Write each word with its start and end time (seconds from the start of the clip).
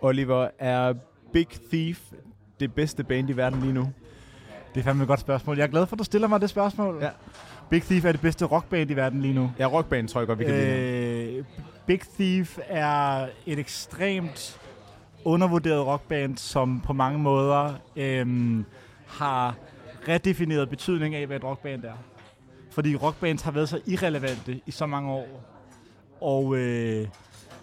Oliver, 0.00 0.48
er 0.58 0.94
Big 1.32 1.46
Thief 1.70 2.00
det 2.60 2.74
bedste 2.74 3.04
band 3.04 3.30
i 3.30 3.32
verden 3.32 3.60
lige 3.60 3.72
nu? 3.72 3.92
Det 4.74 4.80
er 4.80 4.84
fandme 4.84 5.02
et 5.02 5.08
godt 5.08 5.20
spørgsmål. 5.20 5.56
Jeg 5.56 5.64
er 5.64 5.68
glad 5.68 5.86
for, 5.86 5.94
at 5.96 5.98
du 5.98 6.04
stiller 6.04 6.28
mig 6.28 6.40
det 6.40 6.50
spørgsmål. 6.50 6.98
Ja. 7.02 7.10
Big 7.70 7.82
Thief 7.82 8.04
er 8.04 8.12
det 8.12 8.20
bedste 8.20 8.44
rockband 8.44 8.90
i 8.90 8.94
verden 8.94 9.22
lige 9.22 9.34
nu. 9.34 9.52
Ja, 9.58 9.66
rockband 9.66 10.08
tror 10.08 10.20
jeg 10.20 10.28
godt, 10.28 10.38
vi 10.38 10.44
kan 10.44 10.54
øh, 10.54 11.36
Øh, 11.36 11.44
Big 11.86 12.00
Thief 12.00 12.58
er 12.66 13.26
et 13.46 13.58
ekstremt 13.58 14.60
undervurderet 15.24 15.86
rockband, 15.86 16.36
som 16.36 16.80
på 16.80 16.92
mange 16.92 17.18
måder 17.18 17.74
øhm, 17.96 18.64
har 19.06 19.54
redefineret 20.08 20.68
betydning 20.70 21.14
af, 21.14 21.26
hvad 21.26 21.36
et 21.36 21.44
rockband 21.44 21.84
er. 21.84 21.92
Fordi 22.70 22.96
rockbands 22.96 23.42
har 23.42 23.50
været 23.50 23.68
så 23.68 23.80
irrelevante 23.86 24.60
i 24.66 24.70
så 24.70 24.86
mange 24.86 25.10
år. 25.10 25.44
Og 26.20 26.56
øh, 26.56 27.08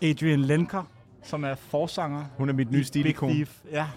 Adrian 0.02 0.40
Lenker, 0.40 0.84
som 1.24 1.44
er 1.44 1.56
forsanger 1.56 2.26
Hun 2.38 2.50
er 2.50 2.54
mit 2.54 2.72
nye 2.72 2.84
stilikon. 2.84 3.46
Ja, 3.72 3.88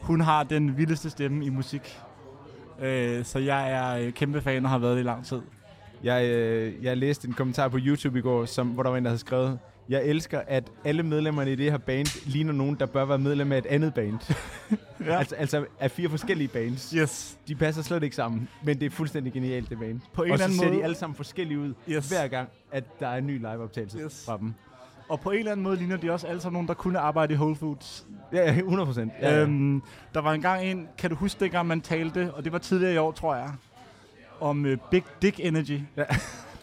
hun 0.00 0.20
har 0.20 0.42
den 0.42 0.76
vildeste 0.76 1.10
stemme 1.10 1.44
i 1.44 1.48
musik. 1.48 1.98
Øh, 2.80 3.24
så 3.24 3.38
jeg 3.38 3.70
er 3.72 4.06
øh, 4.06 4.12
kæmpe 4.12 4.40
fan 4.40 4.64
og 4.64 4.70
har 4.70 4.78
været 4.78 4.94
det 4.96 5.02
i 5.02 5.06
lang 5.06 5.24
tid. 5.26 5.40
Jeg, 6.02 6.24
øh, 6.28 6.84
jeg 6.84 6.96
læste 6.96 7.28
en 7.28 7.34
kommentar 7.34 7.68
på 7.68 7.78
YouTube 7.80 8.18
i 8.18 8.22
går, 8.22 8.44
som, 8.44 8.68
hvor 8.68 8.82
der 8.82 8.90
var 8.90 8.96
en, 8.98 9.04
der 9.04 9.10
havde 9.10 9.18
skrevet, 9.20 9.58
jeg 9.88 10.04
elsker, 10.04 10.40
at 10.46 10.64
alle 10.84 11.02
medlemmerne 11.02 11.52
i 11.52 11.56
det 11.56 11.70
her 11.70 11.78
band 11.78 12.28
ligner 12.30 12.52
nogen, 12.52 12.74
der 12.74 12.86
bør 12.86 13.04
være 13.04 13.18
medlem 13.18 13.52
af 13.52 13.58
et 13.58 13.66
andet 13.66 13.94
band. 13.94 14.18
Ja. 15.06 15.18
altså, 15.18 15.34
altså 15.34 15.64
af 15.80 15.90
fire 15.90 16.08
forskellige 16.08 16.48
bands. 16.48 16.90
Yes. 16.90 17.38
De 17.48 17.54
passer 17.54 17.82
slet 17.82 18.02
ikke 18.02 18.16
sammen, 18.16 18.48
men 18.64 18.80
det 18.80 18.86
er 18.86 18.90
fuldstændig 18.90 19.32
genialt, 19.32 19.70
det 19.70 19.78
band. 19.78 20.00
På 20.12 20.22
en 20.22 20.30
og 20.30 20.34
eller 20.34 20.36
så 20.38 20.44
anden 20.44 20.58
ser 20.58 20.66
måde. 20.66 20.78
de 20.78 20.84
alle 20.84 20.96
sammen 20.96 21.16
forskellige 21.16 21.58
ud, 21.58 21.74
Yes. 21.88 22.08
hver 22.08 22.28
gang, 22.28 22.48
at 22.72 23.00
der 23.00 23.08
er 23.08 23.16
en 23.16 23.26
ny 23.26 23.36
liveoptagelse 23.38 23.98
yes. 23.98 24.24
fra 24.26 24.38
dem. 24.38 24.54
Og 25.10 25.20
på 25.20 25.30
en 25.30 25.38
eller 25.38 25.52
anden 25.52 25.64
måde 25.64 25.76
ligner 25.76 25.96
de 25.96 26.10
også 26.12 26.26
alle 26.26 26.40
sammen 26.40 26.54
nogen, 26.56 26.68
der 26.68 26.74
kunne 26.74 26.98
arbejde 26.98 27.34
i 27.34 27.36
Whole 27.36 27.56
Foods. 27.56 28.06
Ja, 28.32 28.52
ja, 28.52 28.58
100 28.58 28.86
procent. 28.86 29.12
Ja, 29.20 29.28
Ja, 29.30 29.36
ja. 29.36 29.42
øhm, 29.42 29.82
der 30.14 30.20
var 30.20 30.32
engang 30.32 30.64
en, 30.64 30.88
kan 30.98 31.10
du 31.10 31.16
huske 31.16 31.40
dengang 31.44 31.66
man 31.66 31.80
talte, 31.80 32.30
og 32.34 32.44
det 32.44 32.52
var 32.52 32.58
tidligere 32.58 32.94
i 32.94 32.96
år, 32.96 33.12
tror 33.12 33.34
jeg, 33.34 33.50
om 34.40 34.64
uh, 34.64 34.70
Big 34.90 35.04
Dick 35.22 35.40
Energy. 35.40 35.70
det, 35.96 36.06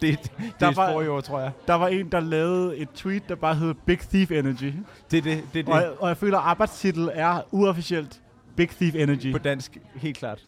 det, 0.02 0.20
det 0.38 0.54
Der 0.60 0.68
er 0.68 0.74
var- 0.76 0.92
forrige 0.92 1.12
år, 1.12 1.22
tror 1.22 1.40
jeg. 1.40 1.52
Der 1.68 1.74
var 1.74 1.88
en, 1.88 2.12
der 2.12 2.20
lavede 2.20 2.78
et 2.78 2.90
tweet, 2.96 3.30
der 3.30 3.36
bare 3.36 3.56
hed 3.56 3.74
Big 3.86 4.00
Thief 4.00 4.32
Energy. 4.32 4.74
Det 5.12 5.18
er 5.18 5.22
det, 5.22 5.44
det, 5.54 5.60
er 5.60 5.64
det. 5.64 5.68
Og, 5.70 5.82
jeg- 5.82 5.92
og 6.02 6.08
jeg 6.10 6.18
føler, 6.18 6.38
at 6.38 6.44
arbejdstitel 6.46 7.10
er 7.14 7.42
uofficielt 7.52 8.22
Big 8.56 8.70
Thief 8.70 8.96
Energy. 8.96 9.32
på 9.32 9.38
dansk, 9.38 9.78
helt 9.96 10.18
klart. 10.18 10.42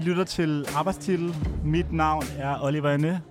I 0.00 0.02
lytter 0.02 0.24
til 0.24 0.66
arbejdstitel. 0.76 1.34
Mit 1.64 1.92
navn 1.92 2.24
er 2.38 2.62
Oliver 2.62 2.88
Anne. 2.90 3.22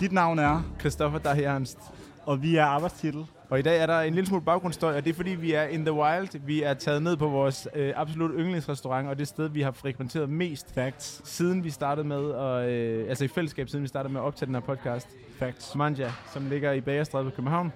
Dit 0.00 0.12
navn 0.12 0.38
er, 0.38 0.62
Christoffer 0.80 1.18
Dahianst. 1.18 1.78
og 2.26 2.42
vi 2.42 2.56
er 2.56 2.64
arbejdstitel. 2.64 3.26
Og 3.50 3.58
i 3.58 3.62
dag 3.62 3.80
er 3.80 3.86
der 3.86 4.00
en 4.00 4.14
lille 4.14 4.26
smule 4.26 4.42
baggrundsstøj, 4.42 4.96
og 4.96 5.04
det 5.04 5.10
er 5.10 5.14
fordi, 5.14 5.30
vi 5.30 5.52
er 5.52 5.62
in 5.62 5.84
the 5.84 5.92
wild. 5.92 6.40
Vi 6.46 6.62
er 6.62 6.74
taget 6.74 7.02
ned 7.02 7.16
på 7.16 7.28
vores 7.28 7.68
øh, 7.74 7.92
absolut 7.96 8.30
yndlingsrestaurant, 8.38 9.08
og 9.08 9.18
det 9.18 9.28
sted, 9.28 9.48
vi 9.48 9.62
har 9.62 9.70
frekventeret 9.70 10.28
mest 10.28 10.74
Facts. 10.74 11.20
siden 11.24 11.64
vi 11.64 11.70
startede 11.70 12.08
med, 12.08 12.34
at, 12.34 12.68
øh, 12.70 13.08
altså 13.08 13.24
i 13.24 13.28
fællesskab, 13.28 13.68
siden 13.68 13.82
vi 13.82 13.88
startede 13.88 14.12
med 14.12 14.20
at 14.20 14.24
optage 14.24 14.46
den 14.46 14.54
her 14.54 14.62
podcast. 14.62 15.08
Facts. 15.38 15.74
Manja, 15.74 16.12
som 16.32 16.48
ligger 16.48 16.72
i 16.72 16.80
Bagerstræde 16.80 17.24
på 17.24 17.30
København. 17.30 17.72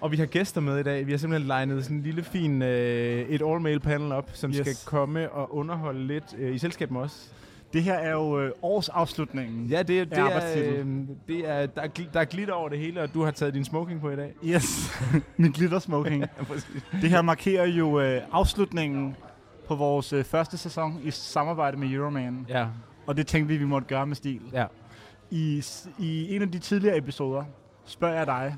Og 0.00 0.12
vi 0.12 0.16
har 0.16 0.26
gæster 0.26 0.60
med 0.60 0.78
i 0.78 0.82
dag. 0.82 1.06
Vi 1.06 1.10
har 1.12 1.18
simpelthen 1.18 1.48
legnet 1.48 1.84
sådan 1.84 1.96
en 1.96 2.02
lille 2.02 2.22
fin 2.22 2.62
øh, 2.62 3.28
et 3.28 3.42
all-mail 3.42 3.80
panel 3.80 4.12
op, 4.12 4.30
som 4.32 4.50
Yes. 4.50 4.56
skal 4.56 4.74
komme 4.86 5.30
og 5.30 5.54
underholde 5.56 6.06
lidt 6.06 6.24
øh, 6.38 6.54
i 6.54 6.58
selskab 6.58 6.90
med 6.90 7.00
os. 7.00 7.32
Det 7.72 7.82
her 7.82 7.94
er 7.94 8.10
jo 8.12 8.40
øh, 8.40 8.52
årsafslutningen. 8.62 9.66
Ja, 9.66 9.78
det, 9.82 10.10
det, 10.10 10.16
Ja, 10.16 10.28
er, 10.30 10.78
øh, 10.78 10.86
det 11.28 11.48
er, 11.48 11.66
der, 11.66 11.82
er, 11.82 11.88
der 12.14 12.20
er 12.20 12.24
glitter 12.24 12.54
over 12.54 12.68
det 12.68 12.78
hele, 12.78 13.02
og 13.02 13.14
du 13.14 13.22
har 13.24 13.30
taget 13.30 13.54
din 13.54 13.64
smoking 13.64 14.00
på 14.00 14.10
i 14.10 14.16
dag. 14.16 14.34
Yes, 14.44 14.98
min 15.36 15.52
glitter 15.52 15.78
smoking. 15.78 16.24
Det 17.02 17.10
her 17.10 17.22
markerer 17.22 17.66
jo 17.66 18.00
øh, 18.00 18.22
afslutningen 18.32 19.16
på 19.68 19.74
vores 19.74 20.12
øh, 20.12 20.24
første 20.24 20.56
sæson 20.58 21.00
i 21.04 21.10
samarbejde 21.10 21.76
med 21.76 21.90
Euroman. 21.90 22.46
Ja, 22.48 22.66
Og 23.06 23.16
det 23.16 23.26
tænkte 23.26 23.48
vi, 23.52 23.56
vi 23.58 23.64
måtte 23.64 23.88
gøre 23.88 24.06
med 24.06 24.16
stil. 24.16 24.40
ja. 24.52 24.66
I, 25.32 25.64
I 25.98 26.34
en 26.36 26.42
af 26.42 26.50
de 26.50 26.58
tidligere 26.58 26.96
episoder 26.96 27.44
spørger 27.86 28.14
jeg 28.14 28.26
dig, 28.26 28.56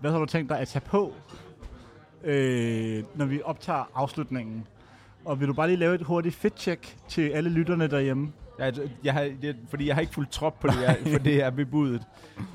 hvad 0.00 0.10
har 0.10 0.18
du 0.18 0.26
tænkt 0.26 0.50
dig 0.50 0.58
at 0.58 0.68
tage 0.68 0.84
på, 0.86 1.14
øh, 2.24 3.04
når 3.14 3.24
vi 3.24 3.40
optager 3.44 3.90
afslutningen? 3.94 4.66
Og 5.24 5.40
vil 5.40 5.48
du 5.48 5.52
bare 5.52 5.66
lige 5.66 5.76
lave 5.76 5.94
et 5.94 6.02
hurtigt 6.02 6.34
fit-check 6.34 6.96
til 7.08 7.28
alle 7.28 7.50
lytterne 7.50 7.86
derhjemme? 7.86 8.32
Jeg, 8.58 8.74
jeg 9.04 9.12
har, 9.12 9.30
det, 9.42 9.56
fordi 9.68 9.86
jeg 9.86 9.94
har 9.94 10.00
ikke 10.00 10.14
fuldt 10.14 10.30
trop 10.30 10.60
på 10.60 10.66
det, 10.66 10.82
jeg, 10.82 10.98
for 11.12 11.18
det 11.28 11.42
er 11.42 11.50
bebudet. 11.50 12.02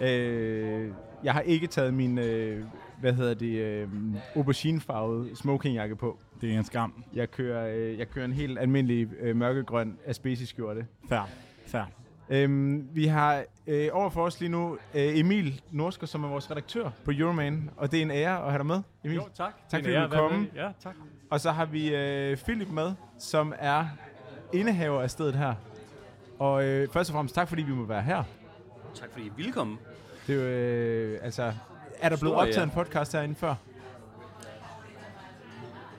Øh, 0.02 0.88
jeg 1.24 1.34
har 1.34 1.41
ikke 1.41 1.68
taget 1.68 1.94
min, 1.94 2.18
øh, 2.18 2.66
hvad 3.00 3.13
hedder 3.13 3.34
det, 3.34 3.59
øh, 3.59 3.88
auberginefarvede 4.35 5.35
smokingjakke 5.35 5.96
på. 5.96 6.19
Det 6.41 6.53
er 6.53 6.58
en 6.58 6.63
skam. 6.63 7.03
Jeg 7.13 7.31
kører, 7.31 7.75
øh, 7.75 8.00
jeg 8.00 8.09
kører 8.09 8.25
en 8.25 8.34
helt 8.34 8.59
almindelig 8.59 9.08
øh, 9.19 9.35
mørkegrøn 9.35 9.97
asbestiskjorte. 10.06 10.85
Fair. 11.09 11.29
Fair. 11.68 11.84
Øhm, 12.31 12.88
vi 12.94 13.06
har 13.08 13.44
øh, 13.68 13.90
overfor 13.94 14.25
os 14.25 14.40
lige 14.40 14.50
nu 14.50 14.78
øh, 14.94 15.19
Emil 15.19 15.62
Norsker, 15.72 16.08
som 16.08 16.24
er 16.24 16.28
vores 16.28 16.52
redaktør 16.52 16.90
på 17.06 17.12
Euroman, 17.12 17.69
og 17.78 17.92
det 17.92 17.97
er 17.97 18.02
en 18.02 18.12
ære 18.12 18.38
at 18.38 18.52
have 18.52 18.58
dig 18.58 18.66
med, 18.66 18.81
Emil. 19.03 19.16
Jo, 19.16 19.24
tak. 19.34 19.53
Tak 19.69 19.80
er 19.86 20.08
fordi 20.08 20.18
du 20.18 20.30
med. 20.38 20.47
Ja, 20.56 20.70
tak. 20.84 20.96
Og 21.30 21.41
så 21.41 21.52
har 21.52 21.66
vi 21.66 21.96
øh, 21.96 22.38
Philip 22.38 22.70
med, 22.70 22.91
som 23.20 23.53
er 23.59 23.86
indehaver 24.53 25.02
af 25.02 25.12
stedet 25.12 25.36
her. 25.36 25.53
Og 26.40 26.64
øh, 26.66 26.90
først 26.90 27.09
og 27.09 27.14
fremmest 27.14 27.36
tak, 27.36 27.47
fordi 27.47 27.62
vi 27.62 27.72
må 27.74 27.86
være 27.86 28.02
her. 28.02 28.24
Tak 28.96 29.09
fordi 29.12 29.25
I 29.25 29.31
ville 29.36 29.52
komme. 29.52 29.78
Det 30.28 30.36
er 30.36 30.40
jo, 30.40 30.47
øh, 30.47 31.20
altså, 31.24 31.44
er 32.00 32.09
der 32.09 32.18
blevet 32.18 32.20
Stor 32.20 32.36
optaget 32.36 32.58
ære. 32.58 32.64
en 32.64 32.70
podcast 32.70 33.14
herinde 33.14 33.36
før? 33.36 33.56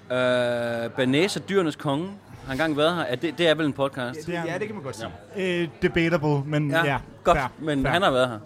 Uh, 0.02 0.92
Banæs 0.92 1.36
og 1.36 1.48
dyrenes 1.48 1.76
konge 1.76 2.10
har 2.46 2.52
engang 2.52 2.76
været 2.76 2.94
her. 2.96 3.02
Er 3.02 3.14
det, 3.16 3.38
det 3.38 3.48
er 3.48 3.54
vel 3.54 3.66
en 3.66 3.72
podcast? 3.72 4.26
Det 4.26 4.36
er- 4.36 4.44
ja, 4.46 4.58
det 4.58 4.66
kan 4.66 4.74
man 4.74 4.84
godt 4.84 4.96
sige. 4.96 5.62
Øh, 5.62 5.68
debatable, 5.82 6.42
men 6.46 6.70
ja, 6.70 6.84
ja 6.84 6.98
godt. 7.24 7.38
fair, 7.38 7.46
men 7.58 7.82
fair. 7.82 7.92
han 7.92 8.02
har 8.02 8.10
været 8.10 8.28
her. 8.28 8.38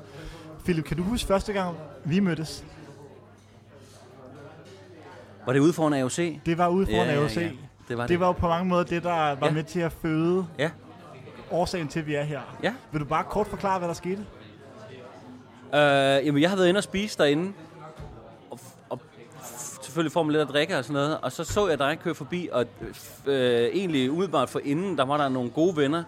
Philip, 0.64 0.84
kan 0.84 0.96
du 0.96 1.02
huske 1.02 1.26
første 1.26 1.52
gang, 1.52 1.76
vi 2.04 2.20
mødtes? 2.20 2.64
Var 5.46 5.52
det 5.52 5.60
ude 5.60 5.72
foran 5.72 5.92
AOC? 5.92 6.38
Det 6.46 6.58
var 6.58 6.68
ude 6.68 6.86
foran 6.86 7.06
Ja, 7.06 7.12
ja, 7.14 7.20
AOC. 7.20 7.36
ja. 7.36 7.48
Det 7.88 7.96
var 7.96 8.02
det. 8.02 8.08
Det 8.08 8.20
var 8.20 8.26
jo 8.26 8.32
på 8.32 8.48
mange 8.48 8.64
måder 8.68 8.84
det, 8.84 9.02
der 9.02 9.10
var 9.12 9.38
Ja. 9.46 9.50
med 9.50 9.64
til 9.64 9.80
at 9.80 9.92
føde 9.92 10.46
Ja. 10.58 10.70
årsagen 11.50 11.88
til, 11.88 12.00
at 12.00 12.06
vi 12.06 12.14
er 12.14 12.22
her. 12.22 12.40
Ja. 12.62 12.74
Vil 12.92 13.00
du 13.00 13.06
bare 13.06 13.24
kort 13.24 13.46
forklare, 13.46 13.78
hvad 13.78 13.88
der 13.88 13.94
skete? 13.94 14.24
Uh, 15.72 15.72
jamen, 16.26 16.42
jeg 16.42 16.50
har 16.50 16.56
været 16.56 16.68
inde 16.68 16.78
og 16.78 16.84
spise 16.84 17.18
derinde. 17.18 17.52
Selvfølgelig 19.96 20.12
får 20.12 20.22
man 20.22 20.32
lidt 20.32 20.42
at 20.42 20.48
drikke 20.48 20.78
og 20.78 20.84
sådan 20.84 20.94
noget. 20.94 21.18
Og 21.22 21.32
så 21.32 21.44
så 21.44 21.68
jeg 21.68 21.78
dig 21.78 21.98
køre 22.02 22.14
forbi, 22.14 22.48
og 22.52 22.66
øh, 23.26 23.64
egentlig 23.72 24.10
umiddelbart 24.10 24.48
for 24.48 24.60
inden, 24.64 24.98
der 24.98 25.04
var 25.04 25.16
der 25.16 25.28
nogle 25.28 25.50
gode 25.50 25.76
venner, 25.76 26.04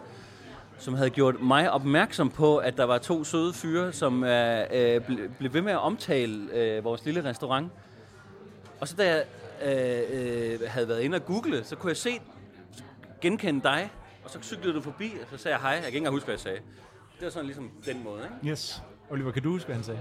som 0.79 0.95
havde 0.95 1.11
gjort 1.11 1.41
mig 1.41 1.71
opmærksom 1.71 2.31
på, 2.31 2.57
at 2.57 2.77
der 2.77 2.85
var 2.85 2.99
to 2.99 3.25
søde 3.25 3.53
fyre, 3.53 3.93
som 3.93 4.25
øh, 4.25 4.67
øh 4.71 5.01
ble, 5.01 5.31
blev 5.39 5.53
ved 5.53 5.63
med 5.63 5.73
at 5.73 5.79
omtale 5.79 6.53
øh, 6.53 6.85
vores 6.85 7.05
lille 7.05 7.25
restaurant. 7.25 7.73
Og 8.81 8.89
så 8.89 8.97
da 8.97 9.09
jeg 9.09 9.25
øh, 9.65 10.53
øh, 10.53 10.61
havde 10.67 10.89
været 10.89 11.01
inde 11.01 11.17
og 11.17 11.25
google, 11.25 11.65
så 11.65 11.77
kunne 11.77 11.91
jeg 11.91 11.97
se, 11.97 12.21
genkende 13.21 13.63
dig, 13.63 13.91
og 14.25 14.31
så 14.31 14.39
cyklede 14.43 14.75
du 14.75 14.81
forbi, 14.81 15.13
og 15.23 15.39
så 15.39 15.43
sagde 15.43 15.57
jeg 15.57 15.63
hej. 15.63 15.71
Jeg 15.71 15.81
kan 15.81 15.87
ikke 15.87 15.99
engang 15.99 16.15
huske, 16.15 16.25
hvad 16.25 16.35
jeg 16.35 16.41
sagde. 16.41 16.59
Det 17.19 17.25
var 17.25 17.31
sådan 17.31 17.47
ligesom 17.47 17.71
den 17.87 18.05
måde, 18.05 18.23
ikke? 18.23 18.53
Yes. 18.53 18.83
Oliver, 19.11 19.33
kan 19.33 19.43
du 19.43 19.51
huske, 19.51 19.67
hvad 19.67 19.77
han 19.77 19.85
sagde? 19.85 20.01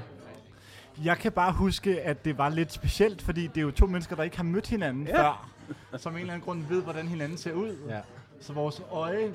Jeg 1.03 1.17
kan 1.17 1.31
bare 1.31 1.51
huske, 1.51 2.01
at 2.01 2.25
det 2.25 2.37
var 2.37 2.49
lidt 2.49 2.73
specielt, 2.73 3.21
fordi 3.21 3.47
det 3.47 3.57
er 3.57 3.61
jo 3.61 3.71
to 3.71 3.85
mennesker, 3.85 4.15
der 4.15 4.23
ikke 4.23 4.37
har 4.37 4.43
mødt 4.43 4.67
hinanden 4.67 5.07
ja. 5.07 5.21
før, 5.21 5.49
som 5.97 6.13
en 6.13 6.19
eller 6.19 6.33
anden 6.33 6.45
grund 6.45 6.63
ved, 6.69 6.81
hvordan 6.81 7.07
hinanden 7.07 7.37
ser 7.37 7.53
ud. 7.53 7.75
Ja. 7.89 7.99
Så 8.41 8.53
vores 8.53 8.81
øje, 8.91 9.31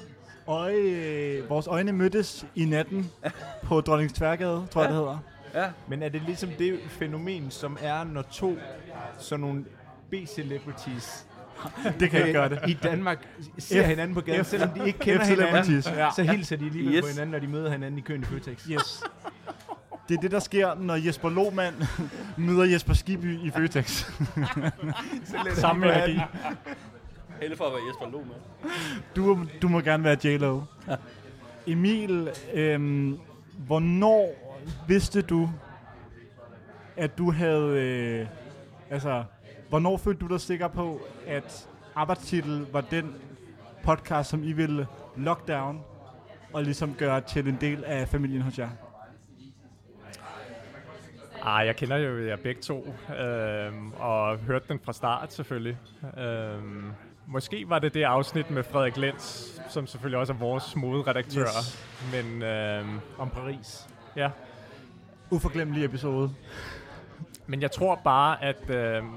øje, 0.47 1.43
vores 1.49 1.67
øjne 1.67 1.93
mødtes 1.93 2.47
i 2.55 2.65
natten 2.65 3.11
på 3.63 3.81
Dronningens 3.81 4.13
Tværgade, 4.13 4.67
tror 4.71 4.81
jeg, 4.83 4.89
det 4.91 4.97
hedder. 4.99 5.19
Ja. 5.55 5.71
Men 5.89 6.03
er 6.03 6.09
det 6.09 6.23
ligesom 6.23 6.51
det 6.59 6.81
fænomen, 6.89 7.51
som 7.51 7.79
er, 7.81 8.05
når 8.05 8.23
to 8.23 8.59
sådan 9.19 9.41
nogle 9.41 9.65
B-celebrities 10.11 11.27
Det 12.01 12.11
kan 12.11 12.27
jeg 12.27 12.33
gøre 12.33 12.49
det. 12.49 12.59
i 12.69 12.79
Danmark 12.83 13.29
ser 13.59 13.83
F- 13.83 13.87
hinanden 13.87 14.15
på 14.15 14.21
gaden, 14.21 14.41
F- 14.41 14.45
selvom 14.45 14.69
de 14.71 14.87
ikke 14.87 14.99
kender 14.99 15.21
F-celebrities, 15.25 15.89
hinanden, 15.89 15.95
ja. 15.97 16.09
så 16.17 16.23
hilser 16.23 16.57
de 16.57 16.67
alligevel 16.67 16.95
Yes. 16.95 17.03
på 17.03 17.09
hinanden, 17.09 17.31
når 17.33 17.39
de 17.39 17.47
møder 17.47 17.71
hinanden 17.71 17.99
i 17.99 18.01
køen 18.01 18.23
i 18.23 18.25
Føtex. 18.25 18.65
Yes. 18.65 19.03
Det 20.09 20.17
er 20.17 20.21
det, 20.21 20.31
der 20.31 20.39
sker, 20.39 20.75
når 20.75 20.95
Jesper 20.95 21.31
Lohmann 21.31 21.75
møder 22.37 22.65
Jesper 22.65 22.95
Skiby 22.95 23.39
i 23.39 23.51
Føtex. 23.51 24.05
Samme 25.55 25.87
energi. 25.87 26.21
Helle 27.41 27.57
for 27.57 27.65
at 27.65 27.73
være 27.73 27.83
Jesper 27.89 28.11
Lohmann. 28.11 28.41
Du, 29.17 29.39
du 29.63 29.69
må 29.69 29.81
gerne 29.81 30.05
være 30.05 30.17
J-Lo. 30.25 30.61
Emil, 31.67 32.31
øhm, 32.55 33.19
hvornår 33.59 34.35
vidste 34.89 35.23
du, 35.23 35.51
at 36.97 37.19
du 37.19 37.31
havde... 37.33 37.69
Øh, 37.69 38.27
altså, 38.91 39.25
Hvornår 39.73 39.97
følte 39.97 40.21
du 40.21 40.27
dig 40.27 40.41
sikker 40.41 40.69
på, 40.69 41.01
at 41.27 41.69
arbejdstitel 41.95 42.67
var 42.73 42.81
den 42.81 43.15
podcast, 43.85 44.31
som 44.31 44.45
I 44.45 44.53
ville 44.53 44.87
lockdown 45.17 45.81
og 46.53 46.63
ligesom 46.63 46.95
gøre 46.95 47.21
til 47.21 47.49
en 47.49 47.59
del 47.61 47.85
af 47.85 48.09
familien 48.09 48.43
hos 48.43 48.59
jer? 48.59 48.69
Ah, 51.45 51.67
jeg 51.67 51.77
kender 51.77 51.97
jo 51.97 52.27
jer 52.27 52.37
begge 52.37 52.63
to, 52.63 52.95
øhm, 53.21 53.93
og 53.93 54.37
hørte 54.39 54.65
den 54.69 54.81
fra 54.85 54.93
start 54.93 55.33
selvfølgelig. 55.33 55.79
Øhm, 56.19 56.93
måske 57.27 57.69
var 57.69 57.79
det 57.79 57.95
det 57.95 58.03
afsnit 58.03 58.51
med 58.51 58.63
Frederik 58.63 58.97
Lenz, 58.97 59.49
som 59.69 59.87
selvfølgelig 59.87 60.19
også 60.19 60.33
er 60.33 60.37
vores 60.37 60.77
moderedaktør. 60.77 61.43
Yes. 61.43 61.87
Men 62.13 62.43
øhm, 62.43 63.01
Om 63.19 63.31
Paris. 63.31 63.89
ja, 64.17 64.31
Uforglemmelig 65.31 65.85
episode. 65.85 66.31
men 67.47 67.63
jeg 67.63 67.71
tror 67.71 68.01
bare, 68.05 68.43
at 68.45 68.71
øhm, 68.71 69.11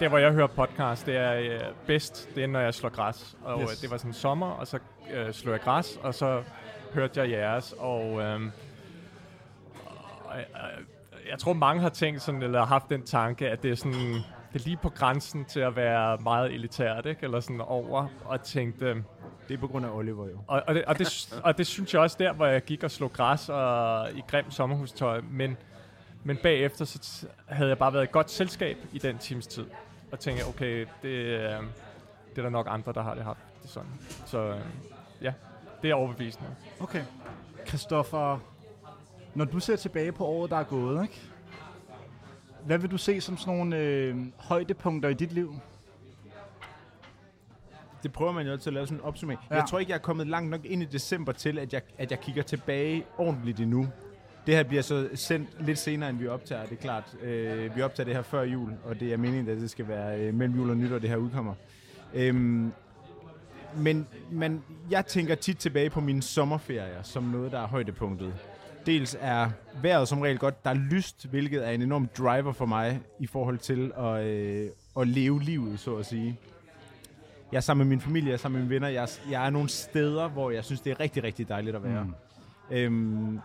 der 0.00 0.08
hvor 0.08 0.18
jeg 0.18 0.32
hører 0.32 0.46
podcast, 0.46 1.06
det 1.06 1.16
er 1.16 1.32
øh, 1.34 1.60
bedst, 1.86 2.28
det 2.34 2.42
er 2.42 2.46
når 2.48 2.60
jeg 2.60 2.74
slår 2.74 2.88
græs. 2.90 3.36
Og 3.44 3.62
Yes. 3.62 3.80
det 3.80 3.90
var 3.90 3.96
sådan 3.96 4.12
sommer, 4.12 4.46
og 4.50 4.66
så 4.66 4.78
øh, 5.12 5.32
slog 5.32 5.52
jeg 5.52 5.60
græs, 5.60 5.98
og 6.02 6.14
så 6.14 6.42
hørte 6.94 7.20
jeg 7.20 7.30
jeres, 7.30 7.74
og... 7.78 8.20
Øhm, 8.22 8.50
og, 10.24 10.38
øh, 10.38 10.84
jeg 11.30 11.38
tror, 11.38 11.52
mange 11.52 11.82
har 11.82 11.88
tænkt 11.88 12.22
sådan, 12.22 12.42
eller 12.42 12.66
haft 12.66 12.88
den 12.88 13.02
tanke, 13.02 13.48
at 13.50 13.62
det 13.62 13.70
er 13.70 13.74
sådan, 13.74 13.92
det 14.52 14.54
er 14.54 14.64
lige 14.64 14.76
på 14.76 14.88
grænsen 14.88 15.44
til 15.44 15.60
at 15.60 15.76
være 15.76 16.18
meget 16.18 16.54
elitært, 16.54 17.06
ikke? 17.06 17.22
Eller 17.22 17.40
sådan 17.40 17.60
over, 17.60 18.08
og 18.24 18.42
tænkte, 18.42 18.94
Det 19.48 19.54
er 19.54 19.58
på 19.58 19.66
grund 19.66 19.86
af 19.86 19.90
Oliver 19.90 20.26
jo. 20.28 20.38
og, 20.46 20.62
og, 20.66 20.74
det, 20.74 20.84
og, 20.84 20.98
det, 20.98 21.38
og 21.44 21.58
det 21.58 21.66
synes 21.66 21.94
jeg 21.94 22.02
også 22.02 22.16
der, 22.20 22.32
hvor 22.32 22.46
jeg 22.46 22.64
gik 22.64 22.84
og 22.84 22.90
slog 22.90 23.12
græs 23.12 23.48
og 23.48 24.12
i 24.12 24.22
grim 24.28 24.50
sommerhustøj, 24.50 25.20
men, 25.30 25.56
men 26.24 26.36
bagefter 26.36 26.84
så 26.84 27.26
havde 27.46 27.68
jeg 27.68 27.78
bare 27.78 27.92
været 27.92 28.02
et 28.04 28.12
godt 28.12 28.30
selskab 28.30 28.76
i 28.92 28.98
den 28.98 29.18
times 29.18 29.46
tid, 29.46 29.66
og 30.12 30.18
tænkte, 30.20 30.44
okay, 30.44 30.86
det, 31.02 31.08
øh, 31.08 31.40
det 32.30 32.38
er 32.38 32.42
der 32.42 32.48
nok 32.48 32.66
andre, 32.70 32.92
der 32.92 33.02
har 33.02 33.14
det 33.14 33.24
haft 33.24 33.38
det 33.62 33.70
sådan. 33.70 33.90
Så 34.26 34.38
øh, 34.38 34.60
ja, 35.22 35.32
det 35.82 35.90
er 35.90 35.94
overbevisende. 35.94 36.48
Okay. 36.80 37.02
Christoffer, 37.68 38.38
når 39.36 39.44
du 39.44 39.60
ser 39.60 39.76
tilbage 39.76 40.12
på 40.12 40.24
året, 40.24 40.50
der 40.50 40.56
er 40.56 40.64
gået, 40.64 41.02
ikke? 41.02 41.20
hvad 42.66 42.78
vil 42.78 42.90
du 42.90 42.98
se 42.98 43.20
som 43.20 43.36
sådan 43.36 43.54
nogle 43.54 43.78
øh, 43.78 44.16
højdepunkter 44.36 45.08
i 45.08 45.14
dit 45.14 45.32
liv? 45.32 45.54
Det 48.02 48.12
prøver 48.12 48.32
man 48.32 48.46
jo 48.46 48.52
altid 48.52 48.66
at 48.66 48.74
lave 48.74 48.86
sådan 48.86 48.98
en 48.98 49.04
opsummering. 49.04 49.40
Ja. 49.50 49.56
Jeg 49.56 49.64
tror 49.68 49.78
ikke, 49.78 49.90
jeg 49.90 49.96
er 49.96 50.02
kommet 50.02 50.26
langt 50.26 50.50
nok 50.50 50.64
ind 50.64 50.82
i 50.82 50.84
december 50.84 51.32
til, 51.32 51.58
at 51.58 51.72
jeg, 51.72 51.82
at 51.98 52.10
jeg 52.10 52.20
kigger 52.20 52.42
tilbage 52.42 53.04
ordentligt 53.18 53.60
endnu. 53.60 53.88
Det 54.46 54.54
her 54.54 54.62
bliver 54.62 54.82
så 54.82 55.08
sendt 55.14 55.66
lidt 55.66 55.78
senere, 55.78 56.10
end 56.10 56.18
vi 56.18 56.28
optager, 56.28 56.62
det 56.62 56.72
er 56.72 56.82
klart. 56.82 57.16
Øh, 57.22 57.76
vi 57.76 57.82
optager 57.82 58.04
det 58.04 58.14
her 58.14 58.22
før 58.22 58.42
jul, 58.42 58.72
og 58.84 59.00
det 59.00 59.12
er 59.12 59.16
meningen, 59.16 59.48
at 59.48 59.56
det 59.56 59.70
skal 59.70 59.88
være 59.88 60.20
øh, 60.20 60.34
mellem 60.34 60.56
jul 60.56 60.70
og 60.70 60.76
nytår, 60.76 60.98
det 60.98 61.10
her 61.10 61.16
udkommer. 61.16 61.54
Øhm, 62.14 62.72
men, 63.76 64.08
men 64.30 64.64
jeg 64.90 65.06
tænker 65.06 65.34
tit 65.34 65.56
tilbage 65.56 65.90
på 65.90 66.00
mine 66.00 66.22
sommerferier 66.22 67.02
som 67.02 67.22
noget, 67.22 67.52
der 67.52 67.60
er 67.60 67.66
højdepunktet. 67.66 68.34
Dels 68.86 69.16
er 69.20 69.50
vejret 69.82 70.08
som 70.08 70.20
regel 70.20 70.38
godt. 70.38 70.64
Der 70.64 70.70
er 70.70 70.74
lyst, 70.74 71.26
hvilket 71.30 71.66
er 71.66 71.70
en 71.70 71.82
enorm 71.82 72.08
driver 72.18 72.52
for 72.52 72.66
mig 72.66 73.00
i 73.18 73.26
forhold 73.26 73.58
til 73.58 73.92
at, 73.98 74.24
øh, 74.24 74.70
at 74.98 75.08
leve 75.08 75.42
livet, 75.42 75.80
så 75.80 75.96
at 75.96 76.06
sige. 76.06 76.38
Jeg 77.52 77.56
er 77.56 77.60
sammen 77.60 77.88
med 77.88 77.96
min 77.96 78.00
familie, 78.00 78.28
jeg 78.28 78.34
er 78.34 78.38
sammen 78.38 78.58
med 78.58 78.64
mine 78.68 78.74
venner. 78.74 78.88
Jeg 78.88 79.02
er, 79.02 79.30
jeg 79.30 79.46
er 79.46 79.50
nogle 79.50 79.68
steder, 79.68 80.28
hvor 80.28 80.50
jeg 80.50 80.64
synes, 80.64 80.80
det 80.80 80.90
er 80.90 81.00
rigtig, 81.00 81.24
rigtig 81.24 81.48
dejligt 81.48 81.76
at 81.76 81.82
være. 81.82 82.04
Mm. 82.04 82.14
Øhm, 82.70 83.40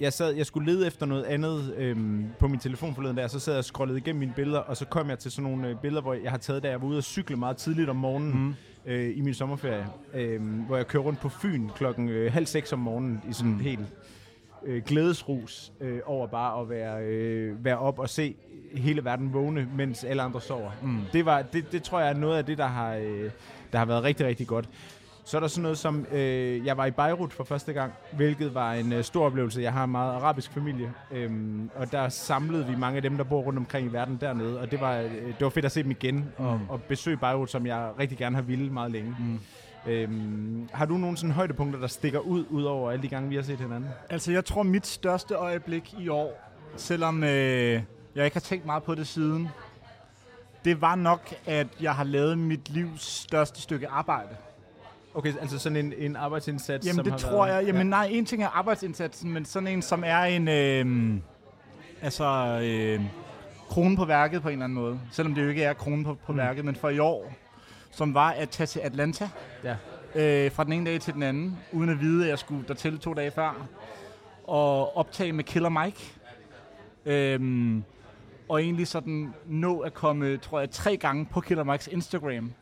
jeg, 0.00 0.12
sad, 0.12 0.34
jeg 0.34 0.46
skulle 0.46 0.72
lede 0.72 0.86
efter 0.86 1.06
noget 1.06 1.24
andet 1.24 1.74
øhm, 1.76 2.26
på 2.38 2.48
min 2.48 2.60
telefon 2.60 2.94
forleden 2.94 3.16
der, 3.16 3.26
så 3.26 3.38
sad 3.40 3.52
jeg 3.52 3.58
og 3.58 3.64
scrollede 3.64 3.98
igennem 3.98 4.20
mine 4.20 4.32
billeder, 4.36 4.58
og 4.58 4.76
så 4.76 4.84
kom 4.84 5.10
jeg 5.10 5.18
til 5.18 5.30
sådan 5.30 5.50
nogle 5.50 5.68
øh, 5.68 5.76
billeder, 5.82 6.02
hvor 6.02 6.14
jeg 6.14 6.30
har 6.30 6.38
taget, 6.38 6.62
da 6.62 6.68
jeg 6.68 6.82
var 6.82 6.86
ude 6.86 6.98
og 6.98 7.04
cykle 7.04 7.36
meget 7.36 7.56
tidligt 7.56 7.88
om 7.88 7.96
morgenen 7.96 8.44
mm. 8.44 8.54
øh, 8.92 9.18
i 9.18 9.20
min 9.20 9.34
sommerferie, 9.34 9.86
øh, 10.14 10.42
hvor 10.66 10.76
jeg 10.76 10.86
kører 10.86 11.02
rundt 11.02 11.20
på 11.20 11.28
Fyn 11.28 11.68
klokken 11.76 12.08
øh, 12.08 12.32
halv 12.32 12.46
seks 12.46 12.72
om 12.72 12.78
morgenen 12.78 13.22
i 13.30 13.32
sådan 13.32 13.52
mm. 13.52 13.60
helt 13.60 13.86
øh, 14.66 14.82
glædesrus 14.82 15.72
øh, 15.80 16.00
over 16.06 16.26
bare 16.26 16.60
at 16.60 16.68
være, 16.68 17.04
øh, 17.04 17.64
være 17.64 17.78
op 17.78 17.98
og 17.98 18.08
se 18.08 18.36
hele 18.74 19.04
verden 19.04 19.32
vågne, 19.32 19.68
mens 19.76 20.04
alle 20.04 20.22
andre 20.22 20.40
sover. 20.40 20.70
Mm. 20.82 21.00
Det, 21.12 21.24
var, 21.24 21.42
det, 21.42 21.72
det 21.72 21.82
tror 21.82 22.00
jeg 22.00 22.08
er 22.08 22.14
noget 22.14 22.38
af 22.38 22.44
det, 22.44 22.58
der 22.58 22.66
har, 22.66 22.94
øh, 22.94 23.30
der 23.72 23.78
har 23.78 23.84
været 23.84 24.04
rigtig, 24.04 24.26
rigtig 24.26 24.46
godt. 24.46 24.68
Så 25.26 25.36
er 25.36 25.40
der 25.40 25.48
sådan 25.48 25.62
noget 25.62 25.78
som, 25.78 26.06
øh, 26.12 26.66
jeg 26.66 26.76
var 26.76 26.86
i 26.86 26.90
Beirut 26.90 27.32
for 27.32 27.44
første 27.44 27.72
gang, 27.72 27.92
hvilket 28.12 28.54
var 28.54 28.72
en 28.72 28.92
øh, 28.92 29.04
stor 29.04 29.26
oplevelse. 29.26 29.62
Jeg 29.62 29.72
har 29.72 29.84
en 29.84 29.90
meget 29.90 30.14
arabisk 30.14 30.50
familie, 30.50 30.92
øhm, 31.12 31.70
og 31.74 31.92
der 31.92 32.08
samlede 32.08 32.66
vi 32.66 32.76
mange 32.76 32.96
af 32.96 33.02
dem, 33.02 33.16
der 33.16 33.24
bor 33.24 33.42
rundt 33.42 33.58
omkring 33.58 33.86
i 33.86 33.92
verden 33.92 34.18
dernede, 34.20 34.60
og 34.60 34.70
det 34.70 34.80
var, 34.80 34.96
øh, 34.96 35.10
det 35.10 35.40
var 35.40 35.48
fedt 35.48 35.64
at 35.64 35.72
se 35.72 35.82
dem 35.82 35.90
igen, 35.90 36.16
mm. 36.16 36.44
og, 36.44 36.60
og 36.68 36.82
besøge 36.82 37.16
Beirut, 37.16 37.50
som 37.50 37.66
jeg 37.66 37.90
rigtig 37.98 38.18
gerne 38.18 38.36
har 38.36 38.42
ville 38.42 38.72
meget 38.72 38.90
længe. 38.90 39.16
Mm. 39.18 39.38
Øhm, 39.86 40.68
har 40.72 40.86
du 40.86 40.96
nogle 40.96 41.16
sådan 41.16 41.30
højdepunkter, 41.30 41.80
der 41.80 41.86
stikker 41.86 42.18
ud, 42.18 42.44
ud 42.50 42.62
over 42.62 42.90
alle 42.90 43.02
de 43.02 43.08
gange, 43.08 43.28
vi 43.28 43.34
har 43.34 43.42
set 43.42 43.58
hinanden? 43.58 43.88
Altså, 44.10 44.32
jeg 44.32 44.44
tror, 44.44 44.62
mit 44.62 44.86
største 44.86 45.34
øjeblik 45.34 45.94
i 45.98 46.08
år, 46.08 46.50
selvom 46.76 47.24
øh, 47.24 47.82
jeg 48.14 48.24
ikke 48.24 48.34
har 48.34 48.40
tænkt 48.40 48.66
meget 48.66 48.82
på 48.82 48.94
det 48.94 49.06
siden, 49.06 49.48
det 50.64 50.80
var 50.80 50.94
nok, 50.94 51.34
at 51.46 51.66
jeg 51.80 51.94
har 51.94 52.04
lavet 52.04 52.38
mit 52.38 52.70
livs 52.70 53.02
største 53.02 53.60
stykke 53.60 53.88
arbejde. 53.88 54.28
Okay, 55.14 55.34
altså 55.40 55.58
sådan 55.58 55.76
en, 55.76 55.92
en 55.98 56.16
arbejdsindsats, 56.16 56.86
Jamen 56.86 56.94
som 56.94 57.04
det 57.04 57.12
har 57.12 57.18
tror 57.18 57.46
været, 57.46 57.56
jeg. 57.56 57.66
Jamen 57.66 57.86
nej, 57.86 58.08
en 58.12 58.26
ting 58.26 58.42
er 58.42 58.48
arbejdsindsatsen, 58.48 59.32
men 59.32 59.44
sådan 59.44 59.66
en, 59.66 59.82
som 59.82 60.02
er 60.06 60.18
en, 60.18 60.48
øh, 60.48 61.16
altså, 62.02 62.24
øh, 62.62 63.00
kronen 63.68 63.96
på 63.96 64.04
værket 64.04 64.42
på 64.42 64.48
en 64.48 64.52
eller 64.52 64.64
anden 64.64 64.74
måde. 64.74 65.00
Selvom 65.10 65.34
det 65.34 65.42
jo 65.42 65.48
ikke 65.48 65.62
er 65.62 65.72
kronen 65.72 66.04
på, 66.04 66.14
på 66.26 66.32
mm. 66.32 66.38
værket, 66.38 66.64
men 66.64 66.74
for 66.74 66.88
i 66.88 66.98
år, 66.98 67.32
som 67.96 68.14
var 68.14 68.30
at 68.30 68.48
tage 68.50 68.66
til 68.66 68.80
Atlanta 68.80 69.28
Ja. 69.64 69.76
øh, 70.14 70.52
fra 70.52 70.64
den 70.64 70.72
ene 70.72 70.90
dag 70.90 71.00
til 71.00 71.14
den 71.14 71.22
anden, 71.22 71.58
uden 71.72 71.90
at 71.90 72.00
vide, 72.00 72.24
at 72.24 72.30
jeg 72.30 72.38
skulle 72.38 72.64
dertil 72.68 72.98
to 72.98 73.14
dage 73.14 73.30
før, 73.30 73.66
og 74.46 74.96
optage 74.96 75.32
med 75.32 75.44
Killer 75.44 75.68
Mike. 75.68 76.12
Øhm, 77.06 77.84
og 78.48 78.62
egentlig 78.62 78.86
sådan 78.88 79.34
nå 79.46 79.78
at 79.78 79.94
komme, 79.94 80.36
tror 80.36 80.60
jeg, 80.60 80.70
tre 80.70 80.96
gange 80.96 81.26
på 81.26 81.40
Killer 81.40 81.64
Mikes 81.64 81.86
Instagram. 81.86 82.52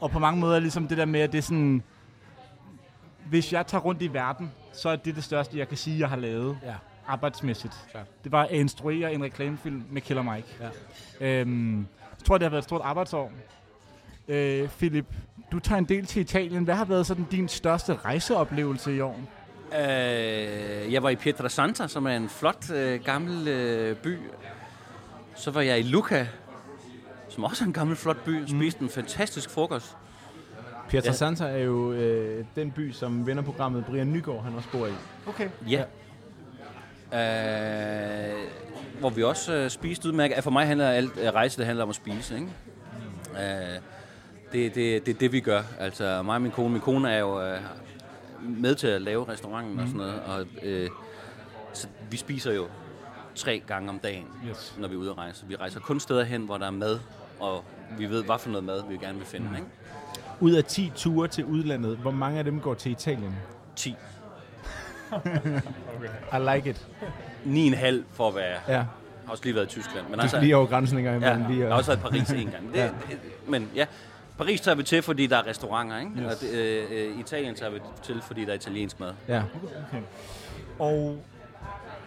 Og 0.00 0.10
på 0.10 0.18
mange 0.18 0.40
måder 0.40 0.58
ligesom 0.58 0.88
det 0.88 0.98
der 0.98 1.04
med, 1.04 1.20
at 1.20 1.32
det 1.32 1.38
er 1.38 1.42
sådan, 1.42 1.82
hvis 3.28 3.52
jeg 3.52 3.66
tager 3.66 3.82
rundt 3.82 4.02
i 4.02 4.12
verden, 4.12 4.52
så 4.72 4.88
er 4.88 4.96
det 4.96 5.16
det 5.16 5.24
største, 5.24 5.58
jeg 5.58 5.68
kan 5.68 5.76
sige, 5.76 6.00
jeg 6.00 6.08
har 6.08 6.16
lavet 6.16 6.58
Ja. 6.62 6.74
arbejdsmæssigt. 7.06 7.74
Klart. 7.90 8.06
Det 8.24 8.32
var 8.32 8.42
at 8.42 8.50
instruere 8.50 9.14
en 9.14 9.24
reklamefilm 9.24 9.84
med 9.90 10.02
Killer 10.02 10.22
Mike. 10.22 10.48
Ja. 11.20 11.40
Øhm, 11.40 11.78
jeg 12.18 12.24
tror, 12.24 12.38
det 12.38 12.44
har 12.44 12.50
været 12.50 12.62
et 12.62 12.64
stort 12.64 12.80
arbejdsår. 12.84 13.32
Øh, 14.28 14.68
Philip, 14.68 15.06
du 15.52 15.58
tager 15.58 15.78
en 15.78 15.84
del 15.84 16.06
til 16.06 16.22
Italien. 16.22 16.64
Hvad 16.64 16.74
har 16.74 16.84
været 16.84 17.06
sådan 17.06 17.26
din 17.30 17.48
største 17.48 17.94
rejseoplevelse 17.94 18.96
i 18.96 19.00
år? 19.00 19.20
Øh, 19.72 20.92
jeg 20.92 21.02
var 21.02 21.08
i 21.10 21.16
Pietrasanta, 21.16 21.88
som 21.88 22.06
er 22.06 22.16
en 22.16 22.28
flot 22.28 22.70
øh, 22.70 23.04
gammel 23.04 23.48
øh, 23.48 23.96
by. 23.96 24.18
Så 25.36 25.50
var 25.50 25.60
jeg 25.60 25.78
i 25.78 25.82
Lucca, 25.82 26.26
som 27.28 27.44
også 27.44 27.64
er 27.64 27.66
en 27.66 27.72
gammel 27.72 27.96
flot 27.96 28.24
by. 28.24 28.46
Spiste 28.46 28.82
en 28.82 28.88
fantastisk 28.88 29.50
frokost. 29.50 29.96
Pietrasanta 30.88 31.44
er 31.44 31.58
jo 31.58 31.92
øh, 31.92 32.44
den 32.56 32.70
by, 32.70 32.92
som 32.92 33.26
vennerprogrammet 33.26 33.84
Brian 33.84 34.12
Nygaard, 34.12 34.44
han 34.44 34.54
også 34.54 34.68
bor 34.72 34.86
i. 34.86 34.92
Okay. 35.26 35.48
Ja. 35.68 35.84
Øh, 37.12 38.34
hvor 39.00 39.10
vi 39.10 39.22
også 39.22 39.54
øh, 39.54 39.70
spiste 39.70 40.08
udmærket. 40.08 40.44
For 40.44 40.50
mig 40.50 40.66
handler 40.66 40.88
alt 40.90 41.18
øh, 41.20 41.28
rejse, 41.28 41.58
det 41.58 41.66
handler 41.66 41.84
om 41.84 41.90
at 41.90 41.96
spise, 41.96 42.34
ikke? 42.34 42.48
Øh, 43.30 43.80
det, 44.52 44.74
det, 44.74 45.06
det 45.06 45.14
er 45.14 45.18
det, 45.18 45.32
vi 45.32 45.40
gør. 45.40 45.62
Altså 45.78 46.22
mig 46.22 46.34
og 46.34 46.42
min 46.42 46.50
kone. 46.50 46.68
Min 46.70 46.80
kone 46.80 47.10
er 47.12 47.18
jo 47.18 47.42
øh, 47.42 47.60
med 48.42 48.74
til 48.74 48.86
at 48.86 49.02
lave 49.02 49.28
restauranten 49.28 49.72
mm. 49.74 49.78
og 49.78 49.86
sådan 49.86 49.98
noget. 49.98 50.20
Og, 50.26 50.46
øh, 50.62 50.88
så 51.72 51.86
vi 52.10 52.16
spiser 52.16 52.52
jo 52.52 52.66
tre 53.34 53.62
gange 53.66 53.88
om 53.88 53.98
dagen, 53.98 54.26
Yes. 54.48 54.74
når 54.78 54.88
vi 54.88 54.94
er 54.94 54.98
ude 54.98 55.10
at 55.10 55.18
rejse. 55.18 55.46
Vi 55.46 55.56
rejser 55.56 55.80
kun 55.80 56.00
steder 56.00 56.24
hen, 56.24 56.42
hvor 56.42 56.58
der 56.58 56.66
er 56.66 56.70
mad, 56.70 56.98
og 57.40 57.64
vi 57.98 58.06
ved, 58.10 58.24
hvad 58.24 58.38
for 58.38 58.50
noget 58.50 58.64
mad 58.64 58.82
vi 58.88 58.96
gerne 58.96 59.18
vil 59.18 59.26
finde. 59.26 59.48
Mm. 59.48 59.54
Ikke? 59.54 59.66
Ud 60.40 60.52
af 60.52 60.64
10 60.64 60.92
ture 60.96 61.28
til 61.28 61.44
udlandet, 61.44 61.96
hvor 61.96 62.10
mange 62.10 62.38
af 62.38 62.44
dem 62.44 62.60
går 62.60 62.74
til 62.74 62.92
Italien? 62.92 63.36
10. 63.76 63.94
I 66.32 66.54
like 66.54 66.70
it. 66.70 66.86
9,5 67.46 68.02
for 68.12 68.28
at 68.28 68.34
være... 68.34 68.58
Ja, 68.68 68.72
Jeg 68.72 68.86
har 69.24 69.32
også 69.32 69.44
lige 69.44 69.54
været 69.54 69.66
i 69.66 69.68
Tyskland. 69.68 70.06
Men 70.06 70.14
du 70.14 70.20
altså, 70.20 70.40
lige 70.40 70.56
over 70.56 70.66
grænsen 70.66 70.98
en 70.98 71.04
gang 71.04 71.22
Ja, 71.22 71.30
imellem. 71.32 71.50
lige, 71.50 71.60
jeg 71.60 71.68
og- 71.68 71.72
har 71.72 71.78
også 71.78 71.90
været 71.96 72.14
i 72.14 72.18
Paris 72.18 72.30
en 72.30 72.50
gang. 72.50 72.68
Det, 72.72 72.76
Ja. 72.78 72.84
ja. 72.84 72.90
Men 73.48 73.70
ja, 73.74 73.86
Paris 74.38 74.60
tager 74.60 74.74
vi 74.74 74.82
til, 74.82 75.02
fordi 75.02 75.26
der 75.26 75.36
er 75.36 75.46
restauranter, 75.46 75.98
ikke? 75.98 76.10
Yes. 76.10 76.42
Og 76.42 76.48
øh, 76.48 77.20
Italien 77.20 77.54
tager 77.54 77.70
vi 77.70 77.80
til, 78.02 78.22
fordi 78.22 78.44
der 78.44 78.50
er 78.50 78.54
italiensk 78.54 79.00
mad. 79.00 79.12
Ja. 79.28 79.42
okay. 79.88 80.02
Og 80.78 81.24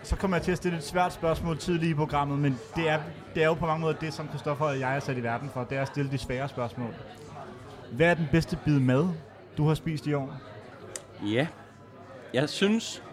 så 0.04 0.16
kommer 0.16 0.38
jeg 0.38 0.44
til 0.44 0.52
at 0.52 0.58
stille 0.58 0.78
et 0.78 0.84
svært 0.84 1.14
spørgsmål 1.14 1.58
tidligt 1.58 1.92
i 1.92 1.94
programmet, 1.94 2.40
men 2.40 2.60
det 2.76 2.90
er, 2.90 3.00
det 3.36 3.44
er 3.44 3.48
jo 3.48 3.54
på 3.54 3.66
mange 3.66 3.82
måder 3.82 4.00
det, 4.00 4.14
som 4.14 4.28
Christoffer 4.30 4.66
og 4.66 4.80
jeg 4.80 4.96
er 4.96 5.00
sat 5.00 5.18
i 5.18 5.24
verden 5.24 5.50
for. 5.54 5.64
Det 5.64 5.78
er 5.78 5.82
at 5.82 5.88
stille 5.88 6.12
de 6.12 6.18
svære 6.18 6.50
spørgsmål. 6.50 6.96
Hvad 7.92 8.08
er 8.08 8.14
den 8.14 8.28
bedste 8.32 8.58
bid 8.66 8.80
mad, 8.80 9.08
du 9.58 9.68
har 9.68 9.74
spist 9.74 10.08
i 10.08 10.14
år? 10.14 10.38
Ja, 11.26 11.48
jeg 12.34 12.50
synes... 12.50 13.04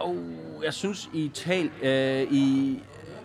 Og 0.00 0.16
jeg 0.64 0.74
synes 0.74 1.10
i 1.12 1.24
Ital, 1.24 1.70
øh, 1.82 2.32
i 2.32 2.78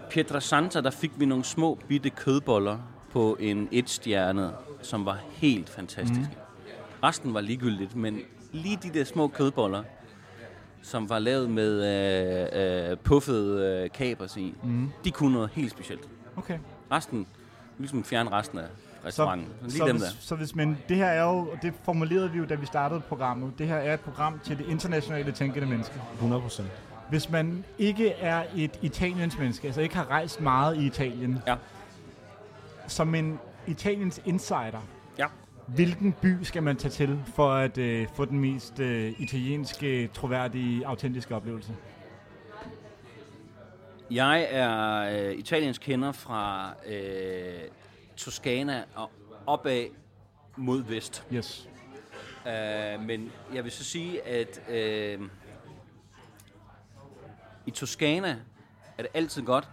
Pietrasanta, 0.09 0.81
der 0.81 0.89
fik 0.89 1.11
vi 1.17 1.25
nogle 1.25 1.43
små 1.43 1.79
bitte 1.87 2.09
kødboller 2.09 2.77
på 3.11 3.37
en 3.39 3.67
et-stjerne, 3.71 4.51
som 4.81 5.05
var 5.05 5.17
helt 5.31 5.69
fantastiske. 5.69 6.29
Mm. 6.33 7.03
Resten 7.03 7.33
var 7.33 7.41
ligegyldigt, 7.41 7.95
men 7.95 8.19
lige 8.51 8.79
de 8.83 8.89
der 8.99 9.03
små 9.03 9.27
kødboller, 9.27 9.83
som 10.81 11.09
var 11.09 11.19
lavet 11.19 11.49
med 11.49 11.71
øh, 12.55 12.91
øh, 12.91 12.97
puffet 12.97 13.59
øh, 13.59 13.89
kapers 13.91 14.37
i, 14.37 14.53
mm. 14.63 14.89
de 15.03 15.11
kunne 15.11 15.33
noget 15.33 15.49
helt 15.53 15.71
specielt. 15.71 16.09
Okay. 16.37 16.59
Resten, 16.91 17.27
ligesom 17.77 18.03
fjerne 18.03 18.31
resten 18.31 18.57
af 18.59 18.65
restauranten. 19.05 19.47
Lige 19.61 19.71
så, 19.71 19.87
dem 19.87 19.95
hvis, 19.95 20.03
der. 20.03 20.09
så 20.19 20.35
hvis 20.35 20.55
man, 20.55 20.77
det 20.89 20.97
her 20.97 21.05
er 21.05 21.23
jo, 21.23 21.37
og 21.37 21.57
det 21.61 21.73
formulerede 21.83 22.31
vi 22.31 22.37
jo, 22.37 22.45
da 22.45 22.55
vi 22.55 22.65
startede 22.65 23.01
programmet, 23.01 23.53
det 23.57 23.67
her 23.67 23.75
er 23.75 23.93
et 23.93 23.99
program 23.99 24.39
til 24.43 24.57
det 24.57 24.65
internationale 24.65 25.31
tænkende 25.31 25.67
menneske. 25.67 25.93
100 26.13 26.41
procent. 26.41 26.67
Hvis 27.09 27.29
man 27.29 27.65
ikke 27.77 28.09
er 28.11 28.43
et 28.55 28.79
Italiens 28.81 29.37
menneske, 29.37 29.67
altså 29.67 29.81
ikke 29.81 29.95
har 29.95 30.09
rejst 30.09 30.41
meget 30.41 30.77
i 30.77 30.85
Italien, 30.85 31.39
Ja. 31.47 31.55
Som 32.91 33.15
en 33.15 33.39
Italiens 33.67 34.21
insider, 34.25 34.81
Ja. 35.17 35.27
hvilken 35.67 36.13
by 36.21 36.43
skal 36.43 36.63
man 36.63 36.75
tage 36.77 36.91
til 36.91 37.19
for 37.35 37.51
at 37.53 37.77
øh, 37.77 38.07
få 38.15 38.25
den 38.25 38.39
mest 38.39 38.79
øh, 38.79 39.13
italienske, 39.17 40.07
troværdige, 40.07 40.87
autentiske 40.87 41.35
oplevelse? 41.35 41.75
Jeg 44.11 44.47
er 44.51 44.97
øh, 45.29 45.33
italiensk 45.35 45.81
kender 45.81 46.11
fra 46.11 46.73
øh, 46.87 47.59
Toskana 48.17 48.83
og 48.95 49.11
opad 49.45 49.85
mod 50.57 50.83
vest. 50.83 51.25
Yes. 51.33 51.67
Uh, 52.45 53.03
men 53.05 53.31
jeg 53.53 53.63
vil 53.63 53.71
så 53.71 53.83
sige, 53.83 54.27
at 54.27 54.61
uh, 54.67 55.25
i 57.65 57.71
Toskana 57.71 58.29
er 58.97 59.01
det 59.03 59.11
altid 59.13 59.41
godt, 59.41 59.69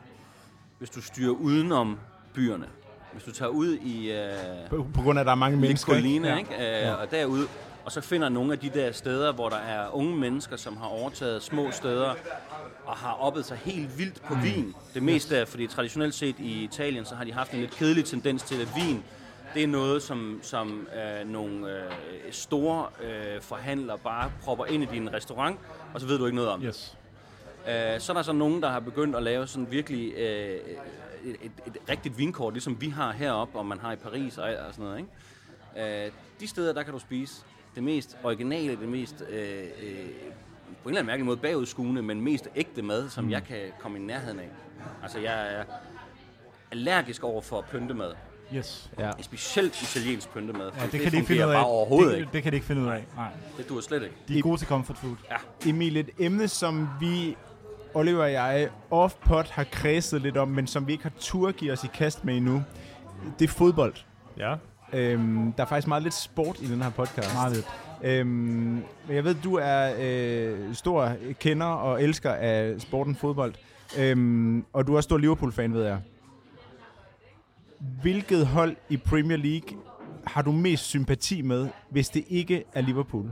hvis 0.79 0.91
du 0.91 1.03
styrer 1.03 1.31
udenom 1.31 1.99
byerne. 2.35 2.69
Hvis 3.19 3.25
du 3.25 3.33
tager 3.39 3.49
ud 3.49 3.75
i 3.77 4.13
uh, 4.13 4.71
På, 4.71 4.87
på 4.95 5.03
grund 5.03 5.19
af, 5.19 5.21
at 5.23 5.27
der 5.27 5.33
er 5.33 5.37
mange 5.37 5.57
mennesker. 5.59 5.95
ikke? 5.97 6.09
Ligolina, 6.09 6.29
Ja. 6.33 6.39
ikke? 6.39 6.51
Uh, 6.57 6.63
ja. 6.63 6.93
og 6.95 7.11
derude, 7.11 7.47
og 7.85 7.93
så 7.93 8.01
finder 8.01 8.29
nogle 8.29 8.53
af 8.53 8.59
de 8.59 8.69
der 8.75 8.93
steder, 8.93 9.33
hvor 9.33 9.49
der 9.49 9.57
er 9.57 9.95
unge 9.97 10.17
mennesker, 10.17 10.57
som 10.57 10.77
har 10.77 10.87
overtaget 10.87 11.43
små 11.43 11.71
steder, 11.71 12.15
og 12.87 12.97
har 12.97 13.13
oppet 13.21 13.45
sig 13.45 13.57
helt 13.57 13.99
vildt 13.99 14.23
på 14.23 14.35
vin. 14.43 14.75
Det 14.95 15.03
meste 15.03 15.37
er, 15.37 15.45
fordi 15.45 15.67
traditionelt 15.67 16.15
set 16.15 16.35
i 16.39 16.65
Italien, 16.65 17.05
så 17.05 17.15
har 17.15 17.25
de 17.25 17.33
haft 17.33 17.53
en 17.53 17.61
lidt 17.61 17.71
kedelig 17.71 18.05
tendens 18.05 18.43
til, 18.43 18.61
at 18.61 18.69
vin, 18.77 19.05
det 19.55 19.63
er 19.63 19.67
noget, 19.67 20.03
som, 20.03 20.41
som 20.43 20.89
øh, 21.23 21.29
nogle 21.29 21.67
øh, 21.69 21.83
store 22.31 22.87
øh, 23.03 23.41
forhandlere 23.41 23.99
bare 23.99 24.31
propper 24.43 24.65
ind 24.65 24.83
i 24.83 24.87
din 24.87 25.13
restaurant, 25.15 25.59
og 25.95 26.01
så 26.01 26.07
ved 26.07 26.19
du 26.19 26.25
ikke 26.27 26.37
noget 26.37 26.51
om 26.51 26.61
det. 26.61 26.67
Yes. 26.69 26.97
Øh, 27.69 28.01
så 28.01 28.13
er 28.13 28.17
der 28.17 28.23
så 28.23 28.33
nogen, 28.33 28.63
der 28.63 28.69
har 28.69 28.81
begyndt 28.81 29.17
at 29.17 29.23
lave 29.23 29.47
sådan 29.47 29.67
virkelig 29.71 30.13
øh, 30.15 30.59
et, 31.29 31.37
et, 31.43 31.53
et 31.67 31.77
rigtigt 31.89 32.19
vinkort, 32.19 32.53
ligesom 32.53 32.81
vi 32.81 32.89
har 32.89 33.13
heroppe, 33.13 33.59
og 33.59 33.67
man 33.67 33.79
har 33.79 33.93
i 33.93 33.97
Paris 33.97 34.39
og, 34.39 34.45
og 34.45 34.75
sådan 34.75 34.85
noget. 34.85 34.99
Ikke? 34.99 36.07
Øh, 36.07 36.13
de 36.41 36.47
steder, 36.47 36.73
der 36.73 36.83
kan 36.83 36.93
du 36.93 36.99
spise 36.99 37.43
det 37.75 37.83
mest 37.83 38.17
originale, 38.23 38.77
det 38.77 38.89
mest 38.89 39.25
øh, 39.29 39.39
øh, 39.39 39.69
på 40.83 40.89
en 40.89 40.95
eller 40.95 41.01
anden 41.01 41.07
mærkelig 41.07 41.27
måde 41.27 41.37
bagudskuende, 41.37 42.03
men 42.03 42.21
mest 42.21 42.49
ægte 42.57 42.83
mad, 42.83 43.09
som 43.09 43.25
mm. 43.25 43.31
jeg 43.31 43.45
kan 43.45 43.59
komme 43.79 43.99
i 43.99 44.03
nærheden 44.03 44.39
af. 44.41 44.49
Altså, 45.03 45.19
jeg 45.19 45.55
er 45.55 45.65
allergisk 46.71 47.25
over 47.25 47.43
for 47.43 47.65
pyntemad. 47.71 48.13
Yes. 48.55 48.91
Ja. 48.99 49.11
Specielt 49.21 49.83
italiensk 49.83 50.31
pyntemad. 50.31 50.71
Ja, 50.77 50.85
for 50.85 50.91
det, 50.91 51.01
kan 51.01 51.13
de 51.13 51.17
ikke 51.17 51.29
finde 51.29 51.47
ud 51.47 51.53
af. 51.53 51.65
overhovedet 51.65 52.13
det, 52.13 52.19
ikke. 52.19 52.33
det 52.33 52.43
kan 52.43 52.53
de 52.53 52.57
ikke 52.57 52.67
finde 52.67 52.83
ud 52.83 52.87
af. 52.87 53.07
Nej. 53.17 53.29
Det 53.57 53.69
dur 53.69 53.81
slet 53.81 54.03
ikke. 54.03 54.15
De 54.29 54.39
er 54.39 54.43
gode 54.43 54.59
til 54.59 54.67
comfort 54.67 54.99
food. 54.99 55.17
Emil, 55.67 55.97
et 55.97 56.11
emne, 56.19 56.49
som 56.49 56.89
vi, 57.01 57.37
Oliver 57.95 58.23
og 58.23 58.33
jeg, 58.33 58.69
off-pod 58.91 59.45
har 59.51 59.65
kredset 59.65 60.23
lidt 60.23 60.37
om, 60.37 60.49
men 60.49 60.67
som 60.67 60.87
vi 60.87 60.93
ikke 60.93 61.05
har 61.05 61.13
tur 61.21 61.53
give 61.53 61.73
os 61.73 61.85
i 61.85 61.87
kast 61.95 62.25
med 62.25 62.37
endnu, 62.37 62.63
det 63.39 63.45
er 63.45 63.53
fodbold. 63.53 63.95
Ja. 64.39 64.55
Øhm, 64.93 65.53
der 65.53 65.63
er 65.63 65.67
faktisk 65.67 65.89
meget 65.89 66.03
lidt 66.03 66.15
sport 66.15 66.61
i 66.61 66.67
den 66.67 66.83
her 66.83 66.91
podcast. 66.91 67.35
Meget 67.35 67.53
lidt. 67.53 67.67
Øhm, 68.03 68.83
jeg 69.09 69.25
ved, 69.25 69.35
du 69.35 69.55
er 69.55 69.93
øh, 70.01 70.75
stor 70.75 71.13
kender 71.41 71.67
og 71.67 72.03
elsker 72.03 72.33
af 72.33 72.81
sporten 72.81 73.17
fodbold. 73.17 73.55
Øhm, 73.99 74.65
og 74.73 74.87
du 74.87 74.95
er 74.95 75.01
stor 75.01 75.19
Liverpool-fan, 75.19 75.75
ved 75.75 75.85
jeg. 75.85 75.99
Hvilket 78.03 78.47
hold 78.47 78.77
i 78.89 78.97
Premier 78.97 79.37
League 79.37 79.79
har 80.27 80.43
du 80.43 80.53
mest 80.53 80.85
sympati 80.85 81.43
med, 81.43 81.69
hvis 81.91 82.09
det 82.09 82.25
ikke 82.29 82.65
er 82.73 82.81
Liverpool? 82.81 83.31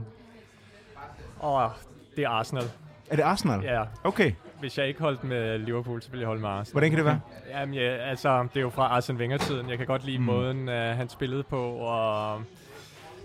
Og 1.39 1.71
det 2.15 2.23
er 2.23 2.29
Arsenal. 2.29 2.71
Er 3.09 3.15
det 3.15 3.23
Arsenal? 3.23 3.63
Ja. 3.63 3.83
Okay. 4.03 4.31
Hvis 4.59 4.77
jeg 4.77 4.87
ikke 4.87 4.99
holdt 4.99 5.23
med 5.23 5.59
Liverpool, 5.59 6.01
så 6.01 6.09
ville 6.09 6.21
jeg 6.21 6.27
holde 6.27 6.41
med 6.41 6.49
Arsenal. 6.49 6.73
Hvordan 6.73 6.89
kan 6.89 6.97
det 6.97 7.05
være? 7.05 7.19
Jamen, 7.49 7.75
ja, 7.75 7.95
altså, 7.95 8.43
det 8.43 8.57
er 8.57 8.61
jo 8.61 8.69
fra 8.69 8.83
Arsene 8.83 9.19
Wenger-tiden. 9.19 9.69
Jeg 9.69 9.77
kan 9.77 9.87
godt 9.87 10.05
lide 10.05 10.17
mm. 10.17 10.23
måden, 10.23 10.69
uh, 10.69 10.75
han 10.75 11.09
spillede 11.09 11.43
på, 11.43 11.71
og 11.71 12.41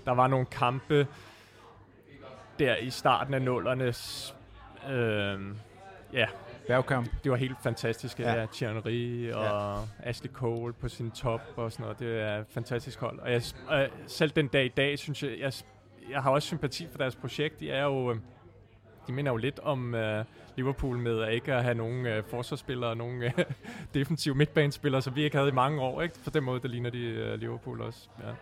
der 0.04 0.12
var 0.12 0.26
nogle 0.26 0.46
kampe 0.46 1.06
der 2.58 2.76
i 2.76 2.90
starten 2.90 3.34
af 3.34 3.42
nullernes. 3.42 4.34
Øh, 4.90 5.40
ja, 6.12 6.26
Bergkamp. 6.66 7.08
det 7.24 7.30
var 7.30 7.36
helt 7.36 7.56
fantastisk. 7.62 8.20
Ja. 8.20 8.40
ja 8.40 8.46
Thierry 8.52 9.32
og 9.32 9.44
ja. 9.44 10.08
Ashley 10.10 10.30
Cole 10.30 10.72
på 10.72 10.88
sin 10.88 11.10
top 11.10 11.40
og 11.56 11.72
sådan 11.72 11.82
noget. 11.82 11.98
Det 11.98 12.20
er 12.20 12.38
et 12.38 12.46
fantastisk 12.50 13.00
hold. 13.00 13.18
Og 13.18 13.32
jeg, 13.32 13.42
øh, 13.72 13.88
selv 14.06 14.30
den 14.30 14.48
dag 14.48 14.64
i 14.64 14.68
dag, 14.68 14.98
synes 14.98 15.22
jeg, 15.22 15.30
jeg, 15.38 15.52
jeg 16.10 16.22
har 16.22 16.30
også 16.30 16.46
sympati 16.46 16.88
for 16.90 16.98
deres 16.98 17.16
projekt. 17.16 17.60
De 17.60 17.70
er 17.70 17.84
jo... 17.84 18.10
Øh, 18.10 18.16
de 19.06 19.12
minder 19.12 19.32
jo 19.32 19.36
lidt 19.36 19.60
om 19.62 19.94
øh, 19.94 20.24
Liverpool 20.56 20.98
med 20.98 21.22
at 21.22 21.32
ikke 21.32 21.54
at 21.54 21.62
have 21.62 21.74
nogen 21.74 22.06
øh, 22.06 22.24
forsvarsspillere 22.30 22.90
og 22.90 22.96
nogen 22.96 23.22
øh, 23.22 23.32
defensive 23.94 24.34
midtbanespillere, 24.34 25.02
som 25.02 25.16
vi 25.16 25.24
ikke 25.24 25.36
havde 25.36 25.48
i 25.48 25.54
mange 25.54 25.80
år. 25.80 26.02
Ikke? 26.02 26.14
På 26.24 26.30
den 26.30 26.44
måde, 26.44 26.60
der 26.60 26.68
ligner 26.68 26.90
de 26.90 27.04
øh, 27.04 27.40
Liverpool 27.40 27.80
også. 27.80 28.08
Ja. 28.20 28.32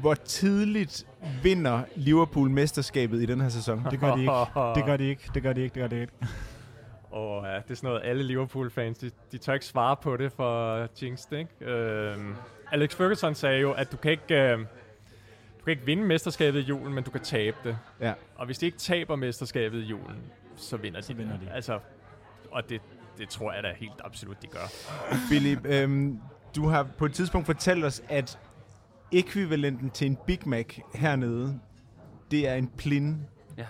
Hvor 0.00 0.14
tidligt 0.14 1.06
vinder 1.42 1.82
Liverpool 1.96 2.50
mesterskabet 2.50 3.22
i 3.22 3.26
den 3.26 3.40
her 3.40 3.48
sæson? 3.48 3.86
Det 3.90 4.00
gør 4.00 4.14
de 4.14 4.20
ikke. 4.20 4.32
Det 4.76 4.84
gør 4.84 4.96
de 4.96 5.04
ikke. 5.04 5.30
Det 5.34 5.42
gør 5.42 5.52
de 5.52 5.60
ikke. 5.62 5.74
Det 5.74 5.80
gør 5.82 5.88
de 5.88 6.00
ikke. 6.00 6.12
Og 7.10 7.44
ja, 7.44 7.54
det 7.54 7.70
er 7.70 7.74
sådan 7.74 7.88
noget, 7.88 8.02
alle 8.04 8.22
Liverpool-fans, 8.22 8.98
de, 8.98 9.10
de 9.32 9.38
tør 9.38 9.52
ikke 9.52 9.66
svare 9.66 9.96
på 9.96 10.16
det 10.16 10.32
for 10.32 10.86
Jinx, 11.02 11.26
ikke? 11.32 11.64
Øhm, 11.64 12.34
Alex 12.72 12.94
Ferguson 12.94 13.34
sagde 13.34 13.60
jo, 13.60 13.72
at 13.72 13.92
du 13.92 13.96
kan 13.96 14.10
ikke... 14.10 14.34
Øh, 14.34 14.58
du 15.58 15.64
kan 15.64 15.70
ikke 15.70 15.86
vinde 15.86 16.02
mesterskabet 16.02 16.60
i 16.60 16.62
julen, 16.62 16.94
men 16.94 17.04
du 17.04 17.10
kan 17.10 17.20
tabe 17.20 17.56
det. 17.64 17.78
Ja. 18.00 18.14
Og 18.36 18.46
hvis 18.46 18.58
de 18.58 18.66
ikke 18.66 18.78
taber 18.78 19.16
mesterskabet 19.16 19.78
i 19.78 19.84
julen, 19.84 20.16
så 20.56 20.76
vinder 20.76 21.00
de. 21.00 21.06
Så 21.06 21.14
vinder 21.14 21.38
de. 21.38 21.50
Altså, 21.50 21.80
og 22.50 22.68
det, 22.68 22.80
det 23.18 23.28
tror 23.28 23.52
jeg 23.52 23.62
da 23.62 23.72
helt 23.76 24.00
absolut, 24.04 24.42
de 24.42 24.46
gør. 24.46 24.72
Philip, 25.30 25.58
øhm, 25.64 26.20
du 26.56 26.68
har 26.68 26.88
på 26.98 27.06
et 27.06 27.12
tidspunkt 27.12 27.46
fortalt 27.46 27.84
os, 27.84 28.02
at 28.08 28.38
ekvivalenten 29.12 29.90
til 29.90 30.06
en 30.06 30.18
Big 30.26 30.48
Mac 30.48 30.78
hernede, 30.94 31.60
det 32.30 32.48
er 32.48 32.54
en 32.54 32.68
plin. 32.68 33.26
Ja. 33.56 33.66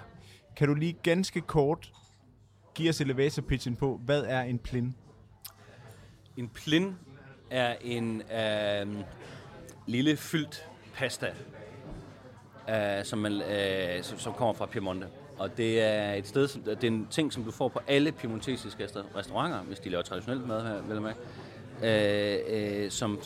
Kan 0.57 0.68
du 0.68 0.75
lige 0.75 0.97
ganske 1.02 1.40
kort 1.40 1.92
give 2.75 2.88
os 2.88 3.00
elevator 3.00 3.42
pitchen 3.42 3.76
på, 3.76 4.00
hvad 4.04 4.23
er 4.23 4.40
en 4.40 4.59
plin? 4.59 4.95
En 6.37 6.49
plin 6.49 6.97
er 7.50 7.76
en 7.80 8.23
øh, 8.33 9.04
lille 9.87 10.16
fyldt 10.16 10.68
pasta, 10.95 11.35
øh, 12.69 13.05
som, 13.05 13.19
man, 13.19 13.33
øh, 13.33 14.03
som, 14.03 14.19
som 14.19 14.33
kommer 14.33 14.55
fra 14.55 14.67
Piemonte. 14.67 15.07
Og 15.39 15.57
det 15.57 15.83
er 15.83 16.13
et 16.13 16.29
sted, 16.29 16.49
som, 16.49 16.63
det 16.63 16.85
er 16.85 16.89
en 16.89 17.07
ting, 17.11 17.33
som 17.33 17.45
du 17.45 17.51
får 17.51 17.69
på 17.69 17.81
alle 17.87 18.13
piemontesiske 18.13 18.89
restauranter, 19.17 19.59
hvis 19.59 19.79
de 19.79 19.89
laver 19.89 20.03
traditionelt 20.03 20.47
mad 20.47 20.63
her, 20.63 20.83
vel 20.83 21.03
med. 21.03 21.13
Øh, 21.83 22.85
øh, 22.85 22.91
som 22.91 23.21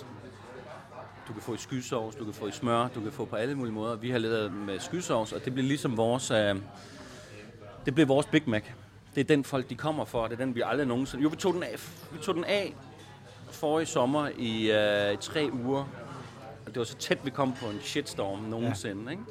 du 1.29 1.33
kan 1.33 1.43
få 1.43 1.55
i 1.55 1.59
skysovs, 1.59 2.15
du 2.15 2.25
kan 2.25 2.35
få 2.35 2.47
i 2.47 2.51
smør, 2.51 2.89
du 2.95 3.01
kan 3.01 3.13
få 3.13 3.25
på 3.25 3.37
alle 3.37 3.55
mulige 3.55 3.75
måder. 3.75 3.97
Vi 3.97 4.11
har 4.11 4.19
lavet 4.19 4.53
med 4.53 4.79
skysovs, 4.81 5.33
og 5.33 5.45
det 5.45 5.53
bliver 5.53 5.69
ligesom 5.69 5.97
vores, 5.97 6.31
øh, 6.31 6.57
det 7.85 7.95
bliver 7.95 8.07
vores 8.07 8.27
Big 8.27 8.43
Mac. 8.47 8.63
Det 9.15 9.21
er 9.21 9.25
den 9.25 9.45
folk, 9.45 9.71
de 9.71 9.75
kommer 9.75 10.05
for, 10.05 10.27
det 10.27 10.33
er 10.33 10.45
den, 10.45 10.55
vi 10.55 10.63
aldrig 10.65 10.87
nogensinde... 10.87 11.23
Jo, 11.23 11.29
vi 11.29 11.37
tog 11.37 11.55
den 11.55 11.63
af, 11.63 11.75
vi 12.13 12.19
tog 12.23 12.35
den 12.35 12.45
af 12.45 12.75
forrige 13.51 13.87
sommer 13.87 14.29
i 14.39 14.71
øh, 14.71 15.19
tre 15.19 15.51
uger. 15.53 15.85
Det 16.66 16.76
var 16.76 16.85
så 16.85 16.97
tæt, 16.97 17.19
vi 17.25 17.31
kom 17.31 17.52
på 17.52 17.66
en 17.66 17.81
shitstorm 17.81 18.38
nogensinde, 18.38 19.02
ja. 19.04 19.11
ikke? 19.11 19.23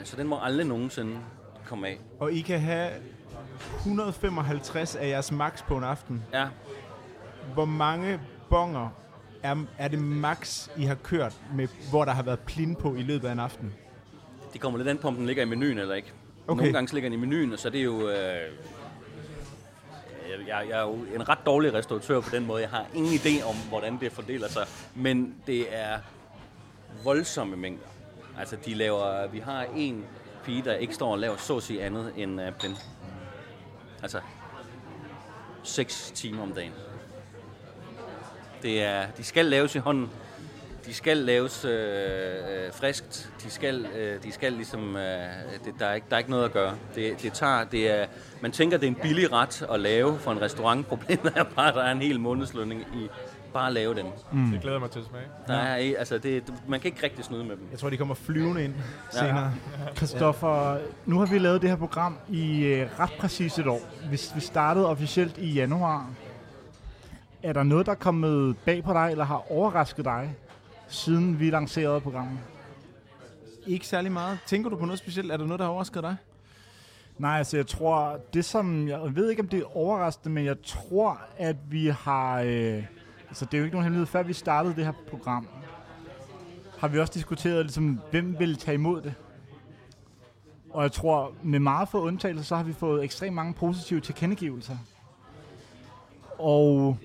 Uh, 0.00 0.04
så 0.04 0.16
den 0.16 0.26
må 0.26 0.38
aldrig 0.42 0.66
nogensinde 0.66 1.18
komme 1.66 1.88
af. 1.88 2.00
Og 2.20 2.32
I 2.32 2.40
kan 2.40 2.60
have 2.60 2.90
155 3.76 4.96
af 4.96 5.08
jeres 5.08 5.32
max 5.32 5.62
på 5.62 5.76
en 5.76 5.84
aften. 5.84 6.22
Ja, 6.32 6.46
Hvor 7.54 7.64
mange 7.64 8.20
bonger 8.50 8.88
er, 9.42 9.64
er 9.78 9.88
det 9.88 9.98
max, 9.98 10.68
I 10.76 10.84
har 10.84 10.94
kørt, 10.94 11.36
med, 11.54 11.68
hvor 11.90 12.04
der 12.04 12.12
har 12.12 12.22
været 12.22 12.38
plin 12.38 12.74
på 12.76 12.94
i 12.94 13.02
løbet 13.02 13.28
af 13.28 13.32
en 13.32 13.40
aften? 13.40 13.74
det 14.54 14.60
kommer 14.60 14.78
lidt 14.78 14.88
an 14.88 14.98
på, 14.98 15.08
om 15.08 15.14
den 15.14 15.26
ligger 15.26 15.42
i 15.42 15.46
menuen 15.46 15.78
eller 15.78 15.94
ikke. 15.94 16.12
Okay. 16.46 16.56
Nogle 16.56 16.72
gange 16.72 16.94
ligger 16.94 17.10
den 17.10 17.18
i 17.18 17.26
menuen, 17.26 17.52
og 17.52 17.58
så 17.58 17.68
er 17.68 17.72
det 17.72 17.84
jo... 17.84 18.08
Øh, 18.08 18.52
jeg, 20.46 20.66
jeg 20.68 20.78
er 20.78 20.82
jo 20.82 20.92
en 21.14 21.28
ret 21.28 21.38
dårlig 21.46 21.74
restauratør 21.74 22.20
på 22.20 22.30
den 22.30 22.46
måde. 22.46 22.62
Jeg 22.62 22.70
har 22.70 22.86
ingen 22.94 23.12
idé 23.12 23.44
om, 23.44 23.56
hvordan 23.68 24.00
det 24.00 24.12
fordeler 24.12 24.48
sig. 24.48 24.66
Men 24.94 25.34
det 25.46 25.74
er 25.76 25.98
voldsomme 27.04 27.56
mængder. 27.56 27.86
Altså, 28.38 28.56
de 28.64 28.74
laver... 28.74 29.26
Vi 29.26 29.38
har 29.38 29.66
en 29.76 30.04
pige, 30.44 30.62
der 30.62 30.74
ikke 30.74 30.94
står 30.94 31.12
og 31.12 31.18
laver 31.18 31.36
så 31.36 31.56
at 31.56 31.62
sige 31.62 31.82
andet 31.84 32.12
end 32.16 32.40
øh, 32.40 32.48
uh, 32.48 32.54
blind. 32.54 32.76
Altså, 34.02 34.20
6 35.62 36.12
timer 36.14 36.42
om 36.42 36.52
dagen. 36.52 36.72
Det 38.62 38.82
er, 38.82 39.06
de 39.16 39.24
skal 39.24 39.44
laves 39.44 39.74
i 39.74 39.78
hånden. 39.78 40.10
De 40.86 40.94
skal 40.94 41.16
laves 41.16 41.64
øh, 41.64 41.70
øh, 41.72 42.72
friskt. 42.72 43.30
De 43.44 43.50
skal, 43.50 43.86
øh, 43.96 44.22
de 44.22 44.32
skal 44.32 44.52
ligesom, 44.52 44.96
øh, 44.96 45.02
det, 45.64 45.74
der, 45.78 45.86
er 45.86 45.94
ikke, 45.94 46.06
der 46.10 46.14
er 46.16 46.18
ikke 46.18 46.30
noget 46.30 46.44
at 46.44 46.52
gøre. 46.52 46.74
Det, 46.94 47.22
det 47.22 47.32
tager, 47.32 47.64
det 47.64 47.90
er, 48.00 48.06
man 48.40 48.52
tænker, 48.52 48.76
det 48.78 48.86
er 48.86 48.90
en 48.90 48.98
billig 49.02 49.32
ret 49.32 49.66
at 49.72 49.80
lave 49.80 50.18
for 50.18 50.32
en 50.32 50.40
restaurant. 50.42 50.86
Problemet 50.94 51.32
er 51.36 51.44
bare, 51.44 51.68
at 51.68 51.74
der 51.74 51.82
er 51.82 51.92
en 51.92 52.00
hel 52.02 52.20
månedslønning 52.20 52.80
i 52.80 53.08
bare 53.52 53.66
at 53.66 53.72
lave 53.72 53.94
dem. 53.94 54.06
Mm. 54.32 54.50
Det 54.50 54.60
glæder 54.60 54.78
mig 54.78 54.90
til 54.90 54.98
at 54.98 55.04
smage. 55.10 55.24
Der 55.46 55.54
er, 55.54 55.76
ikke- 55.76 55.98
altså, 55.98 56.18
det, 56.18 56.52
man 56.68 56.80
kan 56.80 56.88
ikke 56.88 57.02
rigtig 57.02 57.24
snyde 57.24 57.44
med 57.44 57.56
dem. 57.56 57.66
Jeg 57.70 57.78
tror, 57.78 57.90
de 57.90 57.96
kommer 57.96 58.14
flyvende 58.14 58.64
ind 58.64 58.74
senere. 59.10 59.52
Christoffer, 59.96 60.78
nu 61.06 61.18
har 61.18 61.26
vi 61.26 61.38
lavet 61.38 61.62
det 61.62 61.70
her 61.70 61.76
program 61.76 62.18
i 62.28 62.64
øh, 62.64 62.88
ret 63.00 63.10
præcis 63.18 63.58
et 63.58 63.66
år. 63.66 63.80
Vi, 64.10 64.20
vi 64.34 64.40
startede 64.40 64.86
officielt 64.88 65.38
i 65.38 65.52
januar. 65.52 66.10
Er 67.42 67.52
der 67.52 67.62
noget, 67.62 67.86
der 67.86 67.92
er 67.92 67.96
kommet 67.96 68.56
bag 68.64 68.84
på 68.84 68.92
dig, 68.92 69.08
eller 69.10 69.24
har 69.24 69.52
overrasket 69.52 70.04
dig, 70.04 70.34
siden 70.88 71.40
vi 71.40 71.50
lancerede 71.50 72.00
programmet? 72.00 72.38
Ikke 73.66 73.86
særlig 73.86 74.12
meget. 74.12 74.38
Tænker 74.46 74.70
du 74.70 74.76
på 74.76 74.84
noget 74.84 74.98
specielt? 74.98 75.32
Er 75.32 75.36
der 75.36 75.44
noget, 75.44 75.58
der 75.58 75.64
har 75.64 75.72
overrasket 75.72 76.02
dig? 76.02 76.16
Nej, 77.18 77.38
altså 77.38 77.56
jeg 77.56 77.66
tror, 77.66 78.20
det 78.34 78.44
som, 78.44 78.88
jeg 78.88 79.16
ved 79.16 79.30
ikke 79.30 79.42
om 79.42 79.48
det 79.48 79.60
er 79.60 79.76
overraskende, 79.76 80.34
men 80.34 80.44
jeg 80.44 80.56
tror, 80.62 81.20
at 81.38 81.56
vi 81.70 81.86
har, 81.86 82.40
øh, 82.40 82.84
altså 83.28 83.44
det 83.44 83.54
er 83.54 83.58
jo 83.58 83.64
ikke 83.64 83.76
nogen 83.76 83.84
hemmelighed, 83.84 84.06
før 84.06 84.22
vi 84.22 84.32
startede 84.32 84.76
det 84.76 84.84
her 84.84 84.92
program, 85.10 85.48
har 86.78 86.88
vi 86.88 86.98
også 86.98 87.12
diskuteret, 87.12 87.64
ligesom, 87.64 88.00
hvem 88.10 88.38
vil 88.38 88.56
tage 88.56 88.74
imod 88.74 89.02
det. 89.02 89.14
Og 90.70 90.82
jeg 90.82 90.92
tror, 90.92 91.32
med 91.42 91.58
meget 91.58 91.88
få 91.88 92.00
undtagelser, 92.00 92.44
så 92.44 92.56
har 92.56 92.62
vi 92.62 92.72
fået 92.72 93.04
ekstremt 93.04 93.34
mange 93.34 93.54
positive 93.54 94.00
tilkendegivelser. 94.00 94.76
Og 96.38 96.98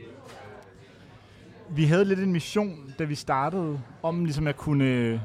vi 1.71 1.85
havde 1.85 2.05
lidt 2.05 2.19
en 2.19 2.31
mission, 2.31 2.93
da 2.99 3.03
vi 3.03 3.15
startede, 3.15 3.81
om 4.03 4.25
ligesom 4.25 4.47
at 4.47 4.57
kunne 4.57 5.21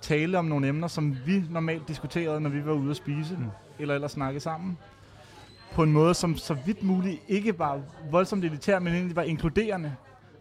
tale 0.00 0.38
om 0.38 0.44
nogle 0.44 0.68
emner, 0.68 0.88
som 0.88 1.16
vi 1.26 1.44
normalt 1.50 1.88
diskuterede, 1.88 2.40
når 2.40 2.50
vi 2.50 2.64
var 2.64 2.72
ude 2.72 2.90
at 2.90 2.96
spise, 2.96 3.36
mm. 3.36 3.44
eller 3.78 3.94
ellers 3.94 4.12
snakke 4.12 4.40
sammen. 4.40 4.78
På 5.72 5.82
en 5.82 5.92
måde, 5.92 6.14
som 6.14 6.36
så 6.36 6.54
vidt 6.54 6.82
muligt 6.82 7.22
ikke 7.28 7.58
var 7.58 7.80
voldsomt 8.10 8.44
elitær, 8.44 8.78
men 8.78 8.92
egentlig 8.92 9.16
var 9.16 9.22
inkluderende. 9.22 9.94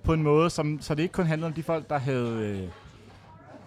På 0.04 0.13
en 0.13 0.24
måde, 0.24 0.50
som, 0.50 0.82
så 0.82 0.96
det 0.96 1.04
ikke 1.04 1.13
kun 1.13 1.25
handlede 1.25 1.48
om 1.48 1.54
de 1.54 1.63
folk, 1.63 1.89
der 1.89 1.98
havde 1.98 2.60
øh, 2.63 2.70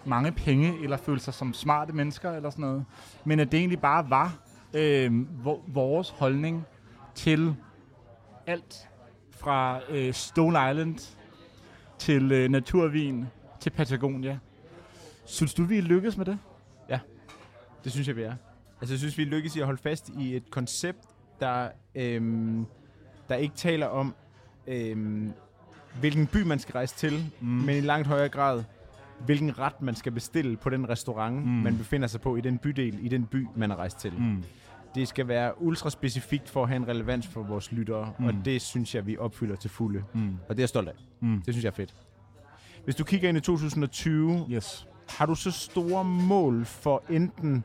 mange 0.05 0.31
penge, 0.31 0.73
eller 0.83 0.97
følte 0.97 1.23
sig 1.23 1.33
som 1.33 1.53
smarte 1.53 1.93
mennesker, 1.93 2.31
eller 2.31 2.49
sådan 2.49 2.61
noget. 2.61 2.85
Men 3.25 3.39
at 3.39 3.51
det 3.51 3.57
egentlig 3.57 3.79
bare 3.79 4.09
var 4.09 4.37
øh, 4.73 5.11
vo- 5.45 5.63
vores 5.67 6.09
holdning 6.09 6.65
til 7.15 7.55
alt 8.47 8.87
fra 9.31 9.79
øh, 9.89 10.13
Stone 10.13 10.71
Island 10.71 11.15
til 12.01 12.31
øh, 12.31 12.49
naturvin 12.49 13.25
til 13.59 13.69
Patagonia. 13.69 14.39
Synes 15.25 15.53
du, 15.53 15.63
vi 15.63 15.81
lykkes 15.81 16.17
med 16.17 16.25
det? 16.25 16.39
Det 17.83 17.91
synes 17.91 18.07
jeg, 18.07 18.15
vi 18.15 18.21
er. 18.21 18.35
Altså, 18.81 18.93
jeg 18.93 18.99
synes, 18.99 19.17
vi 19.17 19.23
lykkes 19.23 19.55
i 19.55 19.59
at 19.59 19.65
holde 19.65 19.81
fast 19.81 20.09
i 20.09 20.35
et 20.35 20.51
koncept, 20.51 21.05
der, 21.39 21.69
øhm, 21.95 22.65
der 23.29 23.35
ikke 23.35 23.55
taler 23.55 23.85
om, 23.85 24.15
øhm, 24.67 25.31
hvilken 25.99 26.27
by 26.27 26.37
man 26.43 26.59
skal 26.59 26.73
rejse 26.73 26.95
til, 26.95 27.31
mm. 27.41 27.47
men 27.47 27.77
i 27.77 27.81
langt 27.81 28.07
højere 28.07 28.29
grad, 28.29 28.63
hvilken 29.25 29.59
ret 29.59 29.81
man 29.81 29.95
skal 29.95 30.11
bestille 30.11 30.57
på 30.57 30.69
den 30.69 30.89
restaurant, 30.89 31.35
mm. 31.35 31.51
man 31.51 31.77
befinder 31.77 32.07
sig 32.07 32.21
på 32.21 32.35
i 32.35 32.41
den 32.41 32.57
bydel, 32.57 33.05
i 33.05 33.07
den 33.07 33.25
by, 33.25 33.47
man 33.55 33.71
er 33.71 33.75
rejst 33.75 33.97
til. 33.97 34.13
Mm. 34.17 34.43
Det 34.95 35.07
skal 35.07 35.27
være 35.27 35.61
ultra 35.61 35.89
specifikt 35.89 36.49
for 36.49 36.63
at 36.63 36.69
have 36.69 36.75
en 36.75 36.87
relevans 36.87 37.27
for 37.27 37.43
vores 37.43 37.71
lyttere, 37.71 38.13
mm. 38.19 38.25
og 38.25 38.33
det 38.45 38.61
synes 38.61 38.95
jeg, 38.95 39.07
vi 39.07 39.17
opfylder 39.17 39.55
til 39.55 39.69
fulde. 39.69 40.03
Mm. 40.13 40.29
Og 40.49 40.55
det 40.55 40.59
er 40.59 40.61
jeg 40.61 40.69
stolt 40.69 40.87
af. 40.89 40.93
Mm. 41.19 41.41
Det 41.45 41.53
synes 41.53 41.63
jeg 41.63 41.69
er 41.69 41.75
fedt. 41.75 41.93
Hvis 42.83 42.95
du 42.95 43.03
kigger 43.03 43.29
ind 43.29 43.37
i 43.37 43.41
2020, 43.41 44.45
Yes. 44.51 44.87
har 45.09 45.25
du 45.25 45.35
så 45.35 45.51
store 45.51 46.03
mål 46.03 46.65
for 46.65 47.03
enten 47.09 47.63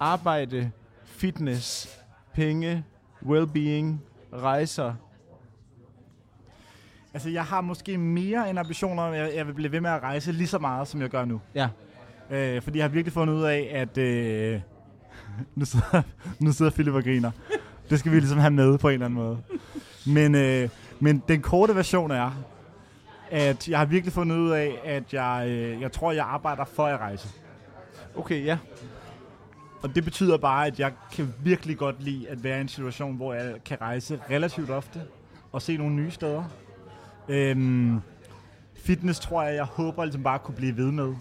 arbejde, 0.00 0.70
fitness, 1.04 1.88
penge, 2.34 2.84
well-being, 3.22 3.94
rejser? 4.32 4.94
Altså, 7.14 7.28
jeg 7.30 7.44
har 7.44 7.60
måske 7.60 7.98
mere 7.98 8.50
en 8.50 8.58
ambition 8.58 8.98
om, 8.98 9.12
at 9.12 9.18
jeg, 9.20 9.32
jeg 9.36 9.46
vil 9.46 9.52
blive 9.52 9.72
ved 9.72 9.80
med 9.80 9.90
at 9.90 10.02
rejse 10.02 10.32
lige 10.32 10.46
så 10.46 10.58
meget, 10.58 10.88
som 10.88 11.00
jeg 11.00 11.10
gør 11.10 11.24
nu. 11.24 11.40
Ja. 11.54 11.68
Øh, 12.30 12.62
fordi 12.62 12.78
jeg 12.78 12.84
har 12.84 12.88
virkelig 12.88 13.12
fundet 13.12 13.34
ud 13.34 13.42
af, 13.42 13.70
at... 13.72 13.98
Øh, 13.98 14.60
nu, 15.54 15.64
sidder, 15.64 16.02
nu 16.40 16.52
sidder 16.52 16.70
Philip 16.70 16.94
og 16.94 17.02
griner. 17.02 17.30
Det 17.90 17.98
skal 17.98 18.12
vi 18.12 18.18
ligesom 18.18 18.38
have 18.38 18.50
med 18.50 18.78
på 18.78 18.88
en 18.88 18.94
eller 18.94 19.06
anden 19.06 19.18
måde. 19.20 19.38
Men, 20.06 20.34
øh, 20.34 20.68
men 21.00 21.22
den 21.28 21.42
korte 21.42 21.74
version 21.74 22.10
er, 22.10 22.30
at 23.30 23.68
jeg 23.68 23.78
har 23.78 23.86
virkelig 23.86 24.12
fundet 24.12 24.36
ud 24.36 24.50
af, 24.50 24.80
at 24.84 25.14
jeg, 25.14 25.44
øh, 25.48 25.80
jeg 25.80 25.92
tror, 25.92 26.12
jeg 26.12 26.24
arbejder 26.24 26.64
for 26.64 26.86
at 26.86 27.00
rejse. 27.00 27.28
Okay, 28.16 28.44
ja. 28.44 28.58
Og 29.82 29.94
det 29.94 30.04
betyder 30.04 30.36
bare, 30.36 30.66
at 30.66 30.80
jeg 30.80 30.92
kan 31.12 31.34
virkelig 31.42 31.76
godt 31.76 32.02
lide 32.02 32.28
at 32.28 32.44
være 32.44 32.58
i 32.58 32.60
en 32.60 32.68
situation, 32.68 33.16
hvor 33.16 33.34
jeg 33.34 33.54
kan 33.64 33.80
rejse 33.80 34.20
relativt 34.30 34.70
ofte 34.70 35.02
og 35.52 35.62
se 35.62 35.76
nogle 35.76 35.94
nye 35.94 36.10
steder. 36.10 36.44
Øhm, 37.28 38.00
fitness 38.74 39.20
tror 39.20 39.42
jeg, 39.42 39.54
jeg 39.54 39.64
håber 39.64 40.04
ligesom 40.04 40.22
bare 40.22 40.38
kunne 40.38 40.54
blive 40.54 40.76
ved 40.76 40.90
med. 40.90 41.14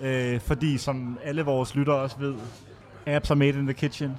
Øh, 0.00 0.40
fordi 0.40 0.78
som 0.78 1.18
alle 1.24 1.42
vores 1.42 1.74
lyttere 1.74 1.96
også 1.96 2.18
ved, 2.18 2.34
apps 3.06 3.30
are 3.30 3.36
made 3.36 3.58
in 3.58 3.64
the 3.66 3.74
kitchen. 3.74 4.12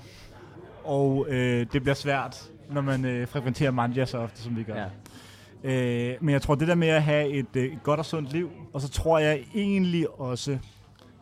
Og 0.84 1.26
øh, 1.30 1.66
det 1.74 1.82
bliver 1.82 1.96
svært, 1.96 2.50
når 2.72 2.82
man 2.82 3.06
øh, 3.06 3.28
frekventerer 3.28 3.72
manja 3.72 4.06
så 4.06 4.18
ofte, 4.18 4.42
som 4.42 4.58
vi 4.58 4.64
gør. 4.64 4.76
ja. 4.76 4.88
Øh, 5.64 6.18
men 6.22 6.34
jeg 6.34 6.42
tror, 6.42 6.56
det 6.56 6.68
der 6.68 6.76
med 6.76 6.88
at 6.88 7.04
have 7.04 7.30
et, 7.30 7.56
øh, 7.56 7.64
et 7.64 7.84
godt 7.84 8.00
og 8.00 8.06
sundt 8.06 8.32
liv, 8.32 8.52
og 8.74 8.82
så 8.82 8.90
tror 8.90 9.20
jeg 9.20 9.44
egentlig 9.56 10.20
også, 10.20 10.58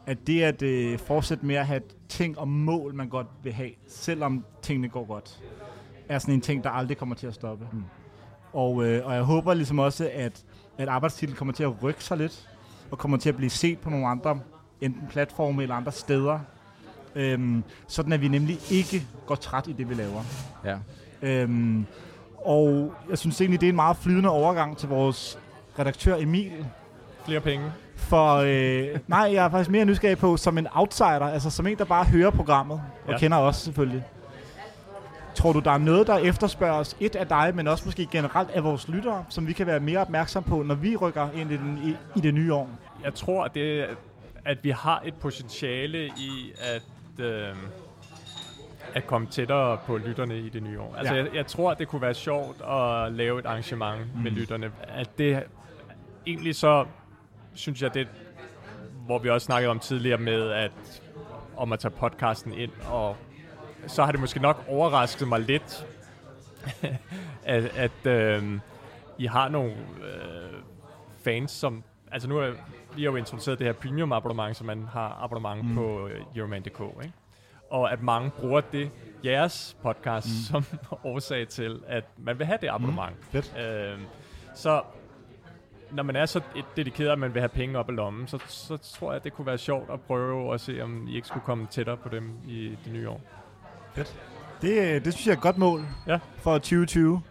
at 0.06 0.28
det 0.28 0.42
at 0.42 0.62
øh, 0.62 1.00
fortsætte 1.00 1.46
med 1.46 1.56
at 1.56 1.68
have 1.68 1.82
ting 2.10 2.40
og 2.40 2.48
mål, 2.48 2.94
man 2.94 3.10
godt 3.10 3.28
vil 3.44 3.54
have, 3.54 3.72
selvom 3.88 4.46
tingene 4.62 4.90
går 4.90 5.06
godt, 5.06 5.40
er 6.10 6.20
sådan 6.20 6.34
en 6.34 6.42
ting, 6.42 6.64
der 6.64 6.70
aldrig 6.70 6.98
kommer 6.98 7.16
til 7.16 7.28
at 7.28 7.34
stoppe. 7.34 7.68
Mm. 7.72 7.84
Og, 8.54 8.86
øh, 8.86 9.06
og 9.06 9.14
jeg 9.14 9.24
håber 9.24 9.54
ligesom 9.54 9.80
også, 9.80 10.10
at, 10.14 10.44
at 10.78 10.88
arbejdstitlen 10.88 11.38
kommer 11.38 11.54
til 11.54 11.64
at 11.64 11.84
rykke 11.84 12.04
sig 12.04 12.18
lidt, 12.18 12.50
og 12.92 12.98
kommer 12.98 13.18
til 13.18 13.30
at 13.30 13.36
blive 13.36 13.50
set 13.50 13.80
på 13.80 13.90
nogle 13.90 14.08
andre, 14.08 14.40
enten 14.82 15.08
platforme 15.10 15.62
eller 15.62 15.76
andre 15.76 15.92
steder, 15.92 16.40
øhm, 17.16 17.64
sådan 17.88 18.14
at 18.14 18.22
vi 18.22 18.28
nemlig 18.28 18.58
ikke 18.72 19.04
går 19.26 19.36
træt 19.36 19.68
i 19.68 19.74
det, 19.74 19.90
vi 19.90 19.94
laver. 19.94 20.22
ja. 20.66 20.78
Øhm, 21.22 21.86
og 22.46 22.94
jeg 23.10 23.18
synes 23.18 23.42
egentlig, 23.42 23.62
det 23.62 23.68
er 23.68 23.72
en 23.72 23.76
meget 23.76 23.98
flydende 23.98 24.30
overgang 24.30 24.78
til 24.78 24.90
vores 24.90 25.40
redaktør 25.80 26.16
Emil. 26.16 26.66
Flere 27.26 27.40
penge. 27.42 27.72
For 27.96 28.36
øh, 28.36 29.00
nej, 29.08 29.30
jeg 29.34 29.46
er 29.46 29.50
faktisk 29.50 29.70
mere 29.70 29.86
nysgerrig 29.86 30.18
på 30.18 30.38
som 30.38 30.58
en 30.58 30.68
outsider, 30.72 31.06
altså 31.26 31.50
som 31.50 31.68
en, 31.68 31.78
der 31.78 31.86
bare 31.86 32.04
hører 32.06 32.30
programmet, 32.30 32.82
og 33.06 33.12
Ja. 33.14 33.18
kender 33.18 33.38
os 33.38 33.56
selvfølgelig. 33.56 34.04
Tror 35.36 35.54
du, 35.54 35.60
der 35.60 35.72
er 35.72 35.78
noget, 35.78 36.08
der 36.08 36.18
efterspørges, 36.18 36.98
et 37.00 37.16
af 37.16 37.28
dig, 37.28 37.52
men 37.56 37.68
også 37.68 37.84
måske 37.86 38.06
generelt 38.12 38.50
af 38.50 38.64
vores 38.64 38.88
lyttere, 38.88 39.26
som 39.30 39.48
vi 39.48 39.54
kan 39.54 39.68
være 39.68 39.80
mere 39.80 40.00
opmærksom 40.00 40.44
på, 40.44 40.64
når 40.64 40.76
vi 40.76 40.96
rykker 40.96 41.28
ind 41.36 41.52
i, 41.52 41.58
den, 41.58 41.80
i, 41.84 41.96
i 42.20 42.22
det 42.22 42.34
nye 42.34 42.54
år? 42.54 42.70
Jeg 43.04 43.14
tror, 43.14 43.44
at, 43.44 43.54
det, 43.56 43.86
at 44.46 44.58
vi 44.64 44.70
har 44.70 45.02
et 45.06 45.14
potentiale 45.14 46.06
i 46.08 46.52
at, 46.76 46.84
øh, 47.20 47.56
at 48.94 49.08
komme 49.08 49.28
tættere 49.28 49.78
på 49.86 49.98
lytterne 49.98 50.40
i 50.40 50.50
det 50.50 50.64
nye 50.64 50.80
år. 50.80 50.96
Altså, 50.96 51.14
Ja. 51.14 51.24
jeg, 51.24 51.36
jeg 51.36 51.48
tror, 51.48 51.72
at 51.72 51.80
det 51.80 51.88
kunne 51.88 52.02
være 52.02 52.14
sjovt 52.14 52.62
at 52.62 53.12
lave 53.14 53.40
et 53.40 53.46
arrangement 53.46 54.16
mm. 54.16 54.22
med 54.22 54.32
lytterne. 54.32 54.72
At 54.84 55.18
det 55.18 55.44
egentlig 56.28 56.56
så, 56.56 56.86
synes 57.54 57.82
jeg, 57.82 57.94
det 57.94 58.08
hvor 59.06 59.20
vi 59.20 59.30
også 59.30 59.46
snakkede 59.46 59.72
om 59.72 59.80
tidligere 59.80 60.18
med, 60.18 60.50
at 60.52 61.02
om 61.58 61.74
at 61.74 61.80
tage 61.80 61.92
podcasten 61.92 62.54
ind, 62.54 62.72
og 62.90 63.18
så 63.88 64.04
har 64.04 64.12
det 64.12 64.22
måske 64.22 64.40
nok 64.42 64.64
overrasket 64.68 65.28
mig 65.28 65.40
lidt, 65.40 65.86
at, 67.44 67.64
at 67.64 68.06
øh, 68.06 68.44
I 69.18 69.26
har 69.26 69.50
nogle 69.50 69.72
øh, 69.72 70.60
fans, 71.24 71.52
som... 71.52 71.84
Altså 72.12 72.30
nu 72.30 72.38
er 72.38 72.52
vi 72.96 73.04
har 73.04 73.12
jo 73.12 73.16
introduceret 73.16 73.60
det 73.60 73.66
her 73.68 73.74
premium 73.74 74.12
abonnement, 74.12 74.58
så 74.58 74.64
man 74.64 74.88
har 74.94 75.20
abonnement 75.24 75.66
mm. 75.70 75.76
på 75.76 76.08
øh, 76.08 76.22
Euroman.dk, 76.36 76.80
ikke? 77.04 77.14
Og 77.70 77.92
at 77.92 78.02
mange 78.04 78.30
bruger 78.40 78.62
det, 78.62 78.92
jeres 79.26 79.78
podcast, 79.84 80.28
mm. 80.28 80.64
som 80.64 80.66
årsag 81.14 81.48
til, 81.48 81.80
at 81.88 82.04
man 82.18 82.40
vil 82.40 82.46
have 82.48 82.58
det 82.62 82.68
abonnement. 82.70 83.16
Mm. 83.18 83.24
Fedt. 83.42 83.56
Øh, 83.60 84.00
så 84.56 84.82
når 85.92 86.04
man 86.04 86.16
er 86.16 86.26
så 86.26 86.42
et- 86.56 86.66
dedikeret, 86.78 87.10
at 87.10 87.20
man 87.20 87.34
vil 87.34 87.42
have 87.42 87.50
penge 87.50 87.80
op 87.80 87.90
i 87.90 87.94
lommen, 87.94 88.28
så, 88.28 88.38
så 88.48 88.78
tror 88.78 89.12
jeg, 89.12 89.16
at 89.16 89.24
det 89.24 89.34
kunne 89.34 89.48
være 89.48 89.58
sjovt 89.58 89.90
at 89.90 90.02
prøve 90.02 90.54
at 90.54 90.62
se, 90.62 90.82
om 90.84 91.08
I 91.08 91.16
ikke 91.16 91.28
skulle 91.28 91.44
komme 91.46 91.68
tættere 91.72 91.98
på 91.98 92.10
dem 92.10 92.32
i 92.48 92.78
det 92.86 92.94
nye 92.94 93.10
år. 93.10 93.22
Det, 94.62 94.96
øh, 94.96 95.06
det 95.06 95.14
synes 95.14 95.26
jeg 95.28 95.32
er 95.34 95.38
et 95.38 95.42
godt 95.44 95.58
mål 95.58 95.82
Ja. 96.08 96.20
for 96.38 96.54
2020. 96.58 97.22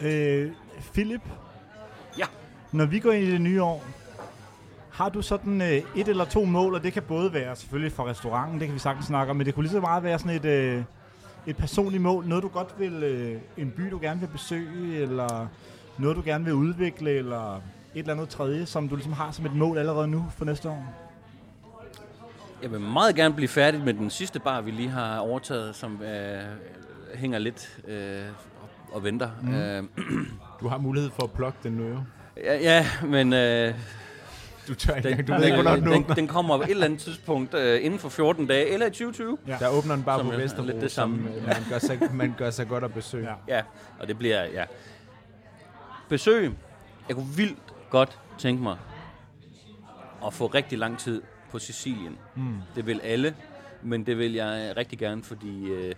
Øh, 0.00 0.50
Philip? 0.92 1.20
Ja. 2.18 2.24
Når 2.72 2.84
vi 2.86 2.98
går 2.98 3.12
ind 3.12 3.24
i 3.24 3.30
det 3.32 3.40
nye 3.40 3.62
år, 3.62 3.84
har 5.00 5.08
du 5.08 5.22
sådan 5.22 5.60
øh, 5.60 5.82
et 5.96 6.08
eller 6.08 6.24
to 6.24 6.44
mål, 6.44 6.74
og 6.74 6.82
det 6.82 6.92
kan 6.92 7.02
både 7.02 7.32
være 7.32 7.56
selvfølgelig 7.56 7.92
for 7.92 8.08
restauranten, 8.08 8.60
det 8.60 8.68
kan 8.68 8.74
vi 8.74 8.78
sagtens 8.78 9.06
snakke 9.06 9.30
om, 9.30 9.36
men 9.36 9.46
det 9.46 9.54
kunne 9.54 9.62
lige 9.62 9.72
så 9.72 9.80
meget 9.80 10.02
være 10.02 10.18
sådan 10.18 10.36
et, 10.36 10.44
øh, 10.44 10.82
et 11.46 11.56
personligt 11.56 12.02
mål, 12.02 12.26
noget 12.26 12.42
du 12.42 12.48
godt 12.48 12.74
vil, 12.78 13.02
øh, 13.02 13.40
en 13.56 13.70
by 13.70 13.82
du 13.82 13.98
gerne 14.02 14.20
vil 14.20 14.26
besøge, 14.26 14.96
eller 14.96 15.46
noget 15.98 16.16
du 16.16 16.22
gerne 16.24 16.44
vil 16.44 16.54
udvikle, 16.54 17.10
eller 17.10 17.56
et 17.56 17.62
eller 17.94 18.12
andet 18.12 18.28
tredje, 18.28 18.66
som 18.66 18.88
du 18.88 18.94
ligesom 18.94 19.12
har 19.12 19.30
som 19.30 19.46
et 19.46 19.54
mål 19.54 19.78
allerede 19.78 20.08
nu 20.08 20.26
for 20.36 20.44
næste 20.44 20.68
år? 20.68 20.94
Jeg 22.62 22.72
vil 22.72 22.80
meget 22.80 23.14
gerne 23.14 23.34
blive 23.34 23.48
færdig 23.48 23.80
med 23.80 23.94
den 23.94 24.10
sidste 24.10 24.40
bar, 24.40 24.60
vi 24.60 24.70
lige 24.70 24.88
har 24.88 25.18
overtaget, 25.18 25.76
som 25.76 26.02
øh, 26.02 26.42
hænger 27.14 27.38
lidt 27.38 27.80
øh, 27.88 28.22
og 28.92 29.04
venter. 29.04 29.30
Mm. 29.42 29.54
Øh, 29.54 29.84
Du 30.60 30.68
har 30.68 30.78
mulighed 30.78 31.10
for 31.10 31.22
at 31.22 31.32
plukke 31.32 31.58
den 31.62 31.72
nu, 31.72 31.88
jo. 31.88 32.00
ja, 32.36 32.56
ja, 32.58 32.86
men 33.04 33.32
øh, 33.32 33.74
Du 34.70 34.74
tør 34.74 34.94
ikke, 34.94 35.08
den, 35.08 35.18
engang. 35.18 35.26
du 35.28 35.32
ved 35.34 35.44
ikke, 35.44 35.54
hvornår 35.62 35.76
den 35.76 35.84
den, 35.84 36.02
åbner. 36.02 36.14
den 36.14 36.26
kommer 36.26 36.56
på 36.56 36.62
et 36.62 36.70
eller 36.70 36.84
andet 36.84 37.00
tidspunkt 37.00 37.54
øh, 37.54 37.84
inden 37.84 38.00
for 38.00 38.08
14 38.08 38.46
dage, 38.46 38.66
eller 38.66 38.86
i 38.86 38.90
2020. 38.90 39.38
Ja. 39.46 39.56
Der 39.60 39.68
åbner 39.68 39.94
den 39.94 40.04
bare 40.04 40.18
Som 40.18 40.26
på 40.26 40.32
er 40.32 40.36
Vesterbro, 40.36 40.66
lidt 40.66 40.80
det 40.80 40.90
som 40.90 41.16
samme. 41.24 41.36
øh, 41.36 41.46
man 41.46 41.56
gør, 41.70 41.78
sig, 41.78 41.98
man 42.14 42.34
gør 42.38 42.50
sig 42.50 42.68
godt 42.68 42.84
at 42.84 42.94
besøge. 42.94 43.28
Ja. 43.48 43.56
Ja, 43.56 43.62
og 43.98 44.08
det 44.08 44.18
bliver, 44.18 44.44
ja. 44.44 44.64
Besøg. 46.08 46.52
Jeg 47.08 47.16
kunne 47.16 47.34
vildt 47.36 47.58
godt 47.90 48.18
tænke 48.38 48.62
mig 48.62 48.76
at 50.26 50.32
få 50.34 50.46
rigtig 50.46 50.78
lang 50.78 50.98
tid 50.98 51.22
på 51.50 51.58
Sicilien. 51.58 52.18
Mm. 52.34 52.56
Det 52.76 52.86
vil 52.86 53.00
alle, 53.04 53.34
men 53.82 54.06
det 54.06 54.18
vil 54.18 54.32
jeg 54.32 54.74
rigtig 54.76 54.98
gerne, 54.98 55.22
fordi 55.22 55.64
øh, 55.64 55.84
jeg 55.88 55.94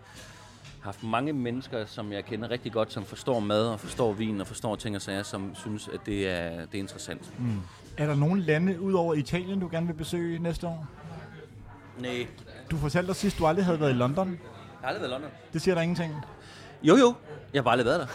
har 0.83 0.89
haft 0.89 1.03
mange 1.03 1.33
mennesker, 1.33 1.87
som 1.87 2.13
jeg 2.13 2.25
kender 2.25 2.51
rigtig 2.51 2.73
godt, 2.73 2.93
som 2.93 3.05
forstår 3.05 3.41
mad 3.41 3.67
og 3.67 3.81
forstår 3.81 4.13
vin 4.13 4.41
og 4.41 4.47
forstår 4.47 4.77
ting 4.77 4.97
og 4.97 5.03
sager, 5.03 5.23
som 5.23 5.55
synes, 5.55 5.89
at 5.95 6.01
det 6.07 6.29
er, 6.29 6.51
det 6.51 6.75
er 6.75 6.79
interessant. 6.79 7.33
Mm. 7.39 7.61
Er 7.97 8.07
der 8.07 8.15
nogle 8.15 8.43
lande 8.43 8.81
ud 8.81 8.93
over 8.93 9.15
Italien, 9.15 9.61
du 9.61 9.69
gerne 9.73 9.87
vil 9.87 9.93
besøge 9.95 10.39
næste 10.39 10.67
år? 10.67 10.87
Nej, 12.01 12.27
Du 12.71 12.77
fortalte 12.77 13.11
os 13.11 13.17
sidst, 13.17 13.39
du 13.39 13.47
aldrig 13.47 13.65
havde 13.65 13.81
været 13.81 13.91
i 13.91 13.95
London. 13.95 14.29
jeg 14.29 14.37
har 14.81 14.89
aldrig 14.89 15.01
været 15.03 15.11
i 15.11 15.13
London. 15.15 15.31
Det 15.53 15.63
siger 15.63 15.75
der 15.75 15.83
ingenting. 15.83 16.15
Jo, 16.83 16.97
jo. 16.97 17.15
Jeg 17.55 17.59
har 17.59 17.63
bare 17.63 17.73
aldrig 17.73 17.87
været 17.87 18.01
der. 18.01 18.07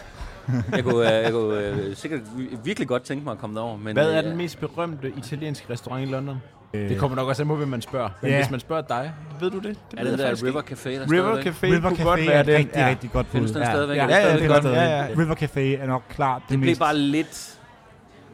Jeg 0.76 0.84
kunne, 0.84 1.16
øh, 1.18 1.22
jeg 1.24 1.32
kunne 1.32 1.60
øh, 1.60 1.96
sikkert 1.96 2.20
vi- 2.36 2.58
virkelig 2.64 2.88
godt 2.88 3.02
tænke 3.02 3.24
mig 3.24 3.32
at 3.32 3.38
komme 3.38 3.56
derover. 3.56 3.76
Men, 3.76 3.92
Hvad 3.96 4.12
er 4.12 4.18
øh, 4.18 4.24
den 4.24 4.36
mest 4.36 4.60
berømte 4.60 5.12
italienske 5.16 5.72
restaurant 5.72 6.08
i 6.08 6.12
London? 6.12 6.36
Øh, 6.74 6.88
Det 6.88 6.98
kommer 6.98 7.16
nok 7.16 7.28
også 7.28 7.42
an 7.42 7.48
på, 7.48 7.56
hvem 7.56 7.68
man 7.68 7.82
spørger. 7.82 8.08
Men 8.22 8.30
Ja. 8.30 8.36
hvis 8.36 8.50
man 8.50 8.60
spørger 8.60 8.82
dig, 8.82 9.12
ved 9.40 9.50
du 9.50 9.56
det? 9.58 9.64
det 9.90 10.00
Er 10.00 10.04
det 10.04 10.18
der 10.18 10.42
River. 10.44 10.62
Café, 10.62 10.88
der 10.90 11.12
River 11.12 11.40
stadigvæk? 11.40 11.52
Café 11.54 11.64
River 11.64 11.80
kunne 11.88 11.98
Café 11.98 12.02
godt 12.02 12.20
er 12.20 12.24
være 12.26 12.40
et 12.40 12.46
den. 12.46 12.54
rigtig, 12.56 12.86
rigtig 12.86 13.10
godt 13.12 13.26
bud. 13.26 13.32
Findes 13.32 13.50
den 13.52 13.64
stadigvæk? 13.66 13.96
Ja, 13.96 14.02
Er 14.02 14.06
det 14.06 14.14
ja, 14.14 14.18
ja, 14.20 14.24
stadigvæk 14.36 14.56
det 14.56 14.64
den. 14.64 14.72
Ja, 14.72 14.96
ja. 14.96 15.06
River 15.18 15.34
Café 15.34 15.82
er 15.82 15.86
nok 15.86 16.02
klart 16.10 16.42
det, 16.42 16.50
Det 16.50 16.58
blev 16.60 16.70
mest... 16.70 16.80
bare 16.80 16.96
lidt... 16.96 17.57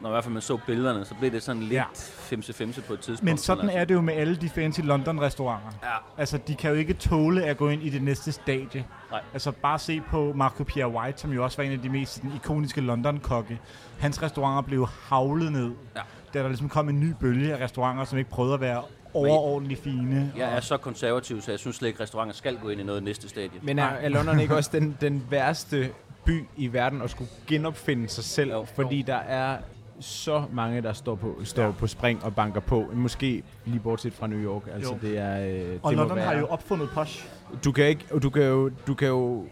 Når 0.01 0.09
i 0.09 0.11
hvert 0.11 0.23
fald 0.23 0.33
man 0.33 0.41
så 0.41 0.57
billederne, 0.67 1.05
så 1.05 1.15
blev 1.19 1.31
det 1.31 1.43
sådan 1.43 1.61
lidt 1.61 1.73
Ja. 1.73 1.77
ja. 1.77 1.85
femse-femse 2.19 2.81
på 2.81 2.93
et 2.93 2.99
tidspunkt. 2.99 3.23
Men 3.23 3.37
sådan 3.37 3.69
er 3.69 3.85
det 3.85 3.93
jo 3.93 4.01
med 4.01 4.13
alle 4.13 4.35
de 4.35 4.49
fancy 4.49 4.79
London-restauranter. 4.81 5.69
Ja. 5.83 5.89
Altså, 6.17 6.37
de 6.47 6.55
kan 6.55 6.69
jo 6.71 6.75
ikke 6.77 6.93
tåle 6.93 7.43
at 7.43 7.57
gå 7.57 7.69
ind 7.69 7.83
i 7.83 7.89
det 7.89 8.03
næste 8.03 8.31
stadie. 8.31 8.85
Nej. 9.11 9.21
Altså, 9.33 9.51
bare 9.51 9.79
se 9.79 10.01
på 10.11 10.33
Marco 10.35 10.63
Pierre 10.63 10.89
White, 10.89 11.19
som 11.21 11.31
jo 11.33 11.43
også 11.43 11.57
var 11.57 11.63
en 11.63 11.71
af 11.71 11.79
de 11.81 11.89
mest 11.89 12.13
sådan, 12.13 12.31
ikoniske 12.35 12.81
London-kokke. 12.81 13.59
Hans 13.99 14.23
restauranter 14.23 14.61
blev 14.61 14.87
havlet 15.09 15.51
ned, 15.51 15.71
Ja. 15.95 16.01
da 16.33 16.39
der 16.39 16.47
ligesom 16.47 16.69
kom 16.69 16.89
en 16.89 16.99
ny 16.99 17.13
bølge 17.19 17.53
af 17.55 17.63
restauranter, 17.63 18.03
som 18.05 18.17
ikke 18.17 18.29
prøvede 18.29 18.53
at 18.53 18.61
være 18.61 18.81
overordentligt 19.13 19.83
fine. 19.83 20.31
Jeg 20.37 20.55
er 20.55 20.59
så 20.59 20.77
konservativ, 20.77 21.41
så 21.41 21.51
jeg 21.51 21.59
synes 21.59 21.75
slet 21.75 21.87
ikke, 21.87 21.97
at 21.97 22.01
restauranter 22.01 22.33
skal 22.35 22.57
gå 22.57 22.69
ind 22.69 22.81
i 22.81 22.83
noget 22.83 23.03
næste 23.03 23.29
stadie. 23.29 23.59
Men 23.61 23.79
er, 23.79 23.85
er 23.85 24.09
London 24.09 24.39
ikke 24.39 24.55
også 24.61 24.69
den, 24.73 24.97
den 25.01 25.23
værste 25.29 25.89
by 26.25 26.43
i 26.57 26.67
verden 26.73 27.01
at 27.01 27.09
skulle 27.09 27.29
genopfinde 27.47 28.09
sig 28.09 28.23
selv? 28.23 28.51
Jo. 28.51 28.65
Fordi 28.75 29.01
der 29.01 29.15
er 29.15 29.57
så 29.99 30.43
mange, 30.51 30.81
der 30.81 30.93
står 30.93 31.15
på, 31.15 31.39
står 31.43 31.61
Ja. 31.61 31.67
ja. 31.67 31.73
på 31.73 31.87
spring 31.87 32.23
og 32.23 32.35
banker 32.35 32.59
på. 32.59 32.85
Måske 32.93 33.43
lige 33.65 33.79
bortset 33.79 34.13
fra 34.13 34.27
New 34.27 34.39
York. 34.39 34.63
Altså, 34.73 34.93
Jo. 34.93 34.99
det 35.01 35.17
er, 35.17 35.39
øh, 35.39 35.79
Og 35.83 35.91
det 35.91 35.97
London 35.97 36.17
må 36.17 36.23
har 36.23 36.29
være, 36.31 36.39
jo 36.39 36.45
opfundet 36.47 36.89
posh. 36.89 37.27
Du 37.63 37.71
kan 37.71 37.85
ikke, 37.87 38.05
du 38.23 38.29
kan 38.29 38.43
jo, 38.43 38.69
du 38.87 38.93
kan 38.93 39.07
jo, 39.07 39.45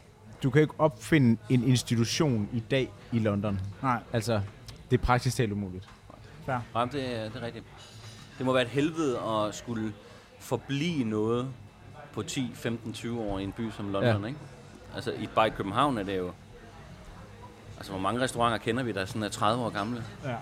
du 0.43 0.49
kan 0.49 0.61
ikke 0.61 0.73
opfinde 0.77 1.41
en 1.49 1.63
institution 1.63 2.49
i 2.53 2.59
dag 2.59 2.91
i 3.11 3.19
London. 3.19 3.59
Nej, 3.81 3.99
Altså, 4.13 4.41
det 4.91 4.99
er 4.99 5.03
praktisk 5.03 5.37
talt 5.37 5.51
umuligt. 5.51 5.89
fair. 6.45 6.57
Jamen, 6.75 6.91
det, 6.93 7.15
er, 7.17 7.23
det 7.23 7.35
er 7.35 7.41
rigtigt. 7.45 7.65
Det 8.37 8.45
må 8.45 8.53
være 8.53 8.63
et 8.63 8.69
helvede 8.69 9.19
at 9.19 9.55
skulle 9.55 9.93
forblive 10.39 11.03
noget 11.05 11.47
på 12.13 12.23
10, 12.23 12.51
15, 12.53 12.93
20 12.93 13.21
år 13.21 13.39
i 13.39 13.43
en 13.43 13.51
by 13.51 13.71
som 13.71 13.91
London, 13.91 14.21
ja. 14.21 14.27
ikke? 14.27 14.39
Altså, 14.95 15.11
i, 15.11 15.27
bare 15.35 15.47
i 15.47 15.49
København 15.49 15.97
er 15.97 16.03
det 16.03 16.17
jo... 16.17 16.31
Altså, 17.83 17.91
hvor 17.91 18.01
mange 18.01 18.21
restauranter 18.21 18.57
kender 18.57 18.83
vi, 18.83 18.91
der 18.91 19.05
sådan 19.05 19.23
er 19.23 19.29
30 19.29 19.63
år 19.63 19.69
gamle? 19.69 20.03
Ja, 20.25 20.29
ja, 20.29 20.35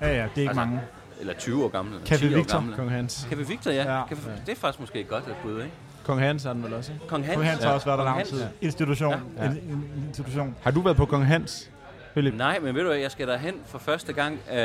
ja 0.00 0.12
det 0.12 0.18
er 0.18 0.22
ikke 0.22 0.40
Altså, 0.40 0.54
mange. 0.54 0.80
Eller 1.20 1.34
20 1.34 1.64
år 1.64 1.68
gamle? 1.68 1.96
Café 2.08 2.16
10 2.16 2.34
år 2.34 2.36
Victor. 2.36 2.58
gamle. 2.58 2.76
Kong 2.76 2.90
Hans. 2.90 3.28
Café 3.30 3.42
Victor, 3.48 3.70
ja. 3.70 3.82
Ja. 3.82 3.96
ja. 3.96 4.02
Café, 4.04 4.30
det 4.46 4.52
er 4.52 4.56
faktisk 4.56 4.80
måske 4.80 5.00
et 5.00 5.08
godt 5.08 5.24
bud, 5.42 5.56
ikke? 5.62 5.72
Kong 6.04 6.20
Hans 6.20 6.44
har 6.44 6.52
den 6.52 6.64
vel 6.64 6.74
også, 6.74 6.92
ikke? 6.92 7.06
Kong 7.08 7.24
Hans. 7.24 7.34
Kong 7.36 7.46
Hans 7.46 7.64
har 7.64 7.72
også 7.72 7.86
været 7.86 7.98
der 7.98 8.04
Kong 8.04 8.16
lang 8.16 8.28
Hans. 8.28 8.28
tid. 8.28 8.46
Institution. 8.60 9.14
Ja. 9.36 9.44
En, 9.44 9.50
en, 9.50 9.58
en 9.68 10.04
institution. 10.08 10.54
Har 10.62 10.70
du 10.70 10.80
været 10.80 10.96
på 10.96 11.06
Kong 11.06 11.26
Hans? 11.26 11.70
Philip? 12.12 12.34
Nej, 12.34 12.58
men 12.58 12.74
ved 12.74 12.82
du 12.82 12.88
hvad, 12.88 12.98
jeg 12.98 13.10
skal 13.10 13.28
derhen 13.28 13.54
for 13.66 13.78
første 13.78 14.12
gang 14.12 14.38
øh, 14.50 14.56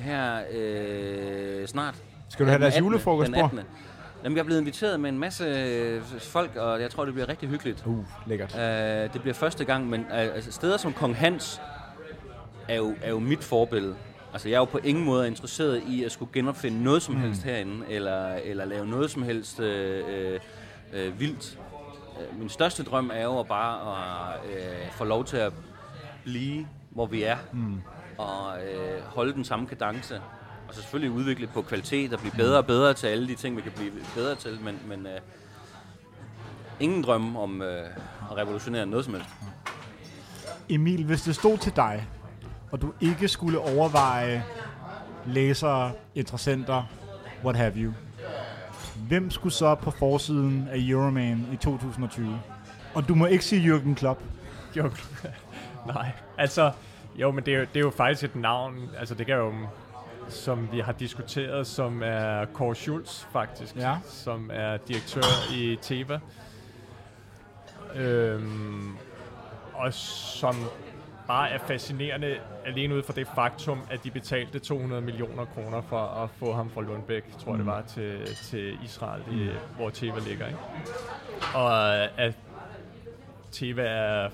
her 0.00 0.40
øh, 0.52 1.66
snart. 1.68 1.94
Skal 2.28 2.46
du 2.46 2.50
have 2.50 2.60
deres 2.60 2.74
18., 2.74 2.84
julefrokost? 2.84 3.32
18. 3.34 3.60
Jamen, 4.24 4.36
jeg 4.36 4.42
er 4.42 4.44
blevet 4.44 4.60
inviteret 4.60 5.00
med 5.00 5.10
en 5.10 5.18
masse 5.18 5.44
øh, 5.44 6.02
folk, 6.20 6.56
og 6.56 6.80
jeg 6.80 6.90
tror, 6.90 7.04
det 7.04 7.14
bliver 7.14 7.28
rigtig 7.28 7.48
hyggeligt. 7.48 7.82
Uh, 7.86 8.04
lækkert. 8.26 8.54
Uh, 8.54 9.12
det 9.12 9.20
bliver 9.20 9.34
første 9.34 9.64
gang, 9.64 9.88
men 9.88 10.00
uh, 10.00 10.06
altså, 10.10 10.52
steder 10.52 10.76
som 10.76 10.92
Kong 10.92 11.16
Hans 11.16 11.60
er 12.68 12.76
jo, 12.76 12.94
er 13.02 13.10
jo 13.10 13.18
mit 13.18 13.44
forbillede. 13.44 13.96
Altså, 14.32 14.48
jeg 14.48 14.54
er 14.54 14.60
jo 14.60 14.64
på 14.64 14.78
ingen 14.78 15.04
måde 15.04 15.26
interesseret 15.26 15.82
i 15.88 16.04
at 16.04 16.12
skulle 16.12 16.32
genopfinde 16.32 16.82
noget 16.82 17.02
som 17.02 17.16
helst 17.16 17.42
herinde, 17.42 17.86
eller, 17.88 18.34
eller 18.34 18.64
lave 18.64 18.86
noget 18.86 19.10
som 19.10 19.22
helst 19.22 19.60
øh, 19.60 20.04
øh, 20.08 20.40
øh, 20.92 21.20
vildt. 21.20 21.58
Min 22.38 22.48
største 22.48 22.82
drøm 22.82 23.10
er 23.14 23.22
jo 23.22 23.42
bare 23.42 23.80
at 24.34 24.40
øh, 24.50 24.92
få 24.92 25.04
lov 25.04 25.24
til 25.24 25.36
at 25.36 25.52
blive, 26.24 26.66
hvor 26.90 27.06
vi 27.06 27.22
er, 27.22 27.36
mm. 27.52 27.80
og 28.18 28.58
øh, 28.64 29.02
holde 29.02 29.32
den 29.32 29.44
samme 29.44 29.66
kadence. 29.66 30.20
Og 30.68 30.74
så 30.74 30.80
selvfølgelig 30.80 31.10
udvikle 31.10 31.46
på 31.46 31.62
kvalitet 31.62 32.12
og 32.12 32.20
blive 32.20 32.32
bedre 32.32 32.58
og 32.58 32.66
bedre 32.66 32.94
til 32.94 33.06
alle 33.06 33.28
de 33.28 33.34
ting, 33.34 33.56
vi 33.56 33.62
kan 33.62 33.72
blive 33.72 33.92
bedre 34.14 34.34
til, 34.34 34.58
men, 34.60 34.78
men 34.86 35.06
øh, 35.06 35.20
ingen 36.80 37.02
drømme 37.02 37.40
om 37.40 37.62
øh, 37.62 37.86
at 38.30 38.36
revolutionere 38.36 38.86
noget 38.86 39.04
som 39.04 39.14
helst. 39.14 39.28
Emil, 40.68 41.04
hvis 41.04 41.22
det 41.22 41.34
stod 41.34 41.58
til 41.58 41.76
dig, 41.76 42.08
og 42.70 42.82
du 42.82 42.92
ikke 43.00 43.28
skulle 43.28 43.58
overveje 43.58 44.44
læsere, 45.26 45.92
interessenter, 46.14 46.82
what 47.44 47.56
have 47.56 47.72
you, 47.76 47.92
hvem 49.08 49.30
skulle 49.30 49.52
så 49.52 49.74
på 49.74 49.90
forsiden 49.90 50.68
af 50.70 50.76
Euroman 50.78 51.46
i 51.52 51.56
2020? 51.56 52.40
Og 52.94 53.08
du 53.08 53.14
må 53.14 53.26
ikke 53.26 53.44
sige 53.44 53.74
Jürgen 53.74 53.94
Klopp. 53.94 54.20
Jo, 54.76 54.90
nej. 55.94 56.12
Altså, 56.38 56.72
jo, 57.16 57.30
men 57.30 57.46
det 57.46 57.54
er, 57.54 57.58
jo, 57.58 57.64
det 57.64 57.76
er 57.76 57.80
jo 57.80 57.90
faktisk 57.90 58.24
et 58.24 58.36
navn, 58.36 58.90
altså 58.98 59.14
det 59.14 59.26
kan 59.26 59.36
jo, 59.36 59.52
som 60.28 60.68
vi 60.72 60.80
har 60.80 60.92
diskuteret, 60.92 61.66
som 61.66 62.02
er 62.02 62.44
Kåre 62.44 62.74
Schulz 62.74 63.24
faktisk, 63.32 63.76
Ja. 63.76 63.96
som 64.04 64.50
er 64.52 64.76
direktør 64.76 65.54
i 65.54 65.78
Teva. 65.82 66.20
Øhm, 67.94 68.96
og 69.74 69.94
som 69.94 70.56
bare 71.26 71.50
er 71.50 71.58
fascinerende 71.58 72.36
alene 72.66 72.94
ud 72.94 73.02
fra 73.02 73.12
det 73.12 73.28
faktum, 73.34 73.80
at 73.90 74.04
de 74.04 74.10
betalte 74.10 74.58
200 74.58 75.02
millioner 75.02 75.44
kroner 75.44 75.80
for 75.80 76.00
at 76.00 76.30
få 76.30 76.52
ham 76.52 76.70
fra 76.70 76.82
Lundbæk, 76.82 77.38
tror 77.38 77.52
jeg 77.52 77.58
det 77.58 77.66
var, 77.66 77.82
til, 77.82 78.26
til 78.44 78.78
Israel, 78.84 79.22
i, 79.30 79.48
hvor 79.76 79.90
Teva 79.90 80.18
ligger. 80.28 80.46
Ikke? 80.46 80.58
Og 81.54 81.94
at 82.20 82.34
Teva 83.52 83.82
er 83.82 84.30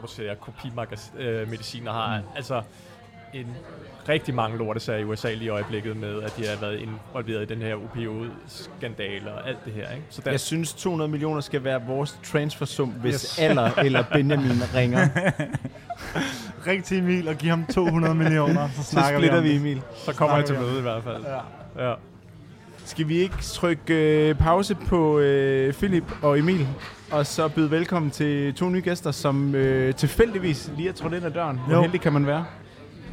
producerer 0.00 0.34
kopimedicin 0.34 1.88
og 1.88 1.94
har 1.94 2.18
mm. 2.18 2.26
altså 2.36 2.62
en 3.34 3.46
rigtig 4.08 4.34
mange 4.34 4.58
lortesager 4.58 4.98
i 4.98 5.04
USA 5.04 5.32
lige 5.32 5.44
i 5.44 5.48
øjeblikket 5.48 5.96
med, 5.96 6.22
at 6.22 6.36
de 6.36 6.46
har 6.46 6.56
været 6.60 6.80
involveret 6.80 7.42
i 7.50 7.54
den 7.54 7.62
her 7.62 7.74
opioid-skandale 7.74 9.32
og 9.32 9.48
alt 9.48 9.64
det 9.64 9.72
her. 9.72 9.90
Ikke? 9.90 10.04
Så 10.10 10.22
der, 10.24 10.30
Jeg 10.30 10.40
synes, 10.40 10.72
200 10.74 11.10
millioner 11.10 11.40
skal 11.40 11.64
være 11.64 11.80
vores 11.86 12.18
transfersum, 12.24 12.88
hvis 12.88 13.14
Yes. 13.14 13.38
Aller 13.38 13.70
eller 13.78 14.04
Benjamin 14.12 14.62
ringer. 14.74 15.08
Ring 16.66 16.84
til 16.84 16.98
Emil 16.98 17.28
og 17.28 17.34
giv 17.36 17.50
ham 17.50 17.64
200 17.74 18.14
millioner, 18.14 18.68
så 18.76 18.82
Så 18.82 18.90
snakker 18.90 19.18
splitter 19.20 19.40
vi 19.40 19.48
vi 19.48 19.56
om 19.56 19.62
det. 19.62 19.70
Emil. 19.70 19.82
så 20.04 20.14
kommer 20.14 20.36
jeg 20.36 20.44
til 20.46 20.54
vi 20.56 20.60
møde 20.60 20.78
i 20.78 20.82
hvert 20.82 21.02
fald. 21.04 21.24
Ja. 21.78 21.88
Ja. 21.88 21.94
Skal 22.84 23.08
vi 23.08 23.16
ikke 23.18 23.36
trykke 23.42 23.94
øh, 24.28 24.34
pause 24.34 24.74
på 24.74 25.18
øh, 25.18 25.72
Philip 25.74 26.04
og 26.22 26.38
Emil, 26.38 26.68
og 27.10 27.26
så 27.26 27.48
byde 27.48 27.70
velkommen 27.70 28.10
til 28.10 28.54
to 28.54 28.68
nye 28.68 28.80
gæster, 28.80 29.10
som 29.10 29.54
øh, 29.54 29.94
tilfældigvis 29.94 30.70
lige 30.76 30.88
er 30.88 30.92
trådt 30.92 31.12
ind 31.14 31.24
ad 31.24 31.30
døren. 31.30 31.60
Hvor 31.68 31.80
heldig 31.82 32.00
kan 32.00 32.12
man 32.12 32.26
være? 32.26 32.44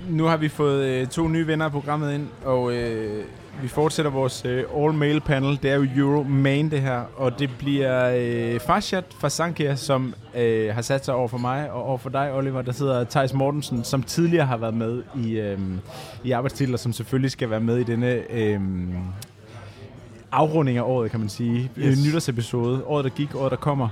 Nu 0.09 0.23
har 0.23 0.37
vi 0.37 0.49
fået 0.49 0.85
øh, 0.85 1.07
to 1.07 1.27
nye 1.27 1.47
venner 1.47 1.65
af 1.65 1.71
programmet 1.71 2.13
ind, 2.13 2.27
og 2.45 2.73
øh, 2.73 3.23
vi 3.61 3.67
fortsætter 3.67 4.11
vores 4.11 4.45
øh, 4.45 4.63
all-mail 4.77 5.19
panel. 5.19 5.59
Det 5.63 5.71
er 5.71 5.75
jo 5.75 5.87
Euro 5.95 6.23
Main 6.23 6.71
det 6.71 6.81
her, 6.81 7.01
og 7.15 7.39
det 7.39 7.49
bliver 7.57 8.13
øh, 8.15 8.59
Farshad 8.59 9.03
fra 9.19 9.29
Sankia, 9.29 9.75
som 9.75 10.13
øh, 10.35 10.73
har 10.73 10.81
sat 10.81 11.05
sig 11.05 11.13
over 11.13 11.27
for 11.27 11.37
mig, 11.37 11.71
og 11.71 11.83
over 11.83 11.97
for 11.97 12.09
dig, 12.09 12.33
Oliver, 12.33 12.61
der 12.61 12.71
sidder 12.71 13.03
Thijs 13.03 13.33
Mortensen, 13.33 13.83
som 13.83 14.03
tidligere 14.03 14.45
har 14.45 14.57
været 14.57 14.73
med 14.73 15.03
i, 15.15 15.39
øh, 15.39 15.59
i 16.23 16.31
arbejdstitler, 16.31 16.77
som 16.77 16.93
selvfølgelig 16.93 17.31
skal 17.31 17.49
være 17.49 17.59
med 17.59 17.77
i 17.77 17.83
denne 17.83 18.31
øh, 18.31 18.59
afrunding 20.31 20.77
af 20.77 20.81
året, 20.81 21.11
kan 21.11 21.19
man 21.19 21.29
sige. 21.29 21.71
Yes. 21.77 21.97
Yes. 21.97 22.05
Nytårsepisode. 22.07 22.83
Året, 22.85 23.03
der 23.03 23.09
gik, 23.09 23.35
året, 23.35 23.51
der 23.51 23.57
kommer. 23.57 23.89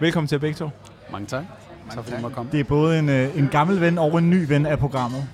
Velkommen 0.00 0.28
til 0.28 0.38
begge 0.38 0.56
to. 0.56 0.70
Mange 1.12 1.26
tak. 1.26 1.44
Tak 1.94 2.04
fordi 2.04 2.16
du 2.16 2.22
måtte 2.22 2.34
komme. 2.34 2.50
Det 2.52 2.60
er 2.60 2.64
både 2.64 2.98
en, 2.98 3.08
øh, 3.08 3.38
en 3.38 3.48
gammel 3.52 3.80
ven 3.80 3.98
og 3.98 4.18
en 4.18 4.30
ny 4.30 4.48
ven 4.48 4.66
af 4.66 4.78
programmet. 4.78 5.24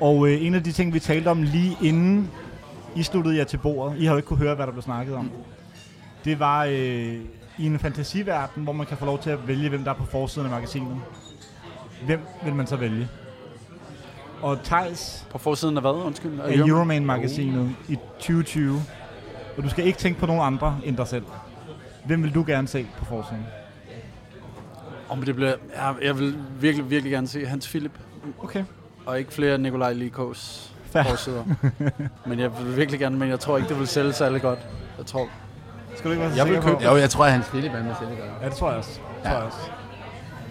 Og 0.00 0.28
øh, 0.28 0.46
en 0.46 0.54
af 0.54 0.62
de 0.62 0.72
ting, 0.72 0.94
vi 0.94 1.00
talte 1.00 1.28
om 1.28 1.42
lige 1.42 1.76
inden 1.82 2.30
I 2.96 3.02
sluttede 3.02 3.36
jer 3.36 3.44
til 3.44 3.56
bordet, 3.58 3.98
I 3.98 4.04
har 4.04 4.12
jo 4.12 4.16
ikke 4.16 4.26
kunne 4.26 4.38
høre, 4.38 4.54
hvad 4.54 4.66
der 4.66 4.72
blev 4.72 4.82
snakket 4.82 5.14
om, 5.14 5.30
det 6.24 6.40
var 6.40 6.64
øh, 6.64 7.14
i 7.58 7.66
en 7.66 7.78
fantasiverden, 7.78 8.62
hvor 8.62 8.72
man 8.72 8.86
kan 8.86 8.96
få 8.96 9.04
lov 9.04 9.18
til 9.18 9.30
at 9.30 9.48
vælge, 9.48 9.68
hvem 9.68 9.84
der 9.84 9.90
er 9.90 9.94
på 9.94 10.04
forsiden 10.04 10.46
af 10.46 10.50
magasinet. 10.50 10.96
Hvem 12.06 12.20
vil 12.44 12.54
man 12.54 12.66
så 12.66 12.76
vælge? 12.76 13.08
Og 14.42 14.62
Thijs 14.64 15.26
På 15.30 15.38
forsiden 15.38 15.76
af 15.76 15.82
hvad? 15.82 15.90
Undskyld. 15.90 16.40
af 16.40 16.56
Euroman-magasinet 16.56 17.76
i 17.88 17.96
2020. 18.18 18.82
Og 19.56 19.62
du 19.62 19.68
skal 19.68 19.86
ikke 19.86 19.98
tænke 19.98 20.20
på 20.20 20.26
nogen 20.26 20.42
andre 20.42 20.78
end 20.84 20.96
dig 20.96 21.08
selv. 21.08 21.24
Hvem 22.06 22.22
vil 22.22 22.34
du 22.34 22.44
gerne 22.46 22.68
se 22.68 22.86
på 22.98 23.04
forsiden? 23.04 23.44
Oh, 25.08 25.18
men 25.18 25.26
det 25.26 25.34
bliver, 25.34 25.54
jeg, 25.76 25.94
jeg 26.02 26.18
vil 26.18 26.38
virkelig, 26.60 26.90
virkelig 26.90 27.12
gerne 27.12 27.28
se 27.28 27.46
Hans 27.46 27.68
Philip. 27.68 27.98
Okay. 28.38 28.64
Og 29.06 29.18
ikke 29.18 29.32
flere 29.32 29.58
Nikolaj 29.58 29.92
Likos 29.92 30.70
forsider. 30.92 31.44
men 32.26 32.38
jeg 32.40 32.50
vil 32.58 32.76
virkelig 32.76 33.00
gerne, 33.00 33.16
men 33.18 33.28
jeg 33.28 33.40
tror 33.40 33.56
ikke, 33.56 33.68
det 33.68 33.78
vil 33.78 33.86
sælge 33.88 34.12
særlig 34.12 34.42
godt. 34.42 34.58
Jeg 34.98 35.06
tror, 35.06 35.28
Skal 35.96 36.04
du 36.04 36.10
ikke 36.10 36.22
være 36.22 36.30
så 36.32 36.36
Jeg 36.36 36.46
vil 36.48 36.60
på? 36.60 36.68
købe- 36.68 36.84
Jo, 36.84 36.96
jeg 36.96 37.10
tror, 37.10 37.24
at 37.24 37.32
hans 37.32 37.46
Philip 37.48 37.72
er 37.72 37.82
med 37.82 37.94
selv 37.98 38.16
gør. 38.16 38.24
Ja, 38.42 38.48
det 38.48 38.56
tror 38.56 38.68
jeg 38.68 38.78
også. 38.78 38.90
Det 39.16 39.22
tror 39.24 39.32
jeg 39.36 39.42
også. 39.42 39.58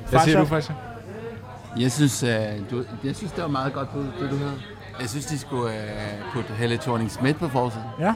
Hvad 0.09 0.19
siger 0.19 0.39
du, 0.39 0.45
Fasha? 0.45 0.73
Jeg 1.79 1.91
synes, 1.91 2.23
uh, 2.23 2.29
du, 2.71 2.83
jeg 3.03 3.15
synes, 3.15 3.31
det 3.31 3.41
var 3.41 3.49
meget 3.49 3.73
godt 3.73 3.93
bud, 3.93 4.03
det 4.19 4.29
du 4.31 4.35
havde. 4.37 4.53
Jeg 5.01 5.09
synes, 5.09 5.25
de 5.25 5.39
skulle 5.39 5.63
uh, 5.63 6.33
putte 6.33 6.53
Helle 6.53 6.77
thorning 6.77 7.11
Schmidt 7.11 7.37
på 7.39 7.47
forsiden. 7.49 7.85
Ja, 7.99 8.13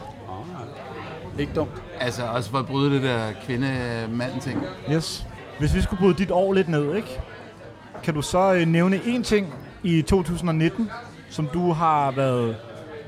ikke 1.40 1.54
dumt. 1.54 1.72
Altså 2.00 2.24
også 2.24 2.50
for 2.50 2.58
at 2.58 2.66
bryde 2.66 2.94
det 2.94 3.04
der 3.04 3.20
kvinde-mand-ting. 3.46 4.64
yes. 4.92 5.26
Hvis 5.60 5.76
vi 5.76 5.82
skulle 5.82 6.00
bryde 6.00 6.14
dit 6.18 6.32
år 6.32 6.54
lidt 6.54 6.70
ned, 6.70 6.96
ikke? 6.96 7.20
Kan 8.04 8.14
du 8.14 8.22
så 8.22 8.54
øh, 8.54 8.68
nævne 8.68 8.98
én 8.98 9.24
ting 9.24 9.54
i 9.88 10.02
2019, 10.02 10.92
som 11.30 11.48
du 11.48 11.72
har 11.72 12.12
været 12.12 12.58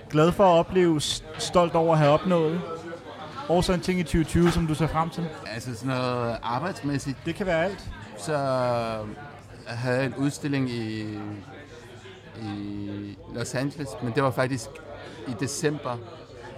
glad 0.10 0.32
for 0.32 0.44
at 0.44 0.60
opleve, 0.60 1.02
stolt 1.38 1.76
over 1.76 1.94
at 1.94 2.00
have 2.00 2.12
opnået? 2.12 2.62
Og 3.50 3.64
så 3.64 3.74
en 3.74 3.80
ting 3.80 4.00
i 4.00 4.04
2020, 4.04 4.52
som 4.52 4.68
du 4.68 4.76
ser 4.76 4.88
frem 4.88 5.10
til? 5.10 5.28
Altså 5.54 5.76
sådan 5.76 5.88
noget 5.88 6.38
arbejdsmæssigt. 6.44 7.18
Det 7.26 7.36
kan 7.36 7.46
være 7.46 7.66
alt. 7.66 7.90
Så 8.18 8.38
havde 9.68 9.98
jeg 9.98 10.06
en 10.06 10.16
udstilling 10.18 10.70
i, 10.70 11.02
i 12.42 13.18
Los 13.36 13.56
Angeles, 13.56 13.90
men 14.04 14.14
det 14.14 14.24
var 14.24 14.32
faktisk 14.32 14.70
i 15.28 15.32
december. 15.40 15.98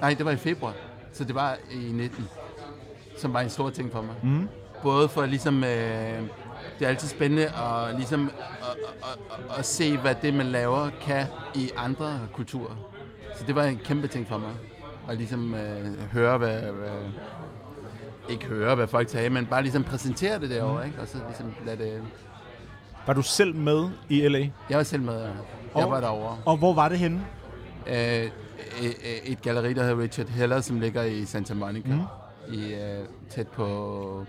Nej, 0.01 0.13
det 0.13 0.25
var 0.25 0.31
i 0.31 0.37
februar. 0.37 0.73
Så 1.13 1.23
det 1.23 1.35
var 1.35 1.57
i 1.71 1.77
19, 1.77 2.27
som 3.17 3.33
var 3.33 3.39
en 3.41 3.49
stor 3.49 3.69
ting 3.69 3.91
for 3.91 4.01
mig. 4.01 4.15
Mm. 4.23 4.49
Både 4.83 5.09
for 5.09 5.25
ligesom, 5.25 5.63
øh, 5.63 6.21
det 6.81 6.87
er 6.87 6.89
altid 6.89 7.07
spændende 7.07 7.45
at, 7.45 7.95
ligesom, 7.95 8.31
at, 8.61 8.77
at, 9.03 9.19
at, 9.51 9.57
at 9.57 9.65
se, 9.65 9.97
hvad 9.97 10.15
det, 10.21 10.33
man 10.33 10.45
laver, 10.45 10.89
kan 11.01 11.25
i 11.55 11.71
andre 11.77 12.19
kulturer. 12.33 12.75
Så 13.35 13.43
det 13.47 13.55
var 13.55 13.63
en 13.63 13.79
kæmpe 13.85 14.07
ting 14.07 14.27
for 14.27 14.37
mig. 14.37 14.51
At 15.09 15.17
ligesom 15.17 15.53
øh, 15.55 16.11
høre, 16.11 16.37
hvad, 16.37 16.61
hvad, 16.61 16.89
ikke 18.29 18.45
høre, 18.45 18.75
hvad 18.75 18.87
folk 18.87 19.09
sagde, 19.09 19.29
men 19.29 19.45
bare 19.45 19.61
ligesom 19.61 19.83
præsentere 19.83 20.39
det 20.39 20.49
derovre, 20.49 20.85
ikke? 20.87 21.01
Og 21.01 21.07
så 21.07 21.17
ligesom 21.27 21.53
lade 21.65 21.83
det... 21.83 22.03
Var 23.07 23.13
du 23.13 23.21
selv 23.21 23.55
med 23.55 23.89
i 24.09 24.27
LA? 24.27 24.39
Jeg 24.69 24.77
var 24.77 24.83
selv 24.83 25.01
med, 25.01 25.21
ja. 25.21 25.29
jeg 25.79 25.89
var 25.89 25.99
derovre. 25.99 26.37
Og 26.45 26.57
hvor 26.57 26.73
var 26.73 26.89
det 26.89 26.99
henne? 26.99 27.21
Øh, 27.87 28.23
et, 28.81 28.95
et 29.23 29.41
galleri, 29.41 29.73
der 29.73 29.83
hedder 29.83 30.03
Richard 30.03 30.27
Heller, 30.27 30.61
som 30.61 30.79
ligger 30.79 31.03
i 31.03 31.25
Santa 31.25 31.53
Monica. 31.53 31.93
Mm. 31.93 32.53
I, 32.53 32.73
øh, 32.73 33.05
tæt 33.29 33.47
på 33.47 34.25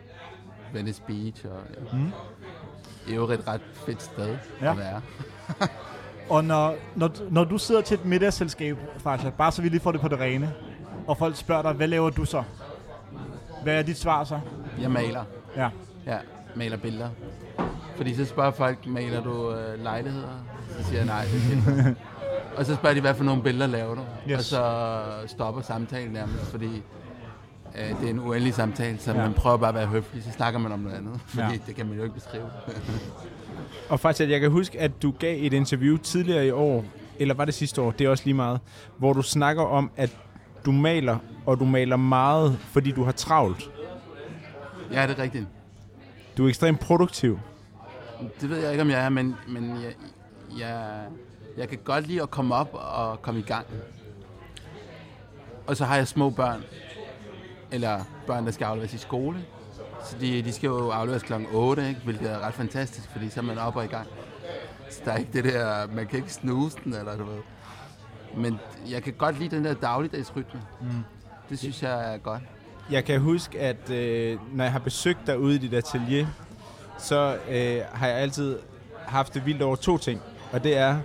Venice 0.73 1.03
Beach. 1.07 1.45
Og, 1.47 1.61
ja. 1.93 1.97
Mm. 1.97 2.13
Det 3.07 3.13
er 3.13 3.17
jo 3.17 3.25
et 3.31 3.49
ret 3.49 3.61
fedt 3.87 4.03
sted 4.03 4.37
Ja. 4.63 4.71
at 4.71 4.79
være. 4.79 5.01
Og 6.31 6.45
når, 6.45 6.75
når, 6.97 7.11
når 7.31 7.45
du 7.45 7.59
sidder 7.59 7.81
til 7.81 7.95
et 7.95 8.05
middagsselskab, 8.05 8.77
Fasha, 8.99 9.31
bare 9.31 9.53
så 9.53 9.63
vi 9.63 9.69
lige 9.69 9.81
får 9.81 9.93
det 9.93 10.01
på 10.01 10.09
det 10.09 10.19
rene, 10.21 10.53
og 11.07 11.19
folk 11.19 11.37
spørger 11.37 11.63
dig, 11.63 11.73
hvad 11.73 11.89
laver 11.89 12.11
du 12.11 12.25
så? 12.25 12.43
Hvad 13.63 13.75
er 13.79 13.83
dit 13.83 13.99
svar 13.99 14.25
så? 14.25 14.41
Jeg 14.81 14.91
maler. 14.91 15.25
Ja. 15.57 15.69
Ja, 16.07 16.19
maler 16.57 16.77
billeder. 16.77 17.09
Fordi 17.97 18.15
så 18.15 18.25
spørger 18.25 18.51
folk, 18.51 18.87
maler 18.87 19.23
du 19.23 19.55
øh, 19.55 19.83
lejligheder? 19.83 20.29
Så 20.79 20.85
siger 20.85 20.97
jeg 20.99 21.07
nej, 21.07 21.25
det 21.25 21.87
er. 21.87 21.95
Og 22.59 22.67
så 22.67 22.75
spørger 22.75 22.95
de, 22.95 23.01
hvad 23.01 23.15
for 23.15 23.25
nogle 23.25 23.43
billeder 23.43 23.67
laver 23.67 23.95
du? 23.95 24.01
Yes. 24.31 24.39
Og 24.39 24.45
så 24.45 25.03
stopper 25.27 25.63
samtalen 25.63 26.13
nærmest, 26.13 26.45
fordi 26.51 26.83
øh, 27.79 28.01
det 28.01 28.07
er 28.07 28.11
en 28.11 28.19
uendelig 28.19 28.55
samtale, 28.55 28.99
så 28.99 29.11
Ja. 29.13 29.17
man 29.17 29.35
prøver 29.35 29.57
bare 29.57 29.69
at 29.69 29.75
være 29.75 29.87
høflig, 29.87 30.23
så 30.25 30.31
snakker 30.31 30.61
man 30.61 30.73
om 30.73 30.79
noget 30.79 30.97
andet. 30.97 31.21
Fordi 31.27 31.43
Ja. 31.53 31.59
det 31.67 31.75
kan 31.77 31.87
man 31.87 31.97
jo 31.97 32.03
ikke 32.03 32.15
beskrive. 32.15 32.45
Og 33.91 34.01
faktisk, 34.01 34.31
jeg 34.31 34.41
kan 34.41 34.51
huske, 34.51 34.81
at 34.81 35.03
du 35.03 35.11
gav 35.19 35.37
et 35.47 35.53
interview 35.53 35.97
tidligere 35.97 36.47
i 36.47 36.51
år, 36.51 36.85
eller 37.19 37.35
var 37.35 37.45
det 37.45 37.55
sidste 37.55 37.81
år, 37.83 37.91
det 37.91 38.05
er 38.05 38.09
også 38.09 38.25
lige 38.25 38.35
meget, 38.35 38.61
hvor 38.99 39.13
du 39.13 39.23
snakker 39.23 39.63
om, 39.63 39.91
at 39.97 40.17
du 40.67 40.73
maler, 40.73 41.19
og 41.47 41.59
du 41.61 41.65
maler 41.65 41.97
meget, 41.97 42.59
fordi 42.59 42.91
du 42.91 43.05
har 43.05 43.13
travlt. 43.13 43.71
ja, 44.93 45.07
det 45.07 45.19
er 45.19 45.23
rigtigt. 45.23 45.47
Du 46.37 46.45
er 46.45 46.49
ekstremt 46.49 46.81
produktiv. 46.81 47.39
Det 48.41 48.51
ved 48.51 48.59
jeg 48.59 48.71
ikke, 48.71 48.83
om 48.83 48.91
jeg 48.91 49.05
er, 49.05 49.09
men, 49.09 49.37
men 49.49 49.71
jeg, 49.71 49.93
jeg, 50.59 50.87
jeg 51.57 51.69
kan 51.69 51.79
godt 51.85 52.07
lide 52.07 52.23
at 52.23 52.31
komme 52.31 52.55
op 52.55 52.69
og 52.73 53.23
komme 53.23 53.41
i 53.41 53.43
gang. 53.43 53.67
Og 55.67 55.77
så 55.77 55.85
har 55.85 55.97
jeg 55.97 56.09
små 56.09 56.31
børn, 56.31 56.61
eller 57.73 58.01
børn, 58.27 58.47
der 58.47 58.53
skal 58.53 58.65
afleveres 58.65 58.95
i 58.95 58.99
skole. 58.99 59.39
Så 60.05 60.17
de, 60.21 60.43
de 60.43 60.53
skal 60.53 60.67
jo 60.67 60.91
afleveres 60.91 61.23
kl. 61.23 61.33
8, 61.53 61.89
ikke? 61.89 62.01
hvilket 62.05 62.31
er 62.31 62.39
ret 62.39 62.55
fantastisk, 62.55 63.11
fordi 63.13 63.29
så 63.29 63.41
er 63.41 63.45
man 63.45 63.59
op 63.59 63.77
og 63.77 63.85
i 63.85 63.89
gang. 63.89 64.07
Så 64.91 65.01
der 65.05 65.13
er 65.13 65.17
ikke 65.17 65.33
det 65.33 65.45
der, 65.45 65.87
man 65.95 66.07
kan 66.07 66.19
ikke 66.19 66.33
snuse 66.33 66.79
den, 66.85 66.95
eller 66.95 67.17
du 67.17 67.25
ved. 67.25 67.39
Men 68.37 68.59
jeg 68.91 69.03
kan 69.03 69.13
godt 69.13 69.39
lide 69.39 69.57
den 69.57 69.65
der 69.65 69.75
dagligdagsrytme. 69.75 70.61
Mm. 70.81 70.89
Det 71.51 71.59
synes 71.59 71.83
jeg 71.83 72.15
er 72.15 72.19
godt. 72.19 72.43
Jeg 72.91 73.05
kan 73.05 73.21
huske, 73.21 73.61
at 73.61 73.91
øh, 73.91 74.39
når 74.53 74.65
jeg 74.65 74.73
har 74.73 74.79
besøgt 74.79 75.27
dig 75.27 75.39
ude 75.39 75.55
i 75.55 75.59
dit 75.59 75.75
atelier, 75.75 76.27
så 76.99 77.37
øh, 77.51 77.81
har 77.93 78.07
jeg 78.07 78.17
altid 78.17 78.59
haft 79.07 79.35
det 79.35 79.47
vildt 79.47 79.63
over 79.63 79.77
to 79.77 79.99
ting. 79.99 80.21
Og 80.53 80.65
det 80.65 80.77
er, 80.77 80.99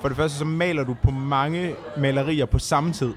for 0.00 0.08
det 0.08 0.16
første 0.16 0.38
så 0.38 0.44
maler 0.44 0.84
du 0.84 0.96
på 1.02 1.10
mange 1.10 1.74
malerier 1.96 2.46
på 2.46 2.58
samme 2.58 2.92
tid. 2.92 3.14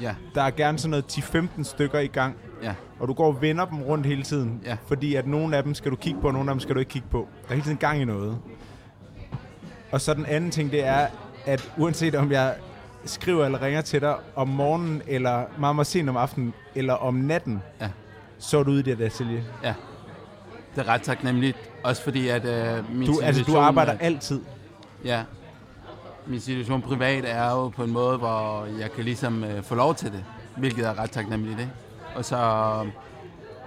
Ja, 0.00 0.14
Der 0.34 0.42
er 0.42 0.50
gerne 0.50 0.78
sådan 0.78 0.90
noget 0.90 1.04
10-15 1.18 1.64
stykker 1.64 1.98
i 1.98 2.06
gang. 2.06 2.36
ja, 2.62 2.74
Og 3.00 3.08
du 3.08 3.12
går 3.12 3.26
og 3.26 3.42
vender 3.42 3.64
dem 3.64 3.82
rundt 3.82 4.06
hele 4.06 4.22
tiden. 4.22 4.60
Ja. 4.64 4.76
Fordi 4.86 5.14
at 5.14 5.26
nogle 5.26 5.56
af 5.56 5.62
dem 5.62 5.74
skal 5.74 5.90
du 5.90 5.96
kigge 5.96 6.20
på, 6.20 6.26
og 6.26 6.32
nogle 6.32 6.50
af 6.50 6.54
dem 6.54 6.60
skal 6.60 6.74
du 6.74 6.80
ikke 6.80 6.88
kigge 6.90 7.08
på. 7.10 7.28
Der 7.42 7.48
er 7.50 7.54
hele 7.54 7.64
tiden 7.64 7.76
gang 7.78 8.00
i 8.00 8.04
noget. 8.04 8.38
Og 9.92 10.00
så 10.00 10.14
den 10.14 10.26
anden 10.26 10.50
ting, 10.50 10.70
det 10.72 10.84
er, 10.86 11.06
at 11.46 11.72
uanset 11.76 12.14
om 12.14 12.32
jeg 12.32 12.54
skriver 13.04 13.44
eller 13.44 13.62
ringer 13.62 13.80
til 13.80 14.00
dig 14.00 14.14
om 14.36 14.48
morgenen, 14.48 15.02
eller 15.06 15.44
meget, 15.58 15.74
meget 15.76 15.86
sent 15.86 16.08
om 16.08 16.16
aftenen, 16.16 16.54
eller 16.74 16.94
om 16.94 17.14
natten, 17.14 17.62
Ja. 17.80 17.88
så 18.38 18.58
er 18.58 18.62
du 18.62 18.70
ude 18.70 18.80
i 18.80 18.82
det 18.82 19.00
atelier. 19.00 19.42
ja. 19.64 19.74
Det 20.76 20.80
er 20.80 20.88
ret 20.88 21.02
taknemmeligt. 21.02 21.56
Også 21.84 22.02
fordi, 22.02 22.28
at 22.28 22.44
øh, 22.44 22.94
min 22.96 23.06
Du, 23.06 23.20
altså, 23.22 23.42
du 23.44 23.58
arbejder 23.58 23.92
er- 23.92 23.98
altid. 24.00 24.40
Ja. 25.04 25.22
Min 26.30 26.40
situation 26.40 26.82
privat 26.82 27.24
er 27.24 27.50
jo 27.50 27.68
på 27.68 27.84
en 27.84 27.90
måde, 27.90 28.18
hvor 28.18 28.66
jeg 28.78 28.92
kan 28.92 29.04
ligesom 29.04 29.44
øh, 29.44 29.62
få 29.62 29.74
lov 29.74 29.94
til 29.94 30.12
det, 30.12 30.24
hvilket 30.56 30.86
er 30.86 30.98
ret 30.98 31.10
taknemmelig 31.10 31.58
det. 31.58 31.70
Og 32.14 32.24
så 32.24 32.36
øh, 32.36 32.90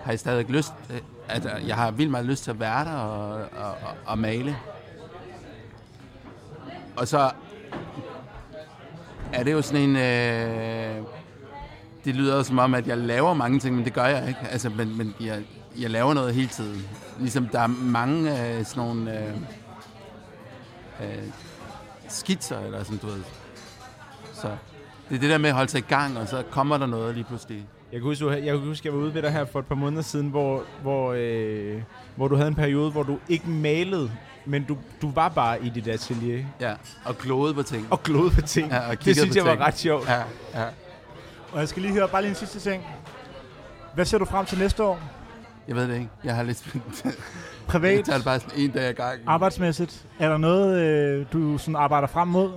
har 0.03 0.11
jeg 0.11 0.19
stadig 0.19 0.49
lyst, 0.49 0.73
øh, 0.93 0.99
at 1.27 1.67
jeg 1.67 1.75
har 1.75 1.91
vildt 1.91 2.11
meget 2.11 2.25
lyst 2.25 2.43
til 2.43 2.51
at 2.51 2.59
være 2.59 2.85
der 2.85 2.91
og, 2.91 3.31
og, 3.33 3.69
og, 3.69 3.95
og 4.05 4.17
male. 4.17 4.57
Og 6.95 7.07
så 7.07 7.31
er 9.33 9.43
det 9.43 9.51
jo 9.51 9.61
sådan 9.61 9.89
en... 9.89 9.95
Øh, 9.95 11.05
det 12.05 12.15
lyder 12.15 12.35
jo 12.35 12.43
som 12.43 12.59
om, 12.59 12.73
at 12.73 12.87
jeg 12.87 12.97
laver 12.97 13.33
mange 13.33 13.59
ting, 13.59 13.75
men 13.75 13.85
det 13.85 13.93
gør 13.93 14.05
jeg 14.05 14.27
ikke. 14.27 14.39
Altså, 14.51 14.69
men, 14.69 14.97
men 14.97 15.15
jeg, 15.21 15.43
jeg 15.79 15.89
laver 15.89 16.13
noget 16.13 16.33
hele 16.33 16.47
tiden. 16.47 16.87
Ligesom 17.19 17.47
der 17.47 17.59
er 17.59 17.67
mange 17.67 18.31
øh, 18.31 18.65
sådan 18.65 18.83
nogle... 18.83 19.19
Øh, 19.19 19.35
øh, 21.01 21.23
skitser, 22.13 22.59
eller 22.59 22.83
sådan, 22.83 22.97
du 22.97 23.07
ved. 23.07 23.21
Så 24.33 24.47
det 25.09 25.15
er 25.15 25.19
det 25.19 25.29
der 25.29 25.37
med 25.37 25.49
at 25.49 25.55
holde 25.55 25.71
sig 25.71 25.77
i 25.79 25.85
gang, 25.87 26.17
og 26.17 26.27
så 26.27 26.43
kommer 26.51 26.77
der 26.77 26.85
noget 26.85 27.15
lige 27.15 27.23
pludselig. 27.23 27.65
Jeg 27.91 27.99
kan 28.01 28.07
huske, 28.07 28.25
jeg, 28.29 28.41
kan 28.43 28.59
huske, 28.59 28.87
jeg 28.87 28.93
var 28.93 28.99
ude 29.03 29.13
ved 29.13 29.21
dig 29.21 29.31
her 29.31 29.45
for 29.45 29.59
et 29.59 29.65
par 29.65 29.75
måneder 29.75 30.01
siden, 30.01 30.27
hvor, 30.29 30.63
hvor, 30.81 31.13
øh, 31.17 31.81
hvor 32.15 32.27
du 32.27 32.35
havde 32.35 32.47
en 32.47 32.55
periode, 32.55 32.91
hvor 32.91 33.03
du 33.03 33.17
ikke 33.29 33.49
malede, 33.49 34.11
men 34.45 34.63
du, 34.63 34.77
du 35.01 35.11
var 35.11 35.29
bare 35.29 35.63
i 35.65 35.69
dit 35.69 35.87
atelier 35.87 36.45
Ja, 36.59 36.73
og 37.05 37.17
klode 37.17 37.53
på 37.53 37.63
ting. 37.63 37.87
og 37.91 38.03
glodede 38.03 38.35
på 38.35 38.41
ting. 38.41 38.71
Ja, 38.71 38.89
og 38.89 39.05
det 39.05 39.15
synes 39.17 39.29
på 39.29 39.33
jeg 39.35 39.45
var 39.45 39.51
ting. 39.51 39.61
ret 39.61 39.77
sjovt. 39.77 40.07
Ja, 40.09 40.21
ja. 40.53 40.65
Og 41.51 41.59
jeg 41.59 41.67
skal 41.67 41.81
lige 41.81 41.93
høre 41.93 42.07
bare 42.07 42.21
lige 42.21 42.29
en 42.29 42.35
sidste 42.35 42.59
ting. 42.59 42.83
Hvad 43.95 44.05
ser 44.05 44.17
du 44.17 44.25
frem 44.25 44.45
til 44.45 44.59
næste 44.59 44.83
år? 44.83 44.99
Jeg 45.67 45.75
ved 45.75 45.87
det 45.87 45.93
ikke. 45.95 46.09
Jeg 46.23 46.35
har 46.35 46.43
lidt... 46.43 46.75
jeg 47.63 47.71
Privat, 47.71 48.05
det 48.05 48.23
bare 48.25 48.39
sådan 48.39 48.59
en 48.59 48.71
dag 48.71 48.83
ad 48.89 48.93
gangen. 48.93 49.27
arbejdsmæssigt. 49.27 50.05
Er 50.19 50.29
der 50.29 50.37
noget, 50.37 50.79
øh, 50.81 51.25
du 51.33 51.57
sådan 51.57 51.75
arbejder 51.75 52.07
frem 52.07 52.27
mod? 52.27 52.51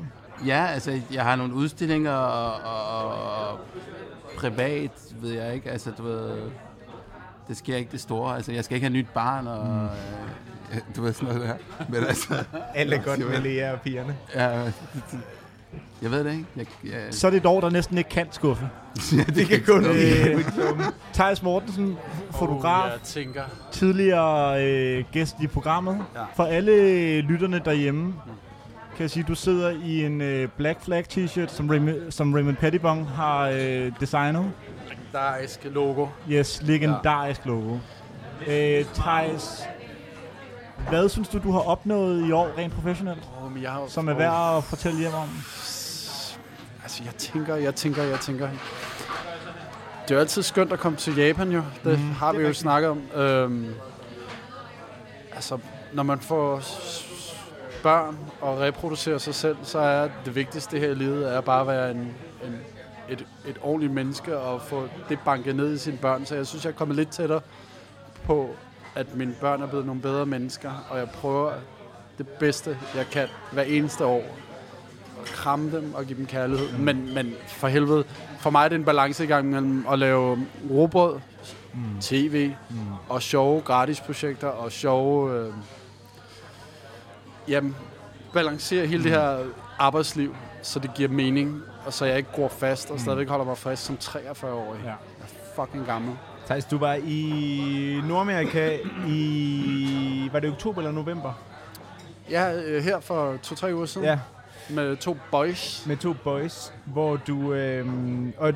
Ja, 0.47 0.67
altså, 0.67 1.01
jeg 1.13 1.23
har 1.23 1.37
nogle 1.37 1.55
udstillinger, 1.55 2.13
og, 2.13 2.55
og, 2.65 3.09
og 3.49 3.59
privat, 4.39 4.91
ved 5.21 5.33
jeg 5.33 5.55
ikke. 5.55 5.71
Altså, 5.71 5.91
du 5.99 6.03
ved... 6.03 6.39
det 7.49 7.57
sker 7.57 7.77
ikke 7.77 7.93
det 7.93 8.01
store. 8.01 8.37
Altså, 8.37 8.53
jeg 8.53 8.65
skal 8.65 8.75
ikke 8.75 8.87
have 8.87 8.97
nyt 8.99 9.09
barn, 9.15 9.47
og 9.47 9.67
mm. 9.67 9.85
øh, 10.77 10.81
du 10.97 11.03
ved 11.03 11.13
sådan 11.13 11.35
noget 11.35 11.49
der. 11.49 11.85
Men 11.89 12.05
altså, 12.05 12.45
Alt 12.75 12.95
er 12.95 13.03
godt 13.03 13.19
med 13.31 13.41
Lea 13.41 13.73
og 13.73 13.81
pigerne. 13.81 14.17
ja, 14.35 14.63
jeg 16.03 16.11
ved 16.11 16.25
det 16.25 16.33
ikke. 16.33 16.45
Jeg, 16.57 16.67
jeg, 16.85 16.93
Så 17.11 17.27
er 17.27 17.31
det 17.31 17.37
et 17.39 17.47
år, 17.47 17.61
der 17.61 17.71
næsten 17.71 17.99
ikke 17.99 18.11
kan 18.11 18.27
skuffe. 18.31 18.69
Det 19.37 19.47
kan 19.49 19.63
kun 19.67 19.85
Øh, 19.85 20.45
Thijs 21.15 21.43
Mortensen, 21.43 21.97
fotograf, 22.31 22.85
Oh, 22.85 22.91
jeg 22.93 23.01
tænker, 23.05 23.43
tidligere 23.73 24.65
øh, 24.65 25.05
gæst 25.13 25.37
i 25.43 25.47
programmet. 25.47 26.05
Ja. 26.15 26.21
For 26.37 26.45
alle 26.45 27.21
lytterne 27.21 27.61
derhjemme, 27.65 28.15
kan 28.97 29.03
jeg 29.03 29.11
sige, 29.11 29.23
at 29.23 29.29
du 29.29 29.35
sidder 29.35 29.71
i 29.85 30.05
en 30.05 30.21
øh, 30.21 30.49
Black 30.57 30.85
Flag 30.85 31.05
t-shirt, 31.13 31.49
som, 31.49 31.69
Raymond, 31.71 32.11
som 32.11 32.35
Raymond 32.35 32.57
Pettibon 32.57 33.05
har 33.05 33.49
øh, 33.49 33.93
designet. 34.01 34.45
legendarisk 34.89 35.61
logo. 35.65 36.07
Yes, 36.31 36.63
legendarisk 36.63 37.41
ja. 37.47 37.51
logo. 37.51 37.77
Øh, 38.47 38.85
Thijs, 38.95 39.63
hvad 40.89 41.09
synes 41.09 41.29
du, 41.29 41.39
du 41.39 41.53
har 41.53 41.61
opnået 41.61 42.29
i 42.29 42.33
år 42.33 42.59
rent 42.59 42.75
professionelt, 42.75 43.23
Oh, 43.43 43.53
men 43.53 43.63
jeg 43.63 43.71
har, 43.71 43.85
som 43.89 44.09
er 44.09 44.15
værd 44.15 44.57
at 44.57 44.65
fortælle 44.65 44.99
hjem 44.99 45.15
om? 45.15 45.29
Altså, 46.83 47.03
jeg 47.05 47.15
tænker, 47.15 47.57
jeg 47.57 47.75
tænker, 47.75 48.03
jeg 48.03 48.21
tænker. 48.21 48.49
Det 50.03 50.11
er 50.11 50.15
jo 50.15 50.21
altid 50.21 50.43
skønt 50.43 50.73
at 50.73 50.79
komme 50.79 50.99
til 50.99 51.17
Japan, 51.17 51.53
jo. 51.53 51.63
Det 51.85 51.99
mm, 51.99 52.11
har 52.11 52.33
vi 52.33 52.43
jo 52.43 52.53
snakket 52.53 52.91
om. 52.91 53.03
Øhm, 53.15 53.75
altså, 55.35 55.59
når 55.93 56.03
man 56.03 56.21
får 56.21 56.63
børn 57.83 58.19
og 58.41 58.61
reproducerer 58.61 59.19
sig 59.19 59.35
selv, 59.35 59.57
så 59.63 59.79
er 59.79 60.09
det 60.25 60.35
vigtigste 60.35 60.79
her 60.79 60.91
i 60.91 60.95
livet 60.95 61.35
er 61.35 61.41
bare 61.41 61.61
at 61.61 61.67
være 61.67 61.91
en, 61.91 62.15
en, 62.45 62.61
et, 63.09 63.27
et 63.47 63.57
ordentligt 63.63 63.93
menneske 63.93 64.39
og 64.39 64.63
få 64.63 64.89
det 65.09 65.19
banket 65.25 65.57
ned 65.57 65.75
i 65.75 65.79
sine 65.79 65.97
børn. 65.97 66.27
Så 66.27 66.35
jeg 66.35 66.47
synes, 66.47 66.65
jeg 66.65 66.71
er 66.71 66.75
kommet 66.75 66.97
lidt 66.97 67.09
tættere 67.09 67.41
på, 68.25 68.51
at 68.97 69.15
mine 69.15 69.35
børn 69.41 69.63
er 69.63 69.67
blevet 69.67 69.87
nogle 69.87 70.01
bedre 70.01 70.27
mennesker, 70.27 70.87
og 70.91 70.99
jeg 70.99 71.11
prøver 71.11 71.53
det 72.19 72.29
bedste, 72.29 72.79
jeg 72.95 73.07
kan 73.13 73.29
hver 73.53 73.63
eneste 73.63 74.05
år 74.05 74.23
kramme 75.25 75.77
dem 75.77 75.95
og 75.95 76.05
give 76.05 76.19
dem 76.19 76.27
kærlighed. 76.27 76.73
Mm. 76.73 76.85
Men, 76.85 77.15
men 77.15 77.35
for 77.49 77.69
helvede, 77.69 78.05
for 78.39 78.51
mig 78.51 78.65
er 78.65 78.69
det 78.69 78.77
en 78.77 78.85
balancegang 78.85 79.51
mellem 79.51 79.87
at 79.93 79.99
lave 79.99 80.47
robrød, 80.71 81.21
mm. 81.75 82.01
tv 82.01 82.53
mm. 82.71 82.77
og 83.09 83.23
sjove 83.23 83.61
gratisprojekter 83.61 84.49
og 84.49 84.73
sjove... 84.73 85.41
Øh, 85.41 85.53
jamen, 87.49 87.77
balancere 88.33 88.87
hele 88.87 88.99
mm. 88.99 89.03
det 89.03 89.13
her 89.13 89.39
arbejdsliv, 89.79 90.37
så 90.63 90.79
det 90.79 90.95
giver 90.95 91.09
mening, 91.09 91.63
og 91.87 91.93
så 91.93 92.05
jeg 92.05 92.17
ikke 92.17 92.33
går 92.37 92.49
fast 92.49 92.91
og 92.91 93.01
stadigvæk 93.01 93.29
holder 93.29 93.45
mig 93.45 93.59
frisk 93.59 93.85
som 93.85 93.99
43-årig. 94.01 94.81
Ja. 94.85 94.89
Jeg 94.89 94.97
er 95.21 95.65
fucking 95.65 95.87
gammel. 95.87 96.17
Thijs, 96.47 96.65
du 96.65 96.79
var 96.79 96.95
i 97.07 98.01
Nordamerika 98.09 98.79
i... 99.09 100.29
Var 100.33 100.41
det 100.41 100.51
oktober 100.51 100.79
eller 100.81 100.93
november? 100.93 101.33
Ja, 102.31 102.63
øh, 102.63 102.85
her 102.85 103.01
for 103.01 103.37
to-tre 103.43 103.75
uger 103.75 103.87
siden 103.87 104.07
Ja, 104.07 104.19
med 104.71 104.97
to 104.97 105.17
boys. 105.31 105.87
med 105.87 105.97
to 105.97 106.15
boys, 106.25 106.73
hvor 106.85 107.17
du... 107.17 107.53
Øh, 107.55 107.87
og 108.39 108.53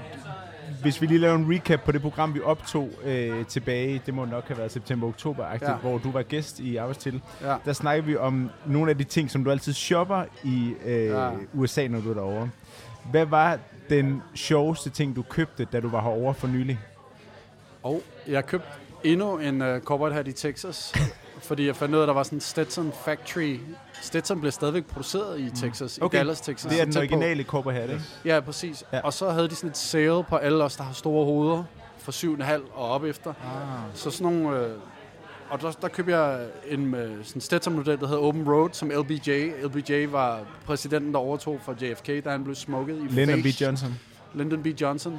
hvis 0.83 1.00
vi 1.03 1.07
lige 1.07 1.18
laver 1.18 1.35
en 1.35 1.53
recap 1.55 1.81
på 1.81 1.92
det 1.92 2.03
program, 2.03 2.35
vi 2.35 2.40
optog 2.44 2.90
øh, 3.05 3.46
tilbage, 3.46 4.03
det 4.07 4.14
må 4.14 4.24
nok 4.24 4.48
have 4.48 4.59
været 4.59 4.72
september-oktober, 4.72 5.44
ja. 5.62 5.72
Hvor 5.74 5.98
du 5.98 6.11
var 6.11 6.22
gæst 6.22 6.61
i 6.61 6.76
Arbejdstitel. 6.76 7.20
Ja. 7.42 7.57
Der 7.64 7.72
snakker 7.72 8.03
vi 8.03 8.16
om 8.16 8.50
nogle 8.66 8.90
af 8.90 8.98
de 8.98 9.05
ting, 9.05 9.31
som 9.31 9.44
du 9.44 9.50
altid 9.50 9.72
shopper 9.72 10.22
i 10.44 10.74
øh. 10.87 11.07
Ja. 11.07 11.31
USA, 11.53 11.88
når 11.88 12.00
du 12.00 12.11
er 12.11 12.14
derovre. 12.14 12.50
Hvad 13.11 13.24
var 13.26 13.59
den 13.90 14.22
sjoveste 14.35 14.90
ting, 14.90 15.16
du 15.16 15.22
købte, 15.22 15.64
da 15.64 15.81
du 15.81 15.88
var 15.88 16.03
herovre 16.03 16.35
for 16.35 16.46
nylig? 16.48 16.79
Og 17.83 18.03
jeg 18.27 18.47
købte 18.47 18.69
endnu 19.05 19.38
en 19.38 19.62
uh, 19.62 19.79
cowboy 19.79 20.11
hat 20.11 20.29
i 20.29 20.33
Texas, 20.33 20.95
fordi 21.49 21.66
jeg 21.66 21.77
fandt 21.77 21.95
ud 21.95 21.99
af, 21.99 22.03
at 22.03 22.09
der 22.09 22.14
var 22.14 22.23
sådan 22.23 22.37
en 22.37 22.40
Stetson 22.40 22.93
Factory. 23.05 23.59
Stetson 24.01 24.40
blev 24.40 24.53
stadigvæk 24.53 24.87
produceret 24.87 25.40
i 25.40 25.51
Texas, 25.51 25.99
okay. 25.99 26.16
I 26.16 26.19
Dallas, 26.19 26.40
Texas. 26.40 26.73
Det 26.73 26.81
er 26.81 26.85
den 26.85 26.97
originale 26.97 27.43
cowboy 27.43 27.73
hat, 27.73 27.90
ikke? 27.90 28.03
Ja, 28.25 28.40
præcis. 28.40 28.85
Ja. 28.93 29.01
Og 29.01 29.12
så 29.12 29.31
havde 29.31 29.49
de 29.49 29.55
sådan 29.55 29.71
et 29.71 29.77
sale 29.77 30.25
på 30.25 30.37
alle 30.37 30.64
os, 30.64 30.77
der 30.77 30.85
har 30.85 30.93
store 30.93 31.25
hoveder, 31.25 31.64
for 31.99 32.12
7,5 32.12 32.75
og 32.75 32.88
op 32.90 33.05
efter. 33.05 33.31
Ah. 33.31 33.95
Så 33.95 34.11
sådan 34.11 34.33
nogle... 34.33 34.59
Øh, 34.59 34.73
og 35.51 35.61
der, 35.61 35.71
der 35.71 35.88
købte 35.88 36.19
jeg 36.19 36.47
en 36.69 36.95
øh, 36.95 37.25
sådan 37.25 37.40
Stetson-model, 37.43 38.01
der 38.01 38.07
hedder 38.07 38.23
Open 38.23 38.49
Road, 38.51 38.71
som 38.73 38.88
LBJ. 38.88 39.51
LBJ 39.62 40.07
var 40.07 40.40
præsidenten, 40.64 41.12
der 41.12 41.19
overtog 41.19 41.61
for 41.64 41.77
JFK, 41.81 42.07
da 42.25 42.31
han 42.31 42.45
blev 42.45 42.55
smukket 42.55 42.97
i 42.97 43.14
Lyndon 43.14 43.43
B. 43.43 43.45
face. 43.45 43.64
Johnson. 43.64 43.99
Lyndon 44.35 44.62
B. 44.62 44.66
Johnson. 44.66 45.19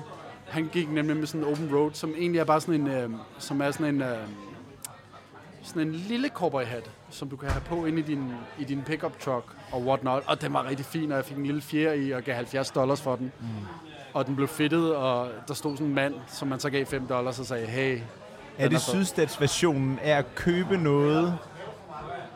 Han 0.52 0.70
gik 0.72 0.92
nemlig 0.92 1.18
med 1.18 1.28
sådan 1.28 1.48
en 1.48 1.52
open 1.52 1.76
road, 1.76 1.92
som 1.94 2.14
egentlig 2.18 2.40
er 2.40 2.44
bare 2.44 2.62
sådan 2.62 2.82
en, 2.82 2.88
øh, 2.88 3.10
som 3.38 3.62
er 3.62 3.72
sådan 3.72 3.96
en, 3.96 4.02
øh, 4.02 4.18
sådan 5.64 5.88
en 5.88 5.94
lille 5.94 6.30
cowboy 6.30 6.64
hat, 6.64 6.92
som 7.10 7.30
du 7.30 7.36
kan 7.36 7.50
have 7.50 7.62
på 7.62 7.86
ind 7.86 8.00
i 8.00 8.02
din, 8.02 8.32
i 8.60 8.64
din 8.64 8.82
pickup 8.86 9.20
truck 9.20 9.46
og 9.72 9.82
whatnot. 9.82 10.24
Og 10.28 10.42
den 10.42 10.54
var 10.54 10.70
rigtig 10.70 10.86
fin, 10.86 11.12
og 11.12 11.18
jeg 11.18 11.26
fik 11.26 11.38
en 11.38 11.46
lille 11.46 11.62
fjer 11.62 11.94
i 11.94 12.12
og 12.12 12.24
gav 12.24 12.36
70 12.36 12.72
dollars 12.72 13.02
for 13.02 13.16
den. 13.16 13.32
Mm. 13.40 13.48
Og 14.14 14.26
den 14.26 14.36
blev 14.36 14.48
fedtet, 14.48 14.96
og 14.96 15.30
der 15.48 15.54
stod 15.54 15.76
sådan 15.78 15.88
en 15.88 15.94
mand, 15.96 16.14
som 16.28 16.48
man 16.48 16.60
så 16.60 16.70
gav 16.70 16.86
5 16.86 17.08
dollars 17.08 17.40
og 17.40 17.46
sagde, 17.46 17.66
hey. 17.66 18.00
Er 18.58 18.70
det 18.70 18.82
sydstatsversionen 18.82 20.00
af 20.04 20.18
at 20.18 20.36
købe 20.36 20.78
noget 20.78 21.38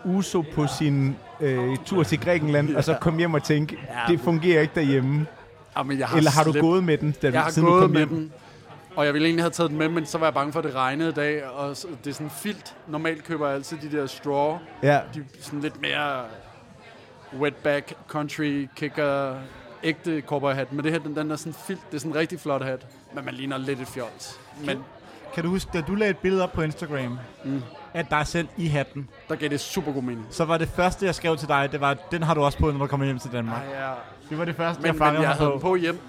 uso 0.05 0.43
på 0.53 0.67
sin 0.67 1.15
øh, 1.39 1.77
tur 1.85 2.03
til 2.03 2.19
Grækenland, 2.19 2.75
og 2.75 2.83
så 2.83 2.97
komme 3.01 3.19
hjem 3.19 3.33
og 3.33 3.43
tænke, 3.43 3.77
det 4.07 4.19
fungerer 4.19 4.61
ikke 4.61 4.75
derhjemme? 4.75 5.25
Ah, 5.75 5.85
men 5.85 5.99
jeg 5.99 6.07
har 6.07 6.17
Eller 6.17 6.31
har 6.31 6.43
du 6.43 6.53
gået 6.61 6.83
med 6.83 6.97
den, 6.97 7.15
da, 7.21 7.29
Jeg 7.31 7.41
har 7.41 7.49
siden 7.49 7.65
du 7.65 7.71
gået 7.71 7.81
kom 7.81 7.91
med 7.91 7.97
hjem? 7.99 8.09
den, 8.09 8.33
og 8.95 9.05
jeg 9.05 9.13
ville 9.13 9.27
egentlig 9.27 9.43
have 9.43 9.51
taget 9.51 9.69
den 9.69 9.77
med, 9.79 9.89
men 9.89 10.05
så 10.05 10.17
var 10.17 10.25
jeg 10.25 10.33
bange 10.33 10.53
for, 10.53 10.59
at 10.59 10.65
det 10.65 10.75
regnede 10.75 11.09
i 11.09 11.13
dag, 11.13 11.45
og 11.45 11.75
det 12.03 12.09
er 12.09 12.13
sådan 12.13 12.29
filt. 12.29 12.75
Normalt 12.87 13.23
køber 13.23 13.47
jeg 13.47 13.55
altid 13.55 13.77
de 13.77 13.97
der 13.97 14.05
straw, 14.05 14.57
Ja, 14.83 14.99
de 15.13 15.19
er 15.19 15.23
sådan 15.41 15.59
lidt 15.61 15.81
mere 15.81 16.23
wetback, 17.39 17.93
country, 18.07 18.67
kicker, 18.75 19.35
ægte 19.83 20.21
cowboy 20.21 20.53
hat. 20.53 20.73
Men 20.73 20.83
det 20.83 20.91
her, 20.91 20.99
den, 20.99 21.15
den 21.15 21.31
er 21.31 21.35
sådan 21.35 21.53
filt, 21.53 21.81
det 21.91 21.95
er 21.95 21.99
sådan 21.99 22.11
en 22.11 22.17
rigtig 22.17 22.39
flot 22.39 22.63
hat, 22.63 22.85
men 23.15 23.25
man 23.25 23.33
ligner 23.33 23.57
lidt 23.57 23.79
et 23.79 23.87
fjols. 23.87 24.39
Men 24.65 24.77
Kan 25.33 25.43
du 25.43 25.49
huske, 25.49 25.69
da 25.73 25.81
du 25.81 25.95
lagde 25.95 26.11
et 26.11 26.17
billede 26.17 26.43
op 26.43 26.51
på 26.53 26.61
Instagram, 26.61 27.19
mm. 27.45 27.61
af 27.93 28.05
dig 28.05 28.27
selv 28.27 28.47
i 28.57 28.67
hatten, 28.67 29.09
der 29.29 29.35
gav 29.35 29.49
det 29.49 29.59
super 29.59 29.91
god 29.91 30.01
mening. 30.03 30.25
så 30.29 30.45
var 30.45 30.57
det 30.57 30.67
første, 30.69 31.05
jeg 31.05 31.15
skrev 31.15 31.37
til 31.37 31.47
dig, 31.47 31.69
det 31.71 31.81
var, 31.81 31.93
den 32.11 32.23
har 32.23 32.33
du 32.33 32.41
også 32.43 32.57
på, 32.57 32.71
når 32.71 32.79
du 32.79 32.87
kommer 32.87 33.05
hjem 33.05 33.19
til 33.19 33.31
Danmark. 33.31 33.61
Ej, 33.63 33.79
ja. 33.87 33.93
Det 34.29 34.37
var 34.37 34.45
det 34.45 34.55
første, 34.55 34.81
Men, 34.81 34.85
jeg 34.85 34.93
men 34.93 34.99
fangede 34.99 35.21
jeg 35.21 35.29
mig 35.29 35.35
havde 35.37 35.49
på. 35.49 35.53
den 35.53 35.61
på 35.61 35.75
hjem. 35.75 35.99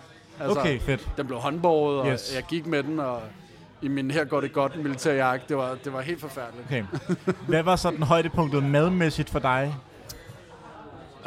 Altså, 0.41 0.61
Okay, 0.61 0.81
fedt. 0.81 1.09
Den 1.17 1.27
blev 1.27 1.39
håndbåret, 1.39 2.01
og 2.01 2.07
Yes. 2.07 2.33
jeg 2.35 2.43
gik 2.43 2.67
med 2.67 2.83
den, 2.83 3.01
og 3.01 3.21
i 3.83 3.89
min 3.89 4.11
her 4.11 4.25
går 4.25 4.41
det 4.41 4.53
godt 4.53 4.83
militærjakke. 4.83 5.45
Det 5.49 5.57
var, 5.57 5.77
det 5.85 5.93
var 5.93 6.01
helt 6.01 6.21
forfærdeligt. 6.21 6.67
Okay. 6.67 6.85
Hvad 7.49 7.63
var 7.63 7.77
så 7.77 7.91
den 7.91 8.03
højdepunktet 8.03 8.63
madmæssigt 8.65 9.31
for 9.31 9.39
dig 9.39 9.75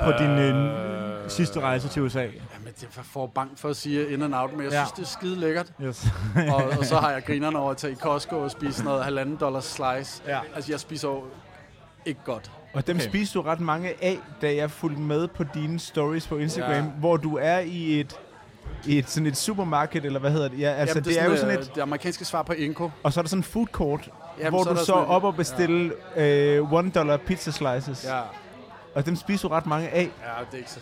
på 0.04 0.12
din 0.20 0.30
øh, 0.30 1.30
sidste 1.30 1.60
rejse 1.60 1.88
til 1.88 2.02
USA? 2.02 2.20
Jamen, 2.20 2.74
det 2.80 2.88
var 2.98 3.04
for 3.04 3.28
bange 3.28 3.52
for 3.58 3.70
at 3.70 3.76
sige 3.76 4.10
in 4.14 4.22
and 4.22 4.36
out, 4.36 4.52
men 4.54 4.64
jeg 4.64 4.72
Ja. 4.72 4.86
synes, 4.86 4.92
det 4.92 5.02
er 5.04 5.08
skide 5.20 5.36
lækkert. 5.40 5.72
Yes. 5.84 6.08
og, 6.54 6.64
og 6.80 6.86
så 6.86 6.96
har 6.96 7.12
jeg 7.12 7.24
grinerne 7.26 7.60
over 7.60 7.72
at 7.72 7.78
tage 7.78 7.94
i 7.94 7.96
Costco 7.96 8.40
og 8.40 8.52
spise 8.52 8.74
sådan 8.74 8.86
noget 8.86 9.04
halvanden 9.04 9.36
dollars 9.40 9.66
slice. 9.66 10.24
Ja. 10.28 10.40
Altså, 10.56 10.72
jeg 10.72 10.80
spiser 10.80 11.08
jo 11.10 11.24
ikke 12.06 12.20
godt. 12.26 12.52
Og 12.74 12.88
dem 12.88 12.96
Okay. 12.96 13.06
spiste 13.10 13.40
du 13.40 13.42
ret 13.44 13.60
mange 13.60 13.90
af, 14.02 14.18
da 14.42 14.56
jeg 14.56 14.72
fulgte 14.72 15.02
med 15.02 15.28
på 15.28 15.44
dine 15.54 15.80
stories 15.80 16.28
på 16.28 16.38
Instagram, 16.38 16.72
Ja. 16.76 16.82
hvor 17.00 17.18
du 17.18 17.38
er 17.42 17.60
i 17.60 18.00
et, 18.00 18.16
i 18.86 18.98
et, 18.98 19.10
sådan 19.10 19.28
et 19.28 19.38
supermarked, 19.38 20.04
eller 20.06 20.20
hvad 20.20 20.32
hedder 20.32 20.48
det? 20.48 20.60
Ja, 20.60 20.72
altså 20.72 20.96
Jamen, 20.98 21.10
det, 21.10 21.22
er, 21.22 21.26
jo 21.26 21.38
sådan 21.38 21.60
et, 21.60 21.72
Det 21.76 21.82
amerikanske 21.82 22.26
svar 22.26 22.44
på 22.44 22.54
Inko. 22.54 22.90
og 23.04 23.14
så 23.14 23.20
er 23.20 23.22
der 23.22 23.30
sådan 23.30 23.40
en 23.40 23.44
food 23.44 23.68
court, 23.68 24.10
Jamen, 24.40 24.50
hvor 24.52 24.64
så 24.64 24.70
er 24.70 24.74
du 24.74 24.86
så 24.86 24.94
op 24.94 25.24
og 25.24 25.36
bestille 25.36 25.94
øh, 26.16 26.74
one 26.74 26.90
dollar 26.92 27.18
pizza 27.18 27.52
slices. 27.52 28.06
Ja, 28.10 28.20
Og 28.96 29.06
dem 29.06 29.16
spiser 29.16 29.48
du 29.48 29.54
ret 29.54 29.66
mange 29.66 29.90
af. 29.90 30.02
ja 30.02 30.46
det 30.52 30.54
er 30.54 30.58
ikke 30.58 30.72
så... 30.72 30.80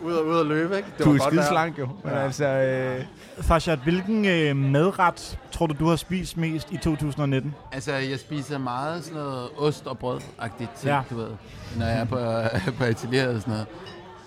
ud, 0.00 0.12
og, 0.12 0.26
ud 0.26 0.36
og 0.36 0.46
løbe, 0.46 0.76
ikke? 0.76 0.88
Det 0.98 1.04
Du 1.04 1.10
var 1.10 1.14
er 1.14 1.18
godt 1.18 1.32
skide 1.34 1.46
slank 1.46 1.78
jo. 1.78 1.88
Men 2.04 2.12
altså, 2.12 2.44
øh, 2.46 3.04
Farshad, 3.44 3.76
hvilken 3.76 4.24
øh, 4.24 4.56
madret 4.56 5.38
tror 5.52 5.66
du, 5.66 5.74
du 5.78 5.88
har 5.88 5.96
spist 5.96 6.36
mest 6.36 6.70
i 6.72 6.76
2019? 6.76 7.54
Altså, 7.72 7.92
jeg 7.92 8.18
spiser 8.18 8.58
meget 8.58 9.04
sådan 9.04 9.18
noget 9.18 9.48
ost 9.58 9.86
og 9.86 9.98
brød-agtigt 9.98 10.70
ting, 10.76 10.84
Ja. 10.88 10.96
ja. 10.96 11.02
du 11.10 11.16
ved, 11.16 11.28
når 11.78 11.86
jeg 11.86 11.98
er 12.00 12.04
på, 12.04 12.16
på 12.78 12.84
atelieret 12.84 13.34
og 13.34 13.40
sådan 13.40 13.52
noget. 13.52 13.66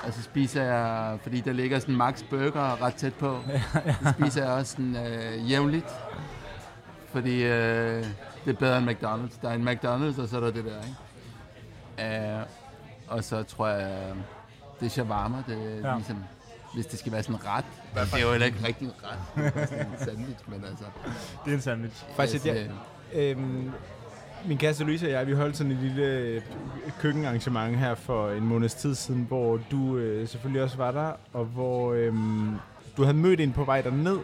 Og 0.03 0.13
så 0.13 0.21
spiser 0.21 0.63
jeg, 0.63 1.17
fordi 1.23 1.39
der 1.41 1.53
ligger 1.53 1.79
sådan 1.79 1.95
Max 1.95 2.23
Burger 2.29 2.81
ret 2.83 2.93
tæt 2.93 3.13
på, 3.13 3.39
så 4.03 4.13
spiser 4.19 4.43
jeg 4.43 4.51
også 4.51 4.71
sådan 4.71 4.95
øh, 4.95 5.51
jævnligt. 5.51 5.87
Fordi 7.11 7.43
øh, 7.43 8.03
det 8.45 8.53
er 8.53 8.59
bedre 8.59 8.77
end 8.77 8.89
McDonald's. 8.89 9.37
Der 9.41 9.49
er 9.49 9.53
en 9.53 9.67
McDonald's, 9.69 10.21
og 10.21 10.27
så 10.29 10.35
er 10.35 10.39
der 10.39 10.51
det 10.51 10.65
der, 10.65 10.81
ikke? 12.01 12.35
Øh, 12.37 12.41
og 13.09 13.23
så 13.23 13.43
tror 13.43 13.67
jeg, 13.67 14.13
det 14.79 14.85
er 14.85 14.89
shawarma, 14.89 15.37
det 15.47 15.57
er 15.83 15.89
Ja. 15.89 15.95
ligesom, 15.95 16.23
hvis 16.73 16.85
det 16.85 16.99
skal 16.99 17.11
være 17.11 17.23
sådan 17.23 17.35
en 17.35 17.41
ret. 17.47 17.65
Det 17.95 18.13
er 18.13 18.21
jo 18.25 18.31
heller 18.31 18.45
ikke 18.47 18.67
rigtig 18.67 18.85
en 18.87 18.93
ret, 19.03 19.53
det 19.53 19.61
er 19.61 19.65
sådan 19.65 19.85
en 19.85 19.97
sandwich, 20.05 20.39
men 20.47 20.63
altså... 20.65 20.83
Det 21.45 21.51
er 21.51 21.55
en 21.55 21.61
sandwich. 21.61 22.05
faktisk, 22.15 22.45
altså, 22.45 22.71
jeg, 23.13 23.31
øhm, 23.31 23.71
min 24.45 24.57
kæreste 24.57 24.83
Louise 24.83 25.05
og 25.07 25.11
jeg, 25.11 25.27
vi 25.27 25.33
holdt 25.33 25.57
sådan 25.57 25.71
et 25.71 25.77
lille 25.77 26.03
øh, 26.05 26.41
køkkenarrangement 26.99 27.77
her 27.77 27.95
for 27.95 28.31
en 28.31 28.43
måneds 28.43 28.73
tid 28.75 28.95
siden, 28.95 29.23
hvor 29.23 29.59
du 29.71 29.97
øh, 29.97 30.27
selvfølgelig 30.27 30.63
også 30.63 30.77
var 30.77 30.91
der, 30.91 31.11
og 31.33 31.45
hvor 31.45 31.93
øhm, 31.93 32.55
du 32.97 33.03
havde 33.03 33.17
mødt 33.17 33.39
en 33.41 33.53
på 33.53 33.63
vej 33.63 33.81
derned 33.81 34.17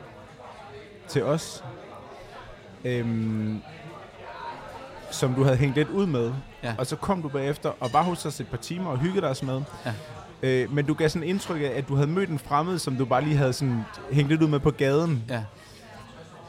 til 1.07 1.23
os. 1.23 1.63
øhm, 2.85 3.61
som 5.15 5.33
du 5.33 5.43
havde 5.43 5.57
hængt 5.57 5.75
lidt 5.75 5.89
ud 5.89 6.05
med. 6.05 6.31
Ja. 6.63 6.73
Og 6.77 6.85
så 6.87 6.95
kom 6.95 7.21
du 7.21 7.27
bagefter 7.27 7.71
og 7.79 7.93
var 7.93 8.03
hos 8.03 8.25
os 8.25 8.39
et 8.39 8.47
par 8.47 8.57
timer 8.57 8.89
og 8.91 8.97
hyggede 8.99 9.21
dig 9.27 9.45
med. 9.45 9.61
Ja. 9.85 9.93
Øh, 10.43 10.73
men 10.73 10.85
du 10.85 10.93
gav 10.93 11.09
sådan 11.09 11.27
indtryk 11.27 11.61
af, 11.61 11.71
at 11.75 11.87
du 11.87 11.95
havde 11.95 12.07
mødt 12.07 12.29
en 12.29 12.39
fremmed, 12.39 12.79
som 12.79 12.95
du 12.95 13.05
bare 13.05 13.21
lige 13.23 13.35
havde 13.37 13.53
sådan 13.53 13.81
hængt 14.11 14.29
lidt 14.31 14.41
ud 14.41 14.47
med 14.47 14.59
på 14.59 14.71
gaden. 14.71 15.23
Ja. 15.29 15.43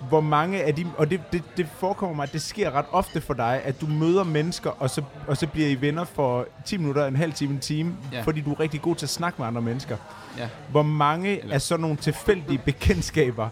Hvor 0.09 0.21
mange 0.21 0.62
af 0.62 0.75
de... 0.75 0.87
Og 0.99 1.11
det, 1.11 1.21
det, 1.33 1.43
det 1.57 1.67
forekommer 1.79 2.17
mig, 2.17 2.23
at 2.23 2.33
det 2.33 2.43
sker 2.43 2.71
ret 2.71 2.85
ofte 2.93 3.21
for 3.21 3.35
dig, 3.35 3.61
at 3.64 3.81
du 3.81 3.87
møder 3.87 4.25
mennesker, 4.25 4.71
og 4.71 4.91
så, 4.91 5.03
og 5.27 5.37
så 5.37 5.47
bliver 5.47 5.69
I 5.69 5.81
venner 5.81 6.05
for 6.05 6.47
10 6.64 6.77
minutter, 6.77 7.07
en 7.07 7.17
halv 7.17 7.33
time, 7.33 7.53
en 7.55 7.61
time, 7.61 7.97
Ja. 8.12 8.23
fordi 8.23 8.41
du 8.41 8.53
er 8.53 8.61
rigtig 8.61 8.83
god 8.83 8.97
til 8.97 9.07
at 9.07 9.11
snakke 9.11 9.37
med 9.39 9.47
andre 9.47 9.62
mennesker. 9.62 9.97
Ja. 10.39 10.49
Hvor 10.71 10.83
mange 10.83 11.53
af 11.53 11.62
sådan 11.62 11.81
nogle 11.81 11.97
tilfældige 11.97 12.59
bekendtskaber 12.59 13.49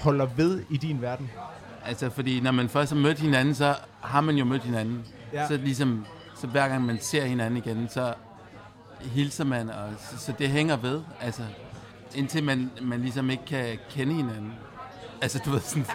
holder 0.00 0.26
ved 0.36 0.62
i 0.70 0.76
din 0.76 1.02
verden? 1.02 1.30
Altså, 1.86 2.10
fordi 2.10 2.40
når 2.40 2.50
man 2.52 2.68
først 2.68 2.92
har 2.92 2.98
mødt 3.00 3.18
hinanden, 3.18 3.54
så 3.54 3.74
har 4.04 4.20
man 4.20 4.36
jo 4.36 4.44
mødt 4.44 4.62
hinanden. 4.62 5.04
Ja. 5.32 5.48
Så 5.48 5.56
ligesom, 5.56 6.06
så 6.36 6.46
hver 6.46 6.68
gang 6.68 6.84
man 6.84 7.00
ser 7.00 7.24
hinanden 7.24 7.56
igen, 7.56 7.88
så 7.88 8.14
hilser 9.00 9.44
man, 9.44 9.70
og 9.70 9.92
så, 9.98 10.18
så 10.18 10.32
det 10.38 10.48
hænger 10.48 10.76
ved. 10.76 11.02
Altså, 11.20 11.42
indtil 12.14 12.44
man, 12.44 12.70
man 12.82 13.00
ligesom 13.00 13.30
ikke 13.30 13.44
kan 13.46 13.78
kende 13.90 14.14
hinanden. 14.14 14.52
Altså, 15.22 15.42
du 15.44 15.50
ved 15.50 15.60
sådan, 15.60 15.86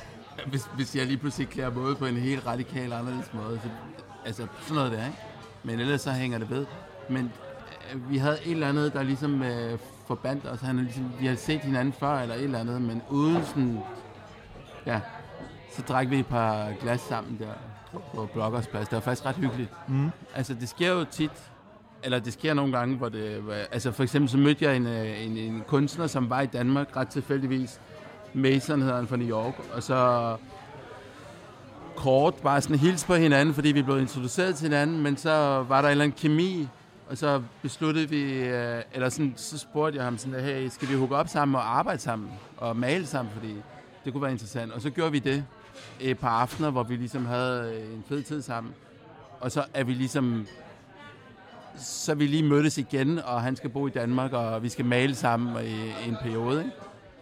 hvis, 0.50 0.68
hvis 0.76 0.96
jeg 0.96 1.06
lige 1.06 1.18
pludselig 1.18 1.48
klæder 1.48 1.70
måde 1.70 1.94
på 1.94 2.06
en 2.06 2.16
helt 2.16 2.46
radikal 2.46 2.92
anderledes 2.92 3.32
måde, 3.32 3.60
så, 3.62 3.68
altså 4.24 4.46
sådan 4.60 4.74
noget 4.74 4.92
der, 4.92 5.06
ikke? 5.06 5.18
Men 5.62 5.80
ellers 5.80 6.00
så 6.00 6.10
hænger 6.10 6.38
det 6.38 6.50
ved. 6.50 6.66
Men 7.10 7.32
øh, 7.94 8.10
vi 8.10 8.18
havde 8.18 8.38
et 8.44 8.50
eller 8.50 8.68
andet, 8.68 8.92
der 8.92 9.02
ligesom 9.02 9.42
øh, 9.42 9.78
forbandt 10.06 10.46
os. 10.46 10.60
Han, 10.60 10.76
ligesom, 10.76 11.12
vi 11.20 11.26
havde 11.26 11.38
set 11.38 11.60
hinanden 11.60 11.92
før, 11.92 12.18
eller 12.18 12.34
et 12.34 12.42
eller 12.42 12.58
andet, 12.58 12.82
men 12.82 13.02
uden 13.10 13.44
sådan, 13.44 13.78
ja, 14.86 15.00
så 15.78 15.84
drak 15.88 16.10
vi 16.10 16.18
et 16.18 16.26
par 16.26 16.72
glas 16.80 17.00
sammen 17.00 17.38
der 17.38 17.52
på 18.14 18.28
Blokkers 18.32 18.66
Plads. 18.66 18.88
Det 18.88 18.94
var 18.94 19.00
faktisk 19.00 19.26
ret 19.26 19.36
hyggeligt. 19.36 19.70
Mm. 19.88 20.10
Altså, 20.34 20.54
det 20.54 20.68
sker 20.68 20.92
jo 20.92 21.04
tit, 21.04 21.50
eller 22.02 22.18
det 22.18 22.32
sker 22.32 22.54
nogle 22.54 22.78
gange, 22.78 22.96
hvor 22.96 23.08
det... 23.08 23.42
Altså, 23.72 23.92
for 23.92 24.02
eksempel 24.02 24.28
så 24.28 24.38
mødte 24.38 24.64
jeg 24.64 24.76
en, 24.76 24.86
øh, 24.86 25.24
en, 25.24 25.36
en 25.36 25.62
kunstner, 25.66 26.06
som 26.06 26.30
var 26.30 26.40
i 26.40 26.46
Danmark 26.46 26.96
ret 26.96 27.08
tilfældigvis. 27.08 27.80
Mason 28.34 28.80
hedder 28.80 28.96
han 28.96 29.06
fra 29.06 29.16
New 29.16 29.28
York. 29.28 29.54
Og 29.74 29.82
så 29.82 30.36
kort 31.96 32.34
bare 32.34 32.60
sådan 32.60 32.78
hils 32.78 33.04
på 33.04 33.14
hinanden, 33.14 33.54
fordi 33.54 33.72
vi 33.72 33.82
blev 33.82 33.98
introduceret 33.98 34.54
til 34.54 34.68
hinanden, 34.68 35.02
men 35.02 35.16
så 35.16 35.64
var 35.68 35.80
der 35.80 35.88
en 35.88 35.90
eller 35.90 36.04
anden 36.04 36.18
kemi, 36.18 36.68
og 37.10 37.18
så 37.18 37.42
besluttede 37.62 38.08
vi, 38.08 38.32
øh, 38.32 38.82
eller 38.92 39.08
sådan, 39.08 39.34
så 39.36 39.58
spurgte 39.58 39.96
jeg 39.96 40.04
ham 40.04 40.18
sådan, 40.18 40.40
hey, 40.40 40.68
skal 40.68 40.88
vi 40.88 40.94
hooke 40.94 41.16
op 41.16 41.28
sammen 41.28 41.54
og 41.54 41.78
arbejde 41.78 42.00
sammen, 42.00 42.30
og 42.56 42.76
male 42.76 43.06
sammen, 43.06 43.34
fordi 43.34 43.54
det 44.04 44.12
kunne 44.12 44.22
være 44.22 44.32
interessant. 44.32 44.72
Og 44.72 44.80
så 44.80 44.90
gjorde 44.90 45.12
vi 45.12 45.18
det 45.18 45.44
Øh, 46.00 46.06
et 46.06 46.18
par 46.18 46.40
aftener, 46.40 46.70
hvor 46.70 46.82
vi 46.82 46.96
ligesom 46.96 47.26
havde 47.26 47.74
øh, 47.74 47.94
en 47.94 48.04
fed 48.08 48.22
tid 48.22 48.42
sammen. 48.42 48.74
Og 49.40 49.52
så 49.52 49.64
er 49.74 49.84
vi 49.84 49.92
ligesom, 49.92 50.46
så 51.76 52.14
vi 52.14 52.26
lige 52.26 52.42
mødtes 52.42 52.78
igen, 52.78 53.18
og 53.18 53.42
han 53.42 53.56
skal 53.56 53.70
bo 53.70 53.86
i 53.86 53.90
Danmark, 53.90 54.32
og 54.32 54.62
vi 54.62 54.68
skal 54.68 54.84
male 54.84 55.14
sammen 55.14 55.64
i 55.66 56.08
en 56.08 56.16
periode, 56.22 56.58
ikke? 56.58 56.76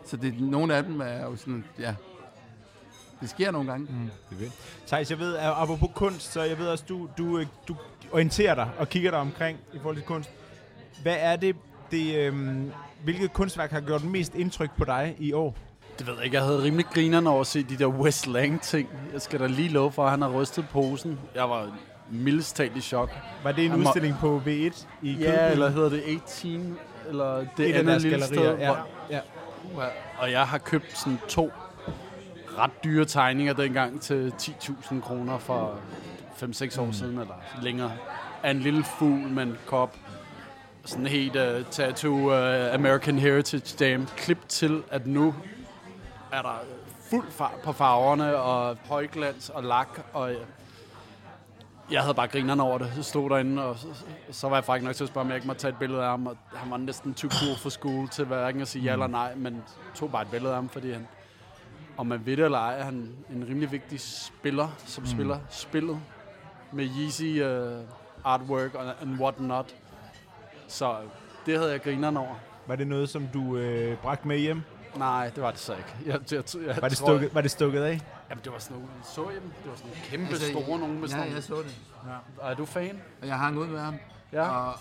Så 0.05 0.17
det, 0.17 0.41
nogle 0.41 0.75
af 0.75 0.85
dem 0.85 1.01
er 1.01 1.23
jo 1.23 1.37
sådan, 1.37 1.65
ja, 1.79 1.95
det 3.21 3.31
sker 3.31 3.51
nogle 3.51 3.71
gange. 3.71 3.87
Mm. 3.91 4.51
Thijs, 4.87 5.11
jeg 5.11 5.19
ved, 5.19 5.37
at 5.37 5.53
apropos 5.57 5.91
kunst, 5.95 6.33
så 6.33 6.43
jeg 6.43 6.59
ved 6.59 6.69
også, 6.69 6.85
du, 6.89 7.09
du, 7.19 7.39
øh, 7.39 7.47
du 7.69 7.77
orienterer 8.13 8.55
dig 8.55 8.71
og 8.79 8.89
kigger 8.89 9.11
dig 9.11 9.21
omkring 9.21 9.59
i 9.75 9.79
forhold 9.79 9.97
til 9.97 10.05
kunst. 10.05 10.31
Hvad 11.03 11.17
er 11.19 11.37
det, 11.37 11.57
det 11.91 12.17
øhm, 12.17 12.71
hvilket 13.05 13.33
kunstværk 13.33 13.71
har 13.71 13.81
gjort 13.81 14.05
mest 14.05 14.35
indtryk 14.35 14.71
på 14.79 14.85
dig 14.85 15.17
i 15.19 15.33
år? 15.33 15.57
Det 15.99 16.07
ved 16.07 16.15
jeg 16.15 16.25
ikke. 16.25 16.37
Jeg 16.37 16.45
havde 16.45 16.63
rimelig 16.63 16.87
grinerne 16.95 17.31
over 17.31 17.41
at 17.41 17.47
se 17.47 17.63
de 17.63 17.77
der 17.77 17.87
West 17.87 18.27
Lang 18.27 18.63
ting. 18.63 18.89
Jeg 19.13 19.23
skal 19.23 19.41
da 19.41 19.47
lige 19.47 19.69
love 19.69 19.93
for, 19.93 20.05
at 20.05 20.11
han 20.11 20.23
har 20.23 20.29
rystet 20.29 20.65
posen. 20.73 21.19
Jeg 21.35 21.51
var 21.51 21.71
mildest 22.11 22.57
talt 22.57 22.77
i 22.77 22.81
chok. 22.81 23.11
Var 23.43 23.53
det 23.53 23.65
en 23.65 23.71
Han 23.71 23.81
må- 23.81 23.89
udstilling 23.89 24.17
på 24.21 24.43
V1 24.47 24.51
i 24.51 25.13
Ja, 25.13 25.31
Kødbyen? 25.31 25.53
eller 25.53 25.69
hedder 25.71 25.89
det 25.89 26.03
18? 26.17 26.79
Eller 27.09 27.45
det 27.57 27.69
et 27.71 27.75
af 27.75 27.79
andet 27.79 28.03
lille 28.03 28.19
gallerier? 28.19 28.51
sted, 28.55 28.59
Ja. 28.59 28.67
hvor- 28.67 28.87
ja. 29.11 29.21
Og 30.19 30.31
jeg 30.33 30.47
har 30.47 30.59
købt 30.59 30.99
sådan 30.99 31.19
to 31.29 31.51
ret 32.59 32.71
dyre 32.85 33.05
tegninger 33.05 33.53
dengang 33.53 34.01
til 34.01 34.33
10.000 34.39 35.01
kroner 35.03 35.39
for 35.39 35.79
5-6 36.37 36.79
år 36.79 36.93
siden, 36.93 37.19
eller 37.19 37.35
længere. 37.63 37.93
Af 38.43 38.51
en 38.51 38.59
lille 38.61 38.85
fugl 38.85 39.29
med 39.29 39.43
en 39.43 39.57
kop. 39.67 39.97
Sådan 40.85 41.07
helt 41.07 41.37
uh, 41.37 41.67
tattoo 41.71 42.13
uh, 42.15 42.75
American 42.75 43.19
Heritage 43.19 43.77
Dam. 43.85 44.07
Klip 44.17 44.39
til, 44.49 44.83
at 44.91 45.07
nu 45.07 45.35
er 46.37 46.43
der 46.43 46.59
fuld 47.11 47.31
fart 47.31 47.61
på 47.65 47.73
farverne, 47.73 48.37
og 48.37 48.77
højglans 48.89 49.51
og 49.51 49.65
lak, 49.65 49.89
og 50.13 50.33
jeg 51.91 52.03
havde 52.03 52.15
bare 52.15 52.29
grinerne 52.29 52.63
over 52.63 52.79
det. 52.79 52.93
Så 52.95 53.03
stod 53.03 53.31
derinde, 53.31 53.65
og 53.65 53.79
så, 53.79 53.87
så 54.31 54.49
var 54.49 54.57
jeg 54.57 54.65
faktisk 54.65 54.85
nok 54.85 54.97
til 54.97 55.05
at 55.05 55.09
spørge, 55.09 55.25
om 55.25 55.29
jeg 55.29 55.37
ikke 55.37 55.47
måtte 55.47 55.63
tage 55.63 55.73
et 55.73 55.79
billede 55.79 56.03
af 56.03 56.11
ham. 56.11 56.27
Og 56.27 56.37
han 56.55 56.71
var 56.71 56.77
næsten 56.77 57.15
too 57.15 57.31
cool 57.31 57.57
for 57.59 57.69
school 57.69 58.09
til 58.09 58.25
hverken 58.25 58.61
at 58.61 58.69
sige 58.69 58.83
ja 58.83 58.93
eller 58.93 59.07
nej, 59.07 59.35
men 59.35 59.63
tog 59.95 60.13
bare 60.13 60.23
et 60.23 60.31
billede 60.31 60.51
af 60.53 60.57
ham, 60.57 60.69
fordi 60.69 60.93
han, 60.93 61.07
om 61.97 62.07
man 62.07 62.27
ved 62.27 62.37
det 62.37 62.45
eller 62.45 62.59
ej, 62.59 62.79
er 62.79 62.85
han 62.85 63.15
en 63.31 63.45
rimelig 63.49 63.73
vigtig 63.73 64.01
spiller, 64.01 64.69
som 64.87 65.03
mm. 65.03 65.09
spiller 65.09 65.39
spillet 65.51 66.01
med 66.73 66.89
Yeezy 66.99 67.43
uh, 67.43 67.85
artwork 68.25 68.75
og 68.75 68.85
and 69.03 69.21
what 69.21 69.41
not. 69.41 69.75
Så 70.69 70.97
det 71.47 71.59
havde 71.59 71.73
jeg 71.73 71.83
grinerne 71.83 72.21
over. 72.21 72.35
Var 72.67 72.77
det 72.77 72.87
noget, 72.87 73.09
som 73.09 73.29
du 73.35 73.57
øh, 73.57 73.97
bragte 73.97 74.29
med 74.29 74.39
hjem? 74.39 74.63
Nej, 74.99 75.29
det 75.35 75.43
var 75.43 75.51
det 75.51 75.61
så 75.61 75.73
ikke. 75.77 75.89
Jeg, 76.07 76.21
jeg, 76.33 76.45
jeg, 76.55 76.67
jeg 76.67 76.83
Var 76.83 76.89
det, 76.89 76.99
tror- 76.99 77.07
stukket, 77.07 77.35
var 77.35 77.41
det 77.41 77.51
stukket 77.51 77.83
af? 77.83 78.01
Jamen, 78.31 78.45
det 78.45 78.53
var 78.53 78.59
sådan 78.59 78.77
nogle, 78.77 78.89
så 79.05 79.31
jeg 79.31 79.41
dem? 79.43 79.53
Det 79.63 79.71
var 79.71 79.77
sådan 79.77 79.91
nogle 79.91 80.03
kæmpe 80.05 80.27
Altså, 80.29 80.49
store 80.51 80.79
nogle 80.79 80.95
med 80.95 81.09
sådan 81.09 81.29
Ja, 81.29 81.35
jeg 81.35 81.43
så 81.43 81.55
det. 81.55 81.77
Ja. 82.41 82.51
Er 82.51 82.55
du 82.55 82.65
fan? 82.65 83.01
Og 83.23 83.27
jeg 83.27 83.39
hang 83.39 83.59
ud 83.59 83.67
med 83.67 83.81
ham. 83.81 83.95
Ja. 84.33 84.43
Og, 84.49 84.75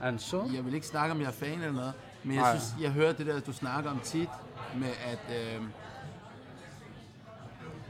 og 0.00 0.14
så? 0.20 0.50
jeg 0.54 0.64
vil 0.64 0.74
ikke 0.74 0.86
snakke 0.86 1.12
om, 1.14 1.20
jeg 1.20 1.26
er 1.26 1.32
fan 1.32 1.52
eller 1.52 1.72
noget, 1.72 1.92
men 2.24 2.34
jeg 2.36 2.42
Nej. 2.42 2.58
synes, 2.58 2.74
jeg 2.82 2.90
hører 2.90 3.12
det 3.12 3.26
der, 3.26 3.40
du 3.40 3.52
snakker 3.52 3.90
om 3.90 4.00
tit, 4.00 4.28
med 4.76 4.88
at... 5.06 5.36
Øh, 5.56 5.62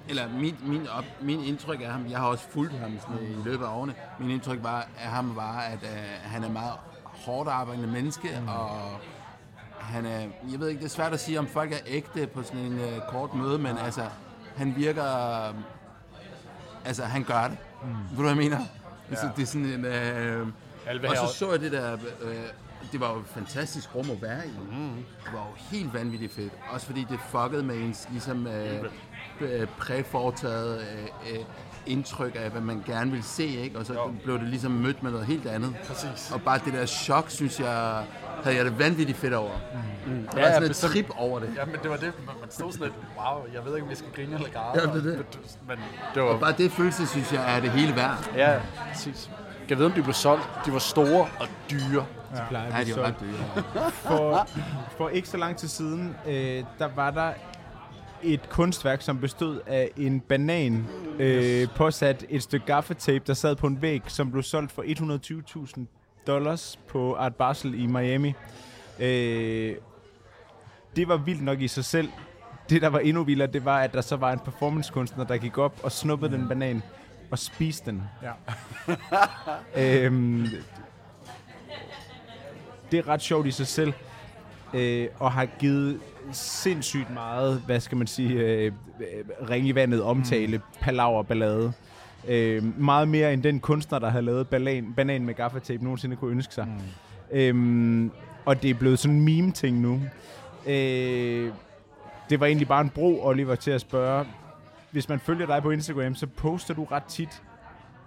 eller 0.08 0.28
min, 0.28 0.56
min, 0.62 0.88
op, 0.88 1.04
min 1.20 1.40
indtryk 1.40 1.80
af 1.80 1.86
ham, 1.92 2.06
jeg 2.10 2.18
har 2.18 2.26
også 2.26 2.44
fulgt 2.50 2.72
ham 2.78 2.98
sådan, 3.00 3.26
i 3.26 3.42
løbet 3.44 3.64
af 3.64 3.68
årene, 3.68 3.94
min 4.18 4.30
indtryk 4.30 4.62
var, 4.62 4.86
af 4.98 5.08
ham 5.08 5.36
var, 5.36 5.58
at 5.60 5.82
øh, 5.82 5.98
han 6.22 6.44
er 6.44 6.48
meget 6.50 6.72
hårdt 7.02 7.48
arbejdende 7.48 7.88
menneske, 7.88 8.38
mm. 8.40 8.48
og 8.48 8.70
han 9.90 10.06
er, 10.06 10.20
jeg 10.50 10.60
ved 10.60 10.68
ikke, 10.68 10.78
det 10.78 10.86
er 10.86 10.90
svært 10.90 11.12
at 11.12 11.20
sige, 11.20 11.38
om 11.38 11.46
folk 11.46 11.72
er 11.72 11.78
ægte 11.86 12.26
på 12.26 12.42
sådan 12.42 12.60
en 12.60 12.78
øh, 12.78 13.00
kort 13.08 13.34
møde, 13.34 13.58
men 13.58 13.78
altså, 13.78 14.02
han 14.56 14.76
virker, 14.76 15.04
øh, 15.48 15.54
altså, 16.84 17.04
han 17.04 17.24
gør 17.24 17.42
det. 17.42 17.56
Mm. 17.82 17.88
Ved 17.88 18.16
du, 18.16 18.22
hvad 18.22 18.30
jeg 18.30 18.36
mener? 18.36 18.58
Ja. 18.58 18.66
Altså, 19.10 19.30
det 19.36 19.42
er 19.42 19.46
sådan 19.46 19.66
en, 19.66 19.84
øh, 19.84 20.46
og 21.08 21.16
så 21.16 21.38
så 21.38 21.50
jeg 21.50 21.60
det 21.60 21.72
der, 21.72 21.92
øh, 22.20 22.34
det 22.92 23.00
var 23.00 23.12
jo 23.12 23.18
et 23.18 23.26
fantastisk 23.26 23.94
rum 23.94 24.10
at 24.10 24.22
være 24.22 24.46
i. 24.46 24.50
Mm. 24.50 25.04
Det 25.24 25.32
var 25.32 25.38
jo 25.38 25.76
helt 25.76 25.94
vanvittigt 25.94 26.32
fedt. 26.32 26.52
Også 26.70 26.86
fordi 26.86 27.06
det 27.10 27.20
fuckede 27.28 27.62
med 27.62 27.76
ens 27.76 28.08
ligesom, 28.10 28.46
øh, 28.46 28.84
øh, 29.40 29.66
præfortaget 29.78 30.80
øh, 30.80 31.32
øh, 31.32 31.44
indtryk 31.86 32.36
af, 32.44 32.50
hvad 32.50 32.60
man 32.60 32.82
gerne 32.86 33.10
vil 33.10 33.22
se, 33.22 33.44
ikke? 33.46 33.78
Og 33.78 33.86
så 33.86 33.92
jo. 33.94 34.12
blev 34.24 34.38
det 34.38 34.48
ligesom 34.48 34.70
mødt 34.72 35.02
med 35.02 35.10
noget 35.10 35.26
helt 35.26 35.46
andet. 35.46 35.74
Præcis. 35.88 36.30
Og 36.34 36.42
bare 36.42 36.60
det 36.64 36.72
der 36.72 36.86
chok, 36.86 37.30
synes 37.30 37.60
jeg, 37.60 38.02
havde 38.44 38.56
jeg 38.56 38.64
det 38.64 38.78
vanvittigt 38.78 39.18
fedt 39.18 39.34
over. 39.34 39.50
Mm. 40.06 40.12
Mm. 40.12 40.22
Der 40.22 40.28
Ja, 40.36 40.40
var 40.40 40.46
ja, 40.48 40.52
sådan 40.52 40.62
et 40.62 40.68
bestemt. 40.70 40.92
trip 40.92 41.10
over 41.16 41.38
det. 41.40 41.50
Ja, 41.56 41.64
men 41.64 41.74
det 41.82 41.90
var 41.90 41.96
det. 41.96 42.12
Man 42.26 42.34
stod 42.50 42.72
sådan 42.72 42.86
lidt, 42.86 42.94
wow, 43.18 43.44
jeg 43.54 43.64
ved 43.64 43.74
ikke, 43.74 43.84
om 43.84 43.90
vi 43.90 43.94
skal 43.94 44.10
grine 44.16 44.34
eller 44.34 44.48
græde. 44.50 44.80
Ja, 44.88 44.98
det 44.98 45.06
er 45.06 45.16
det. 45.16 45.26
Men 45.68 45.78
det 46.14 46.22
var... 46.22 46.28
Og 46.28 46.40
bare 46.40 46.52
det 46.58 46.72
følelse, 46.72 47.06
synes 47.06 47.32
jeg, 47.32 47.56
er 47.56 47.60
det 47.60 47.70
hele 47.70 47.96
værd. 47.96 48.30
Ja, 48.36 48.60
præcis. 48.92 49.30
Jeg 49.68 49.78
ved, 49.78 49.86
om 49.86 49.92
de 49.92 50.02
blev 50.02 50.14
solgt. 50.14 50.48
De 50.66 50.72
var 50.72 50.78
store 50.78 51.28
og 51.40 51.46
dyre. 51.70 52.06
Ja. 52.36 52.40
Plejer 52.48 52.78
Ja, 52.78 52.84
de 52.84 52.96
var 52.96 53.02
ret 53.02 53.14
dyre. 53.20 53.90
for, 53.92 54.48
for 54.96 55.08
ikke 55.08 55.28
så 55.28 55.36
lang 55.36 55.56
tid 55.56 55.68
siden, 55.68 56.16
øh, 56.26 56.64
der 56.78 56.88
var 56.96 57.10
der 57.10 57.32
et 58.22 58.48
kunstværk, 58.48 59.02
som 59.02 59.20
bestod 59.20 59.60
af 59.66 59.90
en 59.96 60.20
banan, 60.20 60.86
øh, 61.18 61.68
påsat 61.76 62.26
et 62.28 62.42
stykke 62.42 62.66
gaffatape, 62.66 63.24
der 63.26 63.34
sad 63.34 63.56
på 63.56 63.66
en 63.66 63.82
væg, 63.82 64.02
som 64.06 64.30
blev 64.30 64.42
solgt 64.42 64.72
for 64.72 64.82
120.000 64.82 65.86
dollars 66.26 66.78
på 66.88 67.14
Art 67.14 67.34
Basel 67.34 67.82
i 67.82 67.86
Miami. 67.86 68.34
Øh, 68.98 69.76
det 70.96 71.08
var 71.08 71.16
vildt 71.16 71.42
nok 71.42 71.60
i 71.60 71.68
sig 71.68 71.84
selv. 71.84 72.08
Det, 72.70 72.82
der 72.82 72.88
var 72.88 72.98
endnu 72.98 73.24
vildere, 73.24 73.48
det 73.48 73.64
var, 73.64 73.80
at 73.80 73.92
der 73.92 74.00
så 74.00 74.16
var 74.16 74.32
en 74.32 74.38
performancekunstner, 74.38 75.24
der 75.24 75.36
gik 75.36 75.58
op 75.58 75.80
og 75.82 75.92
snuppede 75.92 76.32
den 76.32 76.48
banan 76.48 76.82
og 77.30 77.38
spiste 77.38 77.90
den. 77.90 78.02
Ja. 78.22 78.32
øhm, 80.06 80.46
det 82.90 82.98
er 82.98 83.08
ret 83.08 83.22
sjovt 83.22 83.46
i 83.46 83.50
sig 83.50 83.66
selv, 83.66 83.92
øh, 84.74 85.08
og 85.18 85.32
har 85.32 85.46
givet 85.58 86.00
sindssygt 86.32 87.10
meget, 87.14 87.62
hvad 87.66 87.80
skal 87.80 87.98
man 87.98 88.06
sige, 88.06 88.34
øh, 88.34 88.72
øh, 89.00 89.50
ring 89.50 89.66
i 89.66 89.74
vandet 89.74 90.02
omtale, 90.02 90.56
mm. 90.56 90.62
palaver, 90.80 91.22
ballade. 91.22 91.72
Øh, 92.28 92.80
meget 92.80 93.08
mere 93.08 93.32
end 93.32 93.42
den 93.42 93.60
kunstner, 93.60 93.98
der 93.98 94.10
har 94.10 94.20
lavet 94.20 94.48
banan, 94.48 94.92
banan 94.96 95.24
med 95.24 95.34
gaffatape, 95.34 95.84
nogensinde 95.84 96.16
kunne 96.16 96.30
ønske 96.30 96.54
sig. 96.54 96.66
Mm. 96.66 97.38
Øhm, 97.38 98.10
og 98.44 98.62
det 98.62 98.70
er 98.70 98.74
blevet 98.74 98.98
sådan 98.98 99.16
en 99.16 99.24
meme-ting 99.24 99.80
nu. 99.80 100.00
Øh, 100.66 101.52
det 102.30 102.40
var 102.40 102.46
egentlig 102.46 102.68
bare 102.68 102.80
en 102.80 102.90
bro, 102.90 103.20
Oliver, 103.22 103.54
til 103.54 103.70
at 103.70 103.80
spørge, 103.80 104.26
hvis 104.90 105.08
man 105.08 105.20
følger 105.20 105.46
dig 105.46 105.62
på 105.62 105.70
Instagram, 105.70 106.14
så 106.14 106.26
poster 106.26 106.74
du 106.74 106.84
ret 106.84 107.04
tit 107.04 107.42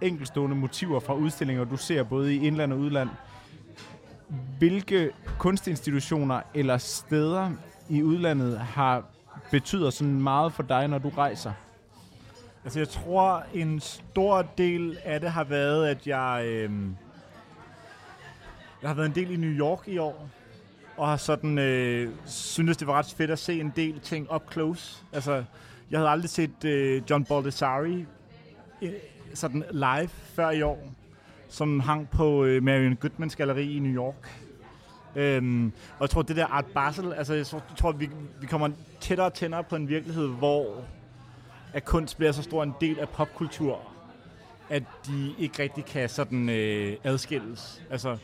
enkelstående 0.00 0.56
motiver 0.56 1.00
fra 1.00 1.14
udstillinger, 1.14 1.64
du 1.64 1.76
ser 1.76 2.02
både 2.02 2.34
i 2.34 2.46
indland 2.46 2.72
og 2.72 2.78
udland. 2.78 3.08
Hvilke 4.58 5.10
kunstinstitutioner 5.38 6.40
eller 6.54 6.78
steder 6.78 7.50
i 7.88 8.02
udlandet 8.02 8.58
har 8.58 9.04
betyder 9.50 9.90
sådan 9.90 10.22
meget 10.22 10.52
for 10.52 10.62
dig, 10.62 10.88
når 10.88 10.98
du 10.98 11.08
rejser? 11.08 11.52
Altså, 12.64 12.78
jeg 12.78 12.88
tror, 12.88 13.44
en 13.54 13.80
stor 13.80 14.42
del 14.58 14.98
af 15.04 15.20
det 15.20 15.30
har 15.30 15.44
været, 15.44 15.86
at 15.86 16.06
jeg... 16.06 16.42
Øh, 16.46 16.70
jeg 18.82 18.90
har 18.90 18.94
været 18.94 19.06
en 19.06 19.14
del 19.14 19.30
i 19.30 19.36
New 19.36 19.50
York 19.50 19.88
i 19.88 19.98
år, 19.98 20.28
og 20.96 21.08
har 21.08 21.16
sådan 21.16 21.58
øh, 21.58 22.10
syntes, 22.24 22.76
det 22.76 22.86
var 22.86 22.94
ret 22.94 23.14
fedt 23.16 23.30
at 23.30 23.38
se 23.38 23.60
en 23.60 23.72
del 23.76 24.00
ting 24.00 24.34
up 24.34 24.52
close. 24.52 25.04
Altså, 25.12 25.44
jeg 25.90 25.98
havde 25.98 26.10
aldrig 26.10 26.30
set 26.30 26.64
øh, 26.64 27.02
John 27.10 27.24
Baldessari 27.24 28.06
øh, 28.82 28.92
sådan 29.34 29.64
live 29.70 30.08
før 30.08 30.50
i 30.50 30.62
år, 30.62 30.92
som 31.48 31.80
hang 31.80 32.10
på 32.10 32.44
øh, 32.44 32.62
Marion 32.62 32.96
Goodmans 32.96 33.36
galleri 33.36 33.76
i 33.76 33.78
New 33.78 33.94
York. 33.94 34.43
Øhm, 35.16 35.72
og 35.98 36.00
jeg 36.00 36.10
tror, 36.10 36.22
det 36.22 36.36
der 36.36 36.46
Art 36.46 36.66
Basel, 36.66 37.12
altså 37.12 37.34
jeg 37.34 37.46
tror, 37.76 37.92
vi, 37.92 38.10
vi 38.40 38.46
kommer 38.46 38.68
tættere 39.00 39.26
og 39.26 39.34
tættere 39.34 39.64
på 39.64 39.76
en 39.76 39.88
virkelighed, 39.88 40.28
hvor 40.28 40.84
at 41.72 41.84
kunst 41.84 42.16
bliver 42.16 42.32
så 42.32 42.42
stor 42.42 42.62
en 42.62 42.74
del 42.80 42.98
af 42.98 43.08
popkultur, 43.08 43.80
at 44.70 44.82
de 45.06 45.34
ikke 45.38 45.62
rigtig 45.62 45.84
kan 45.84 46.08
sådan 46.08 46.48
øh, 46.48 46.96
adskilles. 47.04 47.82
Altså, 47.90 48.16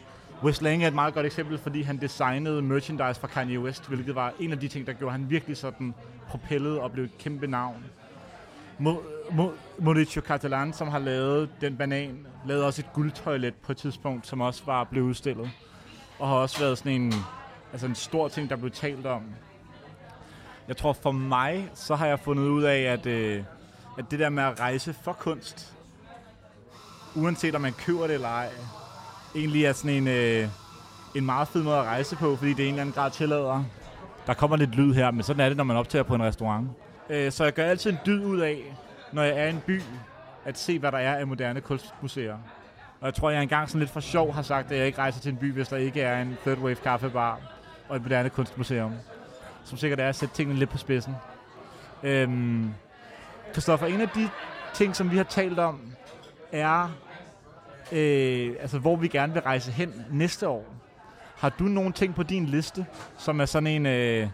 West 0.43 0.63
Lang 0.63 0.85
er 0.85 0.89
et 0.89 0.95
meget 0.95 1.15
godt 1.15 1.27
eksempel, 1.27 1.59
fordi 1.59 1.83
han 1.83 1.97
designede 1.97 2.63
merchandise 2.63 3.21
fra 3.21 3.29
Kanye 3.29 3.61
West, 3.61 3.89
hvilket 3.89 4.15
var 4.15 4.33
en 4.41 4.53
af 4.53 4.59
de 4.61 4.69
ting, 4.69 4.87
der 4.87 4.93
gjorde 4.93 5.13
han 5.13 5.31
virkelig 5.31 5.57
sådan 5.57 5.95
propellet 6.29 6.79
og 6.79 6.93
blev 6.93 7.05
et 7.05 7.19
kæmpe 7.19 7.47
navn. 7.47 7.85
Mo- 8.81 9.31
Mo- 9.31 9.53
Mauricio 9.79 10.23
Catalan, 10.23 10.73
som 10.73 10.89
har 10.89 10.99
lavet 10.99 11.49
den 11.61 11.77
banan, 11.77 12.27
lavede 12.47 12.67
også 12.67 12.83
et 12.83 12.93
guldtoilet 12.93 13.55
på 13.55 13.73
et 13.73 13.79
tidspunkt, 13.79 14.27
som 14.27 14.41
også 14.41 14.63
var 14.67 14.85
blevet 14.85 15.07
udstillet. 15.07 15.51
Og 16.21 16.29
har 16.29 16.35
også 16.35 16.59
været 16.59 16.79
sådan 16.79 16.93
en, 16.93 17.15
altså 17.73 17.87
en 17.87 17.95
stor 17.95 18.29
ting, 18.29 18.51
der 18.51 18.57
blev 18.57 18.71
talt 18.71 19.07
om. 19.07 19.23
Jeg 20.69 20.77
tror 20.77 20.93
for 20.93 21.13
mig, 21.13 21.71
så 21.75 21.95
har 21.95 22.07
jeg 22.07 22.21
fundet 22.21 22.49
ud 22.49 22.63
af, 22.63 22.79
at, 22.79 23.07
øh, 23.07 23.45
at 23.99 24.11
det 24.11 24.19
der 24.19 24.29
med 24.29 24.43
at 24.43 24.61
rejse 24.61 24.95
for 25.03 25.13
kunst, 25.13 25.75
uanset 27.15 27.55
om 27.55 27.61
man 27.61 27.73
køber 27.73 28.07
det 28.07 28.15
eller 28.15 28.29
ej, 28.29 28.49
egentlig 29.35 29.65
er 29.65 29.73
sådan 29.73 29.97
en, 29.97 30.09
øh, 30.09 30.49
en 31.15 31.27
meget 31.27 31.49
fed 31.49 31.63
måde 31.63 31.77
at 31.77 31.85
rejse 31.85 32.17
på, 32.17 32.37
fordi 32.37 32.53
det 32.53 32.63
er 32.63 32.69
en 32.69 32.75
eller 32.75 32.83
anden 32.83 32.95
grad 32.95 33.11
tillader. 33.11 33.65
Der 34.27 34.35
kommer 34.35 34.57
lidt 34.57 34.75
lyd 34.75 34.95
her, 34.95 35.11
men 35.11 35.23
sådan 35.23 35.41
er 35.41 35.49
det, 35.49 35.57
når 35.57 35.65
man 35.65 35.77
optager 35.77 36.03
på 36.03 36.15
en 36.15 36.23
restaurant. 36.23 36.69
Øh, 37.11 37.33
så 37.33 37.45
jeg 37.45 37.53
gør 37.53 37.65
altid 37.65 37.91
en 37.91 37.99
dyd 38.07 38.25
ud 38.25 38.41
af, 38.41 38.77
når 39.13 39.23
jeg 39.23 39.39
er 39.39 39.47
i 39.47 39.51
en 39.51 39.61
by, 39.67 39.83
at 40.45 40.59
se, 40.59 40.79
hvad 40.79 40.93
der 40.93 40.99
er 40.99 41.17
af 41.17 41.27
moderne 41.27 41.61
kunstmuseer. 41.61 42.37
Og 43.01 43.07
jeg 43.07 43.15
tror, 43.15 43.31
jeg 43.31 43.43
engang 43.43 43.69
sådan 43.69 43.79
lidt 43.79 43.91
for 43.91 44.01
sjov 44.01 44.33
har 44.33 44.43
sagt, 44.43 44.73
at 44.73 44.79
jeg 44.79 44.87
ikke 44.87 44.99
rejser 44.99 45.21
til 45.21 45.33
en 45.33 45.37
by, 45.37 45.53
hvis 45.53 45.69
der 45.69 45.77
ikke 45.77 46.01
er 46.01 46.23
en 46.23 46.37
third 46.43 46.59
wave 46.59 46.75
kaffebar 46.77 47.41
og 47.89 47.97
et 47.97 48.03
moderne 48.03 48.31
kunstmuseum. 48.31 48.93
Som 49.65 49.79
sikkert 49.79 50.01
er 50.01 50.09
at 50.09 50.17
sætte 50.17 50.35
tingene 50.35 50.59
lidt 50.59 50.71
på 50.71 50.79
spidsen. 50.79 51.15
Øhm, 52.03 52.75
Christoffer, 53.53 53.87
en 53.87 54.01
af 54.01 54.09
de 54.09 54.29
ting, 54.75 54.97
som 54.97 55.11
vi 55.11 55.17
har 55.17 55.25
talt 55.25 55.59
om, 55.59 55.81
er, 56.53 56.91
øh, 57.93 58.55
altså, 58.61 58.79
hvor 58.79 58.97
vi 58.97 59.09
gerne 59.09 59.33
vil 59.33 59.43
rejse 59.43 59.73
hen 59.73 60.05
næste 60.11 60.49
år. 60.49 60.65
Har 61.37 61.49
du 61.49 61.65
nogle 61.65 61.93
ting 61.93 62.15
på 62.15 62.23
din 62.23 62.47
liste, 62.47 62.87
som 63.19 63.41
er 63.41 63.45
sådan 63.45 63.67
en, 63.67 63.87
øh, 63.87 64.29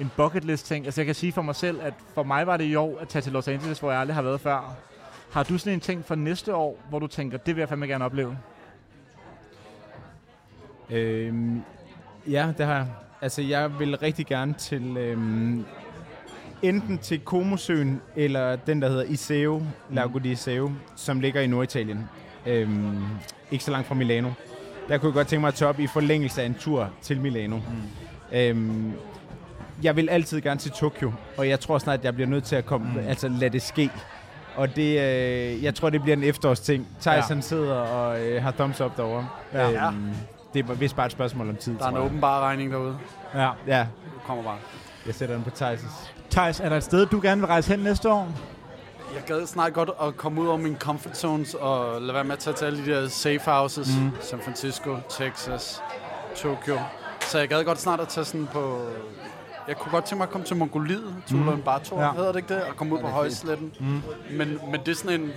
en 0.00 0.10
bucket 0.16 0.44
list 0.44 0.66
ting? 0.66 0.84
Altså 0.84 1.00
jeg 1.00 1.06
kan 1.06 1.14
sige 1.14 1.32
for 1.32 1.42
mig 1.42 1.54
selv, 1.54 1.80
at 1.82 1.94
for 2.14 2.22
mig 2.22 2.46
var 2.46 2.56
det 2.56 2.64
i 2.64 2.74
år 2.74 2.98
at 2.98 3.08
tage 3.08 3.22
til 3.22 3.32
Los 3.32 3.48
Angeles, 3.48 3.78
hvor 3.78 3.90
jeg 3.90 4.00
aldrig 4.00 4.14
har 4.14 4.22
været 4.22 4.40
før. 4.40 4.76
Har 5.34 5.42
du 5.42 5.58
sådan 5.58 5.72
en 5.72 5.80
ting 5.80 6.04
for 6.04 6.14
næste 6.14 6.54
år, 6.54 6.84
hvor 6.88 6.98
du 6.98 7.06
tænker, 7.06 7.38
det 7.38 7.56
vil 7.56 7.60
jeg 7.60 7.68
fandme 7.68 7.86
gerne 7.86 8.04
opleve? 8.04 8.38
Øhm, 10.90 11.62
ja, 12.26 12.52
det 12.58 12.66
har 12.66 12.74
jeg. 12.74 12.86
Altså, 13.20 13.42
jeg 13.42 13.78
vil 13.78 13.96
rigtig 13.96 14.26
gerne 14.26 14.54
til 14.54 14.96
øhm, 14.96 15.64
enten 16.62 16.98
til 16.98 17.20
Comosøen, 17.24 18.00
eller 18.16 18.56
den, 18.56 18.82
der 18.82 18.88
hedder 18.88 19.02
Iseo, 19.02 19.62
Lago 19.90 20.18
di 20.18 20.30
Iseo, 20.30 20.72
som 20.96 21.20
ligger 21.20 21.40
i 21.40 21.46
Norditalien. 21.46 22.08
Øhm, 22.46 23.02
ikke 23.50 23.64
så 23.64 23.70
langt 23.70 23.86
fra 23.86 23.94
Milano. 23.94 24.30
Der 24.88 24.98
kunne 24.98 25.08
jeg 25.08 25.14
godt 25.14 25.28
tænke 25.28 25.40
mig 25.40 25.48
at 25.48 25.54
tage 25.54 25.68
op 25.68 25.80
i 25.80 25.86
forlængelse 25.86 26.42
af 26.42 26.46
en 26.46 26.54
tur 26.54 26.90
til 27.02 27.20
Milano. 27.20 27.56
Mm. 27.56 28.36
Øhm, 28.38 28.92
jeg 29.82 29.96
vil 29.96 30.08
altid 30.08 30.40
gerne 30.40 30.60
til 30.60 30.70
Tokyo, 30.70 31.12
og 31.36 31.48
jeg 31.48 31.60
tror 31.60 31.78
snart, 31.78 31.98
at 31.98 32.04
jeg 32.04 32.14
bliver 32.14 32.28
nødt 32.28 32.44
til 32.44 32.56
at 32.56 32.66
komme, 32.66 32.92
mm. 32.92 33.08
altså 33.08 33.28
lade 33.28 33.52
det 33.52 33.62
ske. 33.62 33.90
Og 34.56 34.76
det, 34.76 35.00
øh, 35.00 35.64
jeg 35.64 35.74
tror, 35.74 35.90
det 35.90 36.02
bliver 36.02 36.16
en 36.16 36.24
efterårsting. 36.24 36.88
Thijs, 37.00 37.16
Ja. 37.30 37.34
han 37.34 37.42
sidder 37.42 37.74
og 37.74 38.20
øh, 38.20 38.42
har 38.42 38.50
thumbs 38.50 38.80
up 38.80 38.96
derovre. 38.96 39.28
Ja. 39.52 39.86
Øhm, 39.88 40.10
det 40.54 40.68
er 40.70 40.74
vist 40.74 40.96
bare 40.96 41.06
et 41.06 41.12
spørgsmål 41.12 41.48
om 41.48 41.56
tid, 41.56 41.78
Der 41.78 41.84
er 41.84 41.88
en 41.88 41.96
åbenbar 41.96 42.40
regning 42.40 42.72
derude. 42.72 42.96
Ja. 43.34 43.50
Ja, 43.66 43.86
Du 44.14 44.20
kommer 44.26 44.42
bare. 44.44 44.56
jeg 45.06 45.14
sætter 45.14 45.34
den 45.34 45.44
på 45.44 45.50
Thijs' 45.50 46.10
Thijs, 46.30 46.60
er 46.60 46.68
der 46.68 46.76
et 46.76 46.84
sted, 46.84 47.06
du 47.06 47.20
gerne 47.22 47.40
vil 47.40 47.46
rejse 47.48 47.70
hen 47.70 47.78
næste 47.78 48.10
år? 48.12 48.28
Jeg 49.14 49.22
gad 49.26 49.46
snart 49.46 49.72
godt 49.72 49.90
at 50.02 50.16
komme 50.16 50.40
ud 50.40 50.46
over 50.46 50.56
mine 50.58 50.76
comfort 50.76 51.16
zones 51.16 51.54
og 51.54 52.00
lade 52.02 52.14
være 52.14 52.24
med 52.24 52.32
at 52.32 52.38
tage 52.38 52.54
til 52.56 52.64
alle 52.64 52.86
de 52.86 52.90
der 52.90 53.08
safe 53.08 53.40
houses. 53.50 53.88
Mm. 54.00 54.10
San 54.20 54.40
Francisco, 54.44 54.96
Texas, 55.08 55.82
Tokyo. 56.36 56.78
Så 57.20 57.38
jeg 57.38 57.48
gad 57.48 57.64
godt 57.64 57.80
snart 57.80 58.00
at 58.00 58.08
tage 58.08 58.24
sådan 58.24 58.48
på... 58.52 58.86
Jeg 59.68 59.76
kunne 59.76 59.92
godt 59.92 60.04
tænke 60.04 60.18
mig 60.18 60.24
at 60.26 60.30
komme 60.30 60.46
til 60.46 60.56
Mongoliet, 60.56 61.14
til 61.26 61.36
mm. 61.36 61.62
Bator, 61.62 62.00
Ja. 62.02 62.12
hedder 62.12 62.32
det 62.32 62.36
ikke 62.36 62.54
det? 62.54 62.62
Og 62.62 62.76
komme 62.76 62.94
ud 62.94 63.00
på 63.00 63.06
det 63.06 63.14
højsletten. 63.14 63.72
Mm. 63.80 64.02
Men, 64.38 64.58
men 64.70 64.80
det 64.80 64.88
er 64.88 64.94
sådan 64.94 65.20
en... 65.20 65.32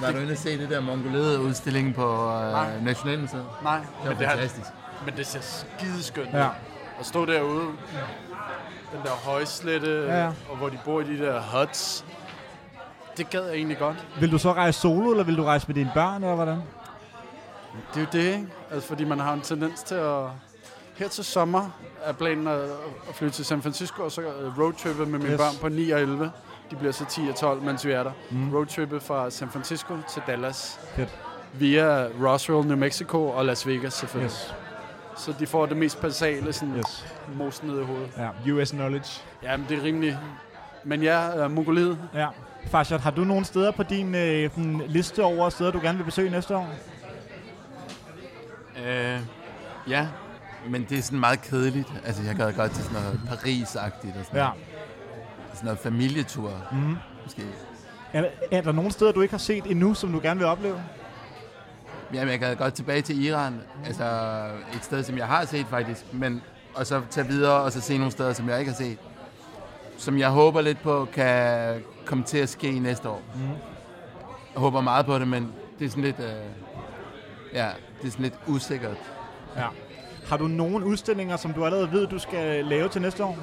Var 0.00 0.10
du 0.12 0.18
inde 0.18 0.32
og 0.32 0.38
se 0.38 0.58
det 0.58 0.70
der 0.70 0.80
Mongoliet-udstilling 0.80 1.94
på 1.94 2.26
Nej. 2.52 2.70
øh, 2.76 2.84
Nationalmuseet? 2.84 3.44
Nej, 3.62 3.76
Det 3.78 3.86
men 4.02 4.08
var 4.12 4.14
det, 4.18 4.26
har, 4.26 4.34
fantastisk. 4.34 4.70
men 5.06 5.16
det 5.16 5.26
ser 5.26 5.40
skideskønt 5.40 6.28
ud. 6.28 6.38
Ja. 6.38 6.48
At 7.00 7.06
stå 7.06 7.24
derude, 7.24 7.64
den 8.92 9.00
der 9.04 9.10
højslette, 9.10 10.04
Ja, 10.08 10.22
ja. 10.24 10.26
og 10.50 10.56
hvor 10.56 10.68
de 10.68 10.78
bor 10.84 11.00
i 11.00 11.04
de 11.04 11.18
der 11.18 11.40
huts. 11.40 12.04
Det 13.16 13.30
gad 13.30 13.44
jeg 13.46 13.54
egentlig 13.54 13.78
godt. 13.78 14.06
Vil 14.20 14.32
du 14.32 14.38
så 14.38 14.52
rejse 14.52 14.80
solo, 14.80 15.10
eller 15.10 15.24
vil 15.24 15.36
du 15.36 15.44
rejse 15.44 15.66
med 15.66 15.74
dine 15.74 15.90
børn, 15.94 16.22
eller 16.22 16.34
hvordan? 16.34 16.56
Det 17.94 17.96
er 17.96 18.00
jo 18.00 18.06
det, 18.12 18.34
ikke? 18.34 18.46
Altså, 18.70 18.88
fordi 18.88 19.04
man 19.04 19.20
har 19.20 19.32
en 19.32 19.40
tendens 19.40 19.82
til 19.82 19.94
at... 19.94 20.24
Her 20.94 21.08
til 21.08 21.24
sommer 21.24 21.70
er 22.04 22.12
planen 22.12 22.46
at, 22.48 22.60
at 23.08 23.14
flytte 23.14 23.34
til 23.36 23.44
San 23.44 23.62
Francisco, 23.62 24.02
og 24.02 24.12
så 24.12 24.20
øh, 24.20 24.58
roadtrippe 24.58 25.06
med 25.06 25.18
mine 25.18 25.30
Yes. 25.32 25.38
børn 25.40 25.52
på 25.60 25.68
9 25.68 25.90
og 25.90 26.00
11. 26.00 26.30
De 26.70 26.76
bliver 26.76 26.92
så 26.92 27.04
10 27.04 27.20
og 27.30 27.36
12, 27.36 27.62
mens 27.62 27.86
vi 27.86 27.92
er 27.92 28.02
der. 28.02 28.12
Mm. 28.30 28.54
Roadtrippe 28.54 29.00
fra 29.00 29.30
San 29.30 29.48
Francisco 29.50 29.96
til 30.12 30.22
Dallas. 30.26 30.80
Fedt. 30.96 31.18
Via 31.52 32.06
Roswell, 32.22 32.66
New 32.68 32.76
Mexico 32.76 33.26
og 33.28 33.44
Las 33.44 33.66
Vegas 33.66 33.94
selvfølgelig. 33.94 34.32
Yes. 34.34 34.54
Så 35.16 35.34
de 35.38 35.46
får 35.46 35.66
det 35.66 35.76
mest 35.76 36.00
basale, 36.00 36.52
sådan 36.52 36.76
yes. 36.76 37.06
Mos 37.36 37.62
ned 37.62 37.80
i 37.80 37.84
hovedet. 37.84 38.10
Ja. 38.46 38.52
US 38.52 38.70
Knowledge. 38.70 39.22
Jamen, 39.42 39.66
det 39.68 39.78
er 39.78 39.82
rimelig... 39.82 40.18
Men 40.84 41.02
ja, 41.02 41.44
uh, 41.44 41.50
Mongoliet. 41.50 41.98
ja. 42.14 42.26
Farshad, 42.66 42.98
har 42.98 43.10
du 43.10 43.24
nogle 43.24 43.44
steder 43.44 43.70
på 43.70 43.82
din 43.82 44.14
øh, 44.14 44.50
liste 44.86 45.22
over 45.24 45.48
steder, 45.48 45.70
du 45.70 45.80
gerne 45.82 45.98
vil 45.98 46.04
besøge 46.04 46.30
næste 46.30 46.56
år? 46.56 46.68
Øh, 48.86 49.20
ja, 49.88 50.08
men 50.68 50.86
det 50.88 50.98
er 50.98 51.02
sådan 51.02 51.20
meget 51.20 51.42
kedeligt. 51.42 51.92
Altså, 52.04 52.22
jeg 52.22 52.34
gad 52.34 52.52
godt 52.52 52.72
til 52.72 52.84
sådan 52.84 53.02
noget 53.02 53.20
Paris-agtigt 53.28 54.18
og 54.18 54.24
sådan, 54.24 54.40
Ja. 54.40 54.44
noget. 54.48 54.54
sådan 55.54 55.64
noget 55.64 55.78
familietur. 55.78 56.52
Mm. 56.72 56.96
Måske. 57.24 57.42
Er, 58.12 58.24
er 58.50 58.60
der 58.60 58.72
nogle 58.72 58.90
steder, 58.90 59.12
du 59.12 59.20
ikke 59.20 59.32
har 59.32 59.38
set 59.38 59.64
endnu, 59.66 59.94
som 59.94 60.12
du 60.12 60.20
gerne 60.22 60.38
vil 60.40 60.46
opleve? 60.46 60.82
Jamen, 62.14 62.28
jeg 62.32 62.38
gad 62.40 62.56
godt 62.56 62.74
tilbage 62.74 63.02
til 63.02 63.24
Iran. 63.24 63.60
Altså, 63.86 64.04
et 64.74 64.84
sted, 64.84 65.02
som 65.02 65.18
jeg 65.18 65.26
har 65.26 65.44
set 65.44 65.66
faktisk. 65.66 66.12
Men, 66.12 66.42
og 66.74 66.86
så 66.86 67.02
tage 67.10 67.26
videre, 67.26 67.52
og 67.62 67.72
så 67.72 67.80
se 67.80 67.98
nogle 67.98 68.12
steder, 68.12 68.32
som 68.32 68.48
jeg 68.48 68.58
ikke 68.58 68.70
har 68.70 68.76
set. 68.76 68.98
Som 69.98 70.18
jeg 70.18 70.30
håber 70.30 70.60
lidt 70.60 70.82
på, 70.82 71.08
kan 71.12 71.82
komme 72.04 72.24
til 72.24 72.38
at 72.38 72.48
ske 72.48 72.78
næste 72.78 73.08
år. 73.08 73.22
Mm. 73.34 73.40
Jeg 74.54 74.60
håber 74.60 74.80
meget 74.80 75.06
på 75.06 75.18
det, 75.18 75.28
men 75.28 75.52
det 75.78 75.84
er 75.84 75.88
sådan 75.88 76.04
lidt... 76.04 76.20
Øh, 76.20 76.26
ja, 77.54 77.68
det 78.02 78.06
er 78.06 78.10
sådan 78.10 78.22
lidt 78.22 78.34
usikkert. 78.46 78.96
Ja. 79.56 79.66
Har 80.28 80.36
du 80.36 80.46
nogle 80.48 80.86
udstillinger, 80.86 81.36
som 81.36 81.52
du 81.52 81.64
allerede 81.64 81.92
ved, 81.92 82.06
du 82.06 82.18
skal 82.18 82.64
lave 82.64 82.88
til 82.88 83.02
næste 83.02 83.24
år? 83.24 83.38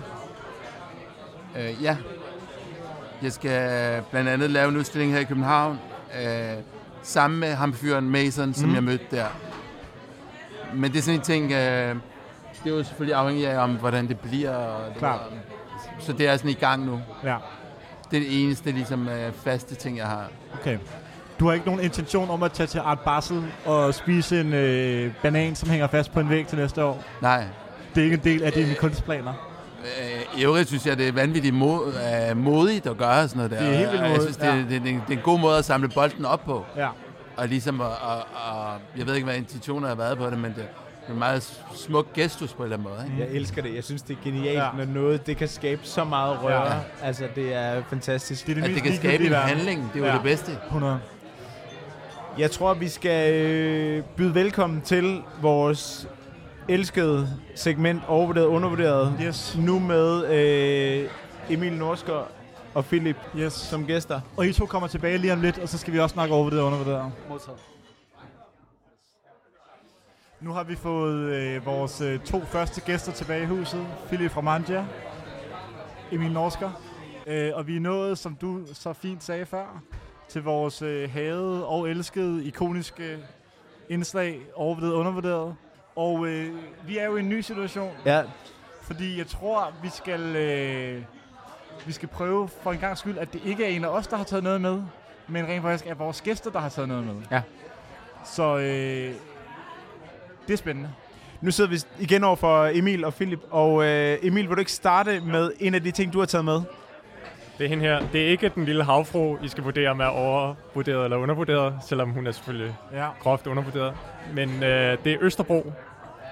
Øh, 1.57 1.83
ja. 1.83 1.97
Jeg 3.23 3.31
skal 3.31 4.01
blandt 4.11 4.29
andet 4.29 4.49
lave 4.49 4.69
en 4.69 4.77
udstilling 4.77 5.13
her 5.13 5.19
i 5.19 5.23
København. 5.23 5.79
Øh, 6.23 6.53
sammen 7.03 7.39
med 7.39 7.53
ham 7.53 7.73
fyren 7.73 8.09
Mason, 8.09 8.53
som 8.53 8.69
Mm. 8.69 8.75
jeg 8.75 8.83
mødte 8.83 9.05
der. 9.11 9.25
Men 10.73 10.91
det 10.91 10.97
er 10.97 11.01
sådan 11.01 11.19
en 11.19 11.23
ting... 11.25 11.51
Øh, 11.51 11.95
det 12.63 12.71
er 12.71 12.75
jo 12.77 12.83
selvfølgelig 12.83 13.15
afhængigt 13.15 13.49
af, 13.49 13.57
om 13.63 13.75
hvordan 13.75 14.07
det 14.07 14.19
bliver. 14.19 14.55
Og 14.55 14.89
det 14.89 14.97
Klart. 14.97 15.19
Så 15.99 16.13
det 16.13 16.27
er 16.27 16.37
sådan 16.37 16.51
i 16.51 16.53
gang 16.53 16.85
nu. 16.85 17.01
Ja. 17.23 17.35
Det 18.11 18.17
er 18.17 18.21
det 18.21 18.43
eneste 18.43 18.71
ligesom, 18.71 19.09
øh, 19.09 19.33
faste 19.33 19.75
ting, 19.75 19.97
jeg 19.97 20.05
har. 20.07 20.27
Okay. 20.61 20.77
Du 21.41 21.47
har 21.47 21.53
ikke 21.53 21.65
nogen 21.65 21.81
intention 21.81 22.29
om 22.29 22.43
at 22.43 22.51
tage 22.51 22.67
til 22.67 22.79
Art 22.79 22.99
Basel 22.99 23.43
og 23.65 23.93
spise 23.93 24.41
en 24.41 24.53
øh, 24.53 25.11
banan, 25.21 25.55
som 25.55 25.69
hænger 25.69 25.87
fast 25.87 26.11
på 26.13 26.19
en 26.19 26.29
væg 26.29 26.47
til 26.47 26.57
næste 26.57 26.83
år? 26.85 27.03
Nej. 27.21 27.43
Det 27.95 28.01
er 28.01 28.05
ikke 28.05 28.13
en 28.13 28.23
del 28.23 28.43
af 28.43 28.51
dine 28.51 28.75
kunstplaner? 28.75 29.33
Øh, 30.01 30.39
I 30.41 30.43
øvrigt 30.45 30.67
synes 30.67 30.85
jeg, 30.85 30.97
det 30.97 31.07
er 31.07 31.11
vanvittigt 31.11 31.55
mod, 31.55 31.93
øh, 32.29 32.37
modigt 32.37 32.87
at 32.87 32.97
gøre 32.97 33.27
sådan 33.27 33.37
noget 33.37 33.51
der. 33.51 33.59
Det 33.59 33.67
er 33.67 33.77
helt 33.77 33.91
vildt 33.91 34.01
Og 34.03 34.09
Jeg 34.09 34.17
modigt, 34.17 34.23
synes, 34.23 34.37
det, 34.37 34.47
er, 34.47 34.55
ja. 34.55 34.59
det, 34.61 34.69
det, 34.69 34.83
det 34.83 35.13
er 35.13 35.17
en 35.17 35.23
god 35.23 35.39
måde 35.39 35.57
at 35.57 35.65
samle 35.65 35.89
bolden 35.89 36.25
op 36.25 36.43
på. 36.45 36.65
Ja. 36.77 36.87
Og 37.37 37.47
ligesom 37.47 37.81
at, 37.81 37.87
at, 37.87 38.17
at, 38.17 38.97
jeg 38.97 39.07
ved 39.07 39.15
ikke, 39.15 39.25
hvad 39.25 39.35
intentioner 39.35 39.87
har 39.87 39.95
været 39.95 40.17
på 40.17 40.25
det, 40.29 40.37
men 40.39 40.53
det 40.55 40.65
er 41.07 41.11
en 41.13 41.19
meget 41.19 41.61
smuk 41.75 42.13
gestus 42.13 42.53
på 42.53 42.63
en 42.63 42.63
eller 42.63 42.77
anden 42.77 42.89
måde. 42.93 43.05
Ikke? 43.19 43.31
Jeg 43.31 43.39
elsker 43.39 43.61
det. 43.61 43.75
Jeg 43.75 43.83
synes, 43.83 44.01
det 44.01 44.17
er 44.19 44.23
genialt, 44.23 44.57
Ja. 44.57 44.67
når 44.77 44.85
noget 44.85 45.27
det 45.27 45.37
kan 45.37 45.47
skabe 45.47 45.81
så 45.83 46.03
meget 46.03 46.43
røre. 46.43 46.65
Ja. 46.73 46.79
Altså, 47.03 47.23
det 47.35 47.53
er 47.53 47.81
fantastisk. 47.89 48.45
Det 48.45 48.51
er 48.51 48.55
det 48.55 48.63
At 48.63 48.69
mest 48.69 48.83
det 48.83 48.91
kan 48.91 48.99
skabe 48.99 49.25
en 49.25 49.33
handling, 49.33 49.89
det 49.93 50.01
er 50.01 50.05
jo 50.05 50.05
Ja. 50.11 50.13
det 50.13 50.23
bedste. 50.23 50.51
100. 50.67 50.99
Jeg 52.37 52.51
tror, 52.51 52.73
vi 52.73 52.87
skal 52.87 53.33
øh, 53.33 54.03
byde 54.17 54.35
velkommen 54.35 54.81
til 54.81 55.21
vores 55.41 56.09
elskede 56.69 57.27
segment 57.55 58.01
Overvurderet 58.07 58.45
Undervurderet. 58.45 59.17
Yes. 59.21 59.57
Nu 59.59 59.79
med 59.79 60.25
øh, 60.33 61.09
Emil 61.49 61.73
Norsker 61.73 62.27
og 62.73 62.85
Philip 62.85 63.15
Yes. 63.37 63.53
som 63.53 63.85
gæster. 63.85 64.21
Og 64.37 64.47
I 64.47 64.53
to 64.53 64.65
kommer 64.65 64.87
tilbage 64.87 65.17
lige 65.17 65.33
om 65.33 65.41
lidt, 65.41 65.57
og 65.59 65.69
så 65.69 65.77
skal 65.77 65.93
vi 65.93 65.99
også 65.99 66.13
snakke 66.13 66.35
over 66.35 66.49
det 66.49 66.59
og 66.59 66.65
undervurderet. 66.65 67.11
Modtaget. 67.29 67.59
Nu 70.41 70.51
har 70.53 70.63
vi 70.63 70.75
fået 70.75 71.15
øh, 71.35 71.65
vores 71.65 72.01
øh, 72.01 72.19
to 72.19 72.41
første 72.45 72.81
gæster 72.81 73.11
tilbage 73.11 73.43
i 73.43 73.45
huset. 73.45 73.87
Philip 74.07 74.31
fra 74.31 74.41
Mangia, 74.41 74.85
Emil 76.11 76.31
Norsker. 76.31 76.71
Øh, 77.27 77.51
og 77.53 77.67
vi 77.67 77.75
er 77.75 77.79
nået, 77.79 78.17
som 78.17 78.35
du 78.35 78.59
så 78.73 78.93
fint 78.93 79.23
sagde 79.23 79.45
før, 79.45 79.81
til 80.31 80.43
vores 80.43 80.81
øh, 80.81 81.11
havede 81.11 81.65
og 81.65 81.89
elskede, 81.89 82.45
ikoniske 82.45 83.17
indslag, 83.89 84.39
overvurderet 84.55 84.93
undervurderet. 84.93 85.55
Og 85.95 86.27
øh, 86.27 86.55
vi 86.87 86.97
er 86.97 87.05
jo 87.05 87.15
i 87.15 87.19
en 87.19 87.29
ny 87.29 87.41
situation, 87.41 87.91
Ja, 88.05 88.23
fordi 88.81 89.17
jeg 89.17 89.27
tror, 89.27 89.73
vi 89.83 89.89
skal, 89.89 90.35
øh, 90.35 91.03
vi 91.85 91.91
skal 91.91 92.07
prøve 92.09 92.47
for 92.47 92.71
en 92.71 92.79
gang 92.79 92.97
skyld, 92.97 93.17
at 93.17 93.33
det 93.33 93.41
ikke 93.45 93.65
er 93.65 93.69
en 93.69 93.83
af 93.83 93.89
os, 93.89 94.07
der 94.07 94.17
har 94.17 94.23
taget 94.23 94.43
noget 94.43 94.61
med, 94.61 94.81
men 95.27 95.45
rent 95.45 95.61
faktisk 95.61 95.87
er 95.87 95.93
vores 95.95 96.21
gæster, 96.21 96.51
der 96.51 96.59
har 96.59 96.69
taget 96.69 96.87
noget 96.87 97.05
med. 97.05 97.15
Ja. 97.31 97.41
Så 98.25 98.57
øh, 98.57 99.13
det 100.47 100.53
er 100.53 100.57
spændende. 100.57 100.89
nu 101.41 101.51
sidder 101.51 101.69
vi 101.69 101.77
igen 101.99 102.23
over 102.23 102.35
for 102.35 102.65
Emil 102.73 103.05
og 103.05 103.13
Philip. 103.13 103.39
Og 103.49 103.83
øh, 103.85 104.17
Emil, 104.21 104.47
vil 104.49 104.55
du 104.55 104.59
ikke 104.59 104.71
starte 104.71 105.19
med 105.19 105.51
en 105.59 105.75
af 105.75 105.83
de 105.83 105.91
ting, 105.91 106.13
du 106.13 106.19
har 106.19 106.25
taget 106.25 106.45
med? 106.45 106.61
Det 107.61 107.65
er 107.65 107.69
hende 107.69 107.83
her. 107.83 108.01
Det 108.13 108.21
er 108.21 108.27
ikke 108.27 108.51
den 108.55 108.65
lille 108.65 108.83
havfru, 108.83 109.37
I 109.43 109.47
skal 109.47 109.63
vurdere, 109.63 109.89
om 109.89 109.99
er 109.99 110.05
overvurderet 110.05 111.03
eller 111.03 111.17
undervurderet, 111.17 111.73
selvom 111.87 112.09
hun 112.09 112.27
er 112.27 112.31
selvfølgelig 112.31 112.75
Ja. 112.93 113.07
groft 113.19 113.47
undervurderet. 113.47 113.93
Men 114.33 114.63
øh, 114.63 114.97
det 115.03 115.13
er 115.13 115.17
Østerbro. 115.21 115.73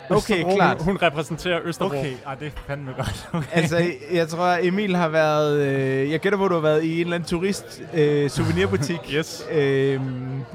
Okay, 0.10 0.18
Østerbro, 0.18 0.56
klart. 0.56 0.78
Hun, 0.78 0.86
hun 0.86 0.98
repræsenterer 1.02 1.60
Østerbro. 1.64 1.98
Okay, 2.00 2.14
ah, 2.26 2.40
det 2.40 2.48
er 2.48 2.52
fandme 2.68 2.92
godt. 2.98 3.30
Okay. 3.34 3.48
Altså, 3.54 3.78
jeg 4.14 4.28
tror, 4.28 4.58
Emil 4.62 4.96
har 4.96 5.10
været... 5.10 5.60
Øh, 5.60 6.12
jeg 6.12 6.20
gætter 6.20 6.38
på, 6.40 6.46
at 6.46 6.50
du 6.50 6.56
har 6.56 6.62
været 6.62 6.84
i 6.84 6.94
en 6.96 7.00
eller 7.02 7.16
anden 7.16 7.30
turist 7.30 7.82
øh, 7.94 8.30
souvenirbutik. 8.30 9.00
Yes. 9.16 9.48
øh, 9.52 10.02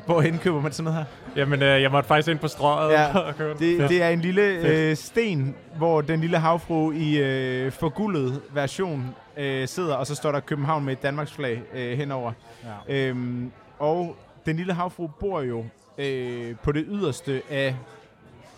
hvorhen 0.06 0.38
køber 0.38 0.60
man 0.60 0.72
sådan 0.72 0.84
noget 0.92 0.98
her? 1.34 1.40
Jamen, 1.40 1.62
øh, 1.62 1.82
jeg 1.82 1.90
måtte 1.90 2.06
faktisk 2.08 2.28
ind 2.28 2.38
på 2.38 2.48
strøget 2.48 2.92
Ja, 2.92 3.18
og 3.18 3.36
købe. 3.36 3.58
Det, 3.58 3.88
det 3.90 4.02
er 4.02 4.08
en 4.08 4.20
lille 4.20 4.42
øh, 4.42 4.96
sten, 4.96 5.54
hvor 5.76 6.00
den 6.00 6.20
lille 6.20 6.38
havfru 6.38 6.92
i 6.92 7.18
øh, 7.18 7.72
forguldet 7.72 8.40
version 8.54 9.14
øh, 9.36 9.68
sidder, 9.68 9.94
og 9.94 10.06
så 10.06 10.14
står 10.14 10.32
der 10.32 10.40
København 10.40 10.84
med 10.84 10.92
et 10.92 11.02
Danmarks 11.02 11.32
flag 11.32 11.62
øh, 11.74 11.98
henover. 11.98 12.32
Ja. 12.88 12.94
Øhm, 13.08 13.50
og 13.78 14.16
den 14.46 14.56
lille 14.56 14.72
havfru 14.72 15.06
bor 15.06 15.40
jo 15.42 15.64
øh, 15.98 16.54
på 16.62 16.72
det 16.72 16.84
yderste 16.88 17.42
af... 17.50 17.76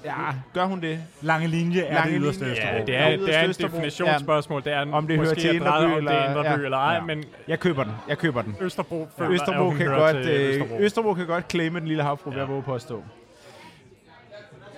Ja, 0.05 0.13
gør 0.55 0.65
hun 0.65 0.81
det? 0.81 0.99
Lange 1.23 1.49
linje 1.49 1.81
er 1.81 1.95
Lange 1.95 2.13
det 2.15 2.23
yderste 2.23 2.45
linje, 2.45 2.53
Østerbro. 2.57 2.77
Ja, 2.77 2.85
det 2.87 2.97
er, 2.97 3.09
Ja, 3.09 3.17
det 3.17 3.37
er 3.37 3.49
Østerbro. 3.49 3.77
definitionsspørgsmål. 3.77 4.65
Det 4.65 4.73
er 4.73 4.83
en, 4.83 4.95
Om 4.95 5.07
det 5.07 5.17
hører 5.19 5.35
til 5.35 5.55
Indre 5.55 5.67
By 5.81 5.85
om 5.85 5.91
det 5.91 5.93
er 5.93 5.97
eller- 5.97 6.29
Indre 6.29 6.43
By 6.43 6.47
ja. 6.61 6.65
eller 6.65 6.79
ej, 6.79 6.95
Ja. 6.95 7.01
men 7.01 7.25
Jeg 7.49 7.61
køber 7.61 7.85
den. 7.85 7.93
Jeg 8.09 8.19
køber 8.19 8.43
den. 8.43 8.57
Østerbro 8.61 9.09
føler, 9.19 9.31
Østerbro 9.31 9.71
kan, 9.71 9.87
godt, 9.87 10.17
øh, 10.17 10.49
Østerbro. 10.49 10.79
Østerbro 10.81 11.15
kan 11.15 11.27
godt 11.27 11.51
claime 11.51 11.81
den 11.81 11.89
lille 11.89 12.03
havfru, 12.03 12.31
ja. 12.31 12.37
Ja. 12.37 12.43
jeg 12.43 12.49
våge 12.53 12.63
på 12.63 12.75
at 12.75 12.81
stå. 12.83 13.03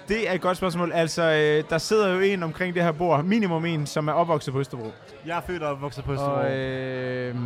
Det 0.08 0.28
er 0.28 0.32
et 0.32 0.40
godt 0.40 0.56
spørgsmål. 0.56 0.92
Altså, 0.92 1.22
øh, 1.22 1.70
der 1.70 1.78
sidder 1.78 2.14
jo 2.14 2.20
en 2.20 2.42
omkring 2.42 2.74
det 2.74 2.82
her 2.82 2.92
bord, 2.92 3.24
minimum 3.24 3.64
en, 3.64 3.86
som 3.86 4.08
er 4.08 4.12
opvokset 4.12 4.52
på 4.52 4.60
Østerbro. 4.60 4.92
Jeg 5.26 5.36
er 5.36 5.40
født 5.40 5.62
og 5.62 5.70
opvokset 5.70 6.04
på 6.04 6.12
Østerbro. 6.12 6.32
Og 6.32 6.50
øh, 6.50 7.36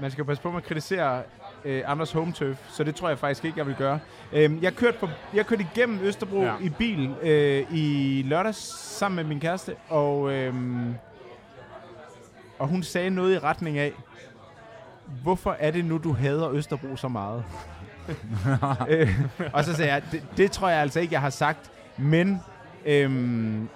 man 0.00 0.10
skal 0.10 0.24
passe 0.24 0.42
på 0.42 0.50
med 0.50 0.58
at 0.58 0.64
kritisere 0.64 1.22
øh, 1.64 1.82
Anders 1.86 2.12
home 2.12 2.32
turf, 2.32 2.56
så 2.68 2.84
det 2.84 2.94
tror 2.94 3.08
jeg 3.08 3.18
faktisk 3.18 3.44
ikke, 3.44 3.58
jeg 3.58 3.66
vil 3.66 3.74
gøre. 3.74 3.98
Øh, 4.32 4.62
jeg 4.62 4.74
kørte 4.74 4.98
på, 4.98 5.08
jeg 5.34 5.46
kørte 5.46 5.66
igennem 5.74 6.00
Østerbro 6.02 6.42
ja. 6.42 6.52
i 6.60 6.68
bil 6.68 7.14
øh, 7.22 7.66
i 7.72 8.22
lørdags 8.26 8.58
sammen 8.98 9.16
med 9.16 9.24
min 9.24 9.40
kæreste, 9.40 9.74
og, 9.88 10.32
øh, 10.32 10.54
og 12.58 12.68
hun 12.68 12.82
sagde 12.82 13.10
noget 13.10 13.34
i 13.34 13.38
retning 13.38 13.78
af, 13.78 13.92
hvorfor 15.22 15.56
er 15.58 15.70
det 15.70 15.84
nu, 15.84 15.98
du 15.98 16.12
hader 16.12 16.50
Østerbro 16.50 16.96
så 16.96 17.08
meget? 17.08 17.44
øh, 18.88 19.20
og 19.52 19.64
så 19.64 19.74
sagde 19.74 19.92
jeg, 19.92 20.02
det, 20.12 20.22
det 20.36 20.50
tror 20.50 20.68
jeg 20.68 20.80
altså 20.80 21.00
ikke, 21.00 21.12
jeg 21.12 21.20
har 21.20 21.30
sagt, 21.30 21.70
men, 21.98 22.40
øhm, 22.86 23.68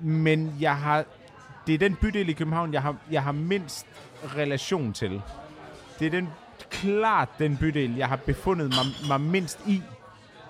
men 0.00 0.56
jeg 0.60 0.76
har, 0.76 1.04
det 1.66 1.74
er 1.74 1.78
den 1.78 1.94
bydel 1.94 2.28
i 2.28 2.32
København, 2.32 2.72
jeg 2.72 2.82
har, 2.82 2.96
jeg 3.10 3.22
har 3.22 3.32
mindst 3.32 3.86
relation 4.36 4.92
til. 4.92 5.22
Det 5.98 6.06
er 6.06 6.10
den, 6.10 6.28
klart 6.70 7.28
den 7.38 7.56
bydel, 7.56 7.96
jeg 7.96 8.08
har 8.08 8.16
befundet 8.16 8.68
mig, 8.68 9.08
mig 9.08 9.20
mindst 9.30 9.60
i. 9.66 9.82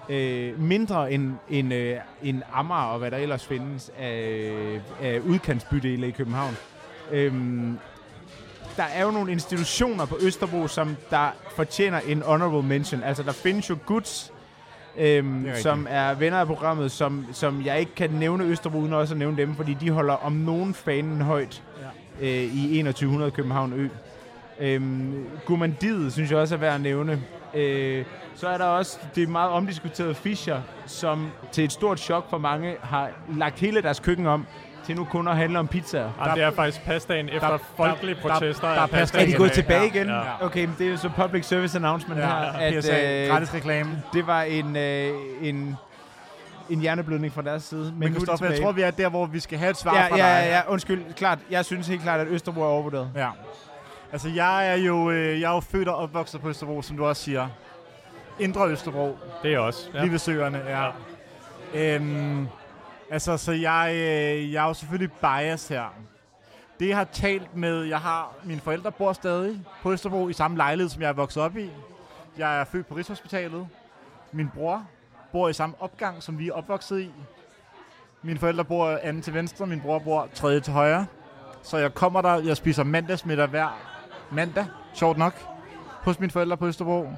Øh, 0.09 0.61
mindre 0.61 1.13
end, 1.13 1.35
end, 1.51 1.75
øh, 1.75 1.97
end 2.23 2.43
Amager 2.53 2.83
og 2.83 2.99
hvad 2.99 3.11
der 3.11 3.17
ellers 3.17 3.47
findes 3.47 3.91
af, 3.99 4.81
af 5.01 5.19
udkantsbydele 5.19 6.09
i 6.09 6.11
København. 6.11 6.57
Øhm, 7.11 7.79
der 8.77 8.83
er 8.83 9.05
jo 9.05 9.11
nogle 9.11 9.33
institutioner 9.33 10.07
på 10.07 10.19
Østerbro, 10.21 10.69
som 10.69 10.97
der 11.11 11.31
fortjener 11.57 12.01
en 12.01 12.23
honorable 12.23 12.69
mention. 12.69 13.03
Altså, 13.03 13.23
der 13.23 13.33
findes 13.33 13.71
jo 13.71 13.77
Guds, 13.87 14.32
øhm, 14.99 15.37
rigtigt. 15.45 15.63
som 15.63 15.87
er 15.91 16.15
venner 16.15 16.39
af 16.39 16.47
programmet, 16.47 16.91
som, 16.91 17.27
som 17.33 17.63
jeg 17.65 17.81
ikke 17.81 17.95
kan 17.95 18.11
nævne 18.11 18.45
Østerbro 18.45 18.79
uden 18.79 18.93
også 18.93 19.15
at 19.15 19.19
nævne 19.19 19.37
dem, 19.37 19.55
fordi 19.55 19.75
de 19.75 19.91
holder 19.91 20.15
om 20.15 20.33
nogen 20.33 20.75
fanen 20.75 21.21
højt 21.21 21.63
Ja. 22.21 22.27
øh, 22.27 22.55
i 22.55 22.83
2100 22.83 23.31
København 23.31 23.73
Ø. 23.73 23.89
Øhm, 24.61 25.27
Gumandiet 25.47 26.13
synes 26.13 26.31
jeg 26.31 26.39
også 26.39 26.55
er 26.55 26.59
værd 26.59 26.75
at 26.75 26.81
nævne. 26.81 27.23
Øh, 27.55 28.05
så 28.35 28.49
er 28.49 28.59
der 28.59 28.65
også 28.65 28.99
det 29.15 29.29
meget 29.29 29.51
omdiskuterede 29.51 30.15
Fischer, 30.15 30.61
som 30.87 31.31
til 31.53 31.65
et 31.65 31.73
stort 31.73 32.01
chok 32.01 32.31
for 32.31 32.39
mange 32.39 32.77
har 32.81 33.11
lagt 33.37 33.59
hele 33.59 33.83
deres 33.83 34.01
køkken 34.01 34.27
om 34.27 34.47
til 34.87 34.97
nu 34.97 35.05
kun 35.05 35.29
at 35.29 35.37
handle 35.37 35.59
om 35.59 35.69
pizzaer. 35.69 36.11
Ej, 36.21 36.35
det 36.35 36.43
er 36.43 36.51
faktisk 36.51 36.85
pasdagen 36.85 37.29
efter 37.29 37.49
der- 37.49 37.59
folkelige 37.77 38.15
der- 38.15 38.21
protester. 38.29 38.69
der 38.69 38.75
er 38.75 38.87
pasdagen 38.87 38.91
pasdagen 39.01 39.29
Er 39.29 39.33
de 39.33 39.39
gået 39.39 39.53
tilbage. 39.53 39.81
tilbage 39.87 40.05
igen? 40.05 40.15
Ja. 40.41 40.47
Okay, 40.47 40.65
men 40.65 40.75
det 40.79 40.87
er 40.87 40.91
jo 40.91 40.97
så 40.97 41.11
public 41.17 41.45
service 41.47 41.79
announcement 41.79 42.21
Ja, 42.21 42.27
her, 42.27 42.35
at 42.35 42.75
PSA, 42.85 43.23
øh, 43.23 43.29
gratis 43.29 43.55
reklame. 43.55 44.03
det 44.13 44.27
var 44.27 44.43
en, 44.43 44.77
øh, 44.77 45.11
en, 45.43 45.77
en 46.71 46.81
hjerneblødning 46.81 47.33
fra 47.33 47.43
deres 47.43 47.63
side. 47.63 47.85
Men, 47.85 47.95
Men 47.99 48.09
er 48.09 48.13
Christoffer, 48.15 48.47
jeg 48.47 48.61
tror, 48.63 48.73
vi 48.73 48.83
er 48.83 48.91
der, 48.91 49.09
hvor 49.09 49.27
vi 49.27 49.41
skal 49.41 49.59
have 49.59 49.71
et 49.71 49.77
svar 49.77 49.95
ja, 49.95 50.07
fra 50.09 50.17
ja, 50.17 50.23
dig. 50.41 50.47
ja, 50.47 50.55
ja, 50.57 50.61
undskyld. 50.69 51.03
Klart, 51.17 51.39
jeg 51.51 51.65
synes 51.65 51.89
helt 51.89 52.03
klart, 52.03 52.21
at 52.21 52.27
Østerbro 52.29 52.61
er 52.61 52.67
overvurderet. 52.67 53.11
Ja. 53.17 53.29
Altså, 54.13 54.29
jeg 54.29 54.69
er 54.69 54.75
jo, 54.77 55.11
øh, 55.11 55.41
jeg 55.41 55.51
er 55.51 55.55
jo 55.55 55.61
født 55.61 55.89
og 55.89 55.97
opvokset 55.97 56.41
på 56.41 56.49
Østerbro, 56.49 56.83
som 56.83 56.97
du 56.97 57.05
også 57.07 57.23
siger. 57.23 57.49
Indre 58.39 58.69
Østerbro, 58.69 59.19
Det 59.43 59.55
er 59.55 59.59
også. 59.59 59.89
ja. 59.95 60.01
lige 60.01 60.11
ved 60.13 60.19
søerne, 60.19 60.61
ja. 60.69 60.83
ja. 60.85 61.95
Øhm, 61.95 62.49
altså, 63.13 63.37
så 63.37 63.53
jeg, 63.53 63.91
øh, 63.95 64.53
jeg 64.53 64.65
er 64.65 64.69
jo 64.69 64.75
selvfølgelig 64.75 65.13
bias 65.13 65.69
her. 65.69 65.95
Det, 66.81 66.89
jeg 66.89 66.97
har 66.97 67.05
talt 67.05 67.57
med, 67.57 67.83
jeg 67.83 67.99
har, 67.99 68.35
mine 68.45 68.61
forældre 68.61 68.93
bor 68.93 69.13
stadig 69.13 69.65
på 69.83 69.93
Østerbro 69.93 70.29
i 70.29 70.33
samme 70.33 70.57
lejlighed, 70.57 70.91
som 70.91 71.03
jeg 71.03 71.09
er 71.09 71.13
vokset 71.13 71.43
op 71.43 71.57
i. 71.57 71.71
Jeg 72.39 72.61
er 72.61 72.65
født 72.65 72.87
på 72.87 72.95
Rigshospitalet. 72.95 73.69
Min 74.33 74.49
bror 74.55 74.87
bor 75.33 75.49
i 75.49 75.53
samme 75.53 75.75
opgang, 75.81 76.23
som 76.23 76.39
vi 76.39 76.49
er 76.49 76.53
opvokset 76.53 77.01
i. 77.01 77.11
Mine 78.23 78.39
forældre 78.39 78.65
bor 78.65 78.99
anden 79.03 79.23
til 79.23 79.35
venstre, 79.35 79.67
min 79.67 79.81
bror 79.81 79.99
bor 79.99 80.29
tredje 80.35 80.61
til 80.61 80.73
højre. 80.73 81.07
Så 81.63 81.79
jeg 81.79 81.95
kommer 81.95 82.23
der, 82.23 82.35
jeg 82.35 82.57
spiser 82.57 82.85
mandagsmiddag 82.85 83.47
hver 83.47 83.83
mandag, 84.31 84.67
sjovt 84.95 85.19
nok, 85.19 85.35
hos 86.03 86.21
mine 86.21 86.31
forældre 86.31 86.57
på 86.57 86.67
Østerbro. 86.67 87.09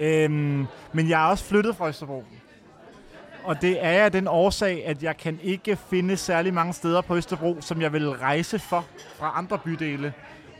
Øhm, 0.00 0.66
men 0.92 1.08
jeg 1.08 1.24
er 1.24 1.26
også 1.26 1.44
flyttet 1.44 1.76
fra 1.76 1.88
Østerbro. 1.88 2.24
Og 3.44 3.62
det 3.62 3.84
er 3.84 3.90
jeg 3.90 4.04
af 4.04 4.12
den 4.12 4.28
årsag, 4.28 4.86
at 4.86 5.02
jeg 5.02 5.16
kan 5.16 5.38
ikke 5.42 5.76
finde 5.76 6.16
særlig 6.16 6.54
mange 6.54 6.72
steder 6.72 7.00
på 7.00 7.16
Østerbro, 7.16 7.56
som 7.60 7.82
jeg 7.82 7.92
vil 7.92 8.10
rejse 8.10 8.58
for 8.58 8.84
fra 9.18 9.32
andre 9.34 9.58
bydele 9.58 10.12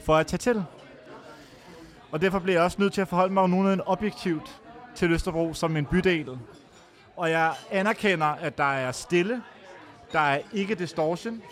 for 0.05 0.16
at 0.16 0.26
tage 0.26 0.39
til. 0.39 0.64
Og 2.11 2.20
derfor 2.20 2.39
bliver 2.39 2.57
jeg 2.57 2.64
også 2.64 2.76
nødt 2.80 2.93
til 2.93 3.01
at 3.01 3.09
forholde 3.09 3.35
mig 3.35 3.49
nogenlunde 3.49 3.85
objektivt 3.87 4.61
til 4.95 5.12
Østerbro 5.12 5.55
som 5.55 5.76
en 5.76 5.87
bydel. 5.87 6.39
Og 7.16 7.30
jeg 7.30 7.53
anerkender, 7.70 8.26
at 8.26 8.59
der 8.59 8.72
er 8.72 8.93
stille, 8.93 9.43
der 10.12 10.20
er 10.20 10.39
ikke 10.53 10.74
distortion, 10.74 11.43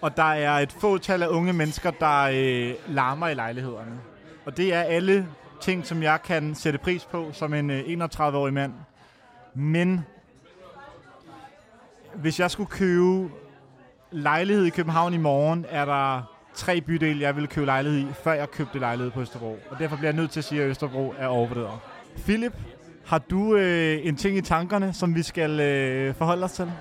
og 0.00 0.16
der 0.16 0.32
er 0.32 0.52
et 0.58 0.72
fåtal 0.72 1.22
af 1.22 1.28
unge 1.28 1.52
mennesker, 1.52 1.90
der 1.90 2.22
øh, 2.22 2.74
larmer 2.94 3.28
i 3.28 3.34
lejlighederne. 3.34 4.00
Og 4.44 4.56
det 4.56 4.74
er 4.74 4.82
alle 4.82 5.28
ting, 5.60 5.86
som 5.86 6.02
jeg 6.02 6.22
kan 6.22 6.54
sætte 6.54 6.78
pris 6.78 7.04
på 7.04 7.30
som 7.32 7.54
en 7.54 7.70
øh, 7.70 7.80
31-årig 7.80 8.54
mand. 8.54 8.72
Men 9.54 10.06
hvis 12.14 12.40
jeg 12.40 12.50
skulle 12.50 12.70
købe 12.70 13.30
lejlighed 14.10 14.64
i 14.64 14.70
København 14.70 15.14
i 15.14 15.18
morgen, 15.18 15.66
er 15.68 15.84
der 15.84 16.22
tre 16.54 16.80
bydele, 16.80 17.20
jeg 17.20 17.36
ville 17.36 17.46
købe 17.46 17.66
lejlighed 17.66 18.00
i, 18.00 18.06
før 18.24 18.32
jeg 18.32 18.50
købte 18.50 18.78
lejlighed 18.78 19.10
på 19.10 19.20
Østerbro. 19.20 19.58
Og 19.70 19.78
derfor 19.78 19.96
bliver 19.96 20.08
jeg 20.08 20.16
nødt 20.16 20.30
til 20.30 20.40
at 20.40 20.44
sige, 20.44 20.62
at 20.62 20.68
Østerbro 20.68 21.14
er 21.18 21.26
overvurderet. 21.26 21.78
Philip, 22.16 22.52
har 23.06 23.18
du 23.18 23.56
øh, 23.56 24.06
en 24.06 24.16
ting 24.16 24.36
i 24.36 24.40
tankerne, 24.40 24.92
som 24.92 25.14
vi 25.14 25.22
skal 25.22 25.60
øh, 25.60 26.14
forholde 26.14 26.44
os 26.44 26.52
til? 26.52 26.72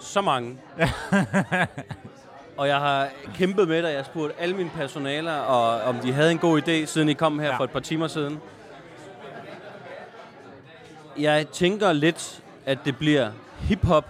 Så 0.00 0.20
mange. 0.20 0.56
og 2.58 2.68
jeg 2.68 2.76
har 2.76 3.08
kæmpet 3.34 3.68
med 3.68 3.82
dig. 3.82 3.88
Jeg 3.88 3.98
har 3.98 4.04
spurgt 4.04 4.32
alle 4.38 4.56
mine 4.56 4.70
personaler, 4.76 5.32
og, 5.32 5.80
om 5.80 5.96
de 5.96 6.12
havde 6.12 6.32
en 6.32 6.38
god 6.38 6.62
idé, 6.62 6.86
siden 6.86 7.08
I 7.08 7.12
kom 7.12 7.38
her 7.38 7.46
ja. 7.46 7.56
for 7.56 7.64
et 7.64 7.70
par 7.70 7.80
timer 7.80 8.06
siden. 8.06 8.40
Jeg 11.18 11.48
tænker 11.48 11.92
lidt, 11.92 12.42
at 12.66 12.78
det 12.84 12.96
bliver 12.96 13.30
hip-hop 13.58 14.04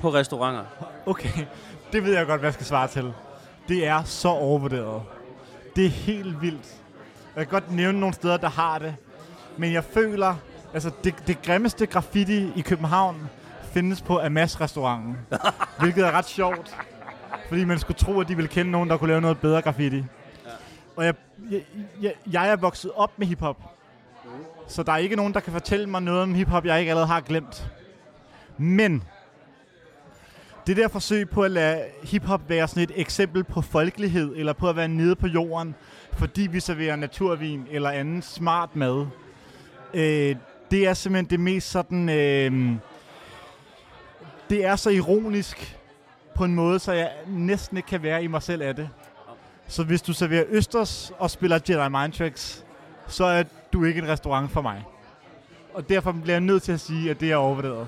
på 0.00 0.14
restauranter. 0.14 0.64
Okay, 1.06 1.46
det 1.92 2.04
ved 2.04 2.16
jeg 2.16 2.26
godt, 2.26 2.40
hvad 2.40 2.48
jeg 2.48 2.54
skal 2.54 2.66
svare 2.66 2.88
til. 2.88 3.12
Det 3.68 3.86
er 3.86 4.02
så 4.02 4.28
overvurderet. 4.28 5.02
Det 5.76 5.86
er 5.86 5.90
helt 5.90 6.42
vildt. 6.42 6.76
Jeg 7.36 7.46
kan 7.46 7.50
godt 7.50 7.72
nævne 7.72 8.00
nogle 8.00 8.14
steder, 8.14 8.36
der 8.36 8.48
har 8.48 8.78
det. 8.78 8.94
Men 9.56 9.72
jeg 9.72 9.84
føler, 9.84 10.36
altså 10.74 10.90
det, 11.04 11.14
det 11.26 11.42
grimmeste 11.42 11.86
graffiti 11.86 12.52
i 12.56 12.60
København 12.60 13.28
findes 13.62 14.02
på 14.02 14.20
Amas 14.20 14.60
restauranten. 14.60 15.18
hvilket 15.80 16.06
er 16.06 16.10
ret 16.10 16.28
sjovt. 16.28 16.76
Fordi 17.48 17.64
man 17.64 17.78
skulle 17.78 17.98
tro, 17.98 18.20
at 18.20 18.28
de 18.28 18.36
ville 18.36 18.48
kende 18.48 18.70
nogen, 18.70 18.90
der 18.90 18.96
kunne 18.96 19.08
lave 19.08 19.20
noget 19.20 19.40
bedre 19.40 19.62
graffiti. 19.62 19.96
Ja. 19.96 20.02
Og 20.96 21.04
jeg, 21.04 21.14
jeg, 21.50 21.62
jeg, 22.02 22.12
jeg 22.32 22.48
er 22.50 22.56
vokset 22.56 22.90
op 22.94 23.18
med 23.18 23.26
hiphop. 23.26 23.56
Så 24.70 24.82
der 24.82 24.92
er 24.92 24.96
ikke 24.96 25.16
nogen, 25.16 25.34
der 25.34 25.40
kan 25.40 25.52
fortælle 25.52 25.86
mig 25.86 26.02
noget 26.02 26.22
om 26.22 26.34
hiphop, 26.34 26.66
jeg 26.66 26.78
ikke 26.78 26.90
allerede 26.90 27.06
har 27.06 27.20
glemt. 27.20 27.70
Men 28.58 29.02
det 30.66 30.76
der 30.76 30.88
forsøg 30.88 31.30
på 31.30 31.42
at 31.42 31.50
lade 31.50 31.84
hiphop 32.02 32.48
være 32.48 32.68
sådan 32.68 32.82
et 32.82 32.92
eksempel 32.96 33.44
på 33.44 33.60
folkelighed, 33.60 34.32
eller 34.36 34.52
på 34.52 34.68
at 34.68 34.76
være 34.76 34.88
nede 34.88 35.16
på 35.16 35.26
jorden, 35.26 35.74
fordi 36.12 36.46
vi 36.46 36.60
serverer 36.60 36.96
naturvin 36.96 37.66
eller 37.70 37.90
anden 37.90 38.22
smart 38.22 38.76
mad, 38.76 39.06
øh, 39.94 40.36
det 40.70 40.86
er 40.86 40.94
simpelthen 40.94 41.30
det 41.30 41.40
mest 41.40 41.70
sådan... 41.70 42.08
Øh, 42.08 42.72
det 44.50 44.64
er 44.64 44.76
så 44.76 44.90
ironisk 44.90 45.78
på 46.34 46.44
en 46.44 46.54
måde, 46.54 46.78
så 46.78 46.92
jeg 46.92 47.10
næsten 47.26 47.76
ikke 47.76 47.86
kan 47.86 48.02
være 48.02 48.24
i 48.24 48.26
mig 48.26 48.42
selv 48.42 48.62
af 48.62 48.76
det. 48.76 48.88
Så 49.68 49.84
hvis 49.84 50.02
du 50.02 50.12
serverer 50.12 50.44
Østers 50.48 51.12
og 51.18 51.30
spiller 51.30 51.58
Jedi 51.68 51.88
Mind 51.88 52.12
Tricks, 52.12 52.64
så 53.06 53.24
er 53.24 53.42
du 53.72 53.84
ikke 53.84 53.98
en 53.98 54.08
restaurant 54.08 54.50
for 54.50 54.62
mig. 54.62 54.84
Og 55.74 55.88
derfor 55.88 56.12
bliver 56.12 56.34
jeg 56.34 56.40
nødt 56.40 56.62
til 56.62 56.72
at 56.72 56.80
sige, 56.80 57.10
at 57.10 57.20
det 57.20 57.32
er 57.32 57.36
overvurderet. 57.36 57.86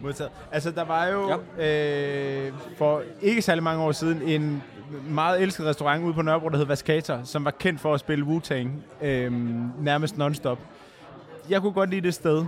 Modtaget. 0.00 0.30
Altså, 0.52 0.70
der 0.70 0.84
var 0.84 1.06
jo 1.06 1.38
ja. 1.58 2.46
øh, 2.46 2.52
for 2.78 3.02
ikke 3.22 3.42
særlig 3.42 3.62
mange 3.62 3.82
år 3.82 3.92
siden 3.92 4.22
en 4.22 4.62
meget 5.08 5.42
elsket 5.42 5.66
restaurant 5.66 6.04
ude 6.04 6.14
på 6.14 6.22
Nørrebro, 6.22 6.48
der 6.48 6.56
hed 6.56 6.66
Vaskator, 6.66 7.20
som 7.24 7.44
var 7.44 7.50
kendt 7.50 7.80
for 7.80 7.94
at 7.94 8.00
spille 8.00 8.24
Wu-Tang 8.24 8.68
øh, 9.06 9.32
nærmest 9.82 10.18
non-stop. 10.18 10.58
Jeg 11.48 11.60
kunne 11.60 11.72
godt 11.72 11.90
lide 11.90 12.00
det 12.00 12.14
sted. 12.14 12.44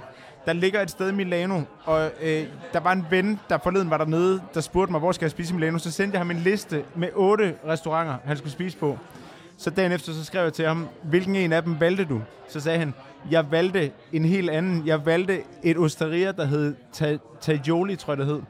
Der 0.47 0.53
ligger 0.53 0.81
et 0.81 0.91
sted 0.91 1.09
i 1.09 1.15
Milano, 1.15 1.61
og 1.85 2.11
øh, 2.23 2.45
der 2.73 2.81
var 2.81 2.93
en 2.93 3.07
ven, 3.11 3.41
der 3.49 3.59
forleden 3.59 3.91
var 3.91 3.99
dernede, 3.99 4.43
der 4.55 4.61
spurgte 4.61 4.93
mig, 4.93 4.99
hvor 4.99 5.13
skal 5.13 5.25
jeg 5.25 5.31
spise 5.31 5.53
i 5.53 5.55
Milano? 5.55 5.79
Så 5.79 5.91
sendte 5.91 6.15
jeg 6.15 6.21
ham 6.21 6.31
en 6.31 6.37
liste 6.37 6.85
med 6.95 7.09
otte 7.15 7.55
restauranter, 7.67 8.17
han 8.25 8.37
skulle 8.37 8.53
spise 8.53 8.79
på. 8.79 8.99
Så 9.59 9.71
dagen 9.71 9.93
efter, 9.93 10.13
så 10.13 10.25
skrev 10.25 10.43
jeg 10.43 10.53
til 10.53 10.67
ham, 10.67 10.89
hvilken 11.03 11.37
en 11.37 11.53
af 11.53 11.63
dem 11.63 11.81
valgte 11.81 12.05
du? 12.05 12.23
Så 12.49 12.61
sagde 12.61 12.79
han, 12.79 12.95
jeg 13.31 13.51
valgte 13.51 13.91
en 14.13 14.25
helt 14.25 14.51
anden. 14.51 14.87
Jeg 14.87 15.07
valgte 15.07 15.43
et 15.63 15.79
osteria, 15.79 16.33
der 16.33 16.45
hed 16.45 16.75
Tajoli, 17.41 17.97
tror 17.97 18.13
jeg 18.13 18.19
det 18.19 18.27
hed, 18.27 18.43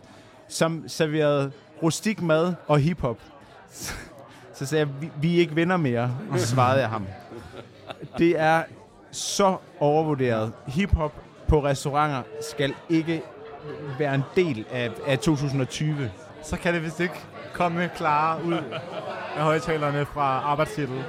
som 0.49 0.85
serverede 0.89 1.53
rustik 1.83 2.23
mad 2.23 2.55
og 2.67 2.79
hiphop. 2.79 3.19
Så 4.55 4.67
sagde 4.67 4.87
jeg, 4.87 5.01
vi, 5.01 5.11
vi 5.21 5.37
er 5.37 5.41
ikke 5.41 5.57
venner 5.57 5.77
mere, 5.77 6.17
og 6.31 6.41
svarede 6.41 6.81
jeg 6.81 6.89
ham. 6.89 7.07
Det 8.19 8.41
er 8.41 8.63
så 9.11 9.57
overvurderet. 9.81 10.53
Hiphop 10.67 11.13
på 11.49 11.65
restauranter 11.65 12.23
skal 12.53 12.75
ikke 12.89 13.23
være 13.99 14.15
en 14.15 14.23
del 14.37 14.65
af, 14.71 14.91
af 15.07 15.19
2020. 15.19 16.11
Så 16.43 16.57
kan 16.57 16.75
det 16.75 16.83
vist 16.83 17.01
ikke 17.01 17.15
komme 17.53 17.91
klarere 17.97 18.45
ud 18.45 18.59
af 19.37 19.43
højtalerne 19.43 20.07
fra 20.15 20.43
arbejdstitlet. 20.45 21.05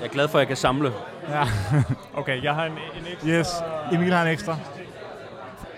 Jeg 0.00 0.06
er 0.06 0.10
glad 0.10 0.28
for, 0.28 0.38
at 0.38 0.40
jeg 0.40 0.48
kan 0.48 0.56
samle. 0.56 0.92
Ja. 1.28 1.42
Okay, 2.20 2.42
jeg 2.42 2.54
har 2.54 2.64
en, 2.64 2.72
en 2.72 2.78
ekstra, 3.12 3.28
Yes, 3.28 3.46
Emil 3.92 4.12
har 4.12 4.22
en 4.22 4.28
ekstra. 4.28 4.56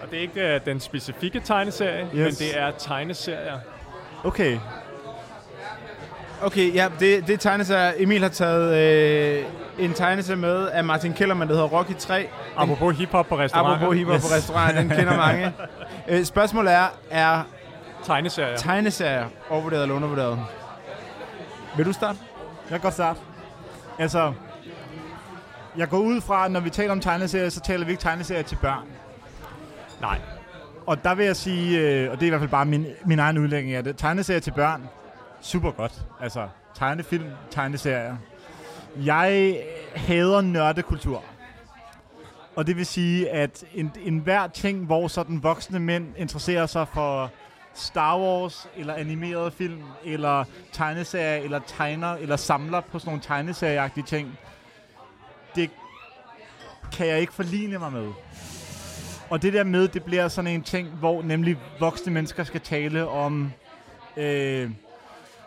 og 0.02 0.10
det 0.10 0.16
er 0.16 0.22
ikke 0.22 0.56
uh, 0.60 0.66
den 0.66 0.80
specifikke 0.80 1.40
tegneserie, 1.40 2.04
yes. 2.04 2.12
men 2.14 2.48
det 2.48 2.58
er 2.58 2.70
tegneserier. 2.78 3.58
Okay, 4.24 4.58
Okay, 6.42 6.74
ja, 6.74 6.88
det, 7.00 7.26
det 7.26 7.32
er 7.32 7.36
tegneserier. 7.38 7.92
Emil 7.96 8.22
har 8.22 8.28
taget 8.28 8.74
øh, 8.76 9.44
en 9.78 9.94
tegneserie 9.94 10.36
med 10.36 10.68
af 10.68 10.84
Martin 10.84 11.12
Kellermann, 11.12 11.50
der 11.50 11.54
hedder 11.56 11.68
Rocky 11.68 11.92
3. 11.98 12.28
Apropos 12.56 12.96
hiphop 12.96 13.26
på 13.26 13.38
restauranter. 13.38 13.76
Apropos 13.76 13.96
hiphop 13.96 14.14
yes. 14.14 14.28
på 14.28 14.34
restauranter, 14.36 14.80
den 14.80 14.90
kender 14.90 15.16
mange. 15.16 15.52
Øh, 16.08 16.24
spørgsmålet 16.24 16.72
er, 16.72 16.86
er 17.10 17.42
Tegneserier. 18.04 18.56
tegneserier 18.56 19.24
overvurderet 19.50 19.82
eller 19.82 19.94
undervurderet? 19.94 20.38
Vil 21.76 21.86
du 21.86 21.92
starte? 21.92 22.18
jeg 22.70 22.80
kan 22.80 22.80
godt 22.80 22.94
starte. 22.94 23.20
Altså, 23.98 24.32
jeg 25.76 25.88
går 25.88 25.98
ud 25.98 26.20
fra, 26.20 26.44
at 26.44 26.50
når 26.50 26.60
vi 26.60 26.70
taler 26.70 26.92
om 26.92 27.00
tegneserier, 27.00 27.48
så 27.48 27.60
taler 27.60 27.84
vi 27.84 27.90
ikke 27.90 28.02
tegneserier 28.02 28.42
til 28.42 28.56
børn. 28.56 28.86
Nej. 30.00 30.20
Og 30.86 31.04
der 31.04 31.14
vil 31.14 31.26
jeg 31.26 31.36
sige, 31.36 31.80
øh, 31.80 32.10
og 32.10 32.16
det 32.16 32.22
er 32.22 32.26
i 32.26 32.28
hvert 32.28 32.40
fald 32.40 32.50
bare 32.50 32.64
min, 32.64 32.86
min 33.04 33.18
egen 33.18 33.38
udlægning 33.38 33.74
af 33.74 33.84
det, 33.84 33.96
tegneserier 33.96 34.40
til 34.40 34.50
børn, 34.50 34.88
super 35.40 35.70
godt. 35.70 35.92
Altså, 36.20 36.48
tegnefilm, 36.74 37.26
tegneserier. 37.50 38.16
Jeg 38.96 39.60
hader 39.96 40.40
nørdekultur. 40.40 41.22
Og 42.56 42.66
det 42.66 42.76
vil 42.76 42.86
sige, 42.86 43.30
at 43.30 43.64
en, 43.74 43.92
en 44.04 44.18
hver 44.18 44.46
ting, 44.46 44.86
hvor 44.86 45.08
sådan 45.08 45.42
voksne 45.42 45.78
mænd 45.78 46.06
interesserer 46.16 46.66
sig 46.66 46.88
for 46.88 47.30
Star 47.74 48.18
Wars, 48.18 48.68
eller 48.76 48.94
animerede 48.94 49.50
film, 49.50 49.82
eller 50.04 50.44
tegneserier, 50.72 51.44
eller 51.44 51.60
tegner, 51.66 52.14
eller 52.14 52.36
samler 52.36 52.80
på 52.80 52.98
sådan 52.98 53.08
nogle 53.08 53.22
tegneserieagtige 53.22 54.04
ting, 54.04 54.38
det 55.54 55.70
kan 56.92 57.06
jeg 57.06 57.20
ikke 57.20 57.32
forligne 57.32 57.78
mig 57.78 57.92
med. 57.92 58.12
Og 59.30 59.42
det 59.42 59.52
der 59.52 59.64
med, 59.64 59.88
det 59.88 60.04
bliver 60.04 60.28
sådan 60.28 60.50
en 60.50 60.62
ting, 60.62 60.88
hvor 60.88 61.22
nemlig 61.22 61.56
voksne 61.80 62.12
mennesker 62.12 62.44
skal 62.44 62.60
tale 62.60 63.08
om 63.08 63.52
øh, 64.16 64.70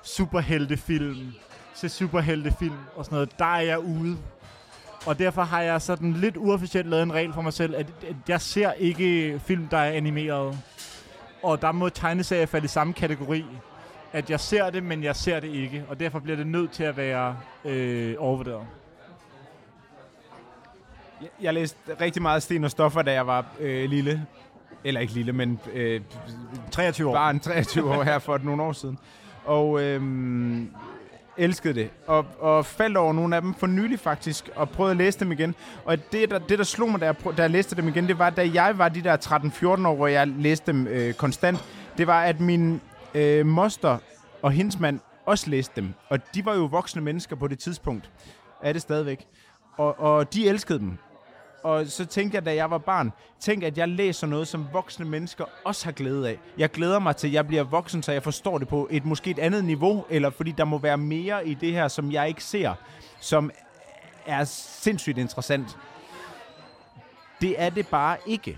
superheltefilm, 0.04 1.34
se 1.74 1.90
superheltefilm 1.90 2.78
og 2.96 3.06
sådan 3.06 3.16
noget. 3.16 3.40
Der 3.40 3.46
er 3.46 3.62
jeg 3.62 3.80
ude. 3.80 4.18
Og 5.06 5.20
derfor 5.20 5.44
har 5.44 5.62
jeg 5.62 5.82
sådan 5.82 6.14
lidt 6.14 6.38
uofficielt 6.38 6.88
lavet 6.88 7.04
en 7.04 7.14
regel 7.14 7.34
for 7.34 7.42
mig 7.42 7.54
selv, 7.54 7.76
at, 7.76 7.86
at 8.10 8.16
jeg 8.28 8.42
ser 8.42 8.72
ikke 8.72 9.42
film, 9.46 9.68
der 9.68 9.78
er 9.78 9.92
animeret. 9.92 10.58
Og 11.44 11.62
der 11.62 11.72
må 11.72 11.90
tegneserier 11.90 12.46
falde 12.46 12.66
i 12.66 12.68
samme 12.68 12.94
kategori. 12.94 13.46
At 14.14 14.30
jeg 14.30 14.40
ser 14.40 14.70
det, 14.70 14.84
men 14.84 15.04
jeg 15.04 15.16
ser 15.16 15.40
det 15.40 15.48
ikke. 15.48 15.86
Og 15.90 16.00
derfor 16.00 16.20
bliver 16.20 16.36
det 16.36 16.48
nødt 16.48 16.72
til 16.72 16.84
at 16.84 16.98
være 16.98 17.38
øh, 17.66 18.16
overvurderet. 18.20 18.68
Jeg, 21.22 21.30
jeg 21.42 21.54
læste 21.54 21.78
rigtig 22.02 22.22
meget 22.22 22.44
Sten 22.44 22.64
og 22.64 22.72
Stoffer, 22.72 23.02
da 23.02 23.14
jeg 23.14 23.28
var 23.28 23.46
øh, 23.60 23.90
lille. 23.90 24.26
Eller 24.84 25.02
ikke 25.02 25.14
lille, 25.14 25.34
men 25.34 25.60
øh, 25.74 26.02
23 26.72 27.10
år. 27.10 27.14
barn 27.14 27.40
23 27.40 27.96
år 27.96 28.04
her 28.04 28.20
for 28.20 28.38
nogle 28.38 28.64
år 28.64 28.72
siden. 28.72 29.00
Og 29.46 29.82
øhm, 29.82 30.72
elskede 31.38 31.74
det. 31.74 31.90
Og, 32.08 32.26
og 32.40 32.66
faldt 32.66 32.98
over 32.98 33.14
nogle 33.14 33.36
af 33.36 33.42
dem 33.42 33.54
for 33.54 33.68
nylig 33.68 34.00
faktisk, 34.00 34.50
og 34.56 34.70
prøvede 34.70 34.92
at 34.92 34.98
læse 34.98 35.20
dem 35.20 35.32
igen. 35.32 35.56
Og 35.86 36.12
det, 36.12 36.32
der, 36.32 36.40
det, 36.40 36.58
der 36.58 36.64
slog 36.64 36.92
mig, 36.92 37.02
da 37.02 37.06
jeg, 37.06 37.18
prøv, 37.18 37.36
da 37.36 37.42
jeg 37.42 37.52
læste 37.52 37.76
dem 37.76 37.88
igen, 37.88 38.08
det 38.08 38.20
var, 38.20 38.30
da 38.30 38.50
jeg 38.54 38.78
var 38.78 38.90
de 38.90 39.04
der 39.04 39.18
13-14 39.18 39.88
år, 39.88 39.96
hvor 39.96 40.08
jeg 40.08 40.28
læste 40.28 40.72
dem 40.72 40.88
øh, 40.88 41.14
konstant, 41.14 41.64
det 41.98 42.08
var, 42.08 42.24
at 42.24 42.40
min 42.40 42.82
øh, 43.14 43.46
moster 43.46 43.98
og 44.42 44.52
hendes 44.52 44.80
mand 44.80 45.00
også 45.26 45.50
læste 45.50 45.82
dem. 45.82 45.94
Og 46.10 46.20
de 46.36 46.46
var 46.46 46.56
jo 46.56 46.66
voksne 46.66 47.02
mennesker 47.02 47.36
på 47.36 47.48
det 47.48 47.60
tidspunkt. 47.60 48.12
Er 48.62 48.74
det 48.74 48.82
stadigvæk. 48.82 49.28
Og, 49.78 50.00
og 50.00 50.34
de 50.34 50.50
elskede 50.50 50.80
dem. 50.80 50.98
Og 51.64 51.88
så 51.88 52.06
tænkte 52.06 52.36
jeg, 52.36 52.46
da 52.46 52.56
jeg 52.56 52.72
var 52.72 52.78
barn, 52.78 53.12
tænk, 53.40 53.64
at 53.64 53.78
jeg 53.78 53.90
læser 53.90 54.28
noget, 54.28 54.48
som 54.48 54.68
voksne 54.74 55.06
mennesker 55.06 55.46
også 55.64 55.86
har 55.86 55.92
glæde 55.92 56.30
af. 56.30 56.40
Jeg 56.58 56.72
glæder 56.72 57.00
mig 57.00 57.16
til, 57.16 57.28
at 57.28 57.34
jeg 57.34 57.48
bliver 57.48 57.64
voksen, 57.64 58.04
så 58.04 58.12
jeg 58.12 58.24
forstår 58.24 58.58
det 58.58 58.68
på 58.68 58.88
et 58.92 59.06
måske 59.06 59.32
et 59.32 59.40
andet 59.40 59.66
niveau, 59.66 60.06
eller 60.10 60.30
fordi 60.30 60.52
der 60.52 60.66
må 60.66 60.78
være 60.78 60.98
mere 60.98 61.48
i 61.48 61.54
det 61.54 61.72
her, 61.74 61.88
som 61.88 62.12
jeg 62.12 62.28
ikke 62.28 62.44
ser, 62.44 62.74
som 63.20 63.52
er 64.26 64.44
sindssygt 64.44 65.18
interessant. 65.18 65.78
Det 67.42 67.62
er 67.62 67.70
det 67.70 67.88
bare 67.88 68.18
ikke. 68.26 68.58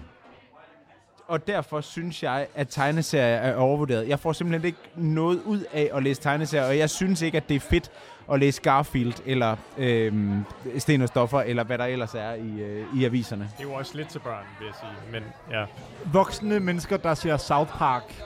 Og 1.28 1.48
derfor 1.48 1.82
synes 1.82 2.24
jeg, 2.24 2.48
at 2.56 2.68
tegneserier 2.70 3.36
er 3.36 3.56
overvurderet. 3.56 4.08
Jeg 4.08 4.20
får 4.20 4.34
simpelthen 4.34 4.66
ikke 4.66 4.80
noget 4.96 5.42
ud 5.46 5.64
af 5.74 5.90
at 5.94 6.04
læse 6.04 6.22
tegneserier, 6.22 6.68
og 6.68 6.78
jeg 6.78 6.90
synes 6.90 7.22
ikke, 7.22 7.38
at 7.38 7.50
det 7.50 7.56
er 7.56 7.60
fedt 7.60 7.92
at 8.32 8.40
læse 8.40 8.62
Garfield, 8.62 9.14
eller 9.26 9.56
øhm, 9.78 10.46
Sten 10.78 11.02
og 11.02 11.08
Stoffer, 11.08 11.42
eller 11.42 11.64
hvad 11.64 11.78
der 11.78 11.86
ellers 11.86 12.16
er 12.16 12.34
i, 12.34 12.62
øh, 12.62 12.86
i 12.96 13.06
aviserne. 13.06 13.50
Det 13.58 13.66
er 13.66 13.70
jo 13.70 13.74
også 13.74 13.98
lidt 13.98 14.08
til 14.10 14.20
børn, 14.20 14.44
vil 14.60 14.66
jeg 14.66 14.76
sige. 14.80 15.12
Men 15.12 15.24
ja, 15.52 15.66
Voksne 16.06 16.60
mennesker, 16.60 16.98
der 16.98 17.14
ser 17.14 17.38
South 17.38 17.78
Park, 17.78 18.24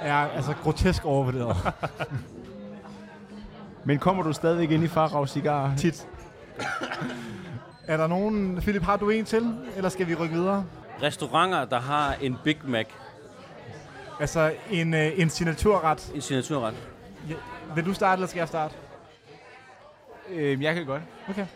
er 0.00 0.14
altså 0.14 0.54
grotesk 0.62 1.04
overvurderet. 1.04 1.56
Men 3.84 3.98
kommer 3.98 4.22
du 4.22 4.32
stadigvæk 4.32 4.70
ind 4.70 4.84
i 4.84 4.88
Farag 4.88 5.28
Cigar? 5.28 5.74
Tit. 5.76 6.08
er 7.86 7.96
der 7.96 8.06
nogen... 8.06 8.56
Philip, 8.60 8.82
har 8.82 8.96
du 8.96 9.10
en 9.10 9.24
til? 9.24 9.54
Eller 9.76 9.88
skal 9.88 10.08
vi 10.08 10.14
rykke 10.14 10.34
videre? 10.34 10.64
Restauranter, 11.02 11.64
der 11.64 11.80
har 11.80 12.14
en 12.20 12.38
Big 12.44 12.58
Mac, 12.64 12.86
Altså 14.20 14.54
en, 14.70 14.94
øh, 14.94 15.12
en 15.20 15.30
signaturret. 15.30 16.12
en 16.14 16.20
signaturret. 16.20 16.74
Ja, 17.28 17.34
Vil 17.74 17.84
du 17.84 17.94
starte, 17.94 18.18
eller 18.18 18.26
skal 18.26 18.38
jeg 18.38 18.48
starte? 18.48 18.74
Øh, 20.30 20.62
jeg 20.62 20.74
kan 20.74 20.86
godt. 20.86 21.02
Okay. 21.28 21.46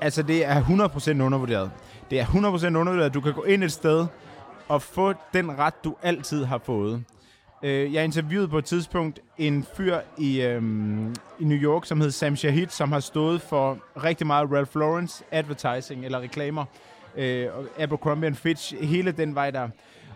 Altså, 0.00 0.22
det 0.22 0.44
er 0.44 0.62
100% 0.62 1.20
undervurderet. 1.22 1.70
Det 2.10 2.20
er 2.20 2.24
100% 2.24 2.76
undervurderet. 2.76 3.14
Du 3.14 3.20
kan 3.20 3.32
gå 3.32 3.42
ind 3.42 3.64
et 3.64 3.72
sted 3.72 4.06
og 4.68 4.82
få 4.82 5.14
den 5.34 5.58
ret, 5.58 5.84
du 5.84 5.96
altid 6.02 6.44
har 6.44 6.58
fået. 6.64 7.04
Øh, 7.64 7.94
Jeg 7.94 8.04
interviewede 8.04 8.48
på 8.48 8.58
et 8.58 8.64
tidspunkt 8.64 9.20
en 9.38 9.66
fyr 9.76 9.98
i, 10.18 10.40
øhm, 10.42 11.14
i 11.40 11.44
New 11.44 11.58
York, 11.58 11.84
som 11.86 12.00
hed 12.00 12.10
Sam 12.10 12.36
Shahid, 12.36 12.66
som 12.68 12.92
har 12.92 13.00
stået 13.00 13.40
for 13.40 13.78
rigtig 14.04 14.26
meget 14.26 14.52
Ralph 14.52 14.76
Lauren 14.76 15.08
advertising, 15.30 16.04
eller 16.04 16.20
reklamer. 16.20 16.64
Øh, 17.16 17.48
og 17.56 17.64
Abercrombie 17.78 18.34
Fitch, 18.34 18.76
hele 18.84 19.12
den 19.12 19.34
vej 19.34 19.50
der. 19.50 19.68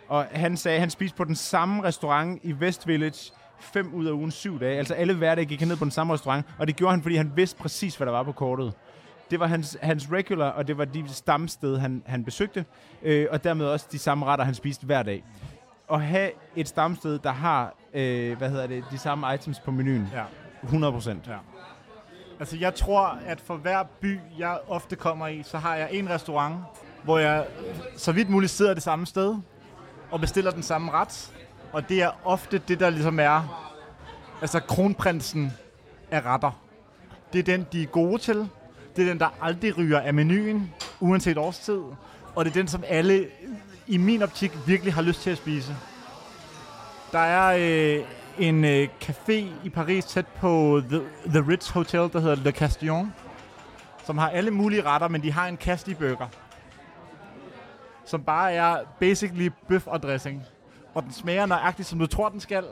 Og 0.09 0.27
han 0.31 0.57
sagde, 0.57 0.75
at 0.77 0.81
han 0.81 0.91
spiste 0.91 1.17
på 1.17 1.25
den 1.25 1.35
samme 1.35 1.83
restaurant 1.83 2.41
i 2.45 2.53
West 2.53 2.87
Village 2.87 3.33
fem 3.61 3.95
ud 3.95 4.07
af 4.07 4.13
ugen 4.13 4.31
syv 4.31 4.61
dage. 4.61 4.79
Altså 4.79 4.95
alle 4.95 5.15
hverdage 5.15 5.45
gik 5.47 5.59
han 5.59 5.69
ned 5.69 5.77
på 5.77 5.85
den 5.85 5.91
samme 5.91 6.13
restaurant, 6.15 6.47
og 6.59 6.67
det 6.67 6.77
gjorde 6.77 6.91
han, 6.91 7.03
fordi 7.03 7.17
han 7.17 7.33
vidste 7.37 7.59
præcis, 7.59 7.97
hvad 7.97 8.07
der 8.07 8.13
var 8.13 8.23
på 8.23 8.33
kortet. 8.33 8.73
Det 9.31 9.41
var 9.41 9.47
hans, 9.47 9.77
hans 9.83 10.09
regular, 10.13 10.51
og 10.51 10.69
det 10.69 10.79
var 10.79 10.85
de 10.85 11.05
stamsted, 11.09 11.79
han, 11.79 12.03
han 12.07 12.25
besøgte, 12.25 12.65
øh, 13.03 13.27
og 13.31 13.45
dermed 13.45 13.67
også 13.67 13.87
de 13.93 13.99
samme 13.99 14.27
retter, 14.27 14.45
han 14.45 14.55
spiste 14.55 14.87
hver 14.87 15.03
dag. 15.03 15.25
At 15.93 16.03
have 16.03 16.31
et 16.57 16.69
stamsted, 16.69 17.19
der 17.19 17.33
har 17.33 17.75
øh, 17.95 18.39
hvad 18.39 18.51
hedder 18.51 18.67
det, 18.67 18.85
de 18.91 18.99
samme 18.99 19.35
items 19.35 19.61
på 19.61 19.71
menuen, 19.71 20.09
Ja. 20.15 20.23
100 20.63 20.93
procent. 20.93 21.27
Ja. 21.27 21.37
Altså, 22.41 22.57
jeg 22.57 22.75
tror, 22.75 23.19
at 23.27 23.41
for 23.41 23.57
hver 23.57 23.83
by, 24.01 24.19
jeg 24.39 24.59
ofte 24.69 24.97
kommer 24.97 25.27
i, 25.27 25.43
så 25.43 25.59
har 25.59 25.77
jeg 25.77 25.89
en 25.93 26.11
restaurant, 26.11 26.57
hvor 27.05 27.19
jeg 27.19 27.47
så 27.97 28.13
vidt 28.13 28.31
muligt 28.31 28.53
sidder 28.53 28.75
det 28.75 28.83
samme 28.83 29.07
sted 29.07 29.37
og 30.11 30.21
bestiller 30.21 30.51
den 30.51 30.63
samme 30.63 30.93
ret. 30.93 31.33
Og 31.73 31.89
det 31.89 32.03
er 32.03 32.11
ofte 32.25 32.59
det, 32.69 32.81
der 32.81 32.91
ligesom 32.91 33.21
er 33.21 33.71
altså 34.41 34.61
kronprinsen 34.61 35.53
af 36.11 36.21
retter. 36.25 36.51
Det 37.33 37.39
er 37.39 37.43
den, 37.43 37.67
de 37.73 37.83
er 37.83 37.87
gode 37.87 38.19
til. 38.19 38.49
Det 38.97 39.05
er 39.05 39.09
den, 39.09 39.19
der 39.21 39.29
aldrig 39.43 39.79
ryger 39.79 40.01
af 40.01 40.15
menuen, 40.15 40.75
uanset 41.01 41.39
årstid. 41.39 41.81
Og 42.35 42.45
det 42.45 42.51
er 42.51 42.55
den, 42.55 42.69
som 42.69 42.85
alle 42.87 43.27
i 43.89 43.97
min 43.97 44.23
optik 44.23 44.53
virkelig 44.67 44.95
har 44.95 45.03
lyst 45.03 45.23
til 45.23 45.31
at 45.31 45.37
spise. 45.37 45.77
Der 47.13 47.19
er 47.19 47.57
øh, 47.59 48.05
en 48.39 48.65
øh, 48.65 48.89
café 49.05 49.33
i 49.65 49.71
Paris 49.75 50.05
tæt 50.05 50.27
på 50.27 50.83
The, 50.91 51.01
The 51.27 51.51
Ritz 51.51 51.69
Hotel, 51.69 52.01
der 52.13 52.21
hedder 52.21 52.35
Le 52.35 52.51
Castillon, 52.51 53.15
som 54.05 54.19
har 54.19 54.29
alle 54.29 54.51
mulige 54.51 54.83
retter, 54.83 55.09
men 55.09 55.23
de 55.23 55.33
har 55.33 55.47
en 55.47 55.57
kasti 55.57 55.95
burger, 55.95 56.27
som 58.05 58.23
bare 58.23 58.53
er 58.53 58.77
basically 59.01 59.51
bøf 59.69 59.87
og 59.87 60.03
dressing. 60.03 60.43
Og 60.95 61.03
den 61.03 61.13
smager 61.13 61.47
nøjagtigt, 61.47 61.89
som 61.89 61.99
du 61.99 62.07
tror, 62.07 62.29
den 62.29 62.41
skal. 62.41 62.65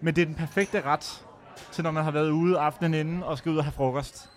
Men 0.00 0.16
det 0.16 0.22
er 0.22 0.26
den 0.26 0.34
perfekte 0.34 0.80
ret 0.80 1.24
til, 1.72 1.84
når 1.84 1.90
man 1.90 2.04
har 2.04 2.10
været 2.10 2.30
ude 2.30 2.58
aftenen 2.58 2.94
inden 2.94 3.22
og 3.22 3.38
skal 3.38 3.52
ud 3.52 3.56
og 3.56 3.64
have 3.64 3.72
frokost. 3.72 4.30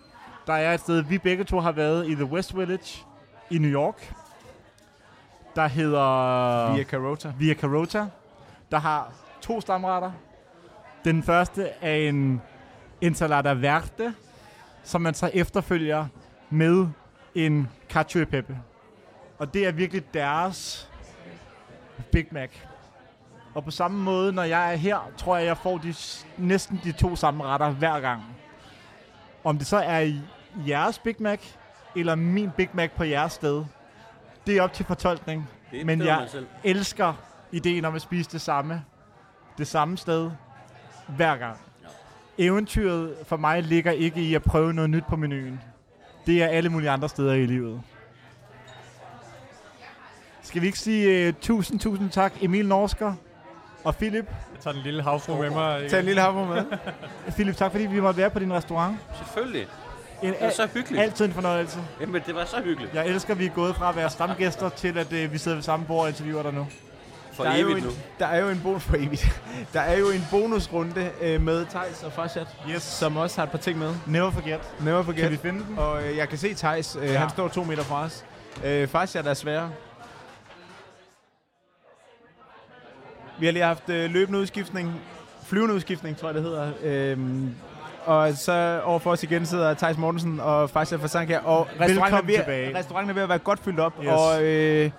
Der 0.48 0.54
er 0.54 0.74
et 0.74 0.80
sted, 0.80 1.02
vi 1.02 1.18
begge 1.18 1.44
to 1.44 1.60
har 1.60 1.72
været 1.72 2.08
i 2.08 2.16
The 2.16 2.26
West 2.26 2.58
Village 2.58 3.06
i 3.50 3.58
New 3.58 3.72
York, 3.72 4.14
der 5.58 5.68
hedder... 5.68 6.74
Via 6.74 6.84
Carota. 6.84 7.34
Via 7.38 7.54
Carota, 7.54 8.06
der 8.72 8.78
har 8.78 9.12
to 9.42 9.62
stamretter. 9.62 10.12
Den 11.06 11.24
første 11.24 11.70
er 11.82 11.96
en 11.96 12.42
ensalada 13.02 13.54
verde, 13.54 14.14
som 14.84 15.02
man 15.02 15.14
så 15.14 15.32
efterfølger 15.34 16.06
med 16.50 16.88
en 17.36 17.70
cacio 17.90 18.22
e 18.22 18.26
pepe. 18.26 18.60
Og 19.40 19.54
det 19.54 19.68
er 19.68 19.72
virkelig 19.72 20.14
deres 20.14 20.90
Big 22.12 22.28
Mac. 22.32 22.50
Og 23.54 23.64
på 23.64 23.72
samme 23.72 24.04
måde, 24.04 24.34
når 24.34 24.44
jeg 24.44 24.74
er 24.74 24.76
her, 24.76 25.12
tror 25.18 25.38
jeg, 25.38 25.46
jeg 25.46 25.58
får 25.58 25.78
de, 25.78 25.94
næsten 26.38 26.82
de 26.84 26.92
to 26.92 27.16
samme 27.16 27.44
retter 27.44 27.70
hver 27.70 28.00
gang. 28.00 28.22
Om 29.44 29.58
det 29.58 29.68
så 29.68 29.78
er 29.78 30.14
jeres 30.68 31.00
Big 31.00 31.16
Mac, 31.20 31.40
eller 31.96 32.16
min 32.16 32.52
Big 32.58 32.70
Mac 32.74 32.90
på 32.92 33.04
jeres 33.04 33.34
sted, 33.34 33.66
det 34.48 34.58
er 34.58 34.62
op 34.62 34.74
til 34.74 34.86
fortolkning. 34.86 35.50
Det 35.72 35.86
Men 35.86 36.02
jeg 36.02 36.28
elsker 36.64 37.14
ideen 37.52 37.86
om 37.86 37.96
at 37.96 38.02
spise 38.02 38.30
det 38.32 38.42
samme, 38.42 38.84
det 39.58 39.68
samme 39.68 39.98
sted, 39.98 40.32
hver 41.08 41.38
gang. 41.38 41.58
Eventyret 42.38 43.16
for 43.26 43.38
mig 43.38 43.64
ligger 43.64 43.92
ikke 43.92 44.22
i 44.22 44.34
at 44.34 44.44
prøve 44.44 44.74
noget 44.74 44.90
nyt 44.90 45.04
på 45.10 45.16
menuen. 45.16 45.62
Det 46.26 46.44
er 46.44 46.48
alle 46.48 46.70
mulige 46.70 46.90
andre 46.90 47.10
steder 47.10 47.34
i 47.34 47.46
livet. 47.46 47.82
Skal 50.42 50.62
vi 50.62 50.66
ikke 50.66 50.80
sige 50.80 51.28
uh, 51.28 51.34
tusind, 51.42 51.80
tusind 51.80 52.10
tak, 52.10 52.34
Emil 52.42 52.68
Norsker 52.68 53.14
og 53.84 53.96
Philip. 53.96 54.26
Jeg 54.54 54.62
tager 54.62 54.74
den 54.74 54.84
lille 54.84 55.04
havfru 55.04 55.42
med 55.42 55.50
mig. 55.50 55.90
Tag 55.90 56.00
en 56.00 56.06
lille 56.06 56.22
havfru 56.22 56.46
med. 56.46 56.66
Philip, 57.28 57.56
tak 57.56 57.72
fordi 57.72 57.86
vi 57.86 58.00
måtte 58.00 58.18
være 58.18 58.30
på 58.30 58.40
din 58.40 58.54
restaurant. 58.54 58.98
Selvfølgelig. 59.18 59.68
En, 60.24 60.34
Det 60.34 60.42
var 60.42 60.50
så 60.50 60.68
hyggeligt. 60.74 61.04
altid 61.04 61.26
en 61.26 61.34
fornøjelse. 61.34 61.80
Jamen, 62.02 62.22
det 62.28 62.36
var 62.36 62.46
så 62.46 62.62
hyggeligt. 62.62 62.94
Jeg 62.94 63.08
elsker, 63.08 63.34
at 63.34 63.40
vi 63.40 63.46
er 63.46 63.50
gået 63.50 63.76
fra 63.76 63.90
at 63.90 63.96
være 63.96 64.10
stamgæster 64.10 64.70
til, 64.70 64.98
at 64.98 65.14
uh, 65.14 65.34
vi 65.34 65.38
sidder 65.38 65.58
ved 65.58 65.64
samme 65.64 65.86
bord 65.86 66.02
og 66.04 66.08
interviewer 66.10 66.44
dig 66.44 66.54
nu. 66.54 66.68
For 67.34 67.44
der 67.44 67.52
er, 67.52 67.58
jo 67.58 67.66
evigt 67.68 67.78
en, 67.86 67.92
nu. 67.92 67.98
der 68.20 68.26
er 68.26 68.40
jo 68.40 68.50
en 68.50 68.60
bonus 68.64 68.84
for 68.90 68.96
evigt. 68.96 69.42
Der 69.74 69.82
er 69.82 69.98
jo 69.98 70.10
en 70.10 70.28
bonusrunde 70.32 71.12
øh, 71.22 71.42
med 71.42 71.66
Tejs 71.66 72.04
og 72.04 72.12
Farshad, 72.14 72.46
Yes. 72.70 72.82
som 72.84 73.18
også 73.18 73.38
har 73.38 73.44
et 73.44 73.52
par 73.52 73.58
ting 73.58 73.80
med. 73.80 73.94
Never 74.08 74.32
forget. 74.32 74.60
Never 74.80 74.98
Kan 74.98 75.06
forget. 75.06 75.32
vi 75.32 75.38
finde 75.38 75.60
den? 75.70 75.78
Og 75.78 76.04
øh, 76.04 76.18
jeg 76.18 76.30
kan 76.30 76.38
se 76.38 76.54
Thijs, 76.54 76.96
øh, 77.02 77.06
Ja. 77.08 77.18
han 77.20 77.30
står 77.30 77.48
to 77.48 77.64
meter 77.64 77.84
fra 77.84 78.04
os. 78.04 78.26
Øh, 78.66 78.88
Farshad 78.88 79.26
er 79.26 79.34
sværere. 79.34 79.72
Vi 83.40 83.46
har 83.46 83.54
lige 83.54 83.64
haft 83.66 83.90
øh, 83.90 84.12
løbende 84.12 84.40
udskiftning, 84.40 85.02
flyvende 85.46 85.74
udskiftning, 85.76 86.18
tror 86.18 86.28
jeg 86.28 86.36
det 86.36 86.44
hedder. 86.44 86.72
Øhm, 86.84 87.56
og 88.08 88.34
så 88.34 88.82
overfor 88.84 89.12
os 89.12 89.24
igen 89.24 89.46
sidder 89.46 89.74
Thijs 89.74 89.98
Mortensen 89.98 90.40
og 90.40 90.70
Farshad 90.70 91.00
Fasanka. 91.00 91.38
Og 91.38 91.68
restauranten 91.82 91.98
er, 91.98 92.04
Velkommen 92.04 92.28
ved, 92.28 92.36
tilbage. 92.36 92.78
restauranten 92.78 93.10
er 93.10 93.14
ved 93.14 93.24
at 93.24 93.30
være 93.30 93.38
godt 93.40 93.60
fyldt 93.64 93.80
op. 93.80 93.94
Yes. 94.04 94.10
Og, 94.10 94.44
øh, 94.44 94.92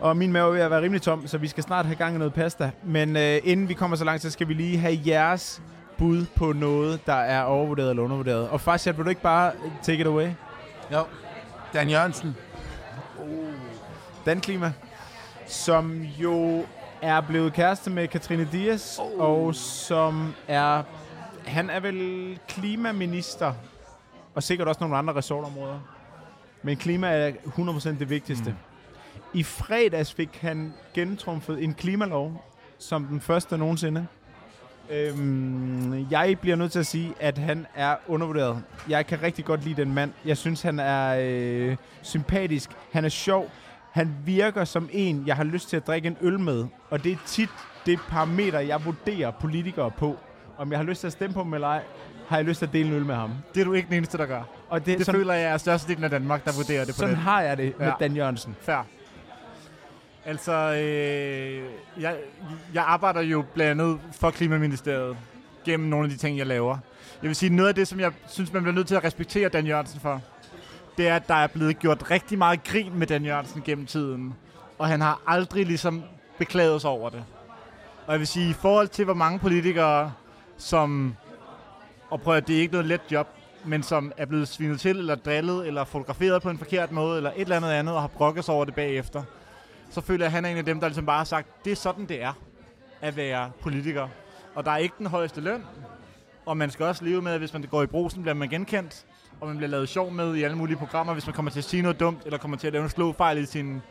og 0.00 0.16
min 0.16 0.32
mave 0.32 0.48
er 0.48 0.52
ved 0.52 0.60
at 0.60 0.70
være 0.70 0.82
rimelig 0.82 1.02
tom, 1.02 1.26
så 1.26 1.38
vi 1.38 1.48
skal 1.48 1.62
snart 1.62 1.86
have 1.86 1.96
gang 1.96 2.14
i 2.14 2.18
noget 2.18 2.34
pasta. 2.34 2.70
Men 2.84 3.16
øh, 3.16 3.40
inden 3.44 3.68
vi 3.68 3.74
kommer 3.74 3.96
så 3.96 4.04
langt, 4.04 4.22
så 4.22 4.30
skal 4.30 4.48
vi 4.48 4.54
lige 4.54 4.78
have 4.78 4.98
jeres 5.06 5.62
bud 5.98 6.26
på 6.36 6.52
noget, 6.52 7.06
der 7.06 7.14
er 7.14 7.42
overvurderet 7.42 7.90
eller 7.90 8.02
undervurderet. 8.02 8.48
Og 8.48 8.60
Farshad, 8.60 8.92
vil 8.92 9.04
du 9.04 9.10
ikke 9.10 9.22
bare 9.22 9.52
take 9.82 10.00
it 10.00 10.06
away? 10.06 10.28
Jo. 10.92 11.04
Dan 11.74 11.88
Jørgensen. 11.88 12.36
Dan 14.26 14.40
Klima, 14.40 14.72
som 15.46 16.02
jo 16.02 16.64
er 17.02 17.20
blevet 17.20 17.52
kæreste 17.52 17.90
med 17.90 18.08
Katrine 18.08 18.48
Dias, 18.52 18.98
oh. 19.00 19.20
og 19.20 19.54
som 19.54 20.34
er, 20.48 20.82
han 21.46 21.70
er 21.70 21.80
vel 21.80 22.38
klimaminister, 22.48 23.52
og 24.34 24.42
sikkert 24.42 24.68
også 24.68 24.80
nogle 24.80 24.96
andre 24.96 25.14
resortområder. 25.14 25.80
Men 26.62 26.76
klima 26.76 27.06
er 27.08 27.32
100% 27.32 27.88
det 27.88 28.10
vigtigste. 28.10 28.50
Mm. 28.50 28.56
I 29.34 29.42
fredags 29.42 30.14
fik 30.14 30.38
han 30.40 30.72
gennemtrumfet 30.94 31.64
en 31.64 31.74
klimalov, 31.74 32.44
som 32.78 33.04
den 33.04 33.20
første 33.20 33.58
nogensinde. 33.58 34.06
Øhm, 34.90 36.10
jeg 36.10 36.38
bliver 36.40 36.56
nødt 36.56 36.72
til 36.72 36.78
at 36.78 36.86
sige, 36.86 37.14
at 37.20 37.38
han 37.38 37.66
er 37.74 37.96
undervurderet. 38.08 38.62
Jeg 38.88 39.06
kan 39.06 39.22
rigtig 39.22 39.44
godt 39.44 39.64
lide 39.64 39.82
den 39.82 39.94
mand. 39.94 40.12
Jeg 40.24 40.36
synes, 40.36 40.62
han 40.62 40.78
er 40.78 41.16
øh, 41.20 41.76
sympatisk. 42.02 42.70
Han 42.92 43.04
er 43.04 43.08
sjov. 43.08 43.50
Han 43.90 44.16
virker 44.24 44.64
som 44.64 44.88
en, 44.92 45.26
jeg 45.26 45.36
har 45.36 45.44
lyst 45.44 45.68
til 45.68 45.76
at 45.76 45.86
drikke 45.86 46.08
en 46.08 46.16
øl 46.20 46.40
med. 46.40 46.66
Og 46.90 47.04
det 47.04 47.12
er 47.12 47.16
tit 47.26 47.50
det 47.86 48.00
parameter, 48.08 48.60
jeg 48.60 48.84
vurderer 48.84 49.30
politikere 49.30 49.90
på. 49.90 50.18
Om 50.62 50.70
jeg 50.70 50.78
har 50.78 50.84
lyst 50.84 51.00
til 51.00 51.06
at 51.06 51.12
stemme 51.12 51.34
på 51.34 51.42
dem 51.42 51.54
eller 51.54 51.68
ej, 51.68 51.82
har 52.28 52.36
jeg 52.36 52.44
lyst 52.46 52.58
til 52.58 52.66
at 52.66 52.72
dele 52.72 52.88
en 52.88 52.94
øl 52.94 53.04
med 53.04 53.14
ham. 53.14 53.30
Det 53.54 53.60
er 53.60 53.64
du 53.64 53.72
ikke 53.72 53.88
den 53.88 53.96
eneste, 53.96 54.18
der 54.18 54.26
gør. 54.26 54.42
Og 54.68 54.86
det, 54.86 54.98
Det 54.98 55.06
sådan, 55.06 55.20
føler 55.20 55.34
jeg 55.34 55.50
er 55.52 55.56
størstedelen 55.56 56.04
af 56.04 56.10
Danmark, 56.10 56.44
der 56.44 56.52
vurderer 56.56 56.84
det 56.84 56.94
på 56.94 56.98
sådan 56.98 57.14
den. 57.14 57.22
har 57.22 57.42
jeg 57.42 57.56
det 57.56 57.78
med 57.78 57.86
Ja. 57.86 57.92
Dan 58.00 58.16
Jørgensen. 58.16 58.56
Fair. 58.60 58.86
Altså, 60.24 60.52
øh, 60.52 61.62
jeg, 62.02 62.16
jeg 62.74 62.84
arbejder 62.86 63.20
jo 63.20 63.44
blandt 63.54 63.70
andet 63.80 64.00
for 64.12 64.30
Klimaministeriet 64.30 65.16
gennem 65.64 65.88
nogle 65.88 66.04
af 66.04 66.10
de 66.10 66.16
ting, 66.16 66.38
jeg 66.38 66.46
laver. 66.46 66.78
Jeg 67.22 67.28
vil 67.28 67.36
sige, 67.36 67.56
noget 67.56 67.68
af 67.68 67.74
det, 67.74 67.88
som 67.88 68.00
jeg 68.00 68.12
synes, 68.28 68.52
man 68.52 68.62
bliver 68.62 68.74
nødt 68.74 68.86
til 68.86 68.94
at 68.94 69.04
respektere 69.04 69.48
Dan 69.48 69.66
Jørgensen 69.66 70.00
for, 70.00 70.20
det 70.98 71.08
er, 71.08 71.16
at 71.16 71.28
der 71.28 71.34
er 71.34 71.46
blevet 71.46 71.78
gjort 71.78 72.10
rigtig 72.10 72.38
meget 72.38 72.64
grin 72.64 72.98
med 72.98 73.06
Dan 73.06 73.24
Jørgensen 73.24 73.62
gennem 73.64 73.86
tiden. 73.86 74.34
Og 74.78 74.88
han 74.88 75.00
har 75.00 75.20
aldrig 75.26 75.66
ligesom 75.66 76.02
beklaget 76.38 76.80
sig 76.80 76.90
over 76.90 77.08
det. 77.10 77.24
Og 78.06 78.12
jeg 78.12 78.18
vil 78.18 78.26
sige, 78.28 78.50
i 78.50 78.52
forhold 78.52 78.88
til, 78.88 79.04
hvor 79.04 79.14
mange 79.14 79.38
politikere, 79.38 80.12
som, 80.62 81.16
og 82.10 82.20
prøv 82.20 82.36
at 82.36 82.46
det 82.46 82.56
er 82.56 82.60
ikke 82.60 82.72
noget 82.72 82.86
let 82.86 83.00
job, 83.10 83.28
men 83.64 83.82
som 83.82 84.12
er 84.16 84.26
blevet 84.26 84.48
svinet 84.48 84.80
til, 84.80 84.98
eller 84.98 85.14
drillet, 85.14 85.66
eller 85.66 85.84
fotograferet 85.84 86.42
på 86.42 86.50
en 86.50 86.58
forkert 86.58 86.92
måde, 86.92 87.16
eller 87.16 87.30
et 87.30 87.40
eller 87.40 87.56
andet 87.56 87.70
andet, 87.70 87.94
og 87.94 88.00
har 88.00 88.08
brokket 88.08 88.44
sig 88.44 88.54
over 88.54 88.64
det 88.64 88.74
bagefter, 88.74 89.22
så 89.90 90.00
føler 90.00 90.24
jeg, 90.24 90.26
at 90.26 90.32
han 90.32 90.44
er 90.44 90.48
en 90.48 90.56
af 90.56 90.64
dem, 90.64 90.80
der 90.80 90.88
ligesom 90.88 91.06
bare 91.06 91.16
har 91.16 91.24
sagt, 91.24 91.64
det 91.64 91.70
er 91.70 91.76
sådan, 91.76 92.06
det 92.06 92.22
er 92.22 92.32
at 93.00 93.16
være 93.16 93.50
politiker. 93.60 94.08
Og 94.54 94.64
der 94.64 94.70
er 94.70 94.76
ikke 94.76 94.94
den 94.98 95.06
højeste 95.06 95.40
løn, 95.40 95.64
og 96.46 96.56
man 96.56 96.70
skal 96.70 96.86
også 96.86 97.04
leve 97.04 97.22
med, 97.22 97.32
at 97.32 97.38
hvis 97.38 97.52
man 97.52 97.62
går 97.62 97.82
i 97.82 97.86
brusen, 97.86 98.22
bliver 98.22 98.34
man 98.34 98.48
genkendt, 98.48 99.04
og 99.40 99.46
man 99.48 99.56
bliver 99.56 99.70
lavet 99.70 99.88
sjov 99.88 100.10
med 100.10 100.34
i 100.34 100.42
alle 100.42 100.56
mulige 100.56 100.76
programmer, 100.76 101.12
hvis 101.12 101.26
man 101.26 101.34
kommer 101.34 101.50
til 101.50 101.58
at 101.60 101.64
sige 101.64 101.82
noget 101.82 102.00
dumt, 102.00 102.22
eller 102.24 102.38
kommer 102.38 102.56
til 102.56 102.66
at 102.66 102.72
lave 102.72 102.82
en 102.82 102.90
slåfejl 102.90 103.38
i 103.38 103.46
sin 103.46 103.82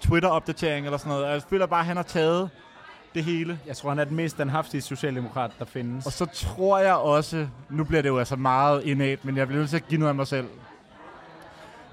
Twitter-opdatering 0.00 0.86
eller 0.86 0.98
sådan 0.98 1.10
noget. 1.10 1.24
Og 1.24 1.32
jeg 1.32 1.42
føler 1.42 1.66
bare, 1.66 1.80
at 1.80 1.86
han 1.86 1.96
har 1.96 2.02
taget 2.02 2.50
det 3.14 3.24
hele. 3.24 3.58
Jeg 3.66 3.76
tror, 3.76 3.88
han 3.88 3.98
er 3.98 4.04
den 4.04 4.16
mest 4.16 4.34
standhaftige 4.34 4.80
socialdemokrat, 4.80 5.50
der 5.58 5.64
findes. 5.64 6.06
Og 6.06 6.12
så 6.12 6.26
tror 6.26 6.78
jeg 6.78 6.94
også, 6.94 7.46
nu 7.70 7.84
bliver 7.84 8.02
det 8.02 8.08
jo 8.08 8.18
altså 8.18 8.36
meget 8.36 8.82
indad, 8.84 9.16
men 9.22 9.36
jeg 9.36 9.46
bliver 9.46 9.58
nødt 9.60 9.70
til 9.70 9.76
at 9.76 9.88
give 9.88 9.98
noget 9.98 10.08
af 10.08 10.14
mig 10.14 10.26
selv. 10.26 10.46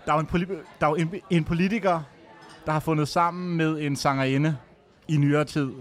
Der 0.05 0.11
er 0.11 0.15
jo 0.15 0.19
en, 0.21 0.27
poli- 0.33 0.55
der 0.79 0.85
er 0.85 0.89
jo 0.89 0.95
en, 0.95 1.13
en 1.29 1.43
politiker, 1.43 2.01
der 2.65 2.71
har 2.71 2.79
fundet 2.79 3.07
sammen 3.07 3.57
med 3.57 3.81
en 3.81 3.95
sangerinde 3.95 4.57
i 5.07 5.17
nyere 5.17 5.43
tid. 5.45 5.71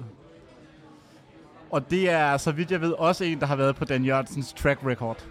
Og 1.70 1.90
det 1.90 2.10
er, 2.10 2.36
så 2.36 2.52
vidt 2.52 2.70
jeg 2.70 2.80
ved, 2.80 2.92
også 2.92 3.24
en, 3.24 3.40
der 3.40 3.46
har 3.46 3.56
været 3.56 3.76
på 3.76 3.84
Dan 3.84 4.04
Jørgensens 4.04 4.52
track 4.52 4.80
record. 4.86 5.24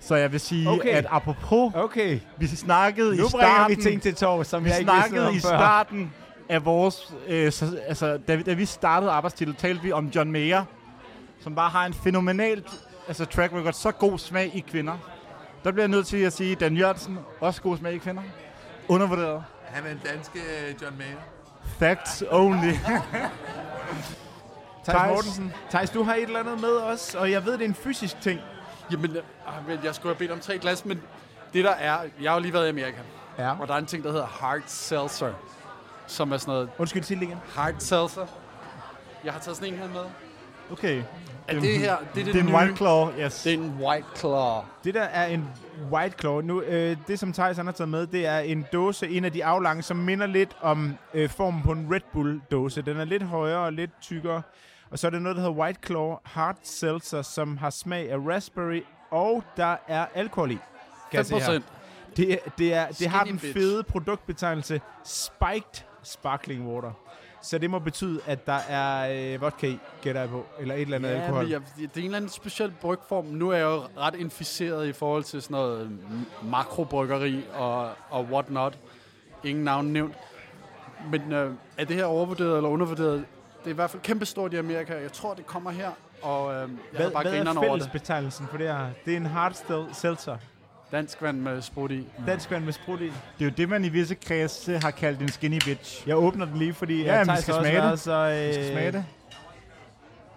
Så 0.00 0.14
jeg 0.16 0.32
vil 0.32 0.40
sige, 0.40 0.68
Okay. 0.70 0.88
at 0.88 1.06
apropos, 1.10 1.72
Okay, 1.74 2.18
vi 2.36 2.46
snakkede 2.46 3.08
nu 3.16 3.26
i 3.26 3.30
bringer 3.30 3.46
starten, 3.54 3.76
vi 3.76 3.82
ting 3.82 4.02
til 4.02 4.14
tår, 4.14 4.42
som 4.42 4.64
vi 4.64 4.70
jeg 4.70 4.78
ikke 4.78 4.90
snakkede 4.90 5.34
i 5.34 5.38
starten 5.38 6.12
af 6.48 6.64
vores... 6.64 7.14
Øh, 7.26 7.52
så, 7.52 7.78
altså, 7.86 8.16
da, 8.28 8.34
vi- 8.34 8.42
da 8.42 8.52
vi 8.52 8.64
startede 8.64 9.10
arbejdstitel, 9.12 9.54
talte 9.54 9.82
vi 9.82 9.92
om 9.92 10.06
John 10.06 10.32
Mayer, 10.32 10.64
som 11.40 11.54
bare 11.54 11.70
har 11.70 11.86
en 11.86 11.94
fænomenalt 11.94 12.84
altså, 13.08 13.24
track 13.24 13.52
record, 13.52 13.72
så 13.72 13.90
god 13.90 14.18
smag 14.18 14.50
i 14.54 14.60
kvinder. 14.70 14.98
Der 15.64 15.72
bliver 15.72 15.82
jeg 15.82 15.88
nødt 15.90 16.06
til 16.06 16.16
at 16.16 16.32
sige, 16.32 16.54
Dan 16.54 16.76
Jørgensen, 16.76 17.18
også 17.40 17.62
god 17.62 17.76
smag 17.76 17.92
i 17.94 17.98
kvinder. 17.98 18.22
Undervurderet. 18.88 19.44
Han 19.64 19.86
er 19.86 19.90
en 19.90 20.00
danske 20.14 20.38
øh, 20.38 20.74
John 20.82 20.98
Mayer. 20.98 21.16
Facts 21.78 22.24
only. 22.30 22.72
Thijs. 24.88 25.08
Mortensen. 25.10 25.52
Thijs, 25.70 25.90
du 25.90 26.02
har 26.02 26.14
et 26.14 26.22
eller 26.22 26.40
andet 26.40 26.60
med 26.60 26.76
os, 26.76 27.14
og 27.14 27.30
jeg 27.30 27.44
ved, 27.46 27.52
det 27.52 27.60
er 27.60 27.64
en 27.68 27.74
fysisk 27.74 28.20
ting. 28.20 28.40
Jamen, 28.92 29.10
øh, 29.16 29.22
men 29.68 29.78
jeg 29.84 29.94
skulle 29.94 30.14
have 30.14 30.18
bedt 30.18 30.30
om 30.30 30.40
tre 30.40 30.58
glas, 30.58 30.84
men 30.84 31.02
det 31.52 31.64
der 31.64 31.70
er... 31.70 31.98
Jeg 32.22 32.30
har 32.30 32.36
jo 32.36 32.42
lige 32.42 32.52
været 32.52 32.66
i 32.66 32.68
Amerika, 32.68 32.98
Ja. 33.38 33.52
og 33.60 33.68
der 33.68 33.74
er 33.74 33.78
en 33.78 33.86
ting, 33.86 34.04
der 34.04 34.10
hedder 34.10 34.26
hard 34.26 34.60
seltzer, 34.66 35.32
som 36.06 36.32
er 36.32 36.36
sådan 36.36 36.52
noget 36.54 36.68
Undskyld, 36.78 37.02
sig 37.02 37.16
det 37.16 37.22
igen. 37.22 37.38
hard 37.54 37.74
seltzer. 37.78 38.26
Jeg 39.24 39.32
har 39.32 39.40
taget 39.40 39.56
sådan 39.56 39.72
en 39.72 39.78
her 39.78 39.88
med. 39.88 40.04
Okay. 40.72 41.02
Er 41.48 41.60
det 41.60 41.78
her, 41.78 41.96
det 42.14 42.20
er 42.20 42.24
det, 42.24 42.26
Det 42.26 42.36
er 42.36 42.40
en 42.40 42.46
nye. 42.46 42.54
White 42.54 42.76
Claw, 42.76 43.10
yes. 43.20 43.42
Det 43.42 43.54
er 43.54 43.58
en 43.58 43.78
White 43.82 44.06
Claw. 44.16 44.60
Det 44.84 44.94
der 44.94 45.02
er 45.02 45.26
en 45.26 45.48
White 45.92 46.14
Claw. 46.20 46.40
Nu, 46.40 46.62
øh, 46.62 46.96
det, 47.08 47.18
som 47.18 47.32
Thijs 47.32 47.56
har 47.56 47.72
taget 47.72 47.88
med, 47.88 48.06
det 48.06 48.26
er 48.26 48.38
en 48.38 48.66
dåse, 48.72 49.08
en 49.08 49.24
af 49.24 49.32
de 49.32 49.44
aflange, 49.44 49.82
som 49.82 49.96
minder 49.96 50.26
lidt 50.26 50.56
om 50.60 50.96
øh, 51.14 51.30
formen 51.30 51.62
på 51.62 51.72
en 51.72 51.88
Red 51.94 52.00
Bull-dåse. 52.12 52.82
Den 52.82 52.96
er 52.96 53.04
lidt 53.04 53.22
højere 53.22 53.58
og 53.58 53.72
lidt 53.72 53.90
tykkere. 54.00 54.42
Og 54.90 54.98
så 54.98 55.06
er 55.06 55.10
det 55.10 55.22
noget, 55.22 55.36
der 55.36 55.42
hedder 55.42 55.56
White 55.56 55.78
Claw 55.86 56.16
Hard 56.24 56.56
Seltzer, 56.62 57.22
som 57.22 57.56
har 57.56 57.70
smag 57.70 58.10
af 58.10 58.16
raspberry, 58.18 58.82
og 59.10 59.42
der 59.56 59.76
er 59.88 60.06
alkohol 60.14 60.50
i. 60.50 60.58
kan 61.10 61.16
jeg 61.18 61.26
se 61.26 61.34
her. 61.38 61.58
5%. 61.58 61.62
Det, 62.16 62.32
er- 62.32 62.50
det, 62.58 62.74
er, 62.74 62.86
det 62.88 63.06
har 63.08 63.24
den 63.24 63.38
bitch. 63.38 63.52
fede 63.52 63.82
produktbetegnelse 63.82 64.80
Spiked 65.04 65.82
Sparkling 66.06 66.68
Water. 66.68 66.92
Så 67.42 67.58
det 67.58 67.70
må 67.70 67.78
betyde, 67.78 68.20
at 68.26 68.46
der 68.46 68.58
er 68.68 69.08
øh, 69.34 69.40
vodka 69.40 69.66
i, 69.66 69.78
gætter 70.02 70.20
jeg 70.20 70.30
på, 70.30 70.46
eller 70.58 70.74
et 70.74 70.80
eller 70.80 70.96
andet 70.96 71.08
Ja, 71.10 71.14
alkohol. 71.20 71.48
jeg, 71.50 71.60
det 71.76 71.84
er 71.84 71.88
en 71.98 72.04
eller 72.04 72.16
anden 72.16 72.30
speciel 72.30 72.72
brygform. 72.80 73.24
Nu 73.24 73.50
er 73.50 73.56
jeg 73.56 73.64
jo 73.64 73.82
ret 73.98 74.14
inficeret 74.14 74.86
i 74.86 74.92
forhold 74.92 75.24
til 75.24 75.42
sådan 75.42 75.54
noget 75.54 75.98
makrobryggeri 76.42 77.44
og, 77.54 77.90
og 78.10 78.24
whatnot. 78.24 78.78
Ingen 79.44 79.64
navn 79.64 79.86
nævnt. 79.86 80.14
Men 81.10 81.32
øh, 81.32 81.52
er 81.78 81.84
det 81.84 81.96
her 81.96 82.04
overvurderet 82.04 82.56
eller 82.56 82.68
undervurderet? 82.68 83.24
Det 83.58 83.66
er 83.66 83.70
i 83.70 83.74
hvert 83.74 83.90
fald 83.90 84.02
kæmpestort 84.02 84.52
i 84.52 84.56
Amerika. 84.56 84.94
Jeg 85.00 85.12
tror, 85.12 85.34
det 85.34 85.46
kommer 85.46 85.70
her. 85.70 85.90
Og 86.22 86.54
øh, 86.54 86.60
jeg 86.60 86.68
Hvad, 86.92 87.02
har 87.02 87.10
bare 87.10 87.22
hvad 87.22 87.46
er 87.46 87.60
fællesbetegnelsen 87.60 88.46
for 88.46 88.56
det 88.58 88.66
her? 88.68 88.88
Det 89.04 89.12
er 89.12 89.16
en 89.16 89.26
hard 89.26 89.54
seltzer. 89.92 90.36
Dansk 90.92 91.22
vand 91.22 91.38
med 91.40 91.62
sprut 91.62 91.90
i. 91.90 92.06
Dansk 92.26 92.50
vand 92.50 92.64
med 92.64 92.72
sprut 92.72 93.00
i. 93.00 93.04
Det 93.04 93.12
er 93.40 93.44
jo 93.44 93.50
det, 93.56 93.68
man 93.68 93.84
i 93.84 93.88
visse 93.88 94.14
kredse 94.14 94.78
har 94.78 94.90
kaldt 94.90 95.22
en 95.22 95.28
skinny 95.28 95.58
bitch. 95.64 96.08
Jeg 96.08 96.16
åbner 96.16 96.44
den 96.46 96.56
lige, 96.56 96.74
fordi 96.74 97.02
Ja, 97.02 97.18
vi 97.18 97.24
Thijs 97.24 97.40
skal 97.42 97.54
smage 97.54 97.82
det. 97.90 98.00
så, 98.00 98.12
øh, 98.12 98.48
Vi 98.48 98.52
skal 98.52 98.70
smage 98.72 98.92
det. 98.92 99.04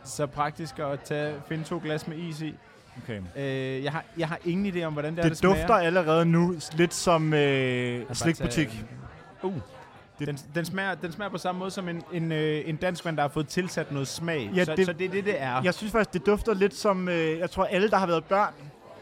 så 0.04 0.26
praktisk 0.26 0.80
at 0.80 1.00
tage, 1.00 1.34
finde 1.48 1.64
to 1.64 1.80
glas 1.84 2.08
med 2.08 2.18
is 2.18 2.42
i. 2.42 2.56
Okay. 3.04 3.22
Øh, 3.38 3.84
jeg, 3.84 3.92
har, 3.92 4.04
jeg 4.18 4.28
har 4.28 4.38
ingen 4.46 4.74
idé 4.76 4.84
om, 4.84 4.94
hvordan 4.94 5.16
det, 5.16 5.20
er, 5.20 5.24
Det 5.30 5.32
det 5.38 5.44
dufter 5.44 5.66
smager. 5.66 5.82
allerede 5.82 6.26
nu 6.26 6.56
lidt 6.74 6.94
som 6.94 7.34
øh, 7.34 7.40
Jeg 7.96 8.04
slikbutik. 8.14 8.86
Uh. 9.44 9.54
Den, 10.20 10.38
den, 10.56 10.66
smager, 10.66 10.96
den 10.96 11.12
smager 11.12 11.30
på 11.30 11.38
samme 11.38 11.60
måde 11.60 11.72
som 11.72 11.90
en, 11.90 12.04
en, 12.12 12.32
øh, 12.32 12.62
en 12.66 12.76
dansk 12.76 13.06
vand, 13.06 13.16
der 13.18 13.24
har 13.24 13.30
fået 13.30 13.48
tilsat 13.48 13.92
noget 13.92 14.08
smag. 14.08 14.50
Ja, 14.56 14.66
så, 14.66 14.76
det- 14.76 14.86
så 14.86 14.94
det 14.94 15.06
er 15.06 15.10
det, 15.12 15.26
det 15.26 15.42
er. 15.42 15.62
Jeg 15.64 15.74
synes 15.74 15.92
faktisk, 15.92 16.14
det 16.14 16.26
dufter 16.26 16.54
lidt 16.54 16.76
som... 16.76 17.10
Øh, 17.10 17.40
jeg 17.40 17.52
tror, 17.52 17.66
alle, 17.66 17.90
der 17.90 17.98
har 17.98 18.08
været 18.08 18.24
børn, 18.24 18.54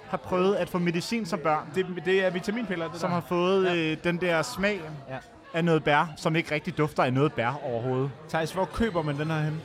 har 0.10 0.18
prøvet 0.18 0.56
at 0.56 0.70
få 0.70 0.78
medicin 0.80 1.26
som 1.26 1.40
børn. 1.40 1.66
Det, 1.76 1.86
det 2.06 2.26
er 2.26 2.30
vitaminpiller, 2.30 2.88
det 2.92 3.00
Som 3.00 3.10
der. 3.10 3.14
har 3.14 3.22
fået 3.28 3.66
Ja. 3.66 3.76
øh, 3.76 3.98
den 4.04 4.22
der 4.22 4.42
smag 4.42 4.82
Ja. 5.10 5.16
af 5.54 5.66
noget 5.66 5.84
bær, 5.84 6.06
som 6.18 6.36
ikke 6.36 6.56
rigtig 6.56 6.78
dufter 6.78 7.04
af 7.04 7.14
noget 7.14 7.34
bær 7.34 7.60
overhovedet. 7.64 8.12
Thijs, 8.30 8.52
hvor 8.52 8.66
køber 8.66 9.02
man 9.02 9.20
den 9.20 9.32
her 9.32 9.40
hen? 9.40 9.62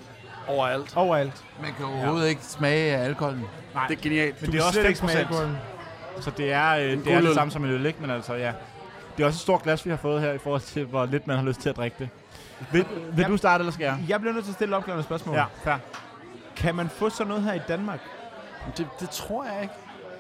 Overalt. 0.49 0.97
Overalt. 0.97 1.45
Man 1.63 1.73
kan 1.77 1.87
overhovedet 1.87 2.25
ja. 2.25 2.29
ikke 2.29 2.43
smage 2.45 2.97
af 2.97 3.05
alkoholen. 3.05 3.45
Nej, 3.75 3.87
Det 3.87 3.99
er 3.99 4.03
genialt. 4.03 4.41
men 4.41 4.47
Du 4.51 4.53
det 4.57 4.61
er 4.63 4.67
også 4.67 4.81
slet 4.81 4.89
ikke 4.89 4.99
smage 4.99 5.17
5%. 5.17 5.19
alkoholen. 5.21 5.57
Så 6.21 6.31
det 6.31 6.53
er, 6.53 6.71
øh, 6.71 6.83
det 7.05 7.13
er 7.13 7.21
det 7.21 7.35
samme 7.35 7.51
som 7.51 7.65
en 7.65 7.71
øl, 7.71 7.87
ikke? 7.87 7.99
Men 8.01 8.11
altså, 8.11 8.35
ja. 8.35 8.53
Det 9.17 9.23
er 9.23 9.27
også 9.27 9.37
et 9.37 9.41
stort 9.41 9.63
glas, 9.63 9.85
vi 9.85 9.91
har 9.91 9.97
fået 9.97 10.21
her, 10.21 10.33
i 10.33 10.39
forhold 10.39 10.61
til, 10.61 10.85
hvor 10.85 11.07
lidt 11.07 11.27
man 11.27 11.37
har 11.39 11.45
lyst 11.45 11.61
til 11.61 11.69
at 11.69 11.77
drikke 11.77 11.97
det. 11.99 12.09
Vil, 12.73 12.87
vil 13.17 13.23
Ja. 13.23 13.29
du 13.29 13.37
starte, 13.37 13.63
eller 13.63 13.73
skal 13.73 13.85
jeg? 13.85 13.99
Jeg 14.09 14.21
bliver 14.21 14.33
nødt 14.35 14.45
til 14.45 14.51
at 14.53 14.55
stille 14.55 14.77
opklarende 14.77 15.05
spørgsmål. 15.05 15.37
Ja, 15.37 15.45
fair. 15.65 15.75
Kan 16.57 16.75
man 16.75 16.89
få 16.89 17.11
sådan 17.11 17.27
noget 17.29 17.43
her 17.43 17.53
i 17.53 17.61
Danmark? 17.69 18.01
Det, 18.77 18.87
det 19.01 19.11
tror 19.11 19.45
jeg 19.45 19.63
ikke. 19.63 19.75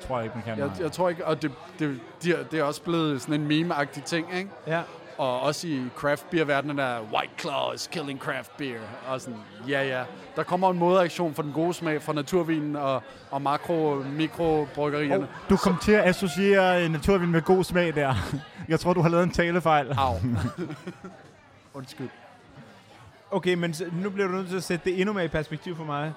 Tror 0.06 0.16
jeg 0.18 0.24
ikke, 0.24 0.36
man 0.36 0.44
kan. 0.44 0.58
Jeg, 0.58 0.70
jeg 0.80 0.92
tror 0.92 1.08
ikke, 1.08 1.26
og 1.26 1.42
det, 1.42 1.52
det, 1.78 2.00
det, 2.22 2.30
er- 2.40 2.44
det 2.44 2.58
er 2.58 2.64
også 2.64 2.82
blevet 2.82 3.22
sådan 3.22 3.40
en 3.40 3.46
meme-agtig 3.72 4.02
ting, 4.04 4.26
ikke? 4.36 4.50
Ja. 4.66 4.80
Og 5.18 5.40
også 5.40 5.66
i 5.68 5.82
craft 5.96 6.30
beer-verdenen 6.30 6.78
er 6.78 7.00
White 7.00 7.32
Claw 7.38 7.72
is 7.74 7.86
killing 7.92 8.18
craft 8.20 8.56
beer. 8.56 8.78
Og 9.08 9.20
sådan, 9.20 9.38
ja 9.68 9.82
ja. 9.98 10.04
Der 10.36 10.42
kommer 10.42 10.70
en 10.70 10.78
modreaktion 10.78 11.34
for 11.34 11.42
den 11.42 11.52
gode 11.52 11.74
smag 11.74 12.02
fra 12.02 12.12
naturvinen 12.12 12.76
og, 12.76 13.02
og 13.30 13.42
makro 13.42 13.94
mikrobryggerierne. 14.12 15.28
Du 15.50 15.56
kom 15.56 15.76
til 15.82 15.92
at 15.92 16.04
associere 16.04 16.84
en 16.84 16.90
naturvin 16.90 17.30
med 17.30 17.42
god 17.42 17.64
smag 17.64 17.94
der. 17.94 18.14
Jeg 18.68 18.80
tror, 18.80 18.92
du 18.92 19.00
har 19.00 19.08
lavet 19.08 19.24
en 19.24 19.30
talefejl. 19.30 19.94
Au. 19.98 20.14
Undskyld. 21.74 22.08
Okay, 23.30 23.54
men 23.54 23.74
så- 23.74 23.86
nu 23.92 24.10
bliver 24.10 24.28
du 24.28 24.34
nødt 24.34 24.48
til 24.48 24.56
at 24.56 24.62
sætte 24.64 24.84
det 24.90 25.00
endnu 25.00 25.12
mere 25.12 25.24
i 25.24 25.28
perspektiv 25.28 25.76
for 25.76 25.84
mig. 25.84 26.12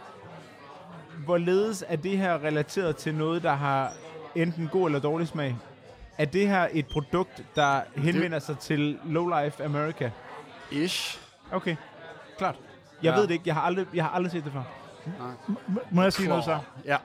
Hvorledes 1.18 1.84
er 1.88 1.95
det 1.95 2.18
her 2.18 2.43
relateret 2.43 2.95
til 2.95 3.16
noget, 3.16 3.43
der 3.43 3.53
har 3.53 3.93
enten 4.36 4.70
god 4.72 4.86
eller 4.88 4.99
dårlig 4.99 5.28
smag? 5.28 5.55
Er 6.18 6.26
det 6.26 6.47
her 6.47 6.68
et 6.72 6.88
produkt, 6.88 7.43
der 7.55 7.82
henvender 7.95 8.39
sig 8.39 8.59
til 8.59 8.99
low-life 9.03 9.63
America? 9.63 10.11
Ish. 10.72 11.22
Okay, 11.51 11.76
klart. 12.38 12.55
Jeg 13.03 13.13
Ja. 13.13 13.20
ved 13.20 13.28
det 13.28 13.34
ikke. 13.34 13.43
Jeg 13.45 13.53
har 13.55 13.61
aldrig, 13.61 13.86
jeg 13.93 14.03
har 14.03 14.11
aldrig 14.11 14.32
set 14.32 14.43
det 14.43 14.51
før. 14.53 14.63
M- 15.49 15.80
Må 15.91 16.01
jeg 16.03 16.13
sige 16.13 16.30
noget 16.30 16.43
så? 16.43 16.59
Ja. 16.86 16.97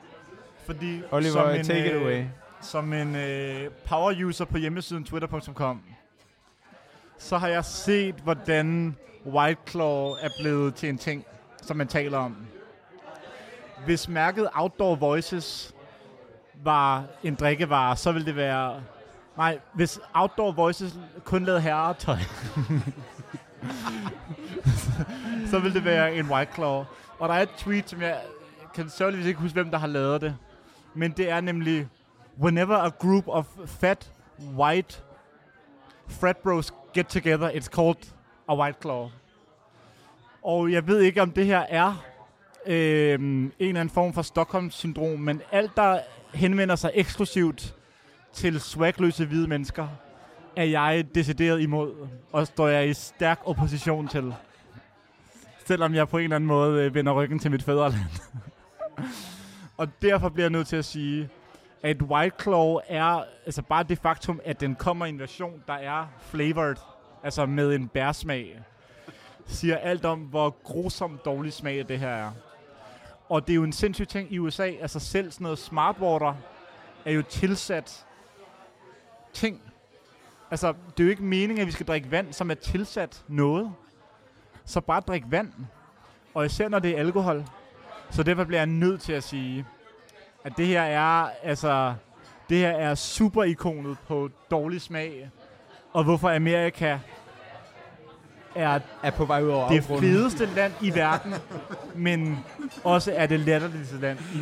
Fordi 0.67 1.03
Oliver, 1.11 1.33
som 1.33 1.51
en, 1.51 1.65
take 1.65 1.87
it 1.87 1.93
øh, 1.93 2.03
away. 2.03 2.25
Som 2.63 2.93
en 2.93 3.17
øh, 3.17 3.71
power 3.85 4.25
user 4.25 4.45
på 4.45 4.59
hjemmesiden 4.59 5.05
twitter.com, 5.05 5.83
så 7.19 7.39
har 7.39 7.49
jeg 7.49 7.65
set, 7.65 8.15
hvordan 8.15 8.97
White 9.27 9.61
Claw 9.69 10.09
er 10.11 10.29
blevet 10.41 10.75
til 10.75 10.89
en 10.89 10.99
ting, 10.99 11.25
som 11.63 11.77
man 11.77 11.89
taler 11.89 12.19
om. 12.19 12.37
Hvis 13.85 14.09
mærket 14.09 14.49
Outdoor 14.55 14.95
Voices 14.95 15.74
var 16.55 17.05
en 17.22 17.35
drikkevare, 17.35 17.97
så 17.97 18.12
ville 18.12 18.26
det 18.26 18.37
være... 18.37 18.83
Nej, 19.37 19.59
hvis 19.72 20.01
Outdoor 20.14 20.53
Voices 20.53 20.99
kun 21.24 21.45
lavede 21.45 21.61
herretøj, 21.61 22.16
så 25.51 25.59
ville 25.59 25.74
det 25.74 25.85
være 25.85 26.14
en 26.14 26.31
White 26.31 26.53
Claw. 26.55 26.85
Og 27.18 27.28
der 27.28 27.35
er 27.35 27.43
et 27.43 27.51
tweet, 27.57 27.91
som 27.91 28.03
jeg 28.03 28.20
kan 28.74 28.91
sørgeligvis 28.91 29.26
ikke 29.26 29.41
huske, 29.41 29.55
hvem 29.55 29.70
der 29.70 29.78
har 29.78 29.87
lavet 29.87 30.20
det. 30.20 30.37
Men 30.95 31.11
det 31.11 31.31
er 31.31 31.41
nemlig, 31.41 31.89
whenever 32.41 32.76
a 32.76 32.89
group 32.89 33.28
of 33.28 33.47
fat, 33.66 34.12
white 34.57 35.03
frat 36.09 36.37
bros 36.37 36.72
get 36.95 37.07
together, 37.07 37.51
it's 37.51 37.68
called 37.68 38.12
a 38.49 38.57
White 38.57 38.78
Claw. 38.83 39.09
Og 40.43 40.72
jeg 40.72 40.87
ved 40.87 41.01
ikke, 41.01 41.22
om 41.22 41.31
det 41.31 41.47
her 41.47 41.66
er 41.68 42.05
øh, 42.71 43.14
en 43.14 43.53
eller 43.59 43.81
anden 43.81 43.95
form 43.95 44.12
for 44.12 44.23
Stockholm-syndrom, 44.23 45.18
men 45.18 45.43
alt, 45.53 45.77
der 45.77 46.01
henvender 46.35 46.77
sig 46.77 46.91
eksklusivt 46.95 47.75
til 48.33 48.61
swagløse 48.61 49.27
hvide 49.27 49.49
mennesker, 49.49 49.89
er 50.57 50.64
jeg 50.64 51.05
decideret 51.14 51.61
imod, 51.61 52.09
og 52.33 52.47
står 52.47 52.68
jeg 52.68 52.89
i 52.89 52.95
stærk 52.95 53.41
opposition 53.45 54.09
til. 54.09 54.35
Selvom 55.66 55.95
jeg 55.95 56.09
på 56.09 56.18
en 56.18 56.25
eller 56.25 56.37
anden 56.37 56.49
måde 56.49 56.85
øh, 56.85 56.95
vender 56.95 57.12
ryggen 57.12 57.39
til 57.39 57.51
mit 57.51 57.62
fædreland. 57.62 58.03
og 59.81 59.89
derfor 60.03 60.29
bliver 60.29 60.45
jeg 60.45 60.51
nødt 60.51 60.66
til 60.66 60.77
at 60.77 60.85
sige, 60.85 61.29
at 61.83 62.03
White 62.03 62.37
Claw 62.43 62.79
er 62.89 63.25
altså 63.47 63.62
bare 63.62 63.83
det 63.83 63.99
faktum, 63.99 64.41
at 64.45 64.61
den 64.61 64.75
kommer 64.75 65.07
i 65.07 65.09
en 65.09 65.18
version, 65.18 65.62
der 65.66 65.75
er 65.75 66.07
flavored, 66.21 66.77
altså 67.25 67.47
med 67.47 67.75
en 67.75 67.89
bærsmag, 67.89 68.61
siger 69.47 69.77
alt 69.77 70.05
om, 70.05 70.18
hvor 70.18 70.57
grusomt 70.64 71.25
dårlig 71.25 71.53
smag 71.53 71.89
det 71.89 71.99
her 71.99 72.09
er. 72.09 72.31
Og 73.31 73.47
det 73.47 73.53
er 73.53 73.57
jo 73.57 73.64
en 73.64 73.72
sindssyg 73.72 74.09
ting 74.09 74.33
i 74.33 74.39
USA. 74.39 74.66
Altså 74.81 75.01
selv 75.01 75.31
sådan 75.31 75.45
noget 75.45 75.59
smartwater 75.59 76.35
er 77.05 77.12
jo 77.12 77.22
tilsat 77.22 78.07
ting. 79.33 79.61
Altså, 80.51 80.74
det 80.97 81.01
er 81.01 81.05
jo 81.05 81.11
ikke 81.11 81.22
meningen, 81.22 81.61
at 81.61 81.66
vi 81.66 81.72
skal 81.72 81.87
drikke 81.87 82.11
vand, 82.11 82.33
som 82.33 82.51
er 82.51 82.55
tilsat 82.55 83.24
noget. 83.28 83.72
Så 84.64 84.81
bare 84.81 85.01
drik 85.01 85.22
vand. 85.26 85.53
Og 86.35 86.47
især 86.47 86.68
når 86.68 86.78
det 86.78 86.91
er 86.91 86.99
alkohol. 86.99 87.45
Så 88.11 88.22
derfor 88.22 88.45
bliver 88.45 88.61
jeg 88.61 88.66
nødt 88.66 89.01
til 89.01 89.12
at 89.12 89.22
sige, 89.22 89.66
at 90.45 90.53
det 90.57 90.66
her 90.66 90.83
er, 90.83 91.31
altså, 91.43 91.95
det 92.49 92.59
her 92.59 92.70
er 92.70 92.95
super-ikonet 92.95 93.97
på 94.09 94.31
dårlig 94.51 94.81
smag. 94.81 95.31
Og 95.93 96.05
hvorfor 96.05 96.31
Amerika 96.31 96.99
er 98.55 98.80
Er 99.03 99.11
på 99.11 99.24
vej 99.24 99.42
ud 99.42 99.48
over 99.48 99.68
det 99.68 99.78
afgrunden. 99.78 100.11
fedeste 100.11 100.46
land 100.55 100.72
i 100.80 100.94
verden, 100.94 101.34
men 101.94 102.38
også 102.84 103.12
er 103.16 103.26
det 103.26 103.40
latterligste 103.40 104.01
land 104.01 104.18
i, 104.34 104.38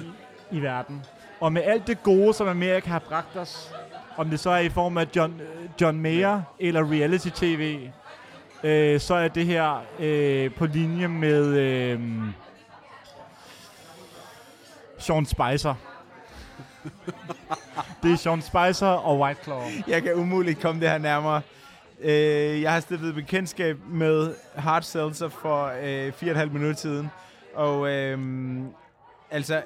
i 0.57 0.61
verden. 0.63 1.03
Og 1.41 1.53
med 1.53 1.63
alt 1.63 1.87
det 1.87 2.03
gode, 2.03 2.35
som 2.35 2.49
Amerika 2.49 2.91
har 2.91 2.99
bragt 2.99 3.37
os, 3.37 3.71
om 4.17 4.31
det 4.31 4.41
så 4.41 4.51
er 4.51 4.59
i 4.59 4.69
form 4.69 4.99
af 4.99 5.07
John, 5.17 5.41
øh, 5.41 5.69
John 5.81 6.01
Mayer 6.01 6.43
eller 6.61 6.91
reality-tv, 6.93 7.89
øh, 8.65 9.01
så 9.01 9.15
er 9.15 9.29
det 9.29 9.47
her 9.47 9.83
øh, 9.99 10.55
på 10.55 10.67
linje 10.67 11.09
med 11.09 11.47
øh, 11.47 12.01
Sean 14.99 15.27
Spicer. 15.27 15.75
det 18.03 18.13
er 18.13 18.17
Sean 18.17 18.43
Spicer 18.43 18.87
og 18.87 19.19
White 19.21 19.41
Claw. 19.45 19.61
Jeg 19.89 20.03
kan 20.03 20.15
umuligt 20.15 20.61
komme 20.61 20.81
det 20.81 20.91
her 20.91 20.99
nærmere. 20.99 21.41
Øh, 22.01 22.63
jeg 22.63 22.73
har 22.73 22.81
stiftet 22.81 23.15
bekendtskab 23.15 23.79
med 23.89 24.35
Hard 24.55 24.83
Seltzer 24.83 25.29
for 25.29 25.73
øh, 25.83 26.13
fire 26.13 26.31
og 26.31 26.33
et 26.33 26.37
halvt 26.37 26.53
minut 26.53 26.79
siden. 26.79 27.11
Og 27.55 27.89
øh, 27.89 28.19
altså, 29.31 29.63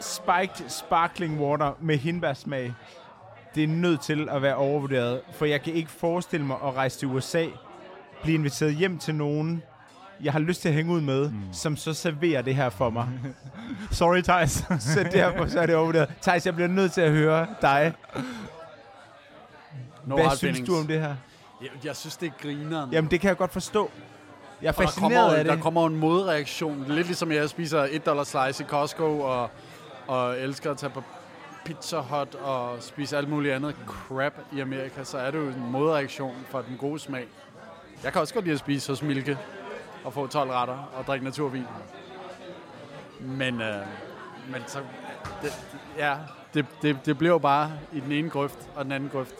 spiked 0.00 0.68
sparkling 0.68 1.40
water 1.40 1.72
med 1.80 1.96
hindbærsmag, 1.96 2.74
det 3.54 3.64
er 3.64 3.68
nødt 3.68 4.00
til 4.00 4.28
at 4.28 4.42
være 4.42 4.54
overvurderet. 4.54 5.20
For 5.32 5.44
jeg 5.44 5.62
kan 5.62 5.72
ikke 5.72 5.90
forestille 5.90 6.46
mig 6.46 6.56
at 6.64 6.74
rejse 6.74 6.98
til 6.98 7.08
USA, 7.08 7.46
blive 8.22 8.34
inviteret 8.34 8.74
hjem 8.74 8.98
til 8.98 9.14
nogen, 9.14 9.62
jeg 10.22 10.32
har 10.32 10.40
lyst 10.40 10.62
til 10.62 10.68
at 10.68 10.74
hænge 10.74 10.92
ud 10.92 11.00
med, 11.00 11.30
mm. 11.30 11.42
som 11.52 11.76
så 11.76 11.94
serverer 11.94 12.42
det 12.42 12.54
her 12.54 12.68
for 12.68 12.90
mig. 12.90 13.08
Sorry, 13.90 14.20
Thijs. 14.22 14.50
så 14.94 15.08
derfor 15.12 15.46
så 15.46 15.60
er 15.60 15.66
det 15.66 15.74
overvurderet. 15.74 16.08
Thijs, 16.22 16.46
jeg 16.46 16.54
bliver 16.54 16.68
nødt 16.68 16.92
til 16.92 17.00
at 17.00 17.12
høre 17.12 17.46
dig. 17.62 17.92
No 20.06 20.14
Hvad 20.14 20.24
synes 20.24 20.40
feelings. 20.40 20.68
du 20.68 20.76
om 20.76 20.86
det 20.86 21.00
her? 21.00 21.14
Jeg, 21.62 21.70
jeg 21.84 21.96
synes, 21.96 22.16
det 22.16 22.26
er 22.26 22.42
grineren. 22.42 22.92
Jamen, 22.92 23.10
det 23.10 23.20
kan 23.20 23.28
jeg 23.28 23.36
godt 23.36 23.52
forstå. 23.52 23.90
Jeg 24.62 24.68
er 24.68 24.72
der 24.72 24.82
fascineret 24.82 25.12
kommer, 25.14 25.38
af 25.38 25.44
det. 25.44 25.56
Der 25.56 25.62
kommer 25.62 25.86
en 25.86 25.96
modreaktion. 25.96 26.84
Lidt 26.88 27.06
ligesom 27.06 27.32
jeg 27.32 27.50
spiser 27.50 27.86
1 27.90 28.06
dollar 28.06 28.24
slice 28.24 28.64
i 28.64 28.66
Costco, 28.66 29.20
og, 29.20 29.50
og 30.06 30.38
elsker 30.38 30.70
at 30.70 30.76
tage 30.76 30.90
på 30.90 31.02
Pizza 31.64 31.98
Hut 32.00 32.34
og 32.34 32.76
spise 32.82 33.16
alt 33.16 33.28
muligt 33.28 33.54
andet 33.54 33.74
crap 33.86 34.32
i 34.52 34.60
Amerika, 34.60 35.04
så 35.04 35.18
er 35.18 35.30
det 35.30 35.38
jo 35.38 35.48
en 35.48 35.70
modreaktion 35.70 36.34
for 36.48 36.60
den 36.60 36.76
gode 36.76 36.98
smag. 36.98 37.26
Jeg 38.04 38.12
kan 38.12 38.20
også 38.20 38.34
godt 38.34 38.44
lide 38.44 38.54
at 38.54 38.60
spise 38.60 38.92
hos 38.92 39.02
Milke 39.02 39.38
og 40.04 40.12
få 40.12 40.26
12 40.26 40.50
retter 40.50 40.90
og 40.96 41.06
drikke 41.06 41.24
naturvin. 41.24 41.64
Men, 43.20 43.60
øh, 43.60 43.86
men 44.52 44.62
så, 44.66 44.78
det, 45.42 45.52
ja, 45.98 46.16
det, 46.54 46.66
det, 46.82 46.98
det 47.06 47.18
bliver 47.18 47.32
jo 47.32 47.38
bare 47.38 47.72
i 47.92 48.00
den 48.00 48.12
ene 48.12 48.30
grøft 48.30 48.58
og 48.76 48.84
den 48.84 48.92
anden 48.92 49.10
grøft. 49.10 49.34